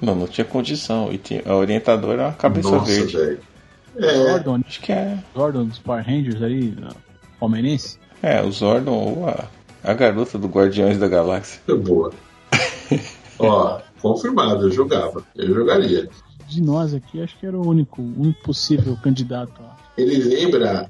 Não, 0.00 0.14
não 0.14 0.26
tinha 0.28 0.44
condição. 0.44 1.12
E 1.12 1.18
tinha, 1.18 1.42
a 1.44 1.56
orientadora 1.56 2.12
era 2.14 2.28
uma 2.28 2.34
cabeça 2.34 2.70
Nossa, 2.70 2.84
verde. 2.92 3.16
velho. 3.16 3.40
É, 3.96 4.14
Zordon, 4.14 4.60
Acho 4.66 4.80
que 4.80 4.92
é. 4.92 5.18
Zordon 5.36 5.66
dos 5.66 5.78
Power 5.78 6.04
Rangers 6.04 6.42
aí, 6.42 6.70
da 6.70 6.90
palmeirense. 7.38 7.98
É, 8.22 8.42
o 8.42 8.50
Zordon 8.50 8.92
ou 8.92 9.28
a, 9.28 9.48
a 9.82 9.94
garota 9.94 10.38
do 10.38 10.48
Guardiões 10.48 10.98
da 10.98 11.08
Galáxia. 11.08 11.60
boa. 11.74 12.12
Ó, 13.38 13.80
confirmado, 14.00 14.66
eu 14.66 14.70
jogava. 14.70 15.24
Eu 15.34 15.54
jogaria. 15.54 16.08
De 16.46 16.62
nós 16.62 16.94
aqui, 16.94 17.22
acho 17.22 17.38
que 17.38 17.46
era 17.46 17.56
o 17.56 17.66
único, 17.66 18.00
o 18.00 18.20
único 18.20 18.42
possível 18.42 18.96
candidato. 19.02 19.60
Ele 19.96 20.16
lembra. 20.22 20.88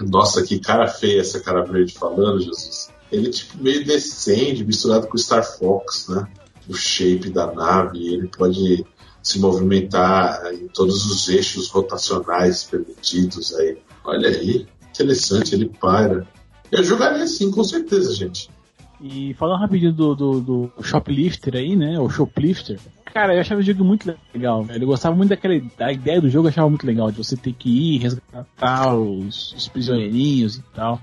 Nossa, 0.00 0.42
que 0.42 0.58
cara 0.58 0.88
feia 0.88 1.20
essa 1.20 1.40
cara 1.40 1.62
verde 1.62 1.94
falando, 1.94 2.40
Jesus. 2.40 2.90
Ele 3.10 3.30
tipo 3.30 3.62
meio 3.62 3.84
descende, 3.84 4.64
misturado 4.64 5.06
com 5.06 5.16
o 5.16 5.18
Star 5.18 5.44
Fox, 5.44 6.08
né? 6.08 6.26
O 6.68 6.74
shape 6.74 7.30
da 7.30 7.52
nave, 7.52 8.14
ele 8.14 8.28
pode 8.28 8.86
se 9.22 9.38
movimentar 9.38 10.52
em 10.52 10.68
todos 10.68 11.06
os 11.06 11.28
eixos 11.28 11.68
rotacionais 11.68 12.64
permitidos 12.64 13.54
aí. 13.54 13.78
Olha 14.04 14.28
aí, 14.28 14.66
interessante, 14.90 15.54
ele 15.54 15.66
para. 15.66 16.26
Eu 16.70 16.82
jogaria 16.82 17.26
sim, 17.26 17.50
com 17.50 17.62
certeza, 17.62 18.14
gente. 18.14 18.50
E 19.00 19.34
falando 19.34 19.60
rapidinho 19.60 19.92
do, 19.92 20.14
do, 20.14 20.40
do 20.40 20.72
Shoplifter 20.82 21.56
aí, 21.56 21.76
né? 21.76 21.98
O 21.98 22.08
Shoplifter. 22.08 22.78
Cara, 23.12 23.34
eu 23.34 23.40
achava 23.40 23.60
o 23.60 23.64
jogo 23.64 23.84
muito 23.84 24.10
legal, 24.32 24.62
velho. 24.62 24.84
Eu 24.84 24.86
gostava 24.86 25.14
muito 25.14 25.28
daquela 25.28 25.60
da 25.76 25.92
ideia 25.92 26.20
do 26.20 26.30
jogo, 26.30 26.46
eu 26.46 26.50
achava 26.50 26.68
muito 26.68 26.86
legal, 26.86 27.10
de 27.10 27.18
você 27.18 27.36
ter 27.36 27.52
que 27.52 27.68
ir 27.68 27.98
resgatar 27.98 28.94
os, 28.96 29.52
os 29.52 29.68
prisioneirinhos 29.68 30.56
e 30.56 30.62
tal. 30.74 31.00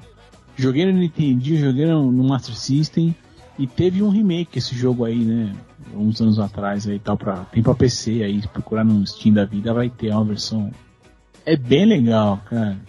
Joguei 0.55 0.85
no 0.85 0.97
Nintendo, 0.97 1.55
joguei 1.55 1.85
no 1.85 2.23
Master 2.23 2.55
System 2.55 3.15
e 3.60 3.68
teve 3.68 4.02
um 4.02 4.10
remake 4.10 4.57
esse 4.57 4.73
jogo 4.73 5.03
aí, 5.03 5.19
né? 5.19 5.53
Uns 5.94 6.22
anos 6.22 6.40
atrás 6.40 6.88
aí 6.88 6.98
tal, 6.98 7.18
pra, 7.18 7.44
tem 7.52 7.61
pra 7.61 7.76
PC 7.76 8.23
aí, 8.23 8.41
se 8.41 8.48
procurar 8.48 8.86
no 8.86 9.06
Steam 9.06 9.34
da 9.34 9.44
vida 9.44 9.73
vai 9.73 9.90
ter 9.90 10.11
uma 10.11 10.23
versão. 10.23 10.72
É 11.45 11.57
bem 11.57 11.86
legal, 11.86 12.41
cara. 12.49 12.80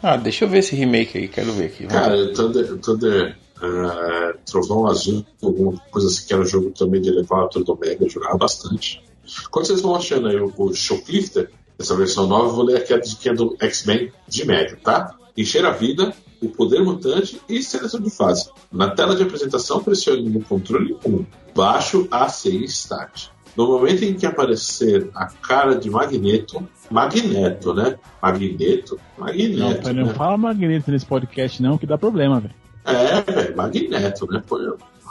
Ah, 0.00 0.16
deixa 0.16 0.44
eu 0.44 0.48
ver 0.48 0.58
esse 0.58 0.76
remake 0.76 1.18
aí, 1.18 1.26
quero 1.26 1.52
ver 1.52 1.66
aqui. 1.66 1.86
Cara, 1.88 2.16
o 2.16 2.32
Thunder, 2.32 2.78
Thunder 2.78 3.36
ah, 3.60 4.34
Trovão 4.46 4.86
Azul, 4.86 5.26
alguma 5.42 5.76
coisa 5.90 6.06
assim, 6.06 6.26
que 6.28 6.32
era 6.32 6.42
um 6.42 6.46
jogo 6.46 6.70
também 6.70 7.00
de 7.00 7.08
Elevator 7.08 7.64
do 7.64 7.76
Mega, 7.76 8.04
eu 8.04 8.08
jogava 8.08 8.38
bastante. 8.38 9.02
Quando 9.50 9.66
vocês 9.66 9.80
vão 9.80 9.96
achando 9.96 10.28
aí 10.28 10.36
o, 10.36 10.52
o 10.56 10.72
Shoplifter, 10.72 11.50
essa 11.76 11.96
versão 11.96 12.28
nova, 12.28 12.50
eu 12.50 12.54
vou 12.54 12.64
ler 12.64 12.76
aqui 12.76 13.16
que 13.16 13.28
é 13.28 13.34
do 13.34 13.56
X-Men 13.60 14.12
de 14.28 14.46
Mega, 14.46 14.76
tá? 14.76 15.16
Encher 15.38 15.64
a 15.64 15.70
vida, 15.70 16.12
o 16.42 16.48
poder 16.48 16.82
mutante 16.82 17.40
e 17.48 17.62
seleção 17.62 18.00
de 18.00 18.10
fase. 18.10 18.50
Na 18.72 18.90
tela 18.90 19.14
de 19.14 19.22
apresentação, 19.22 19.80
pressione 19.80 20.28
no 20.28 20.40
controle 20.40 20.96
1, 21.06 21.24
baixo 21.54 22.08
AC 22.10 22.46
e 22.46 22.64
Start. 22.64 23.28
No 23.56 23.68
momento 23.68 24.04
em 24.04 24.14
que 24.14 24.26
aparecer 24.26 25.08
a 25.14 25.26
cara 25.26 25.76
de 25.76 25.88
Magneto, 25.88 26.68
Magneto, 26.90 27.72
né? 27.72 27.96
Magneto? 28.20 28.98
Não, 29.16 29.26
Magneto. 29.26 29.94
não 29.94 30.06
né? 30.06 30.14
fala 30.14 30.36
Magneto 30.36 30.90
nesse 30.90 31.06
podcast 31.06 31.62
não, 31.62 31.78
que 31.78 31.86
dá 31.86 31.96
problema, 31.96 32.40
velho. 32.40 32.54
É, 32.84 33.20
velho, 33.22 33.56
Magneto, 33.56 34.26
né? 34.26 34.42
Pô, 34.44 34.58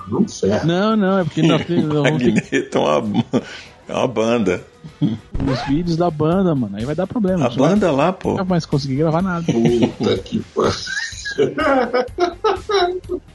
não 0.10 0.28
ferro. 0.28 0.68
Não, 0.68 0.98
não, 0.98 1.20
é 1.20 1.24
porque 1.24 1.42
nós 1.42 1.66
temos 1.66 1.86
Magneto 2.04 2.78
é 2.78 2.82
uma, 2.82 3.24
é 3.88 3.94
uma 3.94 4.08
banda. 4.08 4.64
os 5.02 5.62
vídeos 5.68 5.98
da 5.98 6.10
banda, 6.10 6.54
mano. 6.56 6.76
Aí 6.78 6.86
vai 6.86 6.96
dar 6.96 7.08
problema. 7.08 7.46
A 7.46 7.50
não 7.50 7.56
banda 7.56 7.92
lá, 7.92 8.12
pô. 8.14 8.36
vai 8.36 8.46
mais 8.46 8.66
conseguir 8.66 8.96
gravar 8.98 9.22
nada. 9.22 9.46
Puta 9.52 10.18
que 10.20 10.40
pariu. 10.54 10.74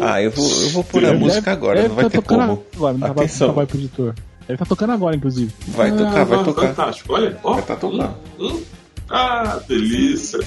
Ah, 0.00 0.20
eu 0.22 0.30
vou, 0.30 0.48
eu 0.62 0.70
vou 0.70 0.82
pôr 0.84 1.04
a 1.04 1.08
Deve- 1.08 1.18
música 1.20 1.52
agora, 1.52 1.76
deve 1.76 1.88
não 1.88 1.94
vai 1.96 2.04
tá 2.04 2.10
ter 2.10 2.16
tocando 2.22 2.40
como. 2.40 2.64
Agora, 2.74 2.92
não 2.94 3.00
vai 3.00 3.10
Atenção. 3.10 3.52
vai 3.52 3.66
pro 3.66 3.76
editor. 3.76 4.14
Deve 4.40 4.54
estar 4.54 4.66
tocando 4.66 4.92
agora, 4.92 5.14
inclusive. 5.16 5.52
Vai 5.68 5.90
tocar, 5.94 6.24
vai 6.24 6.44
tocar. 6.44 6.68
Fantástico, 6.68 7.12
olha. 7.12 7.38
Ó, 7.42 7.54
Vai 7.54 7.62
tá 7.62 7.76
tocando. 7.76 8.14
Hum, 8.38 8.46
hum. 8.46 8.62
Ah, 9.10 9.60
delícia. 9.68 10.40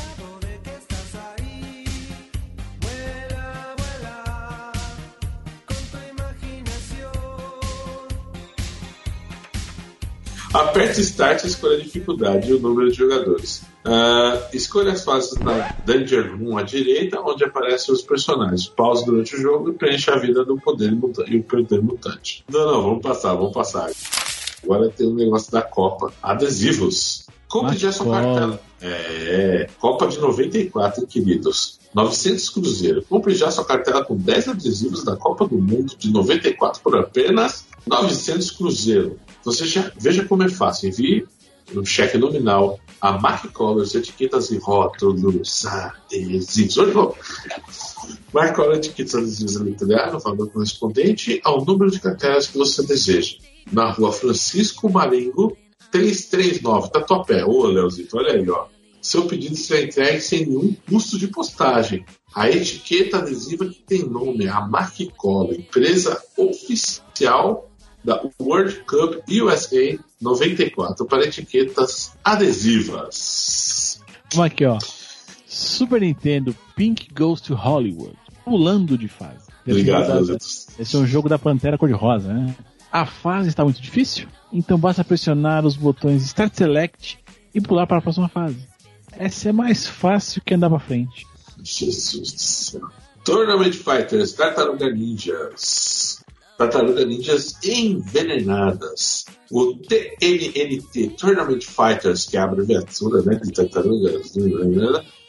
Aperte 10.57 11.01
Start 11.01 11.43
e 11.43 11.47
escolha 11.47 11.77
a 11.77 11.79
dificuldade 11.79 12.49
e 12.49 12.53
o 12.53 12.59
número 12.59 12.89
de 12.89 12.97
jogadores. 12.97 13.61
Ah, 13.85 14.41
escolha 14.51 14.91
as 14.91 15.03
fases 15.03 15.37
na 15.39 15.75
Danger 15.85 16.35
Room 16.35 16.57
à 16.57 16.63
direita, 16.63 17.21
onde 17.21 17.43
aparecem 17.43 17.93
os 17.93 18.01
personagens. 18.01 18.65
Pause 18.67 19.05
durante 19.05 19.35
o 19.35 19.39
jogo 19.41 19.69
e 19.69 19.73
preencha 19.73 20.13
a 20.13 20.17
vida 20.17 20.43
do 20.43 20.57
poder 20.59 20.91
muta- 20.93 21.23
e 21.27 21.37
o 21.37 21.43
poder 21.43 21.81
mutante. 21.81 22.43
Não, 22.51 22.65
não, 22.65 22.81
vamos 22.81 23.01
passar, 23.03 23.35
vamos 23.35 23.53
passar. 23.53 23.91
Agora 24.63 24.89
tem 24.89 25.07
um 25.07 25.13
negócio 25.13 25.51
da 25.51 25.61
Copa. 25.61 26.11
Adesivos. 26.23 27.27
Compre 27.47 27.77
já 27.77 27.91
sua 27.91 28.05
Copa. 28.07 28.21
cartela. 28.23 28.59
É, 28.81 29.67
Copa 29.79 30.07
de 30.07 30.19
94, 30.19 31.05
queridos. 31.07 31.77
900 31.93 32.49
Cruzeiro. 32.49 33.01
Compre 33.07 33.33
já 33.33 33.49
sua 33.51 33.63
cartela 33.63 34.03
com 34.03 34.17
10 34.17 34.49
adesivos 34.49 35.03
da 35.03 35.15
Copa 35.15 35.47
do 35.47 35.57
Mundo 35.57 35.93
de 35.97 36.11
94 36.11 36.81
por 36.81 36.97
apenas 36.97 37.65
900 37.87 38.51
Cruzeiro. 38.51 39.17
Você 39.47 39.65
já 39.65 39.89
veja 39.97 40.25
como 40.25 40.43
é 40.43 40.49
fácil. 40.49 40.89
Envie 40.89 41.25
um 41.73 41.85
cheque 41.85 42.17
nominal 42.17 42.77
a 42.99 43.13
Mark 43.13 43.49
Colors, 43.53 43.95
etiquetas 43.95 44.51
e 44.51 44.57
rótulos, 44.57 45.65
adesivos. 45.65 46.77
Olha, 46.77 46.99
ó. 46.99 47.13
Mark 48.33 48.57
Colors, 48.57 48.79
etiquetas 48.79 49.15
adesivos 49.15 49.55
em 49.55 49.69
italiano, 49.69 50.19
valor 50.19 50.49
correspondente 50.49 51.39
ao 51.45 51.63
número 51.63 51.89
de 51.89 52.01
cartelas 52.01 52.47
que 52.47 52.57
você 52.57 52.85
deseja. 52.85 53.37
Na 53.71 53.89
rua 53.89 54.11
Francisco 54.11 54.89
Marengo, 54.89 55.55
339, 55.91 56.91
Tatuapé. 56.91 57.45
Ô, 57.45 57.67
Leozito, 57.67 58.17
olha 58.17 58.33
aí, 58.33 58.49
ó. 58.49 58.65
Seu 59.01 59.27
pedido 59.27 59.55
será 59.55 59.81
entregue 59.81 60.19
sem 60.19 60.45
nenhum 60.45 60.75
custo 60.89 61.17
de 61.17 61.27
postagem. 61.27 62.05
A 62.35 62.49
etiqueta 62.49 63.19
adesiva 63.19 63.65
que 63.65 63.81
tem 63.81 64.03
nome, 64.03 64.45
a 64.49 64.59
Mark 64.59 64.97
Cola, 65.15 65.55
empresa 65.55 66.21
oficial 66.35 67.66
da 68.07 68.23
World 68.41 68.73
Cup 68.87 69.15
USA 69.29 69.99
94 70.21 71.05
para 71.05 71.25
etiquetas 71.25 72.13
adesivas. 72.23 74.01
Vamos 74.33 74.45
aqui, 74.51 74.65
ó. 74.65 74.79
Super 75.45 75.99
Nintendo 76.01 76.55
Pink 76.75 77.09
Goes 77.13 77.41
to 77.41 77.53
Hollywood. 77.53 78.15
Pulando 78.45 78.97
de 78.97 79.09
fase. 79.09 79.45
Obrigado, 79.67 80.07
da- 80.07 80.13
Leozito. 80.15 80.45
Esse 80.79 80.95
é 80.95 80.99
um 80.99 81.05
jogo 81.05 81.27
da 81.27 81.37
Pantera 81.37 81.77
Cor-de-Rosa, 81.77 82.33
né? 82.33 82.55
A 82.89 83.05
fase 83.05 83.49
está 83.49 83.65
muito 83.65 83.81
difícil, 83.81 84.29
então 84.53 84.79
basta 84.79 85.03
pressionar 85.03 85.65
os 85.65 85.75
botões 85.75 86.23
Start 86.23 86.55
Select 86.55 87.19
e 87.53 87.59
pular 87.59 87.85
para 87.85 87.97
a 87.97 88.01
próxima 88.01 88.29
fase. 88.29 88.65
Essa 89.11 89.49
é 89.49 89.51
mais 89.51 89.85
fácil 89.85 90.41
que 90.45 90.53
andar 90.53 90.69
pra 90.69 90.79
frente. 90.79 91.25
Jesus 91.61 92.31
do 92.31 92.39
céu. 92.39 92.81
Tournament 93.25 93.73
Fighters, 93.73 94.31
Tartaruga 94.31 94.89
Ninjas. 94.89 96.16
Tartaruga 96.57 97.05
Ninjas 97.05 97.55
envenenadas. 97.63 99.25
O 99.51 99.75
TNNT 99.75 101.15
Tournament 101.17 101.63
Fighters, 101.63 102.25
que 102.25 102.35
é 102.35 102.39
a 102.39 102.45
abreviatura 102.45 103.21
né, 103.21 103.35
de 103.35 103.51
Tartarugas, 103.51 104.33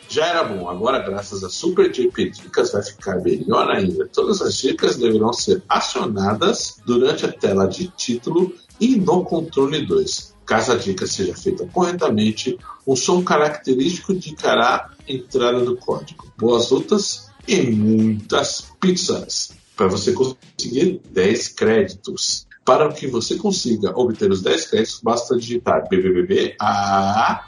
já 0.08 0.26
era 0.26 0.42
bom. 0.42 0.68
Agora, 0.70 1.00
graças 1.00 1.44
a 1.44 1.50
Super 1.50 1.92
JP 1.92 2.30
Dicas, 2.30 2.72
vai 2.72 2.82
ficar 2.82 3.16
melhor 3.16 3.70
ainda. 3.70 4.08
Todas 4.08 4.40
as 4.40 4.56
dicas 4.56 4.96
deverão 4.96 5.32
ser 5.34 5.62
acionadas 5.68 6.80
durante 6.86 7.26
a 7.26 7.32
tela 7.32 7.66
de 7.66 7.88
título 7.88 8.54
e 8.80 8.96
no 8.96 9.22
controle 9.22 9.84
2. 9.84 10.34
Caso 10.46 10.72
a 10.72 10.76
dica 10.76 11.06
seja 11.06 11.34
feita 11.34 11.66
corretamente, 11.66 12.58
um 12.86 12.96
som 12.96 13.22
característico 13.22 14.14
indicará 14.14 14.90
a 15.06 15.12
entrada 15.12 15.60
do 15.60 15.76
código. 15.76 16.32
Boas 16.38 16.70
lutas 16.70 17.28
e 17.46 17.60
muitas 17.70 18.66
pizzas 18.80 19.58
para 19.78 19.86
você 19.86 20.12
conseguir 20.12 21.00
10 21.12 21.48
créditos. 21.50 22.48
Para 22.64 22.92
que 22.92 23.06
você 23.06 23.36
consiga 23.36 23.98
obter 23.98 24.30
os 24.30 24.42
10 24.42 24.66
créditos, 24.66 25.00
basta 25.02 25.38
digitar 25.38 25.88
BBBB 25.88 26.54
a. 26.60 27.46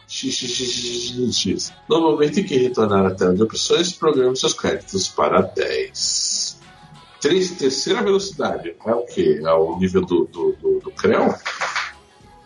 No 1.90 2.00
momento 2.00 2.40
em 2.40 2.44
que 2.44 2.56
retornar 2.56 3.04
à 3.04 3.10
tela 3.10 3.34
de 3.34 3.42
opções, 3.42 3.92
programe 3.92 4.34
seus 4.34 4.54
créditos 4.54 5.08
para 5.08 5.42
10. 5.42 6.58
Três, 7.20 7.50
terceira 7.50 8.02
velocidade 8.02 8.74
é 8.86 8.94
o 8.94 9.04
que? 9.04 9.44
É 9.44 9.52
o 9.52 9.76
nível 9.76 10.00
do, 10.06 10.24
do, 10.24 10.52
do, 10.52 10.78
do 10.78 10.90
CREO? 10.92 11.34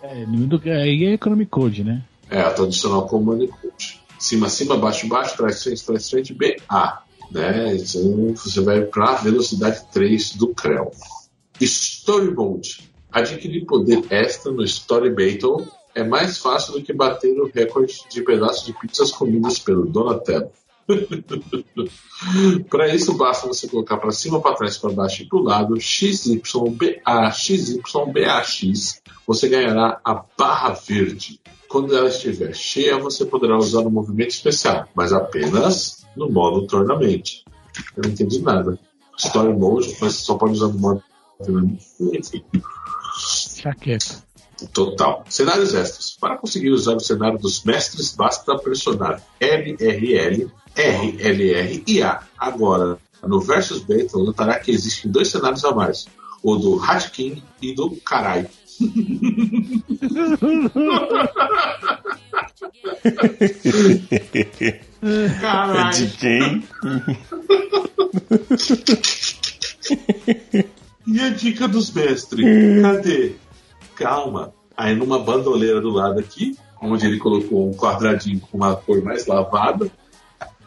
É, 0.02 0.26
nível 0.26 0.58
do, 0.58 0.68
aí 0.68 1.04
é 1.04 1.12
Economic 1.12 1.48
Code, 1.48 1.84
né? 1.84 2.02
É, 2.28 2.40
a 2.40 2.50
tradicional 2.50 3.06
Command 3.06 3.46
Code. 3.46 4.02
Cima, 4.18 4.48
cima, 4.48 4.76
baixo, 4.76 5.06
baixo, 5.06 5.36
trás, 5.36 5.62
frente, 5.62 5.84
trás, 5.84 6.10
frente, 6.10 6.34
BA. 6.34 7.03
Né? 7.30 7.76
Então 7.76 8.34
você 8.34 8.60
vai 8.60 8.82
para 8.82 9.10
a 9.10 9.16
velocidade 9.16 9.84
3 9.92 10.36
do 10.36 10.48
CREO. 10.48 10.90
Story 11.60 12.34
Mode. 12.34 12.92
Adquirir 13.10 13.64
poder 13.64 14.02
extra 14.10 14.50
no 14.50 14.64
Story 14.64 15.10
Battle 15.10 15.66
é 15.94 16.02
mais 16.02 16.38
fácil 16.38 16.72
do 16.72 16.82
que 16.82 16.92
bater 16.92 17.40
o 17.40 17.48
recorde 17.48 18.04
de 18.10 18.22
pedaços 18.22 18.66
de 18.66 18.72
pizzas 18.72 19.12
comidas 19.12 19.58
pelo 19.58 19.86
Donatello. 19.86 20.50
para 22.68 22.94
isso, 22.94 23.14
basta 23.14 23.46
você 23.46 23.68
colocar 23.68 23.96
para 23.96 24.10
cima, 24.10 24.40
para 24.40 24.56
trás, 24.56 24.76
para 24.76 24.92
baixo 24.92 25.22
e 25.22 25.26
para 25.26 25.38
o 25.38 25.42
lado 25.42 25.80
XYBA, 25.80 27.30
XYBAX. 27.32 29.00
Você 29.26 29.48
ganhará 29.48 30.00
a 30.04 30.22
barra 30.36 30.70
verde. 30.70 31.40
Quando 31.68 31.96
ela 31.96 32.08
estiver 32.08 32.54
cheia, 32.54 32.98
você 32.98 33.24
poderá 33.24 33.56
usar 33.56 33.80
o 33.80 33.90
movimento 33.90 34.30
especial, 34.30 34.86
mas 34.94 35.12
apenas 35.12 36.03
no 36.16 36.30
modo 36.30 36.66
Tournament. 36.66 37.42
Eu 37.96 38.04
não 38.04 38.10
entendi 38.10 38.40
nada. 38.40 38.78
Story 39.18 39.52
Mode, 39.52 39.96
mas 40.00 40.14
só 40.14 40.36
pode 40.36 40.54
usar 40.54 40.68
no 40.68 40.78
modo 40.78 41.02
Tournament. 41.42 41.80
Enfim. 42.00 42.44
Chaqueta. 43.16 44.22
Total. 44.72 45.24
Cenários 45.28 45.74
extras. 45.74 46.16
Para 46.18 46.38
conseguir 46.38 46.70
usar 46.70 46.94
o 46.94 47.00
cenário 47.00 47.38
dos 47.38 47.62
mestres, 47.64 48.14
basta 48.14 48.56
pressionar 48.56 49.20
LRL, 49.40 50.50
RLR 50.76 51.84
e 51.86 52.02
A. 52.02 52.22
Agora, 52.38 52.98
no 53.22 53.40
Versus 53.40 53.80
Battle, 53.80 54.24
notará 54.24 54.58
que 54.58 54.70
existem 54.70 55.10
dois 55.10 55.28
cenários 55.28 55.64
a 55.64 55.74
mais: 55.74 56.06
o 56.42 56.56
do 56.56 56.82
Hat 56.82 57.10
King 57.10 57.42
e 57.60 57.74
do 57.74 57.90
Karai. 57.96 58.48
É 65.04 65.90
de 65.90 66.06
quem? 66.16 66.64
E 71.06 71.20
a 71.20 71.28
dica 71.28 71.68
dos 71.68 71.92
mestres? 71.92 72.46
Cadê? 72.80 73.32
Calma. 73.94 74.54
Aí 74.74 74.96
numa 74.96 75.18
bandoleira 75.18 75.78
do 75.80 75.90
lado 75.90 76.18
aqui, 76.18 76.56
onde 76.80 77.06
ele 77.06 77.18
colocou 77.18 77.68
um 77.68 77.74
quadradinho 77.74 78.40
com 78.40 78.56
uma 78.56 78.74
cor 78.74 79.02
mais 79.02 79.26
lavada, 79.26 79.90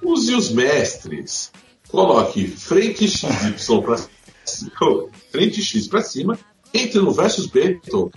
use 0.02 0.36
os 0.36 0.52
mestres. 0.52 1.52
Coloque 1.90 2.48
frente 2.48 3.08
XY 3.08 3.82
para 3.82 3.98
frente 5.32 5.62
X 5.64 5.88
para 5.88 6.02
cima, 6.02 6.38
entre 6.72 7.00
no 7.00 7.12
versus 7.12 7.48
Battle 7.48 8.12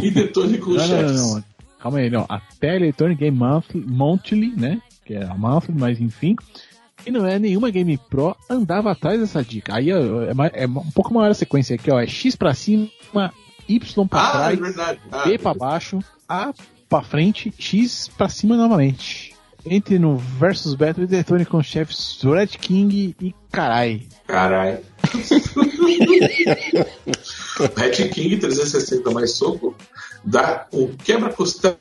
e 0.00 0.10
detone 0.12 0.58
com 0.58 0.70
os 0.70 0.76
Não, 0.76 0.86
não, 0.88 0.98
chefes. 1.08 1.20
não, 1.20 1.34
não. 1.34 1.44
Calma 1.80 1.98
aí, 1.98 2.08
não. 2.08 2.24
Até 2.28 2.76
Electronic 2.76 3.18
Game 3.20 3.36
Monthly, 3.36 3.84
Monthly, 3.84 4.52
né? 4.56 4.80
Que 5.04 5.14
é 5.14 5.24
a 5.24 5.34
Monthly, 5.34 5.74
mas 5.78 6.00
enfim. 6.00 6.36
E 7.04 7.10
não 7.10 7.26
é 7.26 7.38
nenhuma 7.38 7.70
Game 7.70 7.98
Pro 8.08 8.36
andava 8.48 8.92
atrás 8.92 9.20
dessa 9.20 9.42
dica. 9.42 9.74
Aí 9.74 9.92
ó, 9.92 10.22
é, 10.22 10.62
é 10.62 10.66
um 10.66 10.90
pouco 10.92 11.12
maior 11.12 11.30
a 11.30 11.34
sequência 11.34 11.74
aqui, 11.74 11.90
ó. 11.90 12.00
É 12.00 12.06
X 12.06 12.36
pra 12.36 12.54
cima, 12.54 12.88
Y 13.68 14.06
pra 14.08 14.20
Ah, 14.20 14.28
é 14.28 14.56
trás, 14.56 14.60
verdade. 14.60 15.00
Ah, 15.10 15.24
B 15.24 15.38
pra 15.38 15.54
baixo, 15.54 15.98
A 16.28 16.52
pra 16.88 17.02
frente, 17.02 17.52
X 17.58 18.08
pra 18.16 18.28
cima 18.28 18.56
novamente. 18.56 19.32
Entre 19.64 19.96
no 19.98 20.16
Versus 20.16 20.74
Battle 20.74 21.04
e 21.04 21.06
detone 21.06 21.44
com 21.46 21.62
chefes 21.62 22.18
Red 22.22 22.48
King 22.48 23.14
e 23.20 23.32
Karai. 23.50 24.02
Caralho. 24.26 24.78
Red 27.76 28.08
King 28.08 28.38
360 28.38 29.10
mais 29.12 29.34
soco 29.34 29.74
dá 30.24 30.66
um 30.72 30.88
quebra-costela 30.88 31.78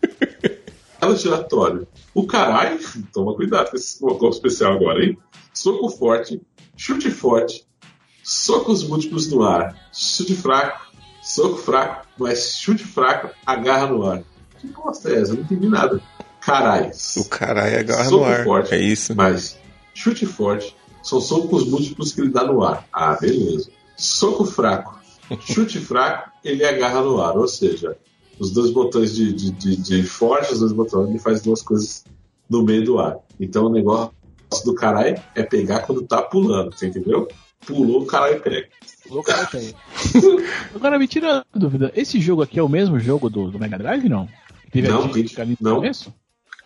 giratório. 1.15 1.87
O 2.13 2.25
caralho, 2.25 2.79
toma 3.13 3.33
cuidado 3.35 3.71
com 3.71 3.75
esse 3.77 3.99
golpe 3.99 4.27
especial 4.29 4.73
agora, 4.73 5.03
hein? 5.03 5.17
Soco 5.53 5.89
forte, 5.89 6.41
chute 6.77 7.09
forte, 7.11 7.65
socos 8.23 8.83
múltiplos 8.83 9.29
no 9.31 9.43
ar, 9.43 9.75
chute 9.93 10.35
fraco, 10.35 10.91
soco 11.21 11.57
fraco, 11.57 12.05
mas 12.17 12.55
chute 12.57 12.83
fraco, 12.83 13.29
agarra 13.45 13.87
no 13.87 14.03
ar. 14.05 14.23
Que 14.59 14.67
bosta 14.67 15.09
é 15.09 15.19
essa? 15.19 15.31
Eu 15.31 15.37
não 15.37 15.43
entendi 15.43 15.67
nada. 15.67 16.01
Caralho. 16.39 16.91
O 17.17 17.25
caralho 17.25 17.79
agarra 17.79 18.03
Soco 18.05 18.17
no 18.17 18.31
ar. 18.31 18.43
forte. 18.43 18.73
É 18.73 18.79
isso. 18.79 19.15
Mas 19.15 19.57
chute 19.93 20.25
forte 20.25 20.75
são 21.03 21.19
socos 21.19 21.67
múltiplos 21.67 22.13
que 22.13 22.21
ele 22.21 22.29
dá 22.29 22.43
no 22.43 22.63
ar. 22.63 22.87
Ah, 22.93 23.17
beleza. 23.19 23.69
Soco 23.97 24.45
fraco. 24.45 24.99
Chute 25.41 25.79
fraco, 25.79 26.29
ele 26.43 26.63
agarra 26.65 27.01
no 27.01 27.21
ar. 27.21 27.37
Ou 27.37 27.47
seja, 27.47 27.97
os 28.41 28.51
dois 28.51 28.71
botões 28.71 29.13
de, 29.15 29.31
de, 29.31 29.51
de, 29.51 29.75
de 29.77 30.03
forte, 30.03 30.51
os 30.51 30.59
dois 30.59 30.71
botões, 30.73 31.09
ele 31.09 31.19
faz 31.19 31.41
duas 31.41 31.61
coisas 31.61 32.03
no 32.49 32.63
meio 32.63 32.83
do 32.83 32.97
ar. 32.99 33.17
Então 33.39 33.67
o 33.67 33.69
negócio 33.71 34.11
do 34.65 34.73
caralho 34.73 35.21
é 35.35 35.43
pegar 35.43 35.81
quando 35.81 36.01
tá 36.01 36.21
pulando, 36.23 36.75
você 36.75 36.87
entendeu? 36.87 37.27
Pulou, 37.65 38.01
o 38.01 38.05
caralho 38.07 38.41
pega. 38.41 38.67
O 39.09 39.21
Karai 39.21 39.45
tem. 39.47 39.75
Agora 40.73 40.97
me 40.97 41.07
tira 41.07 41.45
a 41.53 41.57
dúvida. 41.59 41.91
Esse 41.95 42.19
jogo 42.19 42.41
aqui 42.41 42.57
é 42.57 42.63
o 42.63 42.67
mesmo 42.69 42.99
jogo 42.99 43.29
do, 43.29 43.51
do 43.51 43.59
Mega 43.59 43.77
Drive, 43.77 44.09
não? 44.09 44.27
Teve 44.71 44.87
Não, 44.87 45.11
não. 45.59 45.75
começo? 45.75 46.11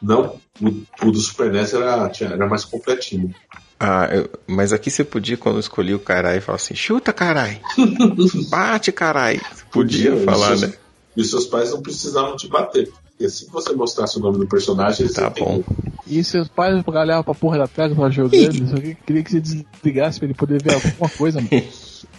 Não, 0.01 0.39
o, 0.61 0.67
o 1.07 1.11
do 1.11 1.19
Super 1.19 1.51
NES 1.51 1.73
era, 1.73 2.07
tinha- 2.09 2.29
era 2.29 2.47
mais 2.47 2.63
completinho. 2.63 3.33
Ah, 3.79 4.07
eu- 4.11 4.29
mas 4.47 4.71
aqui 4.71 4.89
você 4.89 5.03
podia, 5.03 5.35
quando 5.35 5.55
eu 5.55 5.59
escolhi 5.59 5.93
o 5.93 5.99
caralho, 5.99 6.41
falar 6.41 6.57
assim: 6.57 6.75
chuta 6.75 7.11
caralho, 7.11 7.59
bate 8.49 8.91
caralho. 8.91 9.41
Podia 9.71 10.13
e 10.15 10.23
falar, 10.23 10.55
né? 10.57 10.73
E 11.15 11.21
os 11.21 11.29
seus 11.29 11.45
pais 11.45 11.71
não 11.71 11.81
precisavam 11.81 12.35
te 12.35 12.47
bater. 12.47 12.91
E 13.19 13.25
assim 13.25 13.45
que 13.45 13.51
você 13.53 13.71
mostrasse 13.73 14.17
o 14.17 14.21
nome 14.21 14.37
do 14.39 14.45
personagem, 14.47 15.05
eles 15.05 15.13
Tá 15.15 15.29
bom. 15.29 15.63
E 16.05 16.21
seus 16.23 16.47
pais 16.49 16.83
olhavam 16.85 17.23
pra 17.23 17.33
porra 17.33 17.57
da 17.59 17.67
tela 17.67 17.89
tava 17.95 18.11
jogando, 18.11 18.69
só 18.69 18.75
que 18.75 18.93
queria 18.95 19.23
que 19.23 19.31
você 19.31 19.39
desligasse 19.39 20.19
pra 20.19 20.27
ele 20.27 20.33
poder 20.33 20.61
ver 20.61 20.73
alguma 20.73 21.09
coisa, 21.09 21.39
mano. 21.39 21.49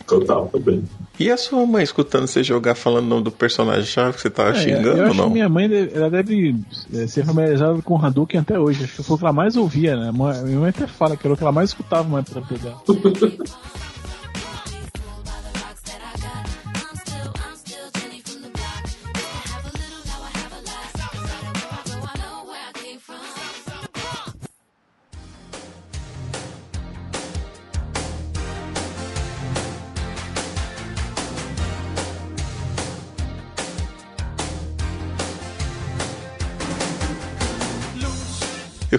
Total, 0.07 0.47
também. 0.49 0.85
E 1.19 1.31
a 1.31 1.37
sua 1.37 1.67
mãe 1.67 1.83
escutando 1.83 2.27
você 2.29 2.43
jogar 2.43 2.75
falando 2.77 3.05
o 3.07 3.09
nome 3.09 3.25
do 3.25 3.31
personagem 3.33 3.85
chave 3.85 4.15
que 4.15 4.21
você 4.23 4.31
tava 4.31 4.51
É, 4.51 4.55
xingando 4.55 4.89
eu 4.99 5.05
ou 5.05 5.11
acho 5.11 5.15
não? 5.17 5.27
que 5.27 5.33
minha 5.33 5.49
mãe 5.49 5.69
deve- 5.69 5.97
ela 5.97 6.09
deve 6.11 6.55
é, 6.95 7.07
ser 7.09 7.25
familiarizada 7.25 7.81
com 7.83 7.95
o 7.95 8.05
Hadouken 8.05 8.41
até 8.41 8.59
hoje. 8.59 8.85
Acho 8.85 8.97
que 8.97 9.03
foi 9.03 9.17
o 9.17 9.19
que 9.19 9.25
ela 9.25 9.33
mais 9.33 9.57
ouvia, 9.57 9.97
né? 9.97 10.13
Minha 10.13 10.59
mãe 10.61 10.71
até 10.71 10.87
fala 10.87 11.17
que 11.17 11.27
era 11.27 11.35
o 11.35 11.37
que 11.37 11.43
ela 11.43 11.53
mais 11.53 11.71
escutava 11.71 12.09
mais 12.09 12.25
pra 12.29 12.41
pegar. 12.43 12.77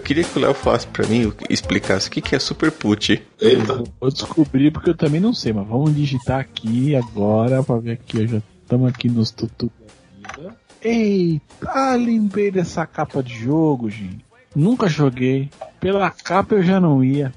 queria 0.07 0.23
que 0.23 0.39
o 0.39 0.41
Léo 0.41 0.53
falasse 0.53 0.87
pra 0.87 1.05
mim, 1.05 1.33
explicasse 1.49 2.07
o 2.07 2.11
que 2.11 2.21
que 2.21 2.33
é 2.33 2.39
Super 2.39 2.71
Put. 2.71 3.21
Eita, 3.41 3.83
Vou 3.99 4.09
descobrir 4.09 4.71
porque 4.71 4.91
eu 4.91 4.95
também 4.95 5.19
não 5.19 5.33
sei, 5.33 5.51
mas 5.51 5.67
vamos 5.67 5.93
digitar 5.93 6.39
aqui 6.39 6.95
agora 6.95 7.61
pra 7.61 7.77
ver 7.77 7.91
aqui. 7.91 8.25
Já 8.25 8.41
estamos 8.63 8.87
aqui 8.89 9.09
nos 9.09 9.31
tutu 9.31 9.69
da 9.81 10.33
vida. 10.43 10.55
Eita, 10.81 11.95
lembrei 11.95 12.49
dessa 12.49 12.85
capa 12.85 13.21
de 13.21 13.33
jogo, 13.33 13.89
gente. 13.89 14.25
Nunca 14.55 14.87
joguei. 14.87 15.49
Pela 15.77 16.09
capa 16.09 16.55
eu 16.55 16.63
já 16.63 16.79
não 16.79 17.03
ia. 17.03 17.33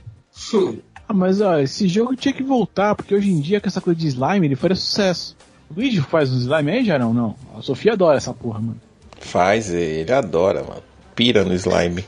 Ah, 1.10 1.12
mas 1.12 1.40
ó, 1.40 1.58
esse 1.58 1.88
jogo 1.88 2.14
tinha 2.14 2.32
que 2.32 2.44
voltar, 2.44 2.94
porque 2.94 3.12
hoje 3.12 3.32
em 3.32 3.40
dia 3.40 3.60
com 3.60 3.66
essa 3.66 3.80
coisa 3.80 3.98
de 3.98 4.06
slime 4.06 4.46
ele 4.46 4.54
faria 4.54 4.76
sucesso. 4.76 5.36
O 5.68 5.74
Luigi 5.74 6.00
faz 6.00 6.32
um 6.32 6.36
slime 6.36 6.70
aí, 6.70 6.84
já 6.84 7.00
não? 7.00 7.12
Não. 7.12 7.34
A 7.58 7.60
Sofia 7.60 7.94
adora 7.94 8.16
essa 8.16 8.32
porra, 8.32 8.60
mano. 8.60 8.80
Faz, 9.18 9.74
ele 9.74 10.12
adora, 10.12 10.62
mano. 10.62 10.84
Pira 11.16 11.44
no 11.44 11.52
slime. 11.52 12.04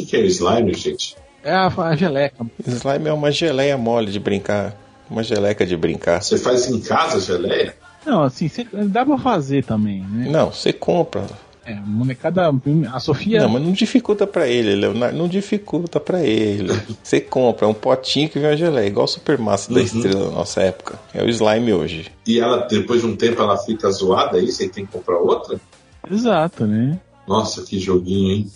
O 0.00 0.04
que, 0.04 0.06
que 0.06 0.16
é 0.16 0.20
slime, 0.26 0.74
gente? 0.74 1.16
É 1.44 1.52
a, 1.52 1.66
a 1.66 1.96
geleca. 1.96 2.46
Slime 2.66 3.08
é 3.08 3.12
uma 3.12 3.30
geleia 3.30 3.76
mole 3.76 4.10
de 4.10 4.18
brincar. 4.20 4.74
Uma 5.10 5.22
geleca 5.22 5.66
de 5.66 5.76
brincar. 5.76 6.22
Você 6.22 6.38
faz 6.38 6.68
em 6.70 6.80
casa 6.80 7.20
geleia? 7.20 7.74
Não, 8.06 8.22
assim, 8.22 8.48
cê- 8.48 8.66
dá 8.86 9.04
pra 9.04 9.18
fazer 9.18 9.64
também, 9.64 10.00
né? 10.02 10.28
Não, 10.30 10.50
você 10.50 10.72
compra. 10.72 11.26
É, 11.64 11.74
molecada. 11.74 12.50
A 12.92 12.98
Sofia. 12.98 13.40
Não, 13.42 13.48
mas 13.50 13.62
não 13.62 13.70
dificulta 13.72 14.26
pra 14.26 14.48
ele, 14.48 14.74
Leonardo. 14.74 15.16
Não 15.16 15.28
dificulta 15.28 16.00
pra 16.00 16.20
ele. 16.24 16.72
Você 17.02 17.20
compra 17.20 17.68
um 17.68 17.74
potinho 17.74 18.28
que 18.28 18.36
vem 18.40 18.48
uma 18.50 18.56
geleia, 18.56 18.86
igual 18.88 19.04
o 19.04 19.08
Supermassa 19.08 19.70
da 19.72 19.78
Uhum. 19.78 19.84
estrela 19.84 20.24
da 20.24 20.30
nossa 20.32 20.60
época. 20.60 20.98
É 21.14 21.22
o 21.22 21.28
slime 21.28 21.72
hoje. 21.72 22.10
E 22.26 22.40
ela, 22.40 22.66
depois 22.66 23.00
de 23.02 23.06
um 23.06 23.14
tempo, 23.14 23.40
ela 23.40 23.56
fica 23.58 23.88
zoada 23.92 24.38
aí, 24.38 24.50
você 24.50 24.68
tem 24.68 24.84
que 24.84 24.90
comprar 24.92 25.18
outra? 25.18 25.60
Exato, 26.10 26.66
né? 26.66 26.98
Nossa, 27.28 27.62
que 27.62 27.78
joguinho, 27.78 28.32
hein? 28.32 28.50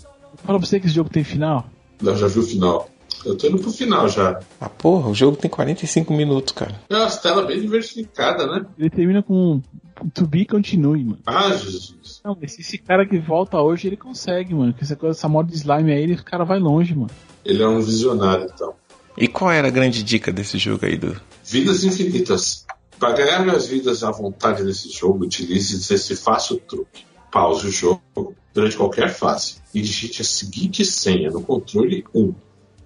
Fala 0.47 0.59
pra 0.59 0.67
você 0.67 0.79
que 0.79 0.87
esse 0.87 0.95
jogo 0.95 1.11
tem 1.11 1.25
final. 1.25 1.69
Eu 2.03 2.17
já 2.17 2.29
vi 2.29 2.39
o 2.39 2.43
final. 2.43 2.89
Eu 3.25 3.37
tô 3.37 3.49
indo 3.49 3.59
pro 3.59 3.73
final 3.73 4.09
já. 4.09 4.41
Ah, 4.61 4.69
porra, 4.69 5.09
o 5.09 5.15
jogo 5.15 5.37
tem 5.37 5.51
45 5.51 6.13
minutos, 6.13 6.53
cara. 6.53 6.81
É 6.89 6.97
uma 6.97 7.11
tela 7.11 7.45
bem 7.45 7.61
diversificada, 7.61 8.47
né? 8.47 8.65
Ele 8.79 8.91
termina 8.91 9.23
com 9.23 9.61
To 10.15 10.27
be 10.27 10.45
continue, 10.45 11.03
mano. 11.03 11.19
Ah, 11.27 11.51
Jesus. 11.51 12.21
Não, 12.25 12.37
mas 12.41 12.59
esse 12.59 12.79
cara 12.79 13.07
que 13.07 13.19
volta 13.19 13.61
hoje, 13.61 13.89
ele 13.89 13.97
consegue, 13.97 14.55
mano. 14.55 14.73
Com 14.73 14.81
essa, 14.83 14.95
coisa, 14.95 15.19
essa 15.19 15.29
moda 15.29 15.51
de 15.51 15.57
slime 15.57 15.93
aí, 15.93 16.13
o 16.13 16.25
cara 16.25 16.45
vai 16.45 16.59
longe, 16.59 16.95
mano. 16.95 17.11
Ele 17.45 17.63
é 17.63 17.69
um 17.69 17.81
visionário, 17.81 18.47
então. 18.53 18.75
E 19.17 19.27
qual 19.27 19.51
era 19.51 19.69
a 19.69 19.71
grande 19.71 20.03
dica 20.03 20.31
desse 20.31 20.59
jogo 20.59 20.85
aí, 20.85 20.97
do 20.97 21.17
Vidas 21.45 21.83
infinitas. 21.83 22.67
Para 22.99 23.13
ganhar 23.13 23.45
mais 23.45 23.67
vidas 23.67 24.03
à 24.03 24.11
vontade 24.11 24.63
nesse 24.63 24.91
jogo, 24.91 25.25
utilize 25.25 25.93
esse 25.93 26.17
fácil 26.17 26.59
truque. 26.59 27.05
Pause 27.31 27.69
o 27.69 27.71
jogo 27.71 28.35
durante 28.55 28.77
qualquer 28.77 29.13
fase 29.13 29.57
e 29.75 29.81
digite 29.81 30.23
a 30.23 30.25
seguinte 30.25 30.85
senha 30.85 31.31
no 31.31 31.43
controle 31.43 32.05
1. 32.15 32.35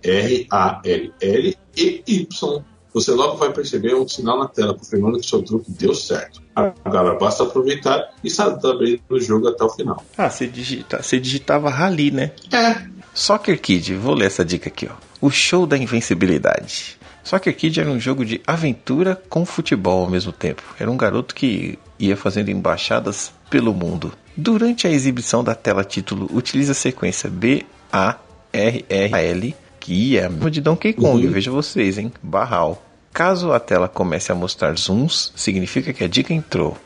R, 0.02 0.46
A, 0.50 0.80
L, 0.84 1.12
L 1.20 1.58
e 1.76 2.02
Y. 2.06 2.64
Você 2.92 3.12
logo 3.12 3.36
vai 3.36 3.52
perceber 3.52 3.94
um 3.94 4.08
sinal 4.08 4.38
na 4.38 4.48
tela 4.48 4.74
confirmando 4.74 5.20
que 5.20 5.26
seu 5.26 5.42
truque 5.42 5.70
deu 5.70 5.94
certo. 5.94 6.42
Agora 6.84 7.16
basta 7.16 7.44
aproveitar 7.44 8.10
e 8.24 8.30
também 8.60 9.00
no 9.08 9.20
jogo 9.20 9.48
até 9.48 9.62
o 9.62 9.68
final. 9.68 10.04
Ah, 10.18 10.28
você, 10.28 10.46
digita, 10.46 11.00
você 11.00 11.20
digitava 11.20 11.70
Rally, 11.70 12.10
né? 12.10 12.32
É, 12.52 12.90
Soccer 13.14 13.60
Kid, 13.60 13.94
vou 13.94 14.14
ler 14.14 14.26
essa 14.26 14.44
dica 14.44 14.68
aqui, 14.68 14.88
ó. 14.90 14.94
O 15.20 15.30
show 15.30 15.66
da 15.66 15.76
invencibilidade. 15.76 16.98
Soccer 17.22 17.54
Kid 17.54 17.80
era 17.80 17.90
um 17.90 18.00
jogo 18.00 18.24
de 18.24 18.40
aventura 18.46 19.20
com 19.28 19.44
futebol 19.44 20.04
ao 20.04 20.10
mesmo 20.10 20.32
tempo. 20.32 20.62
Era 20.78 20.90
um 20.90 20.96
garoto 20.96 21.34
que 21.34 21.78
ia 22.00 22.16
fazendo 22.16 22.50
embaixadas 22.50 23.32
pelo 23.48 23.72
mundo. 23.74 24.12
Durante 24.36 24.86
a 24.86 24.90
exibição 24.90 25.44
da 25.44 25.54
tela 25.54 25.84
título, 25.84 26.28
utiliza 26.32 26.72
a 26.72 26.74
sequência 26.74 27.28
B 27.30 27.64
A 27.92 28.16
R 28.52 28.84
R 28.88 29.14
L, 29.14 29.54
que 29.78 30.16
é 30.18 30.24
a 30.24 30.30
mesma 30.30 30.50
de 30.50 30.60
Donkey 30.60 30.92
Kong, 30.92 31.26
Uhum. 31.26 31.32
veja 31.32 31.50
vocês, 31.50 31.98
hein? 31.98 32.12
Barral. 32.22 32.82
Caso 33.12 33.52
a 33.52 33.58
tela 33.60 33.88
comece 33.88 34.30
a 34.30 34.34
mostrar 34.34 34.76
zooms, 34.78 35.32
significa 35.34 35.92
que 35.92 36.04
a 36.04 36.08
dica 36.08 36.32
entrou. 36.32 36.76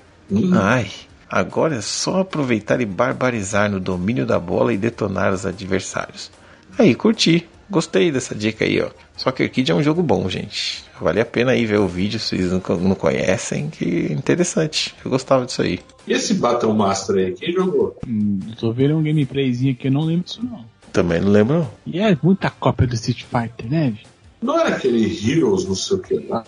Ai, 0.55 0.91
agora 1.29 1.77
é 1.77 1.81
só 1.83 2.21
aproveitar 2.21 2.81
e 2.81 2.87
barbarizar 2.87 3.71
no 3.71 3.79
domínio 3.79 4.25
da 4.25 4.39
bola 4.39 4.73
e 4.73 4.79
detonar 4.79 5.33
os 5.33 5.45
adversários. 5.45 6.31
Aí, 6.79 6.95
curti. 6.95 7.47
Gostei 7.71 8.11
dessa 8.13 8.35
dica 8.35 8.65
aí, 8.65 8.81
ó. 8.81 8.89
Soccer 9.17 9.51
Kid 9.51 9.71
é 9.71 9.75
um 9.75 9.83
jogo 9.83 10.03
bom, 10.03 10.29
gente. 10.29 10.85
Vale 11.01 11.21
a 11.21 11.25
pena 11.25 11.53
aí 11.53 11.65
ver 11.67 11.79
o 11.81 11.89
vídeo 11.89 12.21
se 12.21 12.37
vocês 12.37 12.53
não 12.53 12.61
co- 12.61 12.77
não 12.77 12.95
conhecem, 12.95 13.69
que 13.71 14.13
interessante. 14.13 14.95
Eu 15.05 15.11
gostava 15.11 15.47
disso 15.47 15.63
aí. 15.63 15.81
e 16.07 16.13
esse 16.13 16.35
Battle 16.35 16.75
Master 16.75 17.17
aí, 17.17 17.33
quem 17.33 17.53
jogou? 17.53 17.97
Hum, 18.07 18.39
tô 18.61 18.73
vendo 18.73 18.97
um 18.97 19.03
gameplayzinho 19.03 19.73
aqui, 19.73 19.89
eu 19.89 19.93
não 19.93 20.03
lembro 20.03 20.25
disso 20.25 20.41
não. 20.45 20.65
Também 20.93 21.21
não 21.21 21.31
lembro. 21.31 21.59
não. 21.61 21.71
E 21.87 21.99
é 21.99 22.17
muita 22.23 22.51
cópia 22.51 22.87
do 22.87 22.95
Street 22.95 23.25
Fighter, 23.25 23.69
né? 23.71 23.95
Não 24.43 24.59
era 24.61 24.77
aquele 24.77 25.05
Heroes, 25.05 25.65
não 25.67 25.75
sei 25.75 25.97
o 25.97 26.01
que 26.01 26.15
lá? 26.29 26.45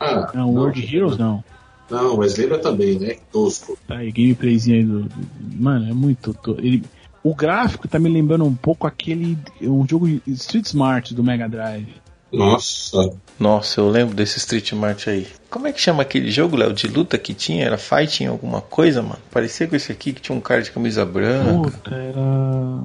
Ah, 0.00 0.30
Não, 0.34 0.52
World 0.52 0.94
Heroes 0.94 1.16
não. 1.16 1.42
Não, 1.88 2.16
mas 2.16 2.36
lembra 2.36 2.58
também, 2.58 2.98
né? 2.98 3.16
Tosco. 3.32 3.78
Tá 3.86 3.98
aí, 3.98 4.10
gameplayzinho 4.10 4.76
aí 4.78 4.84
do. 4.84 5.02
do- 5.04 5.26
Mano, 5.62 5.88
é 5.88 5.94
muito. 5.94 6.34
to- 6.34 6.56
Ele, 6.58 6.82
o 7.30 7.34
gráfico 7.34 7.88
tá 7.88 7.98
me 7.98 8.08
lembrando 8.08 8.44
um 8.44 8.54
pouco 8.54 8.86
aquele. 8.86 9.38
Um 9.60 9.86
jogo 9.88 10.06
de 10.08 10.22
Street 10.32 10.66
Smart 10.66 11.14
do 11.14 11.22
Mega 11.24 11.48
Drive. 11.48 11.88
Nossa. 12.32 13.12
Nossa, 13.38 13.80
eu 13.80 13.88
lembro 13.88 14.14
desse 14.14 14.38
Street 14.38 14.72
Mart 14.72 15.06
aí. 15.08 15.26
Como 15.48 15.66
é 15.66 15.72
que 15.72 15.80
chama 15.80 16.02
aquele 16.02 16.30
jogo, 16.30 16.56
Léo, 16.56 16.72
de 16.72 16.86
luta 16.88 17.16
que 17.16 17.32
tinha? 17.32 17.64
Era 17.64 17.78
fighting 17.78 18.26
alguma 18.26 18.60
coisa, 18.60 19.00
mano? 19.02 19.18
Parecia 19.30 19.66
com 19.66 19.76
esse 19.76 19.92
aqui 19.92 20.12
que 20.12 20.20
tinha 20.20 20.36
um 20.36 20.40
cara 20.40 20.60
de 20.62 20.70
camisa 20.70 21.04
branca. 21.04 21.70
Puta, 21.70 21.94
era. 21.94 22.82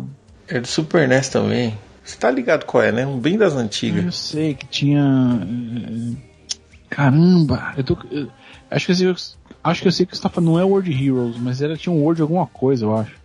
Era 0.47 0.61
do 0.61 0.67
Super 0.67 1.07
NES 1.07 1.29
também. 1.29 1.77
Você 2.03 2.17
tá 2.17 2.29
ligado 2.31 2.65
qual 2.65 2.83
é, 2.83 2.91
né? 2.91 3.05
Um 3.05 3.19
bem 3.19 3.37
das 3.37 3.53
Eu 3.53 3.59
antigas. 3.59 4.15
sei 4.15 4.53
que 4.53 4.65
tinha. 4.67 5.01
eh, 5.43 6.15
Caramba! 6.89 7.73
Eu 7.77 7.83
tô. 7.83 7.97
eu- 8.11 8.27
acho 8.69 8.85
que 8.85 8.91
eu 8.91 8.95
sei, 8.95 9.15
acho 9.63 9.81
que 9.81 9.87
eu 9.87 9.91
sei 9.91 10.05
que 10.05 10.15
você 10.15 10.21
tá 10.21 10.29
falando. 10.29 10.51
Não 10.51 10.59
é 10.59 10.63
World 10.63 10.91
Heroes, 10.91 11.37
mas 11.37 11.61
era, 11.61 11.77
tinha 11.77 11.93
um 11.93 12.01
World 12.01 12.21
alguma 12.21 12.45
coisa, 12.47 12.85
eu 12.85 12.95
acho. 12.95 13.20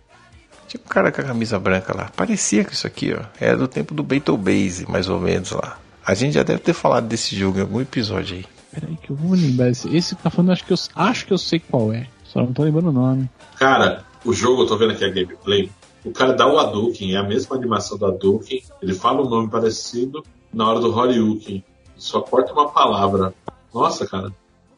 Tinha 0.67 0.81
um 0.83 0.89
cara 0.89 1.11
com 1.11 1.21
a 1.21 1.23
camisa 1.23 1.57
branca 1.57 1.95
lá. 1.95 2.11
Parecia 2.15 2.65
com 2.65 2.71
isso 2.71 2.85
aqui, 2.85 3.13
ó. 3.13 3.23
Era 3.39 3.55
do 3.55 3.67
tempo 3.67 3.93
do 3.93 4.03
Beetlejuice, 4.03 4.89
mais 4.89 5.07
ou 5.07 5.19
menos 5.19 5.51
lá. 5.51 5.79
A 6.05 6.13
gente 6.13 6.33
já 6.33 6.43
deve 6.43 6.59
ter 6.59 6.73
falado 6.73 7.07
desse 7.07 7.35
jogo 7.35 7.57
em 7.57 7.61
algum 7.61 7.81
episódio 7.81 8.37
aí. 8.37 8.45
Peraí 8.71 8.97
que 8.97 9.09
eu 9.09 9.15
vou 9.15 9.31
lembrar. 9.31 9.69
Esse, 9.69 9.95
esse 9.95 10.15
que 10.15 10.23
tá 10.23 10.29
falando, 10.29 10.51
acho 10.51 10.65
que, 10.65 10.73
eu, 10.73 10.77
acho 10.95 11.25
que 11.25 11.33
eu 11.33 11.37
sei 11.37 11.59
qual 11.59 11.91
é. 11.93 12.07
Só 12.25 12.41
não 12.41 12.53
tô 12.53 12.63
lembrando 12.63 12.89
o 12.89 12.93
nome. 12.93 13.29
Cara, 13.57 14.05
o 14.25 14.33
jogo, 14.33 14.63
eu 14.63 14.67
tô 14.67 14.77
vendo 14.77 14.91
aqui 14.91 15.05
a 15.05 15.09
gameplay. 15.09 15.71
O 16.03 16.11
cara 16.11 16.33
dá 16.33 16.47
o 16.47 16.59
Hadouken, 16.59 17.15
é 17.15 17.17
a 17.17 17.23
mesma 17.23 17.55
animação 17.55 17.97
do 17.97 18.05
Hadouken. 18.05 18.61
Ele 18.81 18.93
fala 18.93 19.21
um 19.21 19.29
nome 19.29 19.49
parecido 19.49 20.23
na 20.53 20.69
hora 20.69 20.79
do 20.79 20.95
Horyuken. 20.95 21.63
Só 21.97 22.21
corta 22.21 22.53
uma 22.53 22.69
palavra. 22.69 23.33
Nossa, 23.73 24.05
cara. 24.05 24.31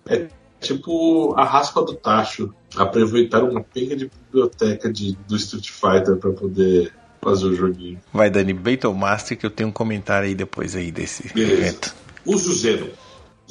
É 0.08 0.28
tipo 0.60 1.34
a 1.38 1.44
raspa 1.44 1.82
do 1.82 1.96
tacho. 1.96 2.54
Aproveitar 2.76 3.44
uma 3.44 3.64
penca 3.64 3.96
de 3.96 4.10
biblioteca 4.10 4.92
de, 4.92 5.18
do 5.28 5.36
Street 5.36 5.70
Fighter 5.70 6.18
pra 6.18 6.32
poder 6.32 6.94
fazer 7.22 7.48
o 7.48 7.56
joguinho. 7.56 8.00
Vai, 8.14 8.30
Dani, 8.30 8.54
Battle 8.54 8.94
Master, 8.94 9.38
que 9.38 9.46
eu 9.46 9.50
tenho 9.50 9.70
um 9.70 9.72
comentário 9.72 10.28
aí 10.28 10.36
depois 10.36 10.76
aí 10.76 10.92
desse 10.92 11.34
Beleza. 11.34 11.62
evento. 11.62 11.96
Use 12.26 12.50
o 12.50 12.54
Zeno. 12.54 12.88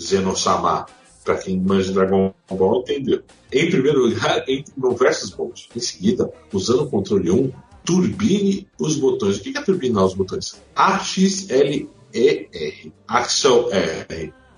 Zeno-sama. 0.01 0.86
Pra 1.24 1.36
quem 1.36 1.60
manja 1.60 1.93
Dragon 1.93 2.32
Ball, 2.48 2.80
entendeu. 2.80 3.22
Em 3.52 3.68
primeiro 3.68 4.06
lugar, 4.06 4.44
entre 4.48 4.72
no 4.76 4.94
Versus 4.97 5.35
Mode. 5.36 5.68
Em 5.74 5.80
seguida, 5.80 6.32
usando 6.52 6.85
o 6.85 6.90
controle 6.90 7.30
1, 7.30 7.52
turbine 7.85 8.66
os 8.78 8.97
botões. 8.97 9.36
O 9.36 9.43
que 9.43 9.56
é 9.56 9.60
turbinar 9.60 10.05
os 10.05 10.14
botões? 10.14 10.60
A, 10.74 10.98
X, 10.98 11.51
L, 11.51 11.90
E, 12.14 12.48
R. 12.52 12.93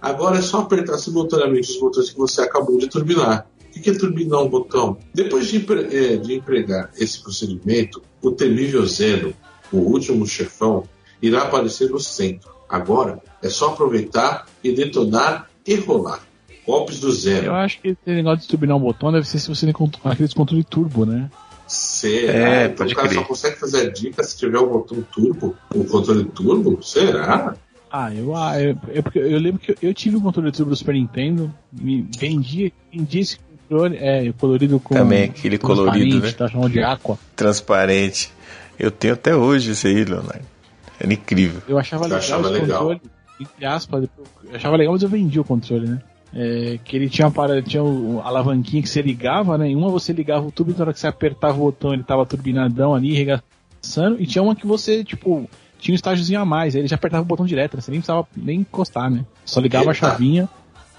Agora 0.00 0.38
é 0.38 0.42
só 0.42 0.60
apertar 0.60 0.98
simultaneamente 0.98 1.70
os 1.70 1.78
botões 1.78 2.10
que 2.10 2.18
você 2.18 2.42
acabou 2.42 2.78
de 2.78 2.88
turbinar. 2.88 3.46
O 3.64 3.80
que 3.80 3.90
é 3.90 3.94
turbinar 3.94 4.40
um 4.40 4.48
botão? 4.48 4.98
Depois 5.14 5.46
de, 5.46 5.58
eh, 5.58 6.16
de 6.16 6.34
empregar 6.34 6.90
esse 6.98 7.22
procedimento, 7.22 8.02
o 8.20 8.32
temível 8.32 8.84
Zeno, 8.86 9.32
o 9.72 9.78
último 9.78 10.26
chefão, 10.26 10.88
irá 11.22 11.42
aparecer 11.42 11.88
no 11.90 12.00
centro. 12.00 12.50
Agora 12.68 13.20
é 13.42 13.48
só 13.48 13.68
aproveitar 13.68 14.46
e 14.62 14.72
detonar 14.72 15.48
e 15.66 15.74
rolar. 15.76 16.20
Golpes 16.66 17.00
do 17.00 17.12
Zeno. 17.12 17.46
Eu 17.46 17.54
acho 17.54 17.80
que 17.80 17.88
esse 17.88 17.98
negócio 18.06 18.40
de 18.42 18.48
turbinar 18.48 18.76
um 18.76 18.80
botão 18.80 19.12
deve 19.12 19.26
ser 19.26 19.38
se 19.38 19.48
você 19.48 19.70
tem 19.70 19.74
aqueles 20.04 20.34
controle 20.34 20.64
turbo, 20.64 21.04
né? 21.04 21.30
Será? 21.66 22.32
É, 22.32 22.64
então 22.64 22.76
pode 22.76 22.92
o 22.92 22.96
cara 22.96 23.08
crer. 23.08 23.20
só 23.20 23.26
consegue 23.26 23.56
fazer 23.56 23.80
a 23.82 23.90
dica 23.90 24.24
se 24.24 24.36
tiver 24.36 24.58
o 24.58 24.66
botão 24.66 25.00
turbo, 25.02 25.56
o 25.74 25.84
controle 25.84 26.24
turbo? 26.24 26.82
Será? 26.82 27.54
Ah, 27.90 28.14
eu, 28.14 28.36
ah, 28.36 28.60
eu, 28.60 28.76
eu, 28.88 29.02
porque 29.02 29.18
eu 29.18 29.38
lembro 29.38 29.60
que 29.60 29.72
eu, 29.72 29.76
eu 29.82 29.92
tive 29.92 30.16
o 30.16 30.20
controle 30.20 30.52
turbo 30.52 30.70
do 30.70 30.76
Super 30.76 30.94
Nintendo, 30.94 31.52
me 31.72 32.06
vendi, 32.16 32.72
vendi 32.92 33.18
esse 33.18 33.38
controle, 33.68 33.96
é, 33.96 34.32
colorido 34.32 34.78
com. 34.78 34.94
Também, 34.94 35.24
aquele 35.24 35.58
colorido, 35.58 36.20
transparente, 36.20 36.26
né? 36.26 36.32
Tá 36.32 36.48
chamando 36.48 36.72
de 36.72 36.82
aqua. 36.82 37.18
Transparente. 37.34 38.32
Eu 38.78 38.90
tenho 38.90 39.14
até 39.14 39.34
hoje 39.34 39.72
esse 39.72 39.88
aí, 39.88 40.04
Leonardo. 40.04 40.44
Era 41.00 41.12
incrível. 41.12 41.62
Eu 41.66 41.78
achava 41.78 42.04
Eu 42.04 42.08
legal 42.08 42.18
achava 42.18 42.42
esse 42.42 42.60
legal. 42.60 42.78
controle, 42.78 43.00
entre 43.40 43.66
aspas, 43.66 44.08
eu 44.44 44.56
achava 44.56 44.76
legal, 44.76 44.92
mas 44.92 45.02
eu 45.02 45.08
vendi 45.08 45.40
o 45.40 45.44
controle, 45.44 45.88
né? 45.88 46.02
É, 46.32 46.78
que 46.84 46.96
ele 46.96 47.08
tinha, 47.10 47.26
uma 47.26 47.32
parada, 47.32 47.60
tinha 47.60 47.82
o, 47.82 48.20
a 48.22 48.28
alavanquinha 48.28 48.82
que 48.82 48.88
você 48.88 49.02
ligava, 49.02 49.58
né? 49.58 49.68
Em 49.68 49.74
uma 49.74 49.88
você 49.88 50.12
ligava 50.12 50.46
o 50.46 50.52
tubo 50.52 50.70
e 50.70 50.74
na 50.74 50.82
hora 50.82 50.92
que 50.92 51.00
você 51.00 51.08
apertava 51.08 51.54
o 51.54 51.64
botão 51.64 51.92
ele 51.92 52.04
tava 52.04 52.24
turbinadão 52.24 52.94
ali, 52.94 53.14
regaçando, 53.14 54.20
e 54.20 54.26
tinha 54.26 54.40
uma 54.40 54.54
que 54.54 54.64
você, 54.64 55.02
tipo, 55.02 55.50
tinha 55.80 55.92
um 55.92 55.96
estágiozinho 55.96 56.40
a 56.40 56.44
mais, 56.44 56.74
aí 56.74 56.80
ele 56.80 56.88
já 56.88 56.96
apertava 56.96 57.22
o 57.22 57.26
botão 57.26 57.46
direto, 57.46 57.76
né? 57.76 57.80
você 57.80 57.90
nem 57.90 58.00
precisava 58.00 58.26
nem 58.36 58.60
encostar, 58.60 59.10
né? 59.10 59.24
Só 59.44 59.60
ligava 59.60 59.90
a 59.90 59.94
chavinha, 59.94 60.48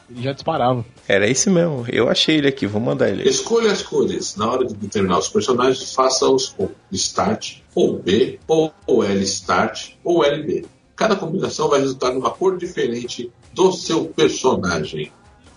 ele 0.10 0.24
já 0.24 0.34
disparava. 0.34 0.86
Era 1.08 1.30
esse 1.30 1.49
mesmo. 1.49 1.86
Eu 1.90 2.10
achei 2.10 2.38
ele 2.38 2.48
aqui, 2.48 2.68
vou 2.68 2.82
mandar 2.82 3.10
ele. 3.10 3.28
Escolha 3.28 3.72
as 3.72 3.82
cores. 3.82 4.36
Na 4.36 4.49
hora 4.52 4.66
de 4.66 4.74
determinar 4.74 5.20
os 5.20 5.30
personagens, 5.30 5.94
faça-os 5.94 6.49
com 6.49 6.70
Start, 6.91 7.58
ou 7.74 7.98
B, 7.98 8.40
ou, 8.48 8.74
ou 8.86 9.03
L 9.03 9.24
Start, 9.24 9.91
ou 10.03 10.24
LB. 10.24 10.66
Cada 10.95 11.16
combinação 11.16 11.70
vai 11.70 11.80
resultar 11.80 12.14
numa 12.14 12.30
cor 12.30 12.58
diferente 12.58 13.32
do 13.53 13.72
seu 13.72 14.06
personagem. 14.06 15.12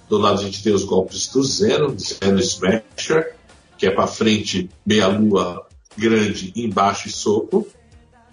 Do 0.08 0.18
lado 0.18 0.40
a 0.40 0.44
gente 0.44 0.62
tem 0.62 0.72
os 0.72 0.84
golpes 0.84 1.28
do 1.28 1.42
Zeno, 1.42 1.94
Zeno 1.98 2.38
Smasher, 2.38 3.34
que 3.76 3.86
é 3.86 3.90
para 3.90 4.06
frente, 4.06 4.70
meia 4.86 5.08
lua 5.08 5.66
grande, 5.96 6.52
embaixo 6.56 7.08
e 7.08 7.10
soco. 7.10 7.66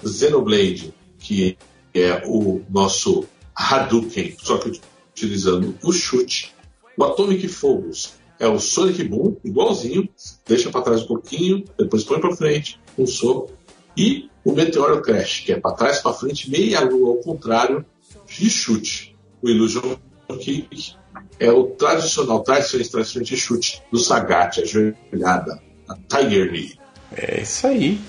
Xenoblade, 0.08 0.94
que 1.20 1.58
é 1.94 2.24
o 2.26 2.62
nosso 2.70 3.26
Hadouken, 3.56 4.36
só 4.42 4.58
que 4.58 4.80
utilizando 5.12 5.78
o 5.84 5.92
chute. 5.92 6.54
O 6.98 7.04
Atomic 7.04 7.48
Phobos 7.48 8.14
é 8.40 8.48
o 8.48 8.60
Sonic 8.60 9.04
Boom, 9.04 9.38
igualzinho, 9.44 10.10
deixa 10.48 10.72
para 10.72 10.82
trás 10.82 11.04
um 11.04 11.08
pouquinho, 11.08 11.64
depois 11.78 12.04
põe 12.04 12.20
para 12.20 12.36
frente, 12.36 12.80
um 12.98 13.06
soco. 13.06 13.52
E 13.96 14.30
o 14.44 14.52
Meteoro 14.54 15.02
Crash, 15.02 15.42
que 15.42 15.52
é 15.52 15.60
para 15.60 15.76
trás, 15.76 16.00
para 16.00 16.14
frente, 16.14 16.50
meia 16.50 16.80
lua 16.82 17.10
ao 17.10 17.18
contrário, 17.18 17.86
de 18.28 18.50
chute. 18.50 19.16
O 19.42 19.50
Illusion 19.50 19.96
Kick 20.40 20.96
é 21.40 21.52
o 21.52 21.66
tradicional, 21.66 22.42
tradicional, 22.42 22.90
tradicional 22.90 23.26
de 23.26 23.38
chute 23.38 23.82
do 23.92 24.00
Sagat, 24.00 24.60
a 24.60 25.62
a 25.88 25.98
Tiger 26.08 26.52
Knee. 26.52 26.80
É 27.16 27.42
isso 27.42 27.68
aí. 27.68 28.00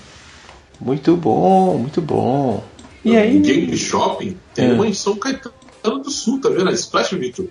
Muito 0.79 1.15
bom, 1.15 1.77
muito 1.77 2.01
bom. 2.01 2.63
E 3.03 3.15
aí? 3.15 3.39
Game 3.39 3.75
Shopping 3.77 4.37
tem 4.53 4.69
É. 4.69 4.73
uma 4.73 4.87
em 4.87 4.93
São 4.93 5.15
Caetano 5.15 5.53
do 6.03 6.09
Sul, 6.09 6.39
tá 6.41 6.49
vendo? 6.49 6.69
A 6.69 6.73
Splash 6.73 7.11
Victor. 7.15 7.47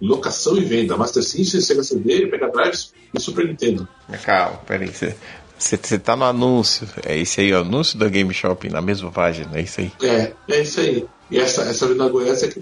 Locação 0.00 0.56
e 0.56 0.64
venda, 0.64 0.96
Master 0.96 1.22
System, 1.22 1.60
Sega 1.60 1.82
CD, 1.84 2.26
Mega 2.26 2.48
Drive 2.50 2.76
e 3.14 3.20
Super 3.20 3.46
Nintendo. 3.46 3.86
Calma, 4.24 4.56
peraí. 4.66 4.88
Você, 4.88 5.14
você, 5.56 5.76
você 5.76 5.98
tá 5.98 6.16
no 6.16 6.24
anúncio. 6.24 6.88
É 7.06 7.16
esse 7.16 7.40
aí, 7.40 7.52
o 7.52 7.58
anúncio 7.60 7.96
da 7.98 8.08
Game 8.08 8.32
Shopping, 8.34 8.68
na 8.68 8.82
mesma 8.82 9.12
página, 9.12 9.50
é 9.56 9.62
isso 9.62 9.80
aí. 9.80 9.92
É, 10.02 10.32
é 10.48 10.60
isso 10.62 10.80
aí. 10.80 11.06
E 11.30 11.38
essa, 11.38 11.62
essa 11.62 11.84
Avenida 11.84 12.08
Goiás 12.08 12.42
é 12.42 12.46
aqui 12.46 12.60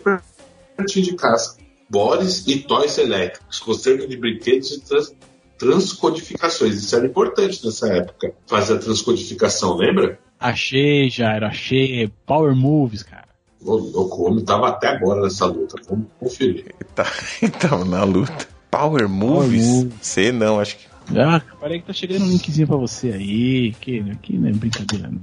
pertinho 0.76 1.06
de 1.06 1.14
casa. 1.16 1.56
Boris 1.88 2.44
e 2.46 2.58
Toys 2.58 2.98
elétricos, 2.98 3.58
conserva 3.58 4.06
de 4.06 4.16
brinquedos 4.16 4.70
e 4.72 4.80
trans, 4.80 5.12
transcodificações. 5.60 6.76
Isso 6.76 6.96
era 6.96 7.06
importante 7.06 7.64
nessa 7.64 7.86
época, 7.92 8.32
fazer 8.46 8.74
a 8.74 8.78
transcodificação, 8.78 9.76
lembra? 9.76 10.18
Achei, 10.40 11.10
Jairo, 11.10 11.46
achei. 11.46 12.10
Power 12.26 12.56
Moves, 12.56 13.02
cara. 13.02 13.28
O 13.60 13.74
louco, 13.76 14.22
o 14.22 14.26
homem 14.30 14.42
tava 14.42 14.68
até 14.68 14.88
agora 14.88 15.20
nessa 15.20 15.44
luta. 15.44 15.76
Vamos 15.86 16.06
conferir. 16.18 16.64
Ele 16.80 16.90
tá, 16.94 17.04
tava 17.60 17.84
na 17.84 18.02
luta. 18.04 18.48
Power 18.70 19.06
Movies? 19.06 19.66
Movies. 19.66 19.94
Você 20.00 20.32
não, 20.32 20.58
acho 20.58 20.78
que. 20.78 20.88
Ah, 21.14 21.42
peraí 21.60 21.80
que 21.80 21.86
tá 21.86 21.92
chegando 21.92 22.24
um 22.24 22.28
linkzinho 22.28 22.66
pra 22.66 22.76
você 22.76 23.12
aí. 23.12 23.74
Que 23.74 24.00
aqui 24.10 24.38
não 24.38 24.48
é 24.48 24.52
brincadeira, 24.52 25.08
não. 25.08 25.20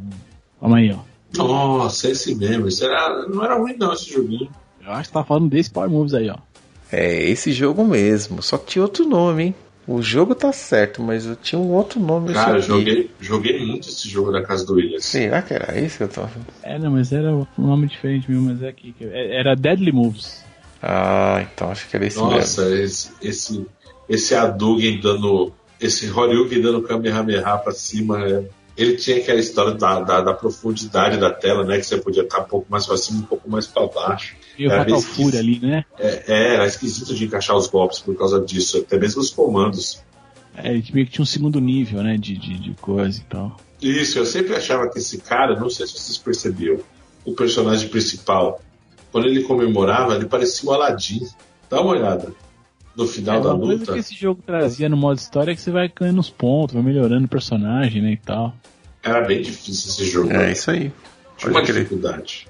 Calma 0.59 0.77
aí, 0.77 0.91
ó. 0.91 0.99
Nossa, 1.35 2.11
esse 2.11 2.35
mesmo. 2.35 2.68
Isso 2.68 2.85
era, 2.85 3.27
não 3.27 3.43
era 3.43 3.57
ruim, 3.57 3.76
não, 3.76 3.91
esse 3.91 4.14
joguinho. 4.14 4.51
Eu 4.85 4.91
acho 4.91 5.09
que 5.09 5.14
tá 5.14 5.23
falando 5.23 5.49
desse 5.49 5.72
Power 5.72 5.89
Moves 5.89 6.14
aí, 6.14 6.30
ó. 6.30 6.38
É 6.91 7.23
esse 7.23 7.51
jogo 7.51 7.84
mesmo, 7.84 8.41
só 8.41 8.57
que 8.57 8.68
tinha 8.68 8.84
outro 8.84 9.05
nome, 9.05 9.43
hein? 9.43 9.55
O 9.88 10.01
jogo 10.01 10.35
tá 10.35 10.51
certo, 10.51 11.01
mas 11.01 11.26
eu 11.26 11.35
tinha 11.35 11.57
um 11.57 11.72
outro 11.72 11.97
nome. 11.99 12.34
Cara, 12.34 12.59
joguei, 12.59 13.09
joguei 13.22 13.65
muito 13.65 13.88
esse 13.88 14.09
jogo 14.09 14.31
da 14.34 14.43
casa 14.43 14.65
do 14.65 14.73
Williams. 14.73 15.05
Será 15.05 15.41
que 15.41 15.53
era 15.53 15.80
esse 15.80 15.97
que 15.97 16.03
eu 16.03 16.09
tava 16.09 16.27
falando? 16.27 16.47
É, 16.61 16.77
não, 16.77 16.91
mas 16.91 17.14
era 17.14 17.34
um 17.34 17.47
nome 17.57 17.88
diferente 17.88 18.30
mesmo, 18.30 18.49
mas 18.49 18.61
é 18.61 18.68
aqui. 18.68 18.91
que- 18.97 19.05
é- 19.05 19.39
Era 19.39 19.55
Deadly 19.55 19.93
Moves. 19.93 20.43
Ah, 20.84 21.41
então 21.53 21.72
acho 21.72 21.88
que 21.89 21.95
era 21.95 22.05
esse 22.05 22.18
mesmo. 22.22 22.31
Nossa, 22.31 22.69
esse, 22.76 23.11
esse, 23.22 23.65
esse 24.09 24.35
Hadouken 24.35 24.99
dando. 24.99 25.53
Esse 25.80 26.09
Horyuken 26.11 26.59
dando 26.61 26.81
Kamehameha 26.81 27.57
pra 27.59 27.72
cima. 27.72 28.22
é, 28.27 28.43
Ele 28.76 28.95
tinha 28.97 29.18
aquela 29.18 29.39
história 29.39 29.73
da, 29.73 30.01
da, 30.01 30.22
da 30.22 30.34
profundidade 30.34 31.18
da 31.18 31.31
tela, 31.31 31.64
né? 31.64 31.77
Que 31.77 31.84
você 31.85 31.97
podia 31.97 32.23
estar 32.23 32.41
um 32.41 32.45
pouco 32.45 32.68
mais 32.69 32.85
pra 32.85 32.97
cima, 32.97 33.19
um 33.22 33.23
pouco 33.26 33.49
mais 33.49 33.65
pra 33.68 33.88
baixo. 33.88 34.35
E 34.57 34.67
o 34.67 34.71
Era 34.71 34.84
Fatal 34.84 34.99
esquisito. 34.99 35.23
Fury 35.23 35.38
ali, 35.38 35.59
né? 35.59 35.85
É, 35.99 36.23
é, 36.27 36.53
era 36.55 36.65
esquisito 36.65 37.13
de 37.13 37.25
encaixar 37.25 37.55
os 37.55 37.67
golpes 37.67 37.99
por 37.99 38.15
causa 38.17 38.39
disso, 38.41 38.79
até 38.79 38.97
mesmo 38.97 39.21
os 39.21 39.29
comandos. 39.29 40.01
É, 40.55 40.69
ele 40.73 40.84
meio 40.93 41.05
que 41.05 41.13
tinha 41.13 41.23
um 41.23 41.27
segundo 41.27 41.59
nível, 41.61 42.01
né? 42.01 42.17
De, 42.17 42.35
de, 42.38 42.57
de 42.59 42.73
coisa 42.81 43.19
e 43.19 43.23
tal. 43.25 43.57
Isso, 43.81 44.17
eu 44.17 44.25
sempre 44.25 44.55
achava 44.55 44.89
que 44.89 44.97
esse 44.97 45.19
cara, 45.19 45.59
não 45.59 45.69
sei 45.69 45.85
se 45.85 45.93
vocês 45.93 46.17
perceberam, 46.17 46.79
o 47.23 47.34
personagem 47.34 47.88
principal, 47.89 48.59
quando 49.11 49.27
ele 49.27 49.43
comemorava, 49.43 50.15
ele 50.15 50.25
parecia 50.25 50.67
o 50.67 50.73
Aladdin. 50.73 51.27
Dá 51.69 51.79
uma 51.81 51.91
olhada. 51.91 52.31
No 52.95 53.05
final 53.07 53.38
É, 53.38 53.41
da 53.43 53.53
uma 53.53 53.59
coisa 53.59 53.79
luta. 53.81 53.93
que 53.93 53.99
esse 53.99 54.15
jogo 54.15 54.41
trazia 54.43 54.89
no 54.89 54.97
modo 54.97 55.19
história 55.19 55.51
é 55.51 55.55
que 55.55 55.61
você 55.61 55.69
vai 55.69 55.88
ganhando 55.95 56.19
os 56.19 56.31
pontos, 56.31 56.73
vai 56.73 56.81
melhorando 56.81 57.25
o 57.25 57.29
personagem, 57.29 58.01
né? 58.01 58.13
E 58.13 58.17
tal. 58.17 58.55
Era 59.03 59.21
bem 59.21 59.43
difícil 59.43 59.91
esse 59.91 60.05
jogo. 60.11 60.31
É 60.34 60.51
isso 60.51 60.71
aí. 60.71 60.91
Tinha 61.38 61.51
uma 61.51 61.61
dificuldade. 61.61 62.47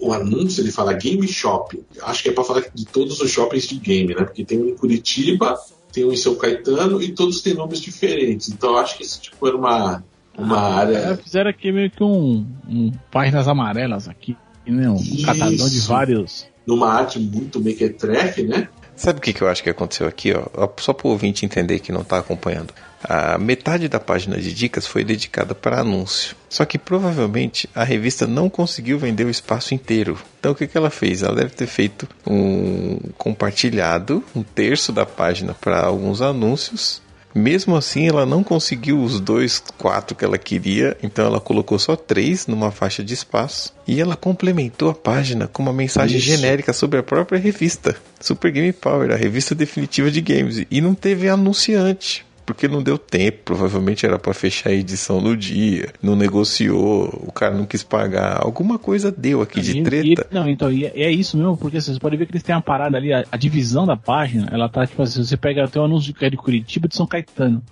O 0.00 0.12
anúncio 0.12 0.62
ele 0.62 0.70
fala 0.70 0.92
Game 0.92 1.26
Shopping. 1.26 1.80
Acho 2.02 2.22
que 2.22 2.28
é 2.28 2.32
pra 2.32 2.44
falar 2.44 2.64
de 2.74 2.84
todos 2.86 3.20
os 3.20 3.30
shoppings 3.30 3.66
de 3.66 3.76
game, 3.76 4.14
né? 4.14 4.24
Porque 4.24 4.44
tem 4.44 4.58
um 4.62 4.68
em 4.68 4.76
Curitiba, 4.76 5.58
tem 5.92 6.04
um 6.04 6.12
em 6.12 6.16
São 6.16 6.34
Caetano 6.34 7.02
e 7.02 7.12
todos 7.12 7.40
têm 7.40 7.54
nomes 7.54 7.80
diferentes. 7.80 8.48
Então 8.50 8.70
eu 8.72 8.78
acho 8.78 8.96
que 8.96 9.02
isso 9.04 9.20
tipo, 9.20 9.46
era 9.48 9.56
uma, 9.56 10.04
uma 10.36 10.56
É, 10.58 10.72
área. 10.72 11.16
fizeram 11.16 11.48
aqui 11.50 11.72
meio 11.72 11.90
que 11.90 12.02
um, 12.04 12.46
um 12.68 12.92
páginas 13.10 13.48
amarelas 13.48 14.06
aqui, 14.06 14.36
né? 14.66 14.88
Um 14.90 14.96
Isso. 14.96 15.24
catadão 15.24 15.68
de 15.68 15.80
vários. 15.80 16.46
numa 16.66 16.92
arte 16.92 17.18
muito 17.18 17.58
mequetrefe, 17.60 18.42
né? 18.42 18.68
Sabe 18.94 19.18
o 19.18 19.22
que, 19.22 19.32
que 19.32 19.42
eu 19.42 19.48
acho 19.48 19.62
que 19.62 19.68
aconteceu 19.70 20.06
aqui, 20.06 20.32
ó? 20.32 20.68
Só 20.78 20.92
para 20.92 21.06
o 21.06 21.10
ouvinte 21.10 21.44
entender 21.44 21.78
que 21.80 21.92
não 21.92 22.00
está 22.00 22.18
acompanhando. 22.18 22.72
A 23.02 23.38
metade 23.38 23.88
da 23.88 24.00
página 24.00 24.38
de 24.38 24.52
dicas 24.52 24.86
foi 24.86 25.04
dedicada 25.04 25.54
para 25.54 25.80
anúncio. 25.80 26.36
Só 26.48 26.64
que 26.64 26.78
provavelmente 26.78 27.68
a 27.74 27.84
revista 27.84 28.26
não 28.26 28.48
conseguiu 28.48 28.98
vender 28.98 29.24
o 29.24 29.30
espaço 29.30 29.74
inteiro. 29.74 30.18
Então 30.40 30.52
o 30.52 30.54
que, 30.54 30.66
que 30.66 30.76
ela 30.76 30.90
fez? 30.90 31.22
Ela 31.22 31.36
deve 31.36 31.50
ter 31.50 31.66
feito 31.66 32.08
um 32.26 32.98
compartilhado, 33.18 34.24
um 34.34 34.42
terço 34.42 34.92
da 34.92 35.04
página 35.04 35.54
para 35.54 35.80
alguns 35.80 36.20
anúncios. 36.22 37.02
Mesmo 37.36 37.76
assim, 37.76 38.08
ela 38.08 38.24
não 38.24 38.42
conseguiu 38.42 38.98
os 39.02 39.20
dois, 39.20 39.62
quatro 39.76 40.16
que 40.16 40.24
ela 40.24 40.38
queria, 40.38 40.96
então 41.02 41.26
ela 41.26 41.38
colocou 41.38 41.78
só 41.78 41.94
três 41.94 42.46
numa 42.46 42.70
faixa 42.70 43.04
de 43.04 43.12
espaço. 43.12 43.74
E 43.86 44.00
ela 44.00 44.16
complementou 44.16 44.88
a 44.88 44.94
página 44.94 45.46
com 45.46 45.62
uma 45.62 45.72
mensagem 45.72 46.16
Isso. 46.16 46.26
genérica 46.26 46.72
sobre 46.72 46.98
a 46.98 47.02
própria 47.02 47.38
revista, 47.38 47.94
Super 48.18 48.50
Game 48.50 48.72
Power, 48.72 49.12
a 49.12 49.16
revista 49.16 49.54
definitiva 49.54 50.10
de 50.10 50.22
games. 50.22 50.64
E 50.70 50.80
não 50.80 50.94
teve 50.94 51.28
anunciante, 51.28 52.24
porque 52.46 52.68
não 52.68 52.82
deu 52.82 52.96
tempo. 52.96 53.38
Provavelmente 53.44 54.06
era 54.06 54.18
para 54.18 54.32
fechar 54.32 54.70
a 54.70 54.72
edição 54.72 55.20
no 55.20 55.36
dia, 55.36 55.92
não 56.00 56.14
negociou, 56.16 57.08
o 57.26 57.32
cara 57.32 57.54
não 57.54 57.66
quis 57.66 57.82
pagar. 57.82 58.38
Alguma 58.42 58.78
coisa 58.78 59.10
deu 59.12 59.42
aqui 59.42 59.60
de 59.60 59.78
E- 59.78 59.82
treta. 59.82 60.26
e- 60.30 60.34
não, 60.34 60.48
então, 60.48 60.72
e 60.72 60.86
é, 60.86 60.92
é 60.94 61.10
isso 61.10 61.36
mesmo, 61.36 61.56
porque 61.56 61.80
vocês 61.80 61.98
podem 61.98 62.18
ver 62.18 62.26
que 62.26 62.32
eles 62.32 62.42
têm 62.42 62.54
uma 62.54 62.62
parada 62.62 62.96
ali, 62.96 63.12
a, 63.12 63.24
a 63.30 63.36
divisão 63.36 63.84
da 63.84 63.96
página, 63.96 64.48
ela 64.52 64.68
tá 64.68 64.86
tipo 64.86 65.02
assim, 65.02 65.22
você 65.24 65.36
pega 65.36 65.64
até 65.64 65.78
o 65.80 65.84
anúncio 65.84 66.14
que 66.14 66.24
é 66.24 66.30
de 66.30 66.36
Curitiba 66.36 66.86
e 66.86 66.88
de 66.88 66.96
São 66.96 67.06
Caetano. 67.06 67.62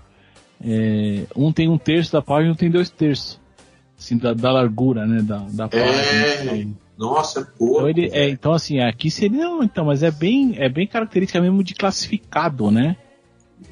É, 0.67 1.23
um 1.37 1.53
tem 1.53 1.69
um 1.69 1.79
terço 1.79 2.13
da 2.13 2.21
página, 2.23 2.53
um 2.53 2.57
tem 2.57 2.71
dois 2.71 2.91
terços. 2.91 3.41
Assim, 3.99 4.19
da, 4.19 4.35
da 4.35 4.51
largura, 4.51 5.07
né? 5.07 5.23
Da, 5.23 5.39
da 5.51 5.69
página. 5.69 6.53
É. 6.53 6.67
Nossa, 6.99 7.41
é 7.41 7.45
pouco. 7.59 7.75
Então, 7.77 7.89
ele, 7.89 8.09
é, 8.13 8.29
então 8.29 8.53
assim, 8.53 8.81
aqui 8.81 9.11
seria. 9.11 9.39
Não, 9.39 9.63
então, 9.63 9.85
mas 9.85 10.03
é 10.03 10.11
bem, 10.11 10.55
é 10.59 10.69
bem 10.69 10.87
característica 10.87 11.41
mesmo 11.41 11.63
de 11.63 11.75
classificado, 11.75 12.71
né? 12.71 12.97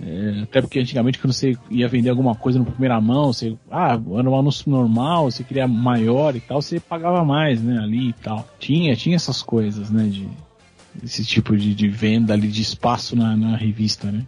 É, 0.01 0.41
até 0.43 0.61
porque 0.61 0.81
antigamente 0.81 1.19
quando 1.19 1.33
você 1.33 1.57
ia 1.71 1.87
vender 1.89 2.11
alguma 2.11 2.35
coisa 2.35 2.59
no 2.59 2.65
primeira 2.65 3.01
mão, 3.01 3.33
você. 3.33 3.57
Ah, 3.71 3.93
era 3.93 4.31
um 4.31 4.39
anúncio 4.39 4.71
normal, 4.71 5.31
você 5.31 5.45
queria 5.45 5.67
maior 5.69 6.35
e 6.35 6.41
tal, 6.41 6.61
você 6.63 6.81
pagava 6.81 7.25
mais, 7.25 7.61
né? 7.63 7.79
Ali 7.79 8.09
e 8.09 8.13
tal. 8.15 8.47
Tinha, 8.59 8.97
tinha 8.97 9.17
essas 9.17 9.43
coisas, 9.43 9.91
né? 9.91 10.05
De, 10.09 10.29
esse 11.03 11.25
tipo 11.25 11.57
de, 11.57 11.75
de 11.75 11.89
venda 11.89 12.33
ali 12.35 12.49
de 12.49 12.63
espaço 12.63 13.15
na, 13.17 13.37
na 13.37 13.57
revista, 13.57 14.11
né? 14.11 14.25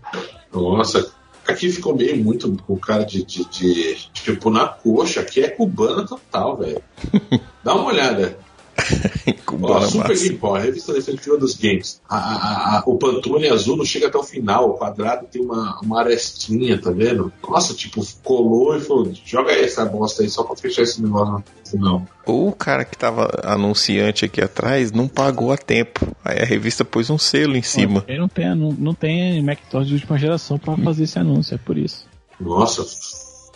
Nossa, 0.52 1.12
aqui 1.46 1.70
ficou 1.70 1.94
meio 1.96 2.22
muito 2.22 2.50
com 2.66 2.76
cara 2.76 3.04
de, 3.04 3.24
de, 3.24 3.44
de- 3.50 3.94
Tipo, 4.12 4.50
na 4.50 4.66
coxa, 4.66 5.20
aqui 5.20 5.40
é 5.40 5.48
cubana 5.50 6.06
total, 6.06 6.56
velho. 6.56 6.82
Dá 7.62 7.74
uma 7.74 7.86
olhada. 7.86 8.38
Ó, 9.62 9.80
Super 9.82 10.36
Power, 10.38 10.60
a 10.60 10.64
revista 10.64 10.92
definitiva 10.92 11.36
dos 11.38 11.54
games. 11.56 12.00
A, 12.08 12.16
a- 12.16 12.78
a- 12.78 12.82
o 12.86 12.96
Pantone 12.98 13.48
azul 13.48 13.76
não 13.76 13.84
chega 13.84 14.08
até 14.08 14.18
o 14.18 14.22
final. 14.22 14.70
O 14.70 14.74
quadrado 14.74 15.26
tem 15.30 15.40
uma, 15.42 15.78
uma 15.80 16.00
arestinha, 16.00 16.80
tá 16.80 16.90
vendo? 16.90 17.32
Nossa, 17.48 17.72
tipo, 17.74 18.04
colou 18.22 18.76
e 18.76 18.80
falou: 18.80 19.10
joga 19.24 19.52
essa 19.52 19.84
bosta 19.84 20.22
aí 20.22 20.28
só 20.28 20.42
pra 20.42 20.56
fechar 20.56 20.82
esse 20.82 21.00
negócio 21.00 21.34
no 21.34 21.44
final. 21.70 22.02
O 22.26 22.52
cara 22.52 22.84
que 22.84 22.96
tava 22.96 23.30
anunciante 23.44 24.24
aqui 24.24 24.40
atrás 24.42 24.90
não 24.92 25.06
pagou 25.06 25.52
a 25.52 25.56
tempo. 25.56 26.06
Aí 26.24 26.40
a 26.40 26.44
revista 26.44 26.84
pôs 26.84 27.08
um 27.10 27.18
selo 27.18 27.56
em 27.56 27.62
cima. 27.62 28.04
Aí 28.08 28.18
não 28.18 28.28
tem, 28.28 28.54
não, 28.56 28.72
não 28.72 28.94
tem 28.94 29.42
Macintosh 29.42 29.86
de 29.86 29.94
última 29.94 30.18
geração 30.18 30.58
pra 30.58 30.76
fazer 30.76 31.04
esse 31.04 31.18
anúncio, 31.18 31.54
é 31.54 31.58
por 31.58 31.78
isso. 31.78 32.06
Nossa, 32.40 32.84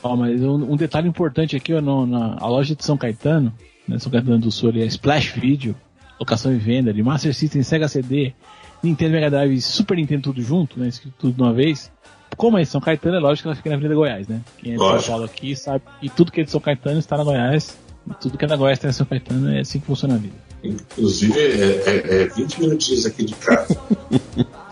Ó, 0.01 0.15
mas 0.15 0.41
um, 0.43 0.73
um 0.73 0.77
detalhe 0.77 1.09
importante 1.09 1.57
aqui, 1.57 1.75
ó, 1.75 1.81
no- 1.81 2.07
na 2.07 2.37
a 2.39 2.47
loja 2.47 2.77
de 2.77 2.85
São 2.85 2.97
Caetano, 2.97 3.53
né, 3.89 3.99
São 3.99 4.13
Caetano 4.13 4.39
do 4.39 4.53
Sul, 4.53 4.69
ali, 4.71 4.83
é 4.83 4.87
Splash 4.87 5.33
Video, 5.33 5.75
locação 6.21 6.53
e 6.53 6.59
venda 6.59 6.93
de 6.93 7.03
Master 7.03 7.35
System, 7.35 7.63
Sega 7.63 7.89
CD, 7.89 8.33
Nintendo 8.83 9.13
Mega 9.13 9.31
Drive 9.31 9.55
e 9.55 9.61
Super 9.61 9.97
Nintendo 9.97 10.23
tudo 10.25 10.43
junto, 10.43 10.79
né, 10.79 10.89
escrito 10.89 11.15
tudo 11.19 11.35
de 11.35 11.43
uma 11.43 11.53
vez. 11.53 11.91
Como 12.37 12.59
é 12.59 12.65
São 12.65 12.81
Caetano, 12.81 13.17
é 13.17 13.19
lógico 13.19 13.45
que 13.45 13.49
ela 13.49 13.57
fica 13.57 13.71
na 13.71 13.77
Avenida 13.77 13.95
Goiás, 13.95 14.29
né? 14.29 14.43
Quem 14.59 14.75
é 14.75 14.77
de 14.77 14.81
São. 14.81 15.03
Paulo 15.03 15.25
aqui 15.25 15.57
sabe 15.57 15.83
que 16.01 16.09
tudo 16.11 16.31
que 16.31 16.43
é 16.43 16.45
de 16.45 16.51
São 16.51 16.61
Caetano 16.61 16.99
está 16.99 17.17
na 17.17 17.25
Goiás, 17.25 17.77
e 18.07 18.15
tudo 18.15 18.37
que 18.37 18.45
é 18.45 18.49
da 18.49 18.57
Goiás 18.57 18.79
está 18.79 18.89
em 18.89 18.93
São 18.93 19.07
Caetano, 19.07 19.51
é 19.51 19.61
assim 19.61 19.81
que 19.81 19.87
funciona 19.87 20.15
a 20.15 20.19
vida. 20.19 20.35
inclusive 20.63 21.39
é, 21.39 21.83
é, 21.87 22.23
é 22.23 22.29
20 22.29 22.61
minutinhos 22.61 23.07
aqui 23.07 23.25
de 23.25 23.35
casa. 23.35 23.77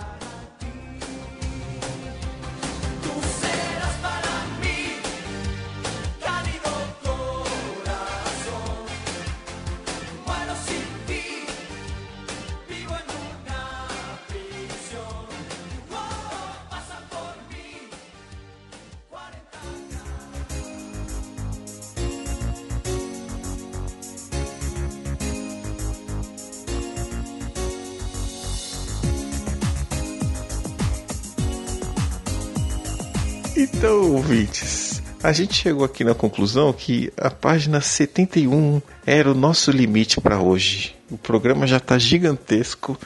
a 35.26 35.32
gente 35.32 35.54
chegou 35.54 35.84
aqui 35.84 36.04
na 36.04 36.14
conclusão 36.14 36.72
que 36.72 37.12
a 37.16 37.28
página 37.28 37.80
71 37.80 38.80
era 39.04 39.28
o 39.28 39.34
nosso 39.34 39.72
limite 39.72 40.20
para 40.20 40.38
hoje. 40.38 40.94
O 41.10 41.18
programa 41.18 41.66
já 41.66 41.78
está 41.78 41.98
gigantesco, 41.98 42.96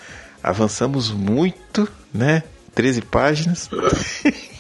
avançamos 0.42 1.10
muito, 1.10 1.88
né? 2.12 2.42
13 2.74 3.01
páginas. 3.01 3.70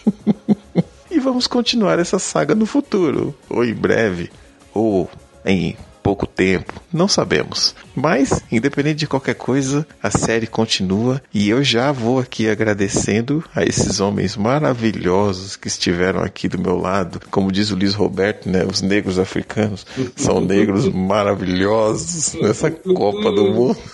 e 1.10 1.20
vamos 1.20 1.46
continuar 1.46 1.98
essa 1.98 2.18
saga 2.18 2.54
no 2.54 2.64
futuro, 2.64 3.34
ou 3.46 3.62
em 3.62 3.74
breve, 3.74 4.30
ou 4.72 5.10
em 5.44 5.76
pouco 6.10 6.26
tempo, 6.26 6.72
não 6.92 7.06
sabemos. 7.06 7.72
Mas, 7.94 8.42
independente 8.50 8.96
de 8.96 9.06
qualquer 9.06 9.36
coisa, 9.36 9.86
a 10.02 10.10
série 10.10 10.48
continua 10.48 11.22
e 11.32 11.48
eu 11.48 11.62
já 11.62 11.92
vou 11.92 12.18
aqui 12.18 12.50
agradecendo 12.50 13.44
a 13.54 13.62
esses 13.62 14.00
homens 14.00 14.36
maravilhosos 14.36 15.54
que 15.54 15.68
estiveram 15.68 16.20
aqui 16.20 16.48
do 16.48 16.58
meu 16.58 16.76
lado. 16.76 17.20
Como 17.30 17.52
diz 17.52 17.70
o 17.70 17.76
Luiz 17.76 17.94
Roberto, 17.94 18.48
né, 18.48 18.64
os 18.64 18.82
negros 18.82 19.20
africanos 19.20 19.86
são 20.16 20.40
negros 20.40 20.88
maravilhosos 20.92 22.34
nessa 22.34 22.72
Copa 22.72 23.30
do 23.30 23.44
Mundo. 23.44 23.78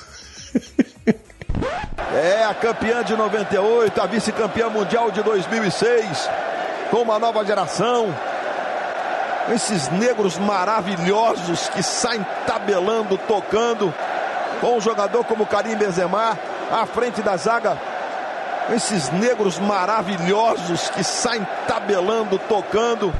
É 2.12 2.44
a 2.44 2.54
campeã 2.54 3.02
de 3.02 3.16
98, 3.16 4.00
a 4.00 4.06
vice-campeã 4.06 4.68
mundial 4.68 5.10
de 5.10 5.22
2006, 5.22 6.30
com 6.90 6.98
uma 6.98 7.18
nova 7.18 7.44
geração. 7.44 8.14
Esses 9.52 9.88
negros 9.90 10.38
maravilhosos 10.38 11.68
que 11.68 11.82
saem 11.82 12.24
tabelando, 12.46 13.16
tocando, 13.16 13.94
com 14.60 14.76
um 14.76 14.80
jogador 14.80 15.24
como 15.24 15.46
Karim 15.46 15.76
Benzema 15.76 16.38
à 16.70 16.84
frente 16.86 17.22
da 17.22 17.36
zaga. 17.36 17.80
Esses 18.74 19.10
negros 19.12 19.58
maravilhosos 19.60 20.90
que 20.90 21.04
saem 21.04 21.46
tabelando, 21.68 22.38
tocando. 22.48 23.12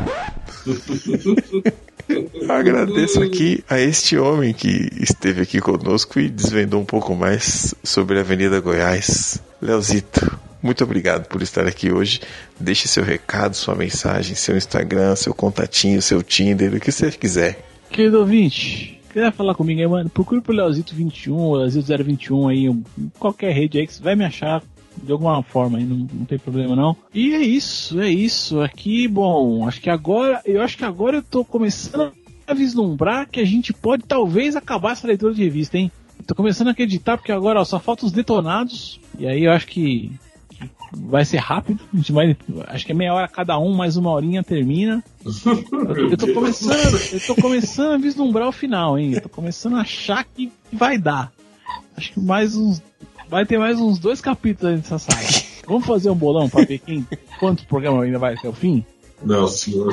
Agradeço 2.48 3.22
aqui 3.22 3.64
a 3.68 3.80
este 3.80 4.16
homem 4.16 4.52
que 4.52 4.90
esteve 5.00 5.42
aqui 5.42 5.60
conosco 5.60 6.20
e 6.20 6.28
desvendou 6.28 6.80
um 6.80 6.84
pouco 6.84 7.14
mais 7.14 7.74
sobre 7.82 8.18
a 8.18 8.20
Avenida 8.20 8.60
Goiás. 8.60 9.40
Leozito, 9.60 10.38
muito 10.66 10.84
obrigado 10.84 11.26
por 11.28 11.40
estar 11.40 11.66
aqui 11.66 11.92
hoje. 11.92 12.20
Deixe 12.58 12.88
seu 12.88 13.04
recado, 13.04 13.54
sua 13.54 13.74
mensagem, 13.74 14.34
seu 14.34 14.56
Instagram, 14.56 15.16
seu 15.16 15.32
contatinho, 15.32 16.02
seu 16.02 16.22
Tinder, 16.22 16.74
o 16.74 16.80
que 16.80 16.92
você 16.92 17.10
quiser. 17.10 17.64
Querido 17.88 18.18
ouvinte, 18.18 19.00
quiser 19.08 19.32
falar 19.32 19.54
comigo 19.54 19.80
aí, 19.80 19.86
mano, 19.86 20.10
procure 20.10 20.40
pro 20.42 20.54
Leozito21, 20.54 21.30
Leozito021 21.30 22.50
aí, 22.50 23.10
qualquer 23.18 23.52
rede 23.52 23.78
aí 23.78 23.86
que 23.86 23.94
você 23.94 24.02
vai 24.02 24.16
me 24.16 24.24
achar 24.24 24.62
de 25.02 25.12
alguma 25.12 25.42
forma 25.42 25.78
aí, 25.78 25.84
não, 25.84 26.06
não 26.12 26.24
tem 26.24 26.38
problema 26.38 26.74
não. 26.74 26.96
E 27.14 27.34
é 27.34 27.40
isso, 27.40 28.00
é 28.00 28.10
isso. 28.10 28.60
Aqui, 28.60 29.06
bom, 29.06 29.66
acho 29.68 29.80
que 29.80 29.90
agora, 29.90 30.40
eu 30.44 30.62
acho 30.62 30.76
que 30.76 30.84
agora 30.84 31.18
eu 31.18 31.22
tô 31.22 31.44
começando 31.44 32.12
a 32.46 32.54
vislumbrar 32.54 33.28
que 33.28 33.40
a 33.40 33.44
gente 33.44 33.72
pode 33.72 34.04
talvez 34.04 34.56
acabar 34.56 34.92
essa 34.92 35.06
leitura 35.06 35.34
de 35.34 35.42
revista, 35.42 35.76
hein? 35.76 35.90
Tô 36.26 36.34
começando 36.34 36.68
a 36.68 36.70
acreditar 36.70 37.16
porque 37.16 37.32
agora 37.32 37.60
ó, 37.60 37.64
só 37.64 37.78
faltam 37.78 38.06
os 38.06 38.12
detonados. 38.12 39.00
E 39.18 39.26
aí 39.26 39.44
eu 39.44 39.52
acho 39.52 39.66
que 39.66 40.12
vai 40.92 41.24
ser 41.24 41.38
rápido. 41.38 41.80
A 41.92 41.96
gente 41.96 42.12
vai, 42.12 42.36
acho 42.68 42.86
que 42.86 42.92
é 42.92 42.94
meia 42.94 43.14
hora 43.14 43.28
cada 43.28 43.58
um, 43.58 43.74
mais 43.74 43.96
uma 43.96 44.10
horinha 44.10 44.42
termina. 44.42 45.02
Eu, 45.24 46.10
eu 46.10 46.16
tô 46.16 46.32
começando, 46.32 47.12
eu 47.12 47.20
tô 47.20 47.34
começando 47.36 47.94
a 47.94 47.98
vislumbrar 47.98 48.48
o 48.48 48.52
final, 48.52 48.98
hein? 48.98 49.14
Eu 49.14 49.20
tô 49.20 49.28
começando 49.28 49.76
a 49.76 49.80
achar 49.80 50.24
que 50.24 50.52
vai 50.72 50.98
dar. 50.98 51.32
Acho 51.96 52.12
que 52.12 52.20
mais 52.20 52.56
uns, 52.56 52.82
vai 53.28 53.44
ter 53.46 53.58
mais 53.58 53.80
uns 53.80 53.98
dois 53.98 54.20
capítulos 54.20 54.76
nessa 54.76 54.98
saga. 54.98 55.26
Vamos 55.66 55.86
fazer 55.86 56.10
um 56.10 56.14
bolão 56.14 56.48
pra 56.48 56.64
ver 56.64 56.78
quem, 56.78 57.06
quantos 57.40 57.64
programas 57.64 58.04
ainda 58.04 58.18
vai 58.18 58.34
até 58.34 58.48
o 58.48 58.52
fim? 58.52 58.84
Não, 59.22 59.48
senhor. 59.48 59.92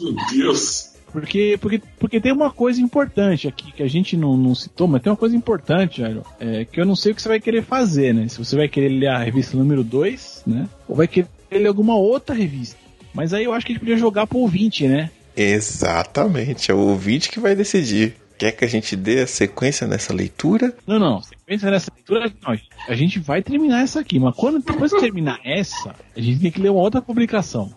Meu 0.00 0.16
Deus. 0.32 0.91
Porque, 1.12 1.58
porque, 1.60 1.82
porque 1.98 2.20
tem 2.20 2.32
uma 2.32 2.50
coisa 2.50 2.80
importante 2.80 3.46
aqui 3.46 3.70
que 3.70 3.82
a 3.82 3.88
gente 3.88 4.16
não, 4.16 4.36
não 4.36 4.54
citou, 4.54 4.88
mas 4.88 5.02
tem 5.02 5.12
uma 5.12 5.16
coisa 5.16 5.36
importante, 5.36 6.00
Jairo, 6.00 6.24
é, 6.40 6.64
que 6.64 6.80
eu 6.80 6.86
não 6.86 6.96
sei 6.96 7.12
o 7.12 7.14
que 7.14 7.20
você 7.20 7.28
vai 7.28 7.38
querer 7.38 7.62
fazer, 7.62 8.14
né? 8.14 8.26
Se 8.28 8.38
você 8.38 8.56
vai 8.56 8.66
querer 8.66 8.88
ler 8.88 9.08
a 9.08 9.18
revista 9.18 9.56
número 9.56 9.84
2, 9.84 10.44
né? 10.46 10.66
Ou 10.88 10.96
vai 10.96 11.06
querer 11.06 11.28
ler 11.50 11.66
alguma 11.66 11.94
outra 11.94 12.34
revista. 12.34 12.76
Mas 13.12 13.34
aí 13.34 13.44
eu 13.44 13.52
acho 13.52 13.66
que 13.66 13.72
a 13.72 13.74
gente 13.74 13.80
podia 13.80 13.96
jogar 13.96 14.26
pro 14.26 14.38
ouvinte, 14.38 14.88
né? 14.88 15.10
Exatamente, 15.36 16.70
é 16.70 16.74
o 16.74 16.78
ouvinte 16.78 17.30
que 17.30 17.40
vai 17.40 17.54
decidir. 17.54 18.14
Quer 18.38 18.52
que 18.52 18.64
a 18.64 18.68
gente 18.68 18.96
dê 18.96 19.20
a 19.20 19.26
sequência 19.26 19.86
nessa 19.86 20.12
leitura? 20.12 20.74
Não, 20.86 20.98
não. 20.98 21.22
Sequência 21.22 21.70
nessa 21.70 21.92
leitura, 21.94 22.32
não, 22.42 22.58
a 22.88 22.94
gente 22.94 23.20
vai 23.20 23.42
terminar 23.42 23.82
essa 23.82 24.00
aqui, 24.00 24.18
mas 24.18 24.34
quando 24.34 24.58
depois 24.58 24.92
que 24.92 24.98
terminar 24.98 25.38
essa, 25.44 25.94
a 26.16 26.20
gente 26.20 26.40
tem 26.40 26.50
que 26.50 26.60
ler 26.60 26.70
uma 26.70 26.80
outra 26.80 27.00
publicação. 27.00 27.72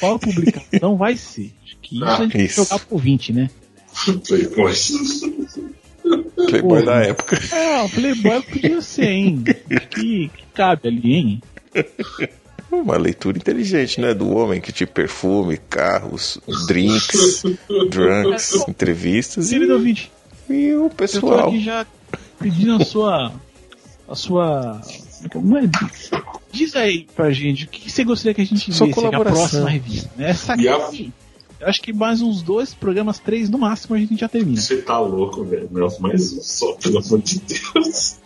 Qual 0.00 0.18
publicação 0.18 0.96
vai 0.96 1.16
ser? 1.16 1.52
Que 1.88 1.94
isso 1.96 2.04
Ah, 2.04 2.28
isso. 2.36 2.64
jogar 2.64 2.78
pro 2.80 2.94
ouvinte, 2.96 3.32
né? 3.32 3.48
Playboy. 4.26 4.72
Playboy 6.48 6.80
Pô, 6.80 6.86
da 6.86 7.00
época. 7.02 7.38
É, 7.54 7.82
o 7.82 7.88
Playboy 7.88 8.42
podia 8.42 8.80
ser, 8.80 9.08
hein? 9.10 9.42
Que, 9.90 10.28
que 10.28 10.30
cabe 10.54 10.88
ali, 10.88 11.14
hein? 11.14 11.42
Uma 12.70 12.96
leitura 12.96 13.38
inteligente, 13.38 14.00
né? 14.00 14.12
Do 14.14 14.28
homem 14.36 14.60
que 14.60 14.72
te 14.72 14.84
perfume, 14.86 15.56
carros, 15.70 16.38
drinks, 16.66 17.42
drunks, 17.90 18.68
entrevistas 18.68 19.48
Querido 19.50 19.72
e, 19.72 19.74
ouvinte, 19.74 20.10
e 20.48 20.72
o 20.74 20.84
eu 20.84 20.90
tô 20.90 20.96
pessoal. 20.96 21.48
aqui 21.48 21.62
já 21.64 21.86
pedindo 22.38 22.74
a 22.74 22.84
sua. 22.84 23.32
A 24.06 24.14
sua. 24.14 24.80
Como 25.32 25.56
é? 25.58 25.62
Diz 26.52 26.74
aí 26.76 27.06
pra 27.14 27.30
gente 27.30 27.64
o 27.64 27.68
que 27.68 27.90
você 27.90 28.04
gostaria 28.04 28.34
que 28.34 28.40
a 28.40 28.46
gente 28.46 28.72
Sua 28.72 28.86
visse 28.86 28.98
aqui, 28.98 29.06
a 29.06 29.10
colaboração. 29.10 29.38
próxima 29.40 29.68
revista. 29.70 30.10
né? 30.16 30.30
Essa 30.30 30.54
E 30.56 30.68
a- 30.68 30.76
aqui. 30.76 31.04
Eu 31.06 31.12
acho 31.62 31.82
que 31.82 31.92
mais 31.92 32.20
uns 32.20 32.42
dois 32.42 32.74
programas, 32.74 33.18
três 33.18 33.48
no 33.48 33.58
máximo, 33.58 33.94
a 33.94 33.98
gente 33.98 34.16
já 34.16 34.28
termina. 34.28 34.60
Você 34.60 34.78
tá 34.78 34.98
louco, 34.98 35.44
velho. 35.44 35.68
Não, 35.70 35.88
mais 36.00 36.32
um 36.32 36.42
só, 36.42 36.72
pelo 36.74 36.98
amor 36.98 37.20
de 37.20 37.40
Deus. 37.40 38.16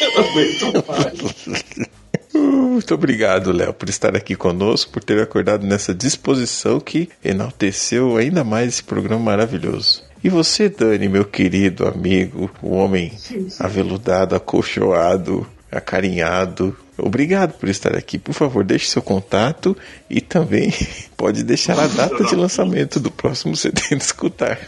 Eu 0.00 0.14
não 0.14 0.30
aguento 0.30 0.84
mais. 0.88 1.90
Muito 2.32 2.94
obrigado, 2.94 3.52
Léo, 3.52 3.74
por 3.74 3.88
estar 3.88 4.16
aqui 4.16 4.36
conosco, 4.36 4.92
por 4.92 5.02
ter 5.02 5.20
acordado 5.20 5.66
nessa 5.66 5.94
disposição 5.94 6.80
que 6.80 7.08
enalteceu 7.24 8.16
ainda 8.16 8.44
mais 8.44 8.68
esse 8.68 8.84
programa 8.84 9.22
maravilhoso. 9.22 10.02
E 10.22 10.28
você, 10.28 10.68
Dani, 10.68 11.08
meu 11.08 11.24
querido 11.24 11.86
amigo, 11.86 12.50
o 12.62 12.70
homem 12.74 13.12
aveludado, 13.58 14.34
acolchoado, 14.34 15.46
acarinhado, 15.72 16.76
obrigado 17.02 17.52
por 17.52 17.68
estar 17.68 17.96
aqui. 17.96 18.18
Por 18.18 18.32
favor, 18.32 18.64
deixe 18.64 18.86
seu 18.86 19.02
contato 19.02 19.76
e 20.08 20.20
também 20.20 20.72
pode 21.16 21.42
deixar 21.42 21.78
a 21.78 21.86
data 21.86 22.24
de 22.24 22.34
lançamento 22.34 23.00
do 23.00 23.10
próximo 23.10 23.54
CD 23.56 23.80
de 23.90 23.96
escutar. 23.96 24.58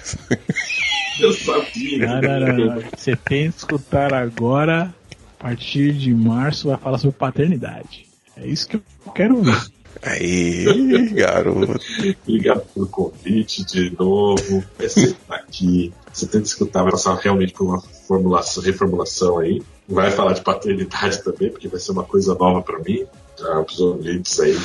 Eu 1.21 1.33
sabia. 1.33 2.07
Não, 2.07 2.21
não, 2.21 2.41
não, 2.41 2.67
não. 2.77 2.83
Você 2.97 3.17
tem 3.17 3.51
que 3.51 3.59
escutar 3.59 4.13
agora, 4.15 4.95
a 5.39 5.43
partir 5.43 5.93
de 5.93 6.13
março, 6.15 6.69
vai 6.69 6.77
falar 6.77 6.99
sobre 6.99 7.17
paternidade. 7.17 8.07
É 8.37 8.47
isso 8.47 8.69
que 8.69 8.77
eu 8.77 9.13
quero 9.15 9.43
ver. 9.43 9.61
Aí, 10.03 11.11
garoto. 11.11 11.79
Obrigado 12.27 12.63
pelo 12.75 12.87
convite 12.89 13.65
de 13.65 13.95
novo. 13.97 14.65
Você 14.79 15.13
tá 15.29 15.37
aqui. 15.37 15.93
Você 16.13 16.27
tem 16.27 16.41
que 16.41 16.49
escutar, 16.49 16.83
vai 16.83 16.93
passar 16.93 17.15
realmente 17.17 17.53
por 17.53 17.67
uma 17.67 17.81
formulação, 17.81 18.63
reformulação 18.63 19.39
aí. 19.39 19.63
Vai 19.93 20.11
falar 20.11 20.33
de 20.33 20.41
paternidade 20.41 21.23
também, 21.23 21.51
porque 21.51 21.69
vai 21.69 21.79
ser 21.79 21.93
uma 21.93 22.05
coisa 22.05 22.35
nova 22.35 22.63
para 22.63 22.79
mim. 22.79 23.05
Já 23.39 23.61
os 23.61 23.81
ouvintes 23.81 24.41
aí 24.41 24.57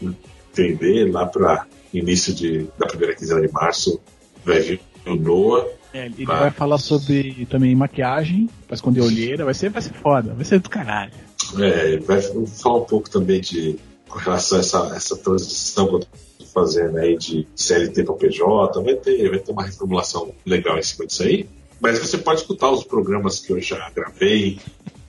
entender 0.00 1.10
lá 1.10 1.26
para 1.26 1.66
início 1.92 2.34
de, 2.34 2.68
da 2.78 2.86
primeira 2.86 3.14
quinzena 3.14 3.40
de 3.40 3.52
março 3.52 4.00
vai 4.44 4.60
vir 4.60 4.80
o 5.06 5.14
Noah. 5.14 5.66
É, 5.92 6.04
ele 6.04 6.26
Vai. 6.26 6.40
vai 6.40 6.50
falar 6.50 6.78
sobre 6.78 7.46
também 7.48 7.74
maquiagem, 7.74 8.48
pra 8.66 8.74
esconder 8.74 9.00
olheira, 9.00 9.44
vai 9.46 9.54
ser, 9.54 9.70
vai 9.70 9.80
ser 9.80 9.94
foda, 9.94 10.34
vai 10.34 10.44
ser 10.44 10.60
do 10.60 10.68
caralho. 10.68 11.12
É, 11.58 11.96
vai 11.98 12.20
falar 12.20 12.76
um 12.76 12.84
pouco 12.84 13.08
também 13.08 13.40
de 13.40 13.78
com 14.06 14.18
relação 14.18 14.58
a 14.58 14.60
essa, 14.60 14.92
essa 14.94 15.16
transição 15.16 15.88
que 15.88 15.94
eu 15.94 16.00
tô 16.00 16.44
fazendo 16.52 16.98
aí 16.98 17.16
de 17.16 17.46
CLT 17.54 18.04
para 18.04 18.14
PJ, 18.14 18.82
vai 18.82 18.94
ter, 18.96 19.30
vai 19.30 19.38
ter 19.38 19.52
uma 19.52 19.64
reformulação 19.64 20.32
legal 20.44 20.78
em 20.78 20.82
cima 20.82 21.06
disso 21.06 21.22
aí. 21.22 21.48
Mas 21.80 21.98
você 21.98 22.18
pode 22.18 22.40
escutar 22.40 22.70
os 22.70 22.84
programas 22.84 23.38
que 23.38 23.52
eu 23.52 23.60
já 23.60 23.90
gravei, 23.90 24.58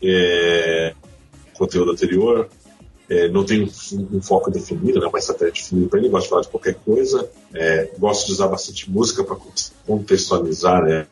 é, 0.02 0.94
conteúdo 1.54 1.92
anterior. 1.92 2.50
É, 3.10 3.28
não 3.28 3.44
tem 3.44 3.64
um, 3.64 4.22
foco 4.22 4.52
definido, 4.52 5.00
né, 5.00 5.08
uma 5.08 5.18
estratégia 5.18 5.54
definida 5.54 5.90
para 5.90 6.00
ele, 6.00 6.10
gosto 6.10 6.26
de 6.26 6.30
falar 6.30 6.42
de 6.44 6.48
qualquer 6.50 6.76
coisa. 6.76 7.30
É, 7.54 7.90
gosto 7.98 8.28
de 8.28 8.34
usar 8.34 8.48
bastante 8.48 8.90
música 8.90 9.24
para 9.24 9.36
contextualizar 9.88 10.84
né, 10.84 11.08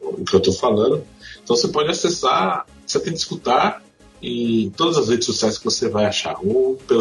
o 0.00 0.24
que 0.24 0.34
eu 0.34 0.38
estou 0.38 0.54
falando. 0.54 1.04
Então 1.42 1.54
você 1.54 1.68
pode 1.68 1.90
acessar, 1.90 2.64
você 2.86 2.98
tem 3.00 3.12
que 3.12 3.18
escutar 3.18 3.82
em 4.22 4.70
todas 4.70 4.96
as 4.96 5.08
redes 5.08 5.26
sociais 5.26 5.58
que 5.58 5.64
você 5.64 5.88
vai 5.88 6.04
achar, 6.06 6.36
ou 6.42 6.76
pelo 6.76 7.00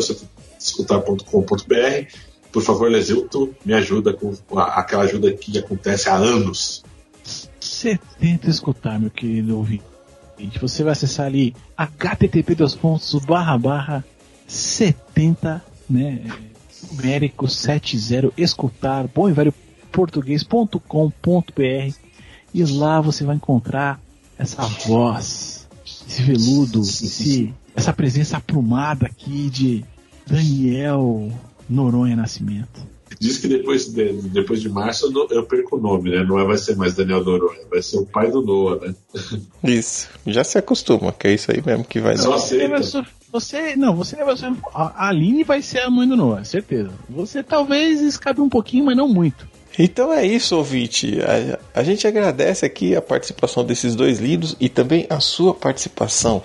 escutar.com.br. 0.59 2.13
Por 2.51 2.63
favor, 2.63 2.89
Lesilto, 2.89 3.55
me 3.63 3.73
ajuda 3.73 4.13
com 4.13 4.33
aquela 4.57 5.03
ajuda 5.03 5.31
que 5.31 5.57
acontece 5.57 6.09
há 6.09 6.15
anos. 6.15 6.83
Você 7.79 7.97
tenta 8.19 8.49
escutar, 8.49 8.99
meu 8.99 9.09
querido 9.09 9.55
ouvinte. 9.55 9.85
Você 10.59 10.83
vai 10.83 10.91
acessar 10.91 11.27
ali 11.27 11.55
http 11.77 12.53
dos 12.53 12.75
pontos 12.75 13.23
barra 13.23 13.57
barra 13.57 14.05
70, 14.45 15.63
né? 15.89 16.25
numérico 16.91 17.47
70 17.47 18.33
escutar 18.35 19.07
bom 19.07 19.29
e 19.29 19.31
velho 19.31 19.53
português.com.br 19.93 21.93
e 22.53 22.65
lá 22.65 22.99
você 22.99 23.23
vai 23.23 23.37
encontrar 23.37 23.97
essa 24.37 24.61
voz, 24.85 25.65
esse 25.85 26.21
veludo, 26.21 26.81
esse, 26.81 27.53
essa 27.73 27.93
presença 27.93 28.35
aprumada 28.35 29.05
aqui 29.05 29.49
de 29.49 29.85
Daniel 30.27 31.31
Noronha 31.69 32.17
Nascimento. 32.17 32.85
Diz 33.19 33.37
que 33.37 33.49
depois 33.49 33.85
de, 33.93 34.13
depois 34.29 34.61
de 34.61 34.69
março 34.69 35.07
eu, 35.07 35.11
não- 35.11 35.27
eu 35.29 35.43
perco 35.43 35.75
o 35.75 35.79
nome, 35.81 36.09
né? 36.09 36.23
Não 36.23 36.39
é- 36.39 36.45
vai 36.45 36.57
ser 36.57 36.77
mais 36.77 36.95
Daniel 36.95 37.21
Noronha, 37.23 37.59
vai 37.69 37.81
ser 37.81 37.97
o 37.97 38.05
pai 38.05 38.31
do 38.31 38.41
Noah, 38.41 38.79
né? 38.87 38.95
Isso. 39.63 40.07
Já 40.25 40.41
se 40.43 40.57
acostuma, 40.57 41.11
que 41.11 41.27
é 41.27 41.33
isso 41.33 41.51
aí 41.51 41.61
mesmo 41.65 41.83
que 41.83 41.99
vai 41.99 42.15
Só 42.17 42.29
dar. 42.29 42.37
Você, 42.37 42.63
aceita. 42.63 43.05
não, 43.75 43.93
você 43.95 44.15
vai 44.23 44.37
ser, 44.37 44.53
a 44.73 45.05
a 45.05 45.09
Aline 45.09 45.43
vai 45.43 45.61
ser 45.61 45.79
a 45.81 45.89
mãe 45.89 46.07
do 46.07 46.15
Noah, 46.15 46.45
certeza. 46.45 46.91
Você 47.09 47.43
talvez 47.43 47.99
escape 48.01 48.39
um 48.39 48.47
pouquinho, 48.49 48.85
mas 48.85 48.95
não 48.95 49.09
muito. 49.09 49.45
Então 49.77 50.13
é 50.13 50.25
isso, 50.25 50.55
ouvinte. 50.55 51.19
A, 51.21 51.59
a 51.81 51.83
gente 51.83 52.07
agradece 52.07 52.65
aqui 52.65 52.95
a 52.95 53.01
participação 53.01 53.65
desses 53.65 53.95
dois 53.95 54.19
lindos 54.19 54.55
e 54.59 54.69
também 54.69 55.05
a 55.09 55.19
sua 55.19 55.53
participação. 55.53 56.41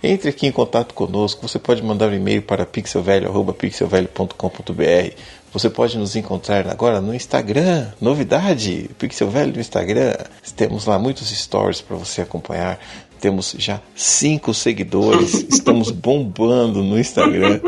Entre 0.00 0.30
aqui 0.30 0.46
em 0.46 0.52
contato 0.52 0.94
conosco. 0.94 1.48
Você 1.48 1.58
pode 1.58 1.82
mandar 1.82 2.08
um 2.10 2.14
e-mail 2.14 2.40
para 2.42 2.64
pixelvelho.pixelvelho.com.br. 2.64 5.12
Você 5.58 5.68
pode 5.68 5.98
nos 5.98 6.14
encontrar 6.14 6.68
agora 6.68 7.00
no 7.00 7.12
Instagram. 7.12 7.88
Novidade: 8.00 8.88
Pixel 8.96 9.28
Velho 9.28 9.52
no 9.52 9.58
Instagram. 9.58 10.14
Temos 10.54 10.86
lá 10.86 11.00
muitos 11.00 11.36
stories 11.36 11.80
para 11.80 11.96
você 11.96 12.22
acompanhar. 12.22 12.78
Temos 13.20 13.56
já 13.58 13.80
cinco 13.92 14.54
seguidores. 14.54 15.34
Estamos 15.50 15.90
bombando 15.90 16.84
no 16.84 16.96
Instagram. 16.96 17.58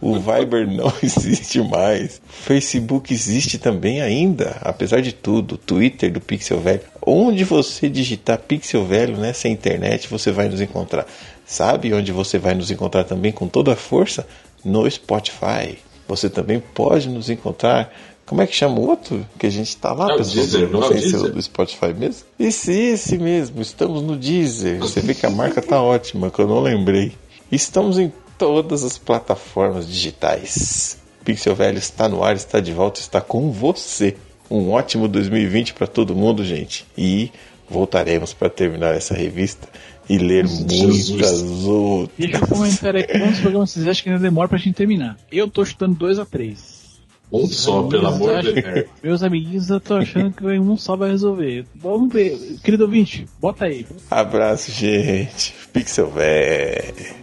O 0.00 0.14
Viber 0.20 0.64
não 0.70 0.92
existe 1.02 1.60
mais. 1.60 2.22
Facebook 2.30 3.12
existe 3.12 3.58
também 3.58 4.00
ainda, 4.00 4.56
apesar 4.60 5.02
de 5.02 5.12
tudo. 5.12 5.56
Twitter 5.56 6.12
do 6.12 6.20
Pixel 6.20 6.60
Velho. 6.60 6.82
Onde 7.04 7.42
você 7.42 7.88
digitar 7.88 8.38
Pixel 8.38 8.86
Velho 8.86 9.16
nessa 9.16 9.48
internet, 9.48 10.06
você 10.06 10.30
vai 10.30 10.48
nos 10.48 10.60
encontrar. 10.60 11.04
Sabe 11.44 11.92
onde 11.92 12.12
você 12.12 12.38
vai 12.38 12.54
nos 12.54 12.70
encontrar 12.70 13.02
também 13.02 13.32
com 13.32 13.48
toda 13.48 13.72
a 13.72 13.76
força? 13.76 14.24
No 14.64 14.88
Spotify. 14.88 15.89
Você 16.10 16.28
também 16.28 16.58
pode 16.58 17.08
nos 17.08 17.30
encontrar. 17.30 17.92
Como 18.26 18.42
é 18.42 18.46
que 18.46 18.54
chama 18.54 18.80
o 18.80 18.88
outro? 18.88 19.24
Que 19.38 19.46
a 19.46 19.50
gente 19.50 19.76
tá 19.76 19.92
lá, 19.92 20.12
É 20.12 20.16
pessoal? 20.16 20.44
Deezer, 20.44 20.68
não 20.68 20.80
não 20.80 20.90
é 20.90 20.94
Deezer? 20.94 21.32
do 21.32 21.40
Spotify 21.40 21.94
mesmo. 21.96 22.24
Esse, 22.38 22.72
esse 22.72 23.16
mesmo. 23.16 23.62
Estamos 23.62 24.02
no 24.02 24.16
Deezer. 24.16 24.78
Você 24.80 25.00
vê 25.00 25.14
que 25.14 25.24
a 25.24 25.30
marca 25.30 25.62
tá 25.62 25.80
ótima, 25.80 26.28
que 26.30 26.40
eu 26.40 26.48
não 26.48 26.60
lembrei. 26.60 27.12
Estamos 27.50 27.96
em 27.96 28.12
todas 28.36 28.82
as 28.82 28.98
plataformas 28.98 29.86
digitais. 29.86 30.98
Pixel 31.24 31.54
Velho 31.54 31.78
está 31.78 32.08
no 32.08 32.24
ar, 32.24 32.34
está 32.34 32.58
de 32.58 32.72
volta, 32.72 32.98
está 33.00 33.20
com 33.20 33.52
você. 33.52 34.16
Um 34.50 34.72
ótimo 34.72 35.06
2020 35.06 35.74
para 35.74 35.86
todo 35.86 36.14
mundo, 36.14 36.44
gente. 36.44 36.86
E 36.98 37.30
voltaremos 37.68 38.32
para 38.34 38.50
terminar 38.50 38.96
essa 38.96 39.14
revista 39.14 39.68
e 40.10 40.18
ler 40.18 40.44
muitas 40.44 41.64
outras. 41.64 42.18
Deixa 42.18 42.44
um 42.44 42.48
comentário 42.48 42.98
aí 42.98 43.06
quantos 43.06 43.38
programas 43.38 43.70
vocês 43.70 43.86
acham 43.86 44.02
que 44.02 44.08
ainda 44.10 44.20
demora 44.20 44.48
pra 44.48 44.58
gente 44.58 44.74
terminar. 44.74 45.16
Eu 45.30 45.48
tô 45.48 45.64
chutando 45.64 45.94
2 45.94 46.18
a 46.18 46.26
3 46.26 47.00
Um 47.30 47.46
só, 47.46 47.84
pelo 47.84 48.08
amor 48.08 48.42
de 48.42 48.60
Deus. 48.60 48.86
Meus 49.00 49.22
amiguinhos, 49.22 49.70
eu 49.70 49.78
tô 49.78 49.94
achando 49.94 50.32
que 50.32 50.44
um 50.44 50.76
só 50.76 50.96
vai 50.96 51.10
resolver. 51.10 51.64
Vamos 51.76 52.12
ver. 52.12 52.36
Querido 52.64 52.84
ouvinte, 52.84 53.24
bota 53.40 53.66
aí. 53.66 53.86
Abraço, 54.10 54.72
gente. 54.72 55.54
Pixel 55.72 56.10
Velho. 56.10 57.19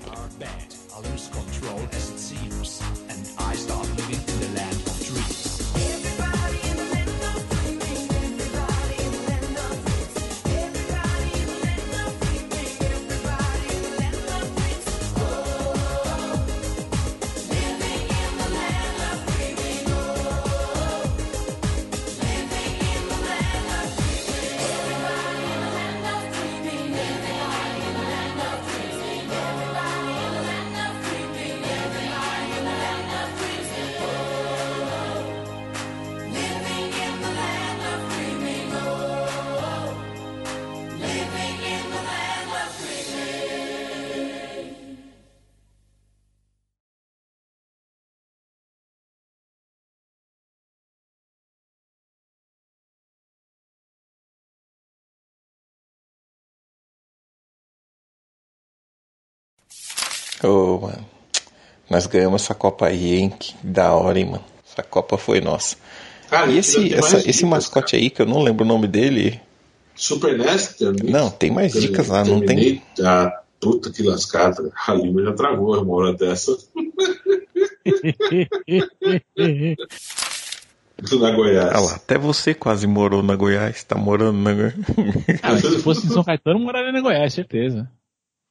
Ô, 60.44 60.80
mano. 60.80 61.06
Nós 61.90 62.06
ganhamos 62.06 62.44
essa 62.44 62.54
Copa 62.54 62.88
aí, 62.88 63.16
hein? 63.16 63.30
Que 63.38 63.56
da 63.64 63.94
hora, 63.94 64.20
hein, 64.20 64.26
mano. 64.26 64.44
Essa 64.70 64.84
Copa 64.84 65.18
foi 65.18 65.40
nossa. 65.42 65.78
Cara, 66.30 66.52
E 66.52 66.58
esse, 66.58 66.94
essa- 66.94 67.18
esse 67.20 67.28
dicas, 67.32 67.50
mascote 67.50 67.92
cara. 67.94 68.04
aí, 68.04 68.10
que 68.10 68.22
eu 68.22 68.26
não 68.26 68.42
lembro 68.42 68.66
o 68.66 68.68
nome 68.68 68.88
dele. 68.88 69.40
Super 69.96 70.38
NES 70.38 70.76
também. 70.78 71.10
Não, 71.12 71.30
tem 71.32 71.50
mais 71.50 71.72
dicas 71.74 72.10
lá, 72.10 72.24
não 72.26 72.42
tem? 72.42 72.84
Ah, 73.02 73.32
puta 73.60 73.90
que 73.92 74.04
lascada. 74.04 74.72
A 74.86 74.94
Lima 74.94 75.24
já 75.24 75.34
travou 75.34 75.82
uma 75.82 75.96
hora 75.96 76.14
dessa. 76.14 76.56
Na 81.20 81.32
Goiás. 81.32 81.72
Ah 81.76 81.80
lá, 81.80 81.96
até 81.96 82.18
você 82.18 82.54
quase 82.54 82.88
morou 82.88 83.22
na 83.22 83.36
Goiás, 83.36 83.84
tá 83.84 83.96
morando 83.96 84.38
na 84.40 84.54
Goiás. 84.54 84.74
Ah, 85.44 85.52
mas 85.52 85.62
se 85.62 85.80
fosse 85.80 86.08
em 86.08 86.10
São 86.10 86.24
Caetano, 86.24 86.60
eu 86.60 86.64
moraria 86.66 86.92
na 86.92 87.02
Goiás, 87.02 87.34
certeza. 87.34 87.90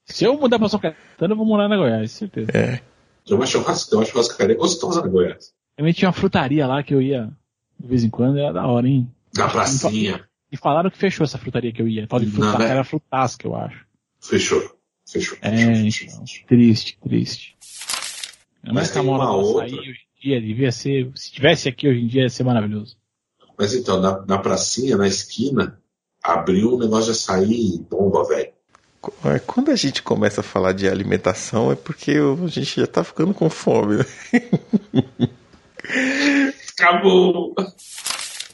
Se 0.06 0.24
eu 0.24 0.38
mudar 0.38 0.58
pra 0.58 0.68
São 0.68 0.78
Caetano, 0.78 1.32
eu 1.34 1.36
vou 1.36 1.44
morar 1.46 1.68
na 1.68 1.76
Goiás, 1.76 2.12
certeza. 2.12 2.50
É. 2.54 2.80
Tem 3.26 3.36
uma, 3.36 3.44
churrasca, 3.44 3.90
tem 3.90 3.98
uma 3.98 4.04
churrascaria 4.04 4.56
gostosa 4.56 5.02
na 5.02 5.08
Goiás. 5.08 5.52
Também 5.76 5.92
tinha 5.92 6.08
uma 6.08 6.12
frutaria 6.14 6.66
lá 6.66 6.82
que 6.82 6.94
eu 6.94 7.02
ia 7.02 7.30
de 7.78 7.86
vez 7.86 8.04
em 8.04 8.10
quando, 8.10 8.38
era 8.38 8.52
da 8.52 8.66
hora, 8.66 8.88
hein? 8.88 9.10
Na 9.36 9.48
pracinha. 9.48 10.26
E 10.50 10.56
falaram 10.56 10.90
que 10.90 10.96
fechou 10.96 11.24
essa 11.24 11.36
frutaria 11.38 11.72
que 11.72 11.82
eu 11.82 11.88
ia. 11.88 12.06
Tal 12.06 12.20
de 12.20 12.26
Não, 12.26 12.32
fruta, 12.32 12.58
né? 12.58 12.70
era 12.70 12.84
frutasca, 12.84 13.46
eu 13.46 13.54
acho. 13.54 13.84
Fechou. 14.20 14.76
Fechou. 15.06 15.36
É, 15.42 15.50
fechou, 15.82 16.06
então. 16.08 16.26
fechou. 16.26 16.46
Triste, 16.46 16.98
triste. 17.02 17.56
Mas 18.64 18.74
Mas 18.74 18.90
tem 18.90 19.02
uma 19.02 19.36
outra. 19.36 19.66
hoje 19.66 19.76
em 20.16 20.20
dia 20.22 20.40
devia 20.40 20.72
ser. 20.72 21.10
Se 21.14 21.30
tivesse 21.32 21.68
aqui 21.68 21.88
hoje 21.88 22.00
em 22.00 22.06
dia, 22.06 22.22
ia 22.22 22.30
ser 22.30 22.44
maravilhoso. 22.44 22.96
Mas 23.58 23.74
então, 23.74 24.00
na, 24.00 24.24
na 24.24 24.38
pracinha, 24.38 24.96
na 24.96 25.06
esquina, 25.06 25.80
abriu 26.22 26.74
um 26.74 26.78
negócio 26.78 27.06
de 27.06 27.10
açaí 27.12 27.78
bomba, 27.88 28.24
velho. 28.24 28.52
É, 29.24 29.38
Quando 29.38 29.70
a 29.70 29.76
gente 29.76 30.02
começa 30.02 30.40
a 30.40 30.44
falar 30.44 30.72
de 30.72 30.88
alimentação 30.88 31.70
é 31.70 31.74
porque 31.74 32.12
a 32.12 32.46
gente 32.46 32.80
já 32.80 32.86
tá 32.86 33.04
ficando 33.04 33.32
com 33.34 33.48
fome. 33.48 34.04
Acabou! 36.78 37.54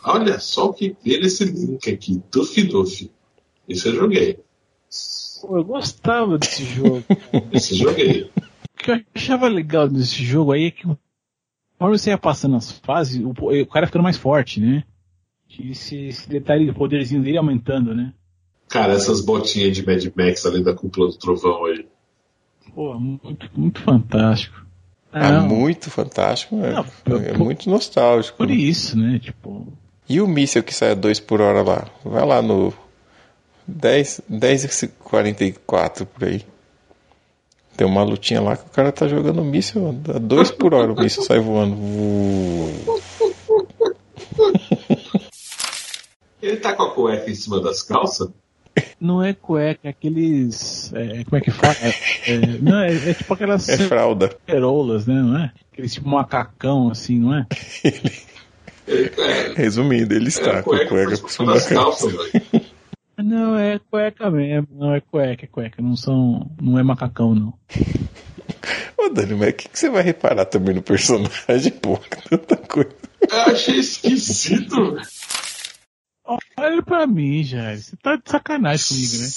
Olha 0.05 0.39
só 0.39 0.67
o 0.67 0.75
que 0.75 0.91
tem 0.91 1.21
nesse 1.21 1.45
link 1.45 1.89
aqui. 1.91 2.23
Duff 2.31 2.63
Duff. 2.65 3.11
Isso 3.69 3.89
eu 3.89 3.95
joguei. 3.95 4.39
Pô, 5.41 5.57
eu 5.57 5.65
gostava 5.65 6.39
desse 6.39 6.65
jogo. 6.65 7.03
Esse 7.53 7.75
eu 7.75 7.89
joguei. 7.89 8.23
O 8.25 8.85
que 8.85 8.91
eu 8.91 9.01
achava 9.15 9.49
legal 9.49 9.89
desse 9.89 10.23
jogo 10.25 10.53
aí 10.53 10.67
é 10.67 10.71
que 10.71 10.85
conforme 11.83 11.99
você 11.99 12.11
ia 12.11 12.19
passando 12.19 12.57
as 12.57 12.71
fases, 12.71 13.21
o, 13.25 13.35
cara 13.67 13.85
ia 13.85 13.87
ficando 13.87 14.05
mais 14.05 14.17
forte, 14.17 14.61
né? 14.61 14.85
E 15.49 15.73
esse, 15.73 15.97
esse 16.07 16.29
detalhe 16.29 16.67
do 16.67 16.75
poderzinho 16.75 17.23
dele 17.23 17.39
aumentando, 17.39 17.95
né? 17.95 18.15
Cara, 18.73 18.95
essas 18.95 19.21
botinhas 19.21 19.77
de 19.77 19.87
Mad 19.87 20.03
Max 20.17 20.47
além 20.47 20.63
da 20.63 20.73
cúpula 20.75 21.09
do 21.09 21.17
trovão 21.19 21.67
aí. 21.67 21.87
Pô, 22.75 22.95
muito, 22.99 23.51
muito 23.55 23.83
fantástico. 23.83 24.63
É 25.13 25.31
Não, 25.31 25.47
muito 25.47 25.91
fantástico, 25.91 26.57
é, 26.65 26.73
Não, 26.73 26.87
é 27.19 27.33
por- 27.33 27.39
muito 27.39 27.69
nostálgico. 27.69 28.39
por 28.39 28.51
isso, 28.51 28.99
né? 28.99 29.19
Tipo, 29.19 29.71
E 30.09 30.23
o 30.23 30.27
míssil 30.27 30.63
que 30.63 30.75
sai 30.75 30.93
a 30.93 30.95
2 30.95 31.21
por 31.21 31.43
hora 31.43 31.61
lá? 31.63 31.87
Vai 32.03 32.25
lá 32.27 32.41
no 32.41 32.73
10, 33.67 34.23
10 34.27 34.83
e 34.83 34.89
44 34.89 36.07
por 36.07 36.25
aí. 36.25 36.43
Tem 37.77 37.87
uma 37.87 38.03
lutinha 38.03 38.41
lá 38.41 38.57
que 38.57 38.67
o 38.67 38.71
cara 38.71 38.91
tá 38.91 39.07
jogando 39.07 39.45
míssil 39.45 39.89
a 40.15 40.19
2 40.19 40.51
por 40.51 40.73
hora, 40.73 40.93
o 40.93 40.97
míssil 40.99 41.23
sai 41.25 41.41
voando. 41.41 41.77
Ele 46.41 46.57
tá 46.57 46.75
com 46.75 46.85
a 46.85 46.95
cueca 46.95 47.31
em 47.31 47.35
cima 47.35 47.61
das 47.61 47.83
calças? 47.83 48.31
Não 49.01 49.23
é 49.23 49.33
cueca, 49.33 49.81
é 49.85 49.91
aqueles. 49.91 50.93
é, 50.95 51.25
como 51.25 51.37
é 51.37 51.41
que 51.41 51.51
fala? 51.51 51.75
É, 51.83 51.89
é, 52.33 52.37
não, 52.61 52.79
é, 52.81 53.11
é 53.11 53.15
tipo 53.15 53.35
aquelas 53.35 53.69
É 53.69 53.77
fralda. 53.79 54.31
cerolas, 54.49 55.07
né? 55.07 55.15
Não 55.15 55.37
é? 55.37 55.53
Aqueles 55.73 55.95
tipo 55.95 56.09
macacão, 56.09 56.91
assim, 56.91 57.19
não 57.19 57.35
é? 57.35 57.47
É, 58.87 59.53
Resumindo, 59.57 60.15
ele 60.15 60.29
está 60.29 60.59
é, 60.59 60.63
com 60.63 60.75
a 60.75 60.87
cueca 60.87 60.89
cueca 60.89 61.45
da 61.47 61.53
das 61.53 61.69
calça. 61.69 61.75
calças, 61.75 62.13
velho. 62.33 62.67
Não, 63.19 63.57
é 63.57 63.79
cueca 63.91 64.31
mesmo. 64.31 64.69
Não 64.73 64.95
é 64.95 65.01
cueca, 65.01 65.45
é 65.45 65.49
cueca. 65.49 65.81
Não 65.83 65.95
são. 65.97 66.51
Não 66.61 66.79
é 66.79 66.83
macacão, 66.83 67.35
não. 67.35 67.55
Ô, 68.99 69.09
Dani, 69.09 69.35
mas 69.35 69.51
o 69.51 69.53
que, 69.55 69.69
que 69.69 69.79
você 69.79 69.89
vai 69.91 70.03
reparar 70.03 70.45
também 70.47 70.75
no 70.75 70.83
personagem, 70.83 71.73
pô? 71.81 71.99
Tanta 72.29 72.57
coisa. 72.57 72.91
Eu 73.31 73.41
achei 73.53 73.77
esquisito. 73.77 74.97
Olha 76.57 76.83
pra 76.83 77.07
mim, 77.07 77.43
Jair. 77.43 77.83
Você 77.83 77.97
tá 77.97 78.17
de 78.17 78.31
sacanagem 78.31 78.89
comigo, 78.89 79.19
né? 79.19 79.29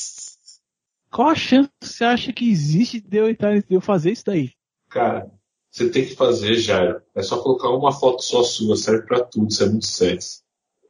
Qual 1.12 1.30
a 1.30 1.36
chance 1.36 1.70
que 1.80 1.88
você 1.88 2.04
acha 2.04 2.34
que 2.34 2.50
existe 2.50 3.00
de 3.00 3.18
eu, 3.18 3.30
entrar, 3.30 3.58
de 3.58 3.74
eu 3.74 3.82
fazer 3.82 4.12
isso 4.12 4.26
daí? 4.26 4.52
Cara, 4.90 5.32
você 5.72 5.90
tem 5.90 6.06
que 6.06 6.16
fazer, 6.16 6.56
Jairo. 6.56 7.02
É 7.16 7.22
só 7.22 7.42
colocar 7.42 7.70
uma 7.70 7.92
foto 7.92 8.22
só 8.22 8.44
sua, 8.44 8.76
serve 8.76 9.08
pra 9.08 9.24
tudo, 9.24 9.50
isso 9.50 9.64
é 9.64 9.70
muito 9.70 9.86
sexy. 9.86 10.42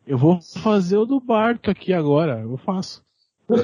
Eu 0.05 0.17
vou 0.17 0.39
fazer 0.41 0.97
o 0.97 1.05
do 1.05 1.19
Barto 1.19 1.71
aqui 1.71 1.93
agora. 1.93 2.41
Eu 2.41 2.57
faço. 2.57 3.03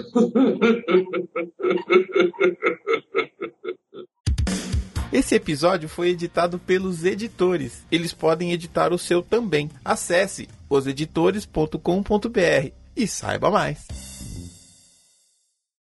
Esse 5.12 5.36
episódio 5.36 5.90
foi 5.90 6.10
editado 6.10 6.58
pelos 6.58 7.04
editores. 7.04 7.84
Eles 7.92 8.14
podem 8.14 8.54
editar 8.54 8.94
o 8.94 8.98
seu 8.98 9.22
também. 9.22 9.70
Acesse 9.84 10.48
oseditores.com.br 10.76 12.72
e 12.96 13.08
saiba 13.08 13.52
mais. 13.52 14.11